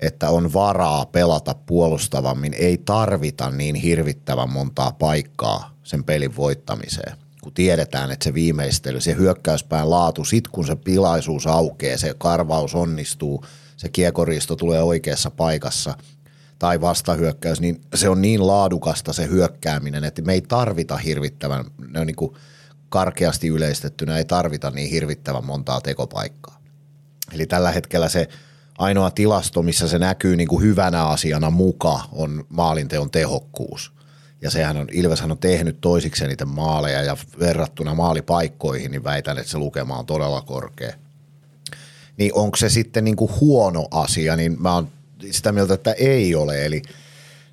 että 0.01 0.31
on 0.31 0.53
varaa 0.53 1.07
pelata 1.07 1.55
puolustavammin. 1.66 2.55
Ei 2.55 2.79
tarvita 2.79 3.51
niin 3.51 3.74
hirvittävän 3.74 4.51
montaa 4.51 4.93
paikkaa 4.93 5.77
sen 5.83 6.05
pelin 6.05 6.37
voittamiseen 6.37 7.16
kun 7.43 7.53
tiedetään, 7.53 8.11
että 8.11 8.24
se 8.24 8.35
viimeistely, 8.35 9.01
se 9.01 9.16
hyökkäyspään 9.16 9.91
laatu, 9.91 10.24
sit 10.24 10.49
kun 10.49 10.66
se 10.66 10.77
pilaisuus 10.77 11.47
aukeaa, 11.47 11.99
se 11.99 12.15
karvaus 12.19 12.74
onnistuu, 12.74 13.45
se 13.77 13.89
kiekoriisto 13.89 14.57
tulee 14.57 14.83
oikeassa 14.83 15.31
paikassa 15.31 15.95
tai 16.59 16.81
vastahyökkäys, 16.81 17.61
niin 17.61 17.81
se 17.95 18.09
on 18.09 18.23
niin 18.23 18.47
laadukasta 18.47 19.12
se 19.12 19.27
hyökkääminen, 19.27 20.05
että 20.05 20.23
me 20.23 20.33
ei 20.33 20.41
tarvita 20.41 20.97
hirvittävän, 20.97 21.65
ne 21.89 22.01
on 22.01 22.07
niin 22.07 22.16
kuin 22.16 22.35
karkeasti 22.89 23.49
yleistettynä, 23.49 24.19
ei 24.19 24.24
tarvita 24.24 24.70
niin 24.70 24.91
hirvittävän 24.91 25.47
montaa 25.47 25.81
tekopaikkaa. 25.81 26.62
Eli 27.35 27.47
tällä 27.47 27.71
hetkellä 27.71 28.09
se 28.09 28.29
ainoa 28.79 29.11
tilasto, 29.11 29.63
missä 29.63 29.89
se 29.89 29.99
näkyy 29.99 30.37
niin 30.37 30.49
kuin 30.49 30.63
hyvänä 30.63 31.07
asiana 31.07 31.51
muka, 31.51 32.01
on 32.13 32.45
maalinteon 32.49 33.11
tehokkuus. 33.11 33.93
Ja 34.43 34.51
sehän 34.51 34.77
on, 34.77 34.89
Ilveshän 34.93 35.31
on 35.31 35.39
tehnyt 35.39 35.81
toisiksi 35.81 36.27
niitä 36.27 36.45
maaleja 36.45 37.03
ja 37.03 37.17
verrattuna 37.39 37.95
maalipaikkoihin, 37.95 38.91
niin 38.91 39.05
väitän, 39.05 39.39
että 39.39 39.51
se 39.51 39.59
lukema 39.59 39.99
on 39.99 40.07
todella 40.07 40.41
korkea. 40.41 40.93
niin 42.17 42.35
onko 42.35 42.57
se 42.57 42.69
sitten 42.69 43.05
niin 43.05 43.17
kuin 43.17 43.31
huono 43.41 43.87
asia, 43.91 44.37
niin 44.37 44.63
mä 44.63 44.75
oon 44.75 44.89
sitä 45.31 45.53
mieltä, 45.53 45.75
että 45.75 45.93
ei 45.93 46.35
ole. 46.35 46.67
Eli 46.67 46.83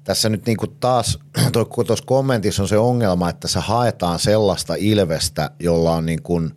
tässä 0.03 0.29
nyt 0.29 0.45
niin 0.45 0.57
kuin 0.57 0.75
taas, 0.79 1.19
tuossa 1.53 2.05
kommentissa 2.05 2.63
on 2.63 2.69
se 2.69 2.77
ongelma, 2.77 3.29
että 3.29 3.47
se 3.47 3.59
haetaan 3.59 4.19
sellaista 4.19 4.75
ilvestä, 4.77 5.51
jolla 5.59 5.95
on 5.95 6.05
niin 6.05 6.21
kuin 6.21 6.55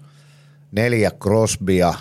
neljä 0.73 1.11
Crosbya, 1.11 1.95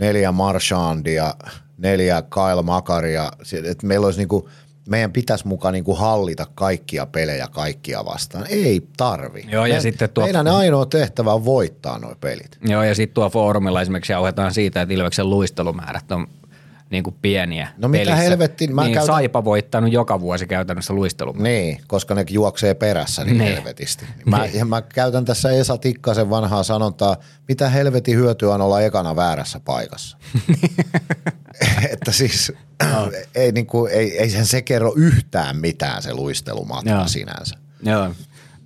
neljä 0.00 0.32
Marshandia, 0.32 1.34
neljä 1.78 2.22
Kyle 2.22 2.62
Makaria, 2.62 3.32
että 3.64 3.86
meillä 3.86 4.04
olisi 4.04 4.20
niin 4.20 4.28
kuin, 4.28 4.44
meidän 4.88 5.12
pitäisi 5.12 5.46
mukaan 5.48 5.74
niin 5.74 5.84
kuin 5.84 5.98
hallita 5.98 6.46
kaikkia 6.54 7.06
pelejä 7.06 7.48
kaikkia 7.50 8.04
vastaan. 8.04 8.46
Ei 8.48 8.88
tarvi. 8.96 9.44
Joo, 9.48 9.66
ja 9.66 9.74
Me, 9.74 9.80
sitten 9.80 10.10
tuo- 10.10 10.24
Meidän 10.24 10.48
ainoa 10.48 10.86
tehtävä 10.86 11.32
on 11.34 11.44
voittaa 11.44 11.98
nuo 11.98 12.14
pelit. 12.20 12.58
Joo, 12.68 12.82
ja 12.82 12.94
sitten 12.94 13.14
tuo 13.14 13.30
foorumilla 13.30 13.82
esimerkiksi 13.82 14.12
jauhetaan 14.12 14.54
siitä, 14.54 14.82
että 14.82 14.94
Ilveksen 14.94 15.30
luistelumäärät 15.30 16.12
on 16.12 16.26
niin 16.90 17.04
kuin 17.04 17.16
pieniä 17.22 17.68
No 17.78 17.88
mitä 17.88 18.00
pelissä. 18.04 18.16
helvettiin, 18.22 18.74
mä 18.74 18.82
niin 18.84 18.94
käytän- 18.94 19.06
Saipa 19.06 19.44
voittanut 19.44 19.92
joka 19.92 20.20
vuosi 20.20 20.46
käytännössä 20.46 20.92
luistelumäärät. 20.94 21.42
Niin, 21.42 21.80
koska 21.86 22.14
ne 22.14 22.24
juoksee 22.30 22.74
perässä 22.74 23.24
niin 23.24 23.38
Niin. 23.38 23.54
helvetisti. 23.54 24.04
Mä, 24.24 24.46
ja 24.46 24.64
mä 24.64 24.82
käytän 24.82 25.24
tässä 25.24 25.50
Esa 25.50 25.78
Tikkasen 25.78 26.30
vanhaa 26.30 26.62
sanontaa, 26.62 27.16
mitä 27.48 27.68
helvetin 27.68 28.16
hyötyä 28.16 28.54
on 28.54 28.60
olla 28.60 28.80
ekana 28.80 29.16
väärässä 29.16 29.60
paikassa. 29.60 30.16
että 31.92 32.12
siis 32.12 32.52
ei, 33.34 33.52
niin 33.52 33.66
kuin, 33.66 33.92
ei, 33.92 34.18
ei 34.18 34.30
sen 34.30 34.46
se 34.46 34.62
kerro 34.62 34.92
yhtään 34.96 35.56
mitään 35.56 36.02
se 36.02 36.14
luistelumatka 36.14 36.90
Joo. 36.90 37.08
sinänsä. 37.08 37.56
Joo. 37.82 38.14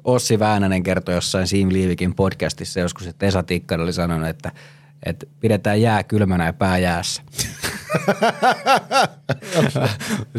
Ossi 0.05 0.39
Väänänen 0.39 0.83
kertoi 0.83 1.15
jossain 1.15 1.47
Siim 1.47 1.69
Liivikin 1.73 2.15
podcastissa 2.15 2.81
joskus, 2.81 3.07
että 3.07 3.27
Esa 3.27 3.43
Tikkanen 3.43 3.85
oli 3.85 3.93
sanonut, 3.93 4.29
että, 4.29 4.53
että 5.07 5.27
pidetään 5.41 5.81
jää 5.83 6.03
kylmänä 6.03 6.47
ja 6.47 6.53
pää 6.53 6.79
jäässä. 6.79 7.23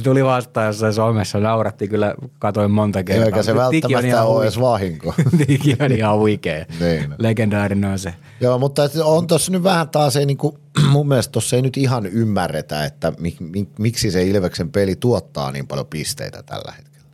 Tuli 0.03 0.25
vastaan 0.25 0.67
jossain 0.67 0.93
somessa, 0.93 1.39
nauratti 1.39 1.87
kyllä, 1.87 2.15
katoin 2.39 2.71
monta 2.71 3.03
kertaa. 3.03 3.25
Eikä 3.25 3.43
se 3.43 3.55
välttämättä 3.55 4.23
ole 4.23 4.43
edes 4.43 4.59
vahinko. 4.59 5.13
Tiki 5.47 5.77
on 5.79 5.91
ihan 5.91 6.17
huikea. 6.17 6.65
Niin. 6.79 7.15
Legendaarinen 7.17 7.91
on 7.91 7.99
se. 7.99 8.13
Joo, 8.41 8.59
mutta 8.59 8.81
on 9.03 9.27
tuossa 9.27 9.51
nyt 9.51 9.63
vähän 9.63 9.89
taas 9.89 10.15
ei 10.15 10.25
niinku, 10.25 10.59
mun 10.91 11.07
mielestä 11.07 11.31
tuossa 11.31 11.55
ei 11.55 11.61
nyt 11.61 11.77
ihan 11.77 12.05
ymmärretä, 12.05 12.85
että 12.85 13.13
mik, 13.19 13.39
mik, 13.39 13.69
miksi 13.79 14.11
se 14.11 14.23
Ilveksen 14.23 14.71
peli 14.71 14.95
tuottaa 14.95 15.51
niin 15.51 15.67
paljon 15.67 15.87
pisteitä 15.87 16.43
tällä 16.43 16.71
hetkellä. 16.77 17.09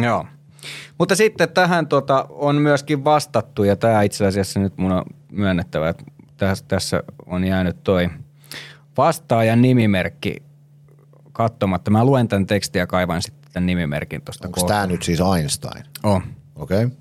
Joo. 0.00 0.26
Mutta 0.98 1.16
sitten 1.16 1.48
tähän 1.48 1.86
tota, 1.86 2.26
on 2.28 2.56
myöskin 2.56 3.04
vastattu, 3.04 3.64
ja 3.64 3.76
tämä 3.76 4.02
itse 4.02 4.26
asiassa 4.26 4.60
nyt 4.60 4.76
mun 4.76 4.92
on 4.92 5.04
myönnettävä, 5.32 5.88
että 5.88 6.04
tässä, 6.36 6.64
tässä 6.68 7.02
on 7.26 7.44
jäänyt 7.44 7.84
toi 7.84 8.10
vastaajan 8.98 9.62
nimimerkki 9.62 10.36
katsomatta. 11.32 11.90
Mä 11.90 12.04
luen 12.04 12.28
tämän 12.28 12.46
tekstin 12.46 12.80
ja 12.80 12.86
kaivan 12.86 13.22
sitten 13.22 13.52
tämän 13.52 13.66
nimimerkin 13.66 14.22
tuosta 14.22 14.48
Onko 14.48 14.62
tämä 14.62 14.86
nyt 14.86 15.02
siis 15.02 15.20
Einstein? 15.36 15.84
On. 16.02 16.22
Okei. 16.56 16.84
Okay. 16.84 16.98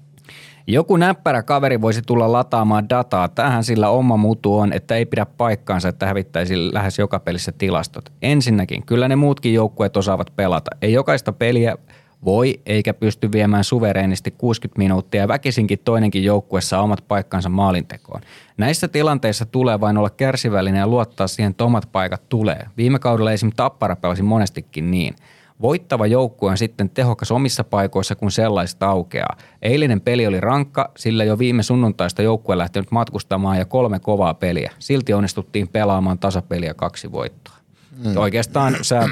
Joku 0.69 0.97
näppärä 0.97 1.43
kaveri 1.43 1.81
voisi 1.81 2.01
tulla 2.01 2.31
lataamaan 2.31 2.89
dataa. 2.89 3.27
Tähän 3.27 3.63
sillä 3.63 3.89
oma 3.89 4.17
mutu 4.17 4.57
on, 4.57 4.73
että 4.73 4.95
ei 4.95 5.05
pidä 5.05 5.25
paikkaansa, 5.25 5.89
että 5.89 6.05
hävittäisi 6.05 6.73
lähes 6.73 6.99
joka 6.99 7.19
pelissä 7.19 7.51
tilastot. 7.51 8.13
Ensinnäkin, 8.21 8.85
kyllä 8.85 9.07
ne 9.07 9.15
muutkin 9.15 9.53
joukkueet 9.53 9.97
osaavat 9.97 10.35
pelata. 10.35 10.71
Ei 10.81 10.93
jokaista 10.93 11.33
peliä 11.33 11.77
voi 12.25 12.59
eikä 12.65 12.93
pysty 12.93 13.31
viemään 13.31 13.63
suvereenisti 13.63 14.31
60 14.31 14.77
minuuttia 14.77 15.21
ja 15.21 15.27
väkisinkin 15.27 15.79
toinenkin 15.79 16.23
joukkue 16.23 16.61
saa 16.61 16.81
omat 16.81 17.03
paikkansa 17.07 17.49
maalintekoon. 17.49 18.21
Näissä 18.57 18.87
tilanteissa 18.87 19.45
tulee 19.45 19.79
vain 19.79 19.97
olla 19.97 20.09
kärsivällinen 20.09 20.79
ja 20.79 20.87
luottaa 20.87 21.27
siihen, 21.27 21.49
että 21.49 21.63
omat 21.63 21.89
paikat 21.91 22.29
tulee. 22.29 22.65
Viime 22.77 22.99
kaudella 22.99 23.31
esim. 23.31 23.51
Tappara 23.55 23.95
pelasi 23.95 24.23
monestikin 24.23 24.91
niin. 24.91 25.15
Voittava 25.61 26.07
joukkue 26.07 26.51
on 26.51 26.57
sitten 26.57 26.89
tehokas 26.89 27.31
omissa 27.31 27.63
paikoissa, 27.63 28.15
kun 28.15 28.31
sellaista 28.31 28.87
aukeaa. 28.87 29.37
Eilinen 29.61 30.01
peli 30.01 30.27
oli 30.27 30.39
rankka, 30.39 30.91
sillä 30.97 31.23
jo 31.23 31.39
viime 31.39 31.63
sunnuntaista 31.63 32.21
joukkue 32.21 32.57
lähtenyt 32.57 32.91
matkustamaan 32.91 33.57
ja 33.57 33.65
kolme 33.65 33.99
kovaa 33.99 34.33
peliä. 34.33 34.71
Silti 34.79 35.13
onnistuttiin 35.13 35.67
pelaamaan 35.67 36.19
tasapeliä 36.19 36.73
kaksi 36.73 37.11
voittoa. 37.11 37.55
Mm. 38.03 38.17
Oikeastaan 38.17 38.75
sä 38.81 39.09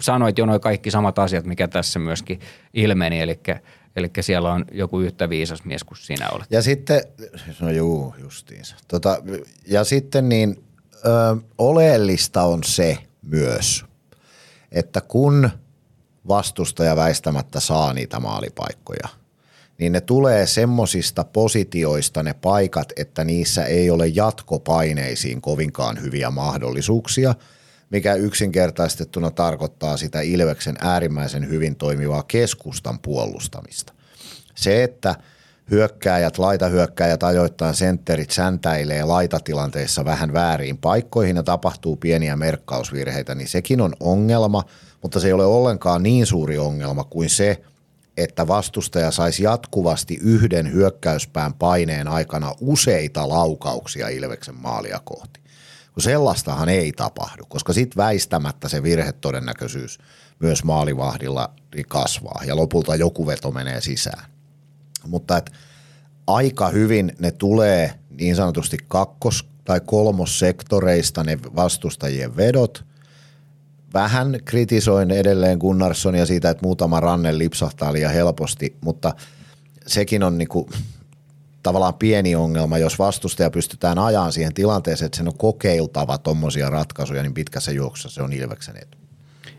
sanoit 0.00 0.38
jo 0.38 0.46
noin 0.46 0.60
kaikki 0.60 0.90
samat 0.90 1.18
asiat, 1.18 1.44
mikä 1.44 1.68
tässä 1.68 1.98
myöskin 1.98 2.40
ilmeni, 2.74 3.20
eli, 3.20 3.40
eli 3.96 4.10
siellä 4.20 4.52
on 4.52 4.64
joku 4.72 5.00
yhtä 5.00 5.28
viisas 5.28 5.64
mies 5.64 5.84
kuin 5.84 5.98
sinä 5.98 6.28
olet. 6.28 6.46
Ja 6.50 6.62
sitten, 6.62 7.02
no 7.60 7.70
juu, 7.70 8.14
justiinsa. 8.18 8.76
Tota, 8.88 9.22
ja 9.66 9.84
sitten 9.84 10.28
niin 10.28 10.64
ö, 10.94 11.36
oleellista 11.58 12.42
on 12.42 12.64
se 12.64 12.98
myös, 13.22 13.84
että 14.72 15.00
kun 15.00 15.50
vastustaja 16.28 16.96
väistämättä 16.96 17.60
saa 17.60 17.92
niitä 17.92 18.20
maalipaikkoja, 18.20 19.08
niin 19.78 19.92
ne 19.92 20.00
tulee 20.00 20.46
semmosista 20.46 21.24
positioista 21.24 22.22
ne 22.22 22.34
paikat, 22.34 22.92
että 22.96 23.24
niissä 23.24 23.64
ei 23.64 23.90
ole 23.90 24.06
jatkopaineisiin 24.06 25.40
kovinkaan 25.40 26.00
hyviä 26.00 26.30
mahdollisuuksia, 26.30 27.34
mikä 27.90 28.14
yksinkertaistettuna 28.14 29.30
tarkoittaa 29.30 29.96
sitä 29.96 30.20
Ilveksen 30.20 30.76
äärimmäisen 30.80 31.48
hyvin 31.48 31.76
toimivaa 31.76 32.22
keskustan 32.22 32.98
puolustamista. 32.98 33.92
Se, 34.54 34.82
että 34.82 35.14
hyökkääjät, 35.70 36.38
laitahyökkääjät 36.38 37.22
ajoittain 37.22 37.74
sentterit 37.74 38.30
säntäilee 38.30 39.04
laitatilanteissa 39.04 40.04
vähän 40.04 40.32
väärin 40.32 40.78
paikkoihin 40.78 41.36
ja 41.36 41.42
tapahtuu 41.42 41.96
pieniä 41.96 42.36
merkkausvirheitä, 42.36 43.34
niin 43.34 43.48
sekin 43.48 43.80
on 43.80 43.92
ongelma, 44.00 44.64
mutta 45.02 45.20
se 45.20 45.26
ei 45.26 45.32
ole 45.32 45.44
ollenkaan 45.44 46.02
niin 46.02 46.26
suuri 46.26 46.58
ongelma 46.58 47.04
kuin 47.04 47.30
se, 47.30 47.62
että 48.16 48.48
vastustaja 48.48 49.10
saisi 49.10 49.42
jatkuvasti 49.42 50.18
yhden 50.22 50.72
hyökkäyspään 50.72 51.54
paineen 51.54 52.08
aikana 52.08 52.54
useita 52.60 53.28
laukauksia 53.28 54.08
Ilveksen 54.08 54.54
maalia 54.54 55.00
kohti. 55.04 55.40
Kun 55.98 56.02
sellaistahan 56.02 56.68
ei 56.68 56.92
tapahdu, 56.92 57.44
koska 57.48 57.72
sitten 57.72 57.96
väistämättä 57.96 58.68
se 58.68 58.82
virhetodennäköisyys 58.82 59.98
myös 60.38 60.64
maalivahdilla 60.64 61.54
kasvaa 61.88 62.42
ja 62.46 62.56
lopulta 62.56 62.96
joku 62.96 63.26
veto 63.26 63.50
menee 63.50 63.80
sisään. 63.80 64.24
Mutta 65.06 65.36
et 65.36 65.50
aika 66.26 66.68
hyvin 66.68 67.12
ne 67.18 67.30
tulee 67.30 67.94
niin 68.10 68.36
sanotusti 68.36 68.76
kakkos- 68.88 69.46
tai 69.64 69.80
kolmossektoreista 69.86 71.24
ne 71.24 71.38
vastustajien 71.56 72.36
vedot. 72.36 72.84
Vähän 73.94 74.38
kritisoin 74.44 75.10
edelleen 75.10 75.58
Gunnarssonia 75.58 76.26
siitä, 76.26 76.50
että 76.50 76.66
muutama 76.66 77.00
ranne 77.00 77.38
lipsahtaa 77.38 77.92
liian 77.92 78.12
helposti, 78.12 78.76
mutta 78.80 79.14
sekin 79.86 80.22
on 80.22 80.38
niinku 80.38 80.70
tavallaan 81.62 81.94
pieni 81.94 82.34
ongelma, 82.34 82.78
jos 82.78 82.98
vastustaja 82.98 83.50
pystytään 83.50 83.98
ajaan 83.98 84.32
siihen 84.32 84.54
tilanteeseen, 84.54 85.06
että 85.06 85.16
sen 85.16 85.28
on 85.28 85.38
kokeiltava 85.38 86.18
tuommoisia 86.18 86.70
ratkaisuja, 86.70 87.22
niin 87.22 87.34
pitkässä 87.34 87.72
juoksussa 87.72 88.14
se 88.14 88.22
on 88.22 88.32
Ilveksen 88.32 88.76
etu. 88.76 88.98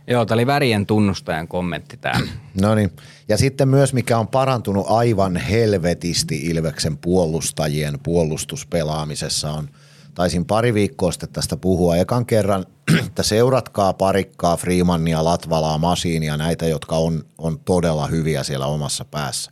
Joo, 0.07 0.25
tämä 0.25 0.35
oli 0.35 0.47
värien 0.47 0.85
tunnustajan 0.85 1.47
kommentti 1.47 1.97
tämä. 1.97 2.19
No 2.61 2.75
niin. 2.75 2.91
Ja 3.27 3.37
sitten 3.37 3.67
myös, 3.67 3.93
mikä 3.93 4.17
on 4.17 4.27
parantunut 4.27 4.85
aivan 4.89 5.35
helvetisti 5.35 6.41
Ilveksen 6.45 6.97
puolustajien 6.97 7.99
puolustuspelaamisessa 8.03 9.51
on, 9.51 9.69
taisin 10.15 10.45
pari 10.45 10.73
viikkoa 10.73 11.11
sitten 11.11 11.29
tästä 11.33 11.57
puhua 11.57 11.95
ekan 11.95 12.25
kerran, 12.25 12.65
että 13.07 13.23
seuratkaa 13.23 13.93
parikkaa, 13.93 14.57
Freemania, 14.57 15.23
Latvalaa, 15.23 15.77
Masiinia, 15.77 16.37
näitä, 16.37 16.67
jotka 16.67 16.95
on, 16.95 17.23
on 17.37 17.59
todella 17.59 18.07
hyviä 18.07 18.43
siellä 18.43 18.65
omassa 18.65 19.05
päässä. 19.05 19.51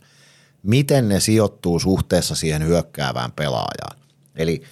Miten 0.62 1.08
ne 1.08 1.20
sijoittuu 1.20 1.78
suhteessa 1.80 2.34
siihen 2.34 2.66
hyökkäävään 2.66 3.32
pelaajaan? 3.32 3.98
Eli 4.36 4.62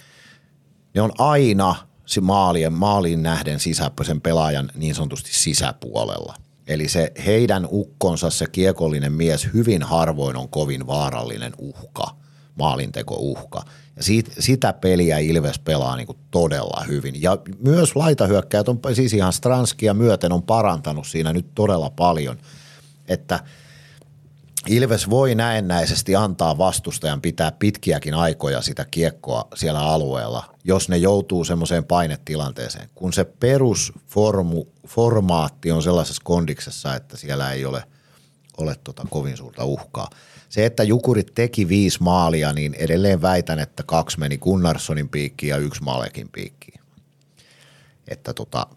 ne 0.93 1.01
on 1.01 1.11
aina 1.17 1.75
se 2.05 2.21
maalien, 2.21 2.73
maaliin 2.73 3.23
nähden 3.23 3.59
sisä, 3.59 3.91
sen 4.03 4.21
pelaajan 4.21 4.71
niin 4.75 4.95
sanotusti 4.95 5.33
sisäpuolella. 5.33 6.35
Eli 6.67 6.87
se 6.87 7.11
heidän 7.25 7.67
ukkonsa, 7.71 8.29
se 8.29 8.45
kiekollinen 8.45 9.13
mies, 9.13 9.47
hyvin 9.53 9.83
harvoin 9.83 10.37
on 10.37 10.49
kovin 10.49 10.87
vaarallinen 10.87 11.53
uhka, 11.57 12.15
maalinteko-uhka. 12.55 13.63
Ja 13.95 14.03
siitä, 14.03 14.31
sitä 14.39 14.73
peliä 14.73 15.17
Ilves 15.17 15.59
pelaa 15.59 15.95
niin 15.95 16.07
kuin 16.07 16.17
todella 16.31 16.83
hyvin. 16.87 17.21
Ja 17.21 17.37
myös 17.59 17.95
laitahyökkäjät 17.95 18.69
on, 18.69 18.79
siis 18.93 19.13
ihan 19.13 19.33
Stranskia 19.33 19.93
myöten 19.93 20.31
on 20.31 20.43
parantanut 20.43 21.07
siinä 21.07 21.33
nyt 21.33 21.47
todella 21.55 21.89
paljon, 21.89 22.37
että– 23.07 23.39
Ilves 24.67 25.09
voi 25.09 25.35
näennäisesti 25.35 26.15
antaa 26.15 26.57
vastustajan 26.57 27.21
pitää 27.21 27.51
pitkiäkin 27.51 28.13
aikoja 28.13 28.61
sitä 28.61 28.85
kiekkoa 28.91 29.47
siellä 29.55 29.79
alueella, 29.79 30.55
jos 30.63 30.89
ne 30.89 30.97
joutuu 30.97 31.43
semmoiseen 31.43 31.83
painetilanteeseen. 31.83 32.89
Kun 32.95 33.13
se 33.13 33.25
perusformaatti 33.25 35.71
on 35.71 35.83
sellaisessa 35.83 36.21
kondiksessa, 36.25 36.95
että 36.95 37.17
siellä 37.17 37.51
ei 37.51 37.65
ole, 37.65 37.83
ole 38.57 38.75
tota 38.83 39.05
kovin 39.09 39.37
suurta 39.37 39.65
uhkaa. 39.65 40.09
Se, 40.49 40.65
että 40.65 40.83
Jukurit 40.83 41.31
teki 41.35 41.67
viisi 41.67 42.03
maalia, 42.03 42.53
niin 42.53 42.73
edelleen 42.73 43.21
väitän, 43.21 43.59
että 43.59 43.83
kaksi 43.83 44.19
meni 44.19 44.37
Gunnarssonin 44.37 45.09
piikkiin 45.09 45.49
ja 45.49 45.57
yksi 45.57 45.83
Malekin 45.83 46.29
piikkiin. 46.29 46.79
Että 48.07 48.33
tota, 48.33 48.67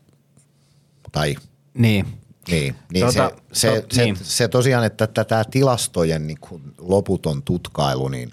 tai 1.13 1.37
Niin. 1.75 2.20
Niin, 2.49 2.77
niin 2.93 3.07
Tota, 3.07 3.31
se, 3.53 3.61
se, 3.61 3.81
to- 3.81 3.95
se, 3.95 4.03
niin. 4.05 4.17
se 4.23 4.49
tosiaan, 4.49 4.85
että 4.85 5.07
tämä 5.07 5.45
tilastojen 5.51 6.27
niin 6.27 6.41
kuin 6.41 6.63
loputon 6.79 7.43
tutkailu, 7.43 8.09
niin 8.09 8.33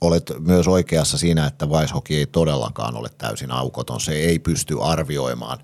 olet 0.00 0.32
myös 0.38 0.68
oikeassa 0.68 1.18
siinä, 1.18 1.46
että 1.46 1.66
Weishoki 1.66 2.16
ei 2.16 2.26
todellakaan 2.26 2.96
ole 2.96 3.08
täysin 3.18 3.50
aukoton. 3.50 4.00
Se 4.00 4.12
ei 4.12 4.38
pysty 4.38 4.76
arvioimaan 4.82 5.58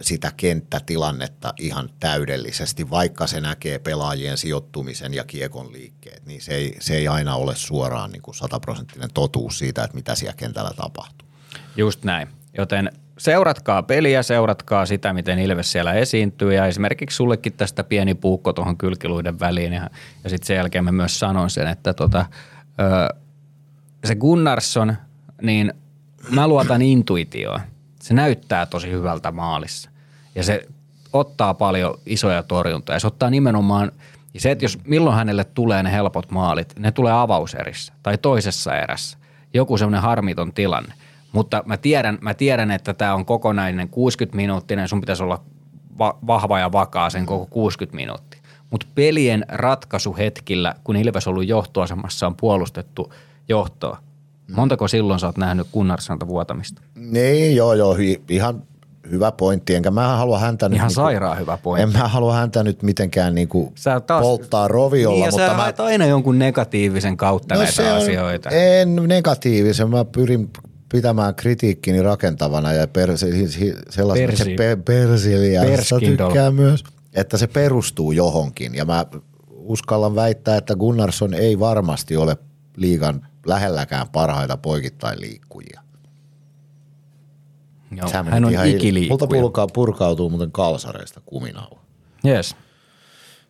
sitä 0.00 0.32
kenttätilannetta 0.36 1.54
ihan 1.58 1.90
täydellisesti, 2.00 2.90
vaikka 2.90 3.26
se 3.26 3.40
näkee 3.40 3.78
pelaajien 3.78 4.38
sijoittumisen 4.38 5.14
ja 5.14 5.24
kiekon 5.24 5.72
liikkeet, 5.72 6.26
niin 6.26 6.42
se 6.42 6.54
ei, 6.54 6.76
se 6.80 6.96
ei 6.96 7.08
aina 7.08 7.36
ole 7.36 7.56
suoraan 7.56 8.10
niin 8.12 8.22
kuin 8.22 8.34
sataprosenttinen 8.34 9.10
totuus 9.14 9.58
siitä, 9.58 9.84
että 9.84 9.94
mitä 9.94 10.14
siellä 10.14 10.36
kentällä 10.36 10.70
tapahtuu. 10.76 11.28
Just 11.76 12.04
näin. 12.04 12.28
Joten 12.58 12.92
seuratkaa 13.18 13.82
peliä, 13.82 14.22
seuratkaa 14.22 14.86
sitä, 14.86 15.12
miten 15.12 15.38
Ilves 15.38 15.72
siellä 15.72 15.92
esiintyy 15.92 16.54
ja 16.54 16.66
esimerkiksi 16.66 17.16
sullekin 17.16 17.52
tästä 17.52 17.84
pieni 17.84 18.14
puukko 18.14 18.52
tuohon 18.52 18.76
kylkiluiden 18.76 19.40
väliin 19.40 19.72
ja, 19.72 19.90
ja 20.24 20.30
sitten 20.30 20.46
sen 20.46 20.56
jälkeen 20.56 20.84
mä 20.84 20.92
myös 20.92 21.18
sanon 21.18 21.50
sen, 21.50 21.66
että 21.66 21.94
tota, 21.94 22.26
ö, 22.80 23.14
se 24.04 24.14
Gunnarsson, 24.14 24.96
niin 25.42 25.72
mä 26.30 26.48
luotan 26.48 26.82
intuitioon. 26.82 27.60
Se 28.00 28.14
näyttää 28.14 28.66
tosi 28.66 28.90
hyvältä 28.90 29.30
maalissa 29.32 29.90
ja 30.34 30.42
se 30.42 30.66
ottaa 31.12 31.54
paljon 31.54 32.00
isoja 32.06 32.42
torjuntoja. 32.42 32.98
Se 32.98 33.06
ottaa 33.06 33.30
nimenomaan, 33.30 33.92
ja 34.34 34.40
se, 34.40 34.50
että 34.50 34.64
jos 34.64 34.78
milloin 34.84 35.16
hänelle 35.16 35.44
tulee 35.44 35.82
ne 35.82 35.92
helpot 35.92 36.30
maalit, 36.30 36.78
ne 36.78 36.92
tulee 36.92 37.12
avauserissä 37.12 37.92
tai 38.02 38.18
toisessa 38.18 38.76
erässä. 38.76 39.18
Joku 39.54 39.78
semmoinen 39.78 40.02
harmiton 40.02 40.52
tilanne. 40.52 40.94
Mutta 41.34 41.62
mä 41.66 41.76
tiedän, 41.76 42.18
mä 42.20 42.34
tiedän 42.34 42.70
että 42.70 42.94
tämä 42.94 43.14
on 43.14 43.24
kokonainen 43.24 43.88
60 43.88 44.36
minuuttinen, 44.36 44.88
sun 44.88 45.00
pitäisi 45.00 45.22
olla 45.22 45.40
va- 45.98 46.18
vahva 46.26 46.58
ja 46.58 46.72
vakaa 46.72 47.10
sen 47.10 47.26
koko 47.26 47.46
60 47.50 47.96
minuuttia. 47.96 48.40
Mutta 48.70 48.86
pelien 48.94 49.44
ratkaisuhetkillä, 49.48 50.74
kun 50.84 50.96
Ilves 50.96 51.26
on 51.28 51.30
ollut 51.30 51.48
johtoasemassa, 51.48 52.26
on 52.26 52.36
puolustettu 52.36 53.12
johtoa. 53.48 53.98
Montako 54.56 54.88
silloin 54.88 55.20
sä 55.20 55.26
oot 55.26 55.36
nähnyt 55.38 55.66
Gunnarssonta 55.72 56.28
vuotamista? 56.28 56.82
Niin, 56.94 57.56
joo, 57.56 57.74
joo, 57.74 57.94
hi, 57.94 58.22
ihan 58.28 58.62
hyvä 59.10 59.32
pointti. 59.32 59.74
Enkä 59.74 59.90
mä 59.90 60.16
halua 60.16 60.38
häntä 60.38 60.68
nyt... 60.68 60.76
Ihan 60.76 60.88
niinku- 60.88 61.02
sairaan 61.02 61.38
hyvä 61.38 61.58
pointti. 61.62 61.82
En 61.96 62.02
mä 62.02 62.08
halua 62.08 62.34
häntä 62.34 62.62
nyt 62.64 62.82
mitenkään 62.82 63.34
niinku 63.34 63.72
Sä 63.74 64.00
taas- 64.00 64.22
polttaa 64.22 64.68
roviolla, 64.68 65.16
niin, 65.16 65.24
ja 65.24 65.30
mutta 65.30 65.72
sä 65.76 65.82
mä... 65.82 65.84
aina 65.86 66.06
jonkun 66.06 66.38
negatiivisen 66.38 67.16
kautta 67.16 67.54
no 67.54 67.60
näitä 67.62 67.82
on- 67.94 68.02
asioita. 68.02 68.50
En 68.50 68.96
negatiivisen, 69.06 69.90
mä 69.90 70.04
pyrin 70.04 70.50
pitämään 70.92 71.34
kritiikkini 71.34 72.02
rakentavana 72.02 72.72
ja 72.72 72.88
per, 72.88 73.18
se, 73.18 73.48
se, 73.48 73.74
sellaista 73.90 74.26
Persi- 74.26 74.44
se 74.44 74.54
pe, 74.56 74.76
tykkää 76.06 76.50
myös, 76.50 76.84
että 77.12 77.38
se 77.38 77.46
perustuu 77.46 78.12
johonkin. 78.12 78.74
Ja 78.74 78.84
mä 78.84 79.06
uskallan 79.50 80.14
väittää, 80.14 80.56
että 80.56 80.74
Gunnarsson 80.76 81.34
ei 81.34 81.58
varmasti 81.58 82.16
ole 82.16 82.36
liigan 82.76 83.26
lähelläkään 83.46 84.08
parhaita 84.08 84.56
poikittain 84.56 85.20
liikkujia. 85.20 85.80
Joo, 87.96 88.08
Sä 88.08 88.22
hän 88.22 88.44
on 88.44 88.52
ihan 88.52 88.66
il- 88.66 88.70
Multa 88.70 88.76
ikiliikkuja. 88.76 89.28
purkaa, 89.42 89.66
purkautuu 89.66 90.30
muuten 90.30 90.52
kalsareista 90.52 91.20
kuminauha. 91.26 91.80
Yes. 92.26 92.56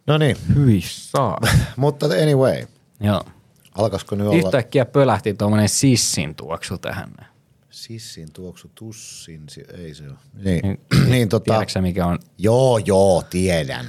No 0.07 0.19
niin, 0.19 0.37
Hyi 0.55 0.81
saa. 0.85 1.39
mutta 1.77 2.07
anyway, 2.07 2.67
Joo. 3.01 3.23
Alkaisiko 3.75 4.15
nyt 4.17 4.27
olla 4.27 4.37
Yhtäkkiä 4.47 4.85
pölähti 4.85 5.35
tuommoinen 5.35 5.69
sissin 5.69 6.35
tuoksu 6.35 6.79
tähän. 6.79 7.11
sissin 7.71 8.33
tuoksu 8.33 8.71
tussin, 8.75 9.43
si- 9.49 9.65
ei 9.79 9.95
se 9.95 10.05
ole. 10.05 10.15
Niin, 10.45 10.61
Niin, 10.63 10.81
niin 11.11 11.29
tota, 11.29 11.45
Tiedätkö 11.53 11.81
mikä 11.81 12.07
on? 12.07 12.19
joo 12.39 12.79
joo, 12.79 13.23
tiedän. 13.31 13.87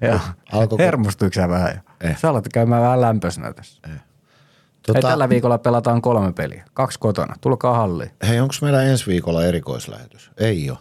Joo. 0.00 0.20
Alkoiko- 0.52 0.78
Hermostuiko 0.82 1.34
sä 1.34 1.48
vähän 1.48 1.72
jo? 1.74 2.08
Eh. 2.08 2.18
Sä 2.18 2.28
alat 2.30 2.48
käymään 2.54 2.82
vähän 2.82 3.00
lämpöisenä 3.00 3.52
tässä. 3.52 3.80
Tota... 3.82 4.92
Hei, 4.94 5.02
tällä 5.02 5.28
viikolla 5.28 5.58
pelataan 5.58 6.02
kolme 6.02 6.32
peliä. 6.32 6.64
Kaksi 6.74 6.98
kotona. 6.98 7.34
Tulkaa 7.40 7.76
halliin. 7.76 8.10
hei, 8.28 8.40
onko 8.40 8.54
meillä 8.62 8.82
ensi 8.82 9.06
viikolla 9.06 9.44
erikoislähetys? 9.44 10.30
Ei 10.36 10.70
ole. 10.70 10.78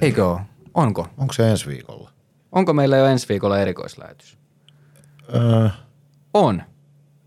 Eikö 0.00 0.28
ole? 0.30 0.40
Onko? 0.74 1.06
Onko 1.18 1.32
se 1.32 1.50
ensi 1.50 1.66
viikolla? 1.66 2.10
Onko 2.52 2.72
meillä 2.72 2.96
jo 2.96 3.06
ensi 3.06 3.28
viikolla 3.28 3.58
erikoislähetys? 3.60 4.38
Öö, 5.34 5.68
On. 6.34 6.62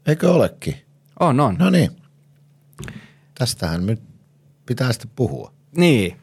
eikö 0.08 0.32
olekin? 0.34 0.76
On, 1.20 1.40
on. 1.40 1.56
No 1.60 1.70
niin. 1.70 1.92
Tästähän 3.40 3.86
nyt 3.86 4.02
pitää 4.66 4.92
sitten 4.94 5.12
puhua. 5.16 5.52
Niin. 5.78 6.18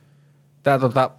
Tää 0.62 0.78
tota, 0.78 1.10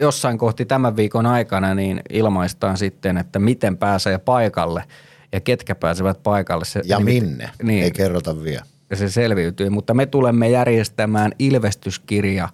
jossain 0.00 0.38
kohti 0.38 0.64
tämän 0.64 0.96
viikon 0.96 1.26
aikana 1.26 1.74
niin 1.74 2.00
ilmaistaan 2.10 2.76
sitten, 2.78 3.16
että 3.18 3.38
miten 3.38 3.76
pääsee 3.76 4.18
paikalle 4.18 4.84
ja 5.32 5.40
ketkä 5.40 5.74
pääsevät 5.74 6.22
paikalle. 6.22 6.64
Se, 6.64 6.82
Ja 6.84 6.98
nimit- 6.98 7.04
minne? 7.04 7.50
Niin, 7.62 7.84
Ei 7.84 7.90
kerrota 7.90 8.42
vielä. 8.42 8.64
ja 8.90 8.96
se 8.96 9.10
selviytyy. 9.10 9.70
Mutta 9.70 9.94
me 9.94 10.06
tulemme 10.06 10.50
järjestämään 10.50 11.32
ilvestyskirja 11.38 12.48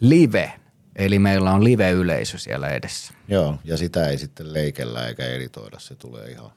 live, 0.00 0.52
eli 0.96 1.18
meillä 1.18 1.52
on 1.52 1.64
live-yleisö 1.64 2.38
siellä 2.38 2.68
edessä. 2.68 3.14
Joo, 3.28 3.58
ja 3.64 3.76
sitä 3.76 4.08
ei 4.08 4.18
sitten 4.18 4.52
leikellä 4.52 5.06
eikä 5.08 5.24
editoida, 5.26 5.78
se 5.78 5.94
tulee 5.94 6.30
ihan 6.30 6.50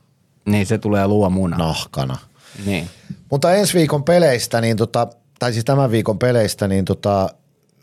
Niin 0.46 0.66
se 0.66 0.78
tulee 0.78 1.08
luomuna. 1.08 1.58
nahkana. 1.58 2.18
Niin. 2.66 2.90
Mutta 3.32 3.54
ensi 3.54 3.78
viikon 3.78 4.04
peleistä, 4.04 4.62
niin 4.62 4.78
tota, 4.78 5.08
tai 5.40 5.54
siis 5.54 5.66
tämän 5.66 5.92
viikon 5.92 6.20
peleistä, 6.20 6.68
niin 6.68 6.86
tota, 6.86 7.30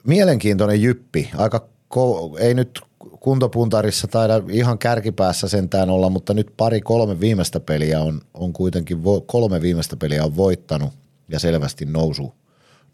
mielenkiintoinen 0.06 0.82
jyppi. 0.82 1.30
Aika 1.36 1.68
ko- 1.94 2.38
ei 2.38 2.54
nyt 2.54 2.80
kuntopuntarissa 3.20 4.08
taida 4.08 4.42
ihan 4.50 4.78
kärkipäässä 4.78 5.48
sentään 5.48 5.90
olla, 5.90 6.10
mutta 6.10 6.34
nyt 6.34 6.52
pari 6.56 6.80
kolme 6.80 7.20
viimeistä 7.20 7.60
peliä 7.60 8.00
on, 8.00 8.20
on 8.34 8.52
kuitenkin, 8.52 8.98
vo- 8.98 9.24
kolme 9.26 9.60
viimeistä 9.60 9.96
peliä 9.96 10.24
on 10.24 10.36
voittanut 10.36 10.92
ja 11.28 11.38
selvästi 11.38 11.84
nousu, 11.84 12.34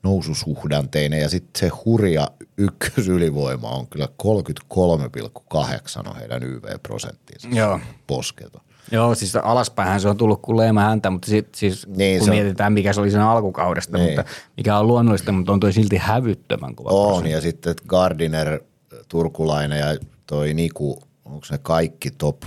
noususuhdanteinen. 0.02 1.20
Ja 1.20 1.28
sitten 1.28 1.60
se 1.60 1.76
hurja 1.84 2.28
ykkösylivoima 2.56 3.68
on 3.68 3.86
kyllä 3.86 4.08
33,8 4.22 6.08
on 6.08 6.16
heidän 6.16 6.42
YV-prosenttinsa. 6.42 7.48
Joo. 7.52 7.80
Posketon. 8.06 8.60
Joo, 8.90 9.14
siis 9.14 9.36
alaspäinhän 9.36 10.00
se 10.00 10.08
on 10.08 10.16
tullut 10.16 10.42
kuin 10.42 10.56
leima 10.56 10.80
häntä, 10.80 11.10
mutta 11.10 11.26
sit, 11.30 11.54
siis 11.54 11.86
Niin, 11.86 12.18
kun 12.18 12.28
on- 12.30 12.34
mietitään, 12.36 12.72
mikä 12.72 12.92
se 12.92 13.00
oli 13.00 13.10
sen 13.10 13.20
alkukaudesta, 13.20 13.98
Niin. 13.98 14.08
mutta 14.18 14.24
mikä 14.56 14.78
on 14.78 14.86
luonnollista, 14.86 15.32
mutta 15.32 15.52
on 15.52 15.60
toi 15.60 15.72
silti 15.72 15.96
hävyttömän 15.96 16.74
kova 16.74 16.90
On, 16.90 17.06
prosentti. 17.08 17.30
ja 17.32 17.40
sitten 17.40 17.74
Gardiner, 17.88 18.60
Turkulainen 19.08 19.78
ja 19.78 19.86
toi 20.26 20.54
Niku, 20.54 21.02
onko 21.24 21.46
ne 21.50 21.58
kaikki 21.58 22.10
top, 22.10 22.42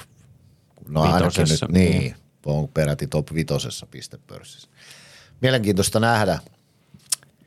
no 0.88 1.02
ainakin 1.02 1.20
Vitosessa, 1.26 1.66
nyt, 1.66 1.74
niin, 1.74 2.16
on 2.46 2.68
peräti 2.68 3.08
top 3.08 3.34
vitosessa 3.34 3.86
pistepörssissä. 3.92 4.68
Mielenkiintoista 5.42 6.00
nähdä. 6.00 6.40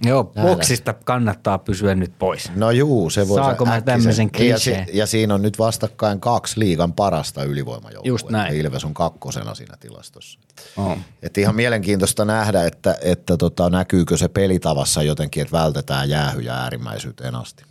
Joo, 0.04 0.32
Nähdään. 0.34 0.56
boksista 0.56 0.92
kannattaa 0.92 1.58
pysyä 1.58 1.94
nyt 1.94 2.12
pois. 2.18 2.52
No 2.56 2.70
juu, 2.70 3.10
se 3.10 3.28
voi 3.28 3.36
Saanko 3.36 3.64
mä 3.64 3.80
tämmöisen 3.80 4.30
ja, 4.38 4.58
si- 4.58 4.76
ja 4.92 5.06
siinä 5.06 5.34
on 5.34 5.42
nyt 5.42 5.58
vastakkain 5.58 6.20
kaksi 6.20 6.60
liigan 6.60 6.92
parasta 6.92 7.44
ylivoimajoukkuetta. 7.44 8.08
Just 8.08 8.30
näin. 8.30 8.54
Ja 8.54 8.60
Ilves 8.60 8.84
on 8.84 8.94
kakkosena 8.94 9.54
siinä 9.54 9.76
tilastossa. 9.80 10.38
On. 10.76 10.98
Et 11.22 11.38
ihan 11.38 11.54
mielenkiintoista 11.56 12.24
nähdä, 12.24 12.66
että, 12.66 12.96
että 13.02 13.36
tota, 13.36 13.70
näkyykö 13.70 14.16
se 14.16 14.28
pelitavassa 14.28 15.02
jotenkin, 15.02 15.42
että 15.42 15.56
vältetään 15.58 16.08
jäähyjä 16.10 16.54
äärimmäisyyteen 16.54 17.34
asti. 17.34 17.64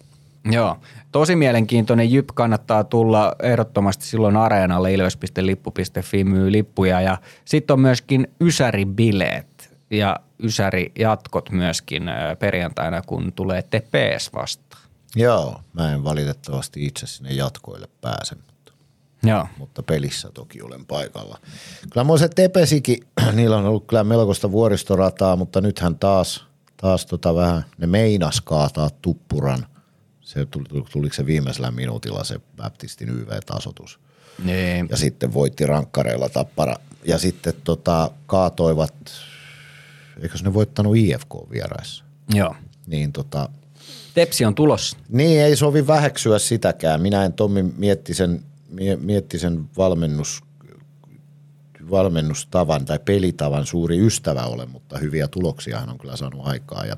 Joo. 0.51 0.77
Tosi 1.11 1.35
mielenkiintoinen 1.35 2.11
jyp 2.11 2.29
kannattaa 2.33 2.83
tulla 2.83 3.35
ehdottomasti 3.43 4.05
silloin 4.05 4.37
areenalle 4.37 4.93
ilves.lippu.fi 4.93 6.23
myy 6.23 6.51
lippuja 6.51 7.01
ja 7.01 7.17
sitten 7.45 7.73
on 7.73 7.79
myöskin 7.79 8.27
Ysäri-bileet 8.43 9.69
ja 9.91 10.19
Ysäri-jatkot 10.43 11.49
myöskin 11.49 12.09
ö, 12.09 12.35
perjantaina, 12.35 13.01
kun 13.01 13.33
tulee 13.33 13.61
TPS 13.61 14.33
vastaan. 14.33 14.81
Joo, 15.15 15.61
mä 15.73 15.93
en 15.93 16.03
valitettavasti 16.03 16.85
itse 16.85 17.07
sinne 17.07 17.33
jatkoille 17.33 17.87
pääse, 18.01 18.35
mutta, 18.35 18.73
Joo. 19.23 19.47
mutta 19.57 19.83
pelissä 19.83 20.29
toki 20.33 20.61
olen 20.61 20.85
paikalla. 20.85 21.39
Kyllä 21.91 22.03
mun 22.03 22.19
se 22.19 22.29
Tepesikin, 22.29 22.97
niillä 23.33 23.57
on 23.57 23.65
ollut 23.65 23.87
kyllä 23.87 24.03
melkoista 24.03 24.51
vuoristorataa, 24.51 25.35
mutta 25.35 25.61
nythän 25.61 25.99
taas, 25.99 26.45
taas 26.77 27.05
tota 27.05 27.35
vähän, 27.35 27.65
ne 27.77 27.87
meinas 27.87 28.41
kaataa 28.41 28.89
tuppuran. 29.01 29.65
Se 30.21 30.45
tuli, 30.45 30.65
tuliko 30.91 31.15
se 31.15 31.25
viimeisellä 31.25 31.71
minuutilla 31.71 32.23
se 32.23 32.39
Baptistin 32.57 33.09
YV-tasotus. 33.09 33.99
Niin. 34.43 34.87
Ja 34.89 34.97
sitten 34.97 35.33
voitti 35.33 35.65
rankkareilla 35.65 36.29
tappara. 36.29 36.75
Ja 37.05 37.17
sitten 37.17 37.53
tota, 37.63 38.11
kaatoivat, 38.25 38.93
eikös 40.21 40.43
ne 40.43 40.53
voittanut 40.53 40.97
IFK 40.97 41.33
vieraissa? 41.51 42.03
Joo. 42.33 42.55
Niin 42.87 43.11
tota, 43.11 43.49
Tepsi 44.13 44.45
on 44.45 44.55
tulossa. 44.55 44.97
niin, 45.09 45.41
ei 45.41 45.55
sovi 45.55 45.87
väheksyä 45.87 46.39
sitäkään. 46.39 47.01
Minä 47.01 47.25
en 47.25 47.33
Tommi 47.33 47.63
Miettisen, 47.63 48.43
mie- 48.69 48.95
Miettisen 48.95 49.69
valmennus, 49.77 50.43
valmennustavan 51.91 52.85
tai 52.85 52.99
pelitavan 53.05 53.65
suuri 53.65 53.99
ystävä 54.05 54.43
ole, 54.43 54.65
mutta 54.65 54.97
hyviä 54.97 55.27
tuloksia 55.27 55.79
hän 55.79 55.89
on 55.89 55.97
kyllä 55.97 56.15
saanut 56.17 56.47
aikaa. 56.47 56.85
Ja 56.85 56.97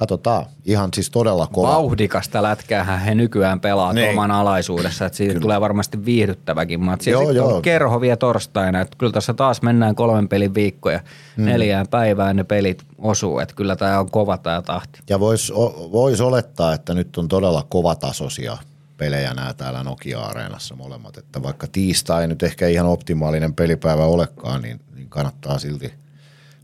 Katsotaan. 0.00 0.46
Ihan 0.64 0.88
siis 0.94 1.10
todella 1.10 1.46
kova. 1.46 1.68
Vauhdikasta 1.68 2.42
lätkäähän 2.42 3.00
he 3.00 3.14
nykyään 3.14 3.60
pelaa 3.60 3.92
Niin. 3.92 4.10
oman 4.10 4.30
alaisuudessa, 4.30 5.06
että 5.06 5.16
siitä 5.16 5.40
tulee 5.40 5.60
varmasti 5.60 6.04
viihdyttäväkin 6.04 6.80
matsi. 6.80 7.10
Joo, 7.10 7.30
joo. 7.30 7.56
on 7.56 7.62
kerho 7.62 8.00
vielä 8.00 8.16
torstaina, 8.16 8.80
että 8.80 8.96
kyllä 8.98 9.12
tässä 9.12 9.34
taas 9.34 9.62
mennään 9.62 9.94
kolmen 9.94 10.28
pelin 10.28 10.54
viikkoja. 10.54 11.00
Mm. 11.36 11.44
Neljään 11.44 11.88
päivään 11.88 12.36
ne 12.36 12.44
pelit 12.44 12.82
osuu, 12.98 13.38
että 13.38 13.54
kyllä 13.54 13.76
tämä 13.76 14.00
on 14.00 14.10
kova 14.10 14.38
tämä 14.38 14.62
tahti. 14.62 15.00
Ja 15.08 15.20
voisi 15.20 15.52
vois 15.92 16.20
olettaa, 16.20 16.74
että 16.74 16.94
nyt 16.94 17.18
on 17.18 17.28
todella 17.28 17.66
kovatasoisia 17.68 18.56
pelejä 18.96 19.34
nämä 19.34 19.54
täällä 19.54 19.84
Nokia-areenassa 19.84 20.76
molemmat. 20.76 21.16
Että 21.16 21.42
vaikka 21.42 21.66
tiistai 21.72 22.28
nyt 22.28 22.42
ehkä 22.42 22.68
ihan 22.68 22.86
optimaalinen 22.86 23.54
pelipäivä 23.54 24.04
olekaan, 24.04 24.62
niin, 24.62 24.80
niin 24.94 25.08
kannattaa 25.08 25.58
silti 25.58 25.92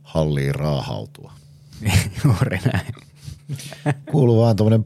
halliin 0.02 0.54
raahautua. 0.54 1.32
Juuri 2.24 2.60
näin. 2.72 3.05
Kuuluu 4.12 4.42
vaan 4.42 4.56
tuommoinen 4.56 4.84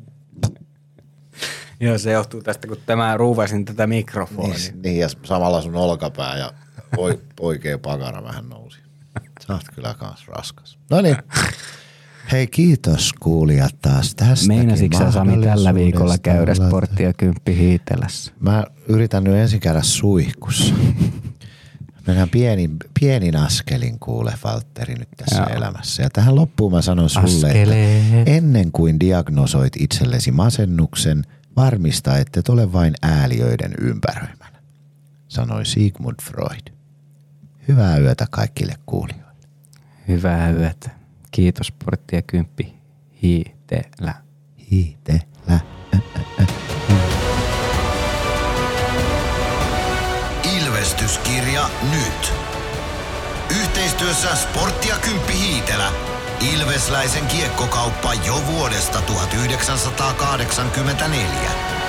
Joo, 1.80 1.98
se 1.98 2.12
johtuu 2.12 2.42
tästä, 2.42 2.68
kun 2.68 2.76
tämä 2.86 3.16
ruuvasin 3.16 3.64
tätä 3.64 3.86
mikrofonia. 3.86 4.54
niin, 4.54 4.82
niin, 4.82 4.98
ja 4.98 5.08
samalla 5.22 5.62
sun 5.62 5.76
olkapää 5.76 6.38
ja 6.38 6.52
oi, 6.96 7.20
oikea 7.40 7.78
pakara 7.78 8.22
vähän 8.22 8.48
nousi. 8.48 8.78
Sä 9.46 9.52
oot 9.52 9.62
kyllä 9.74 9.94
kans 9.94 10.28
raskas. 10.28 10.78
No 10.90 11.00
niin. 11.00 11.16
Hei 12.32 12.46
kiitos 12.46 13.12
kuulijat 13.20 13.74
taas 13.82 14.14
tästä. 14.14 14.46
Meinasitko 14.46 14.98
sä 14.98 15.12
Sami 15.12 15.44
tällä 15.46 15.74
viikolla 15.74 16.18
käydä 16.18 16.54
sporttia 16.54 17.12
kymppi 17.12 17.56
hiitelässä? 17.56 18.32
Mä 18.40 18.64
yritän 18.88 19.24
nyt 19.24 19.34
ensin 19.34 19.60
käydä 19.60 19.82
suihkussa. 19.82 20.74
Mennään 22.06 22.28
pienin, 22.28 22.76
pienin 23.00 23.36
askelin 23.36 23.98
kuule 23.98 24.34
Valtteri 24.44 24.94
nyt 24.94 25.08
tässä 25.16 25.36
Joo. 25.36 25.56
Elämässä. 25.56 26.02
Ja 26.02 26.10
tähän 26.10 26.34
loppuun 26.34 26.72
mä 26.72 26.82
sanon 26.82 27.10
sulle, 27.10 27.48
Askeleet. 27.48 28.14
että 28.14 28.30
ennen 28.30 28.72
kuin 28.72 29.00
diagnosoit 29.00 29.72
itsellesi 29.78 30.32
masennuksen, 30.32 31.22
varmista, 31.56 32.18
että 32.18 32.40
et 32.40 32.48
ole 32.48 32.72
vain 32.72 32.94
ääliöiden 33.02 33.74
ympäröimänä, 33.80 34.62
sanoi 35.28 35.66
Sigmund 35.66 36.16
Freud. 36.22 36.72
Hyvää 37.68 37.98
yötä 37.98 38.26
kaikille 38.30 38.74
kuulijoille. 38.86 39.46
Hyvää 40.08 40.50
yötä. 40.50 40.90
Kiitos 41.30 41.66
sporttia 41.66 42.22
kymppi 42.22 42.74
hiitelä. 43.22 44.14
Hiitelä. 44.70 45.60
Ilvestyskirja 51.00 51.70
nyt. 51.90 52.32
Yhteistyössä 53.60 54.36
Sportti 54.36 54.88
ja 54.88 54.96
Kymppi 54.96 55.38
Hiitelä. 55.38 55.92
Ilvesläisen 56.54 57.26
kiekkokauppa 57.26 58.14
jo 58.14 58.42
vuodesta 58.46 59.02
1984. 59.02 61.79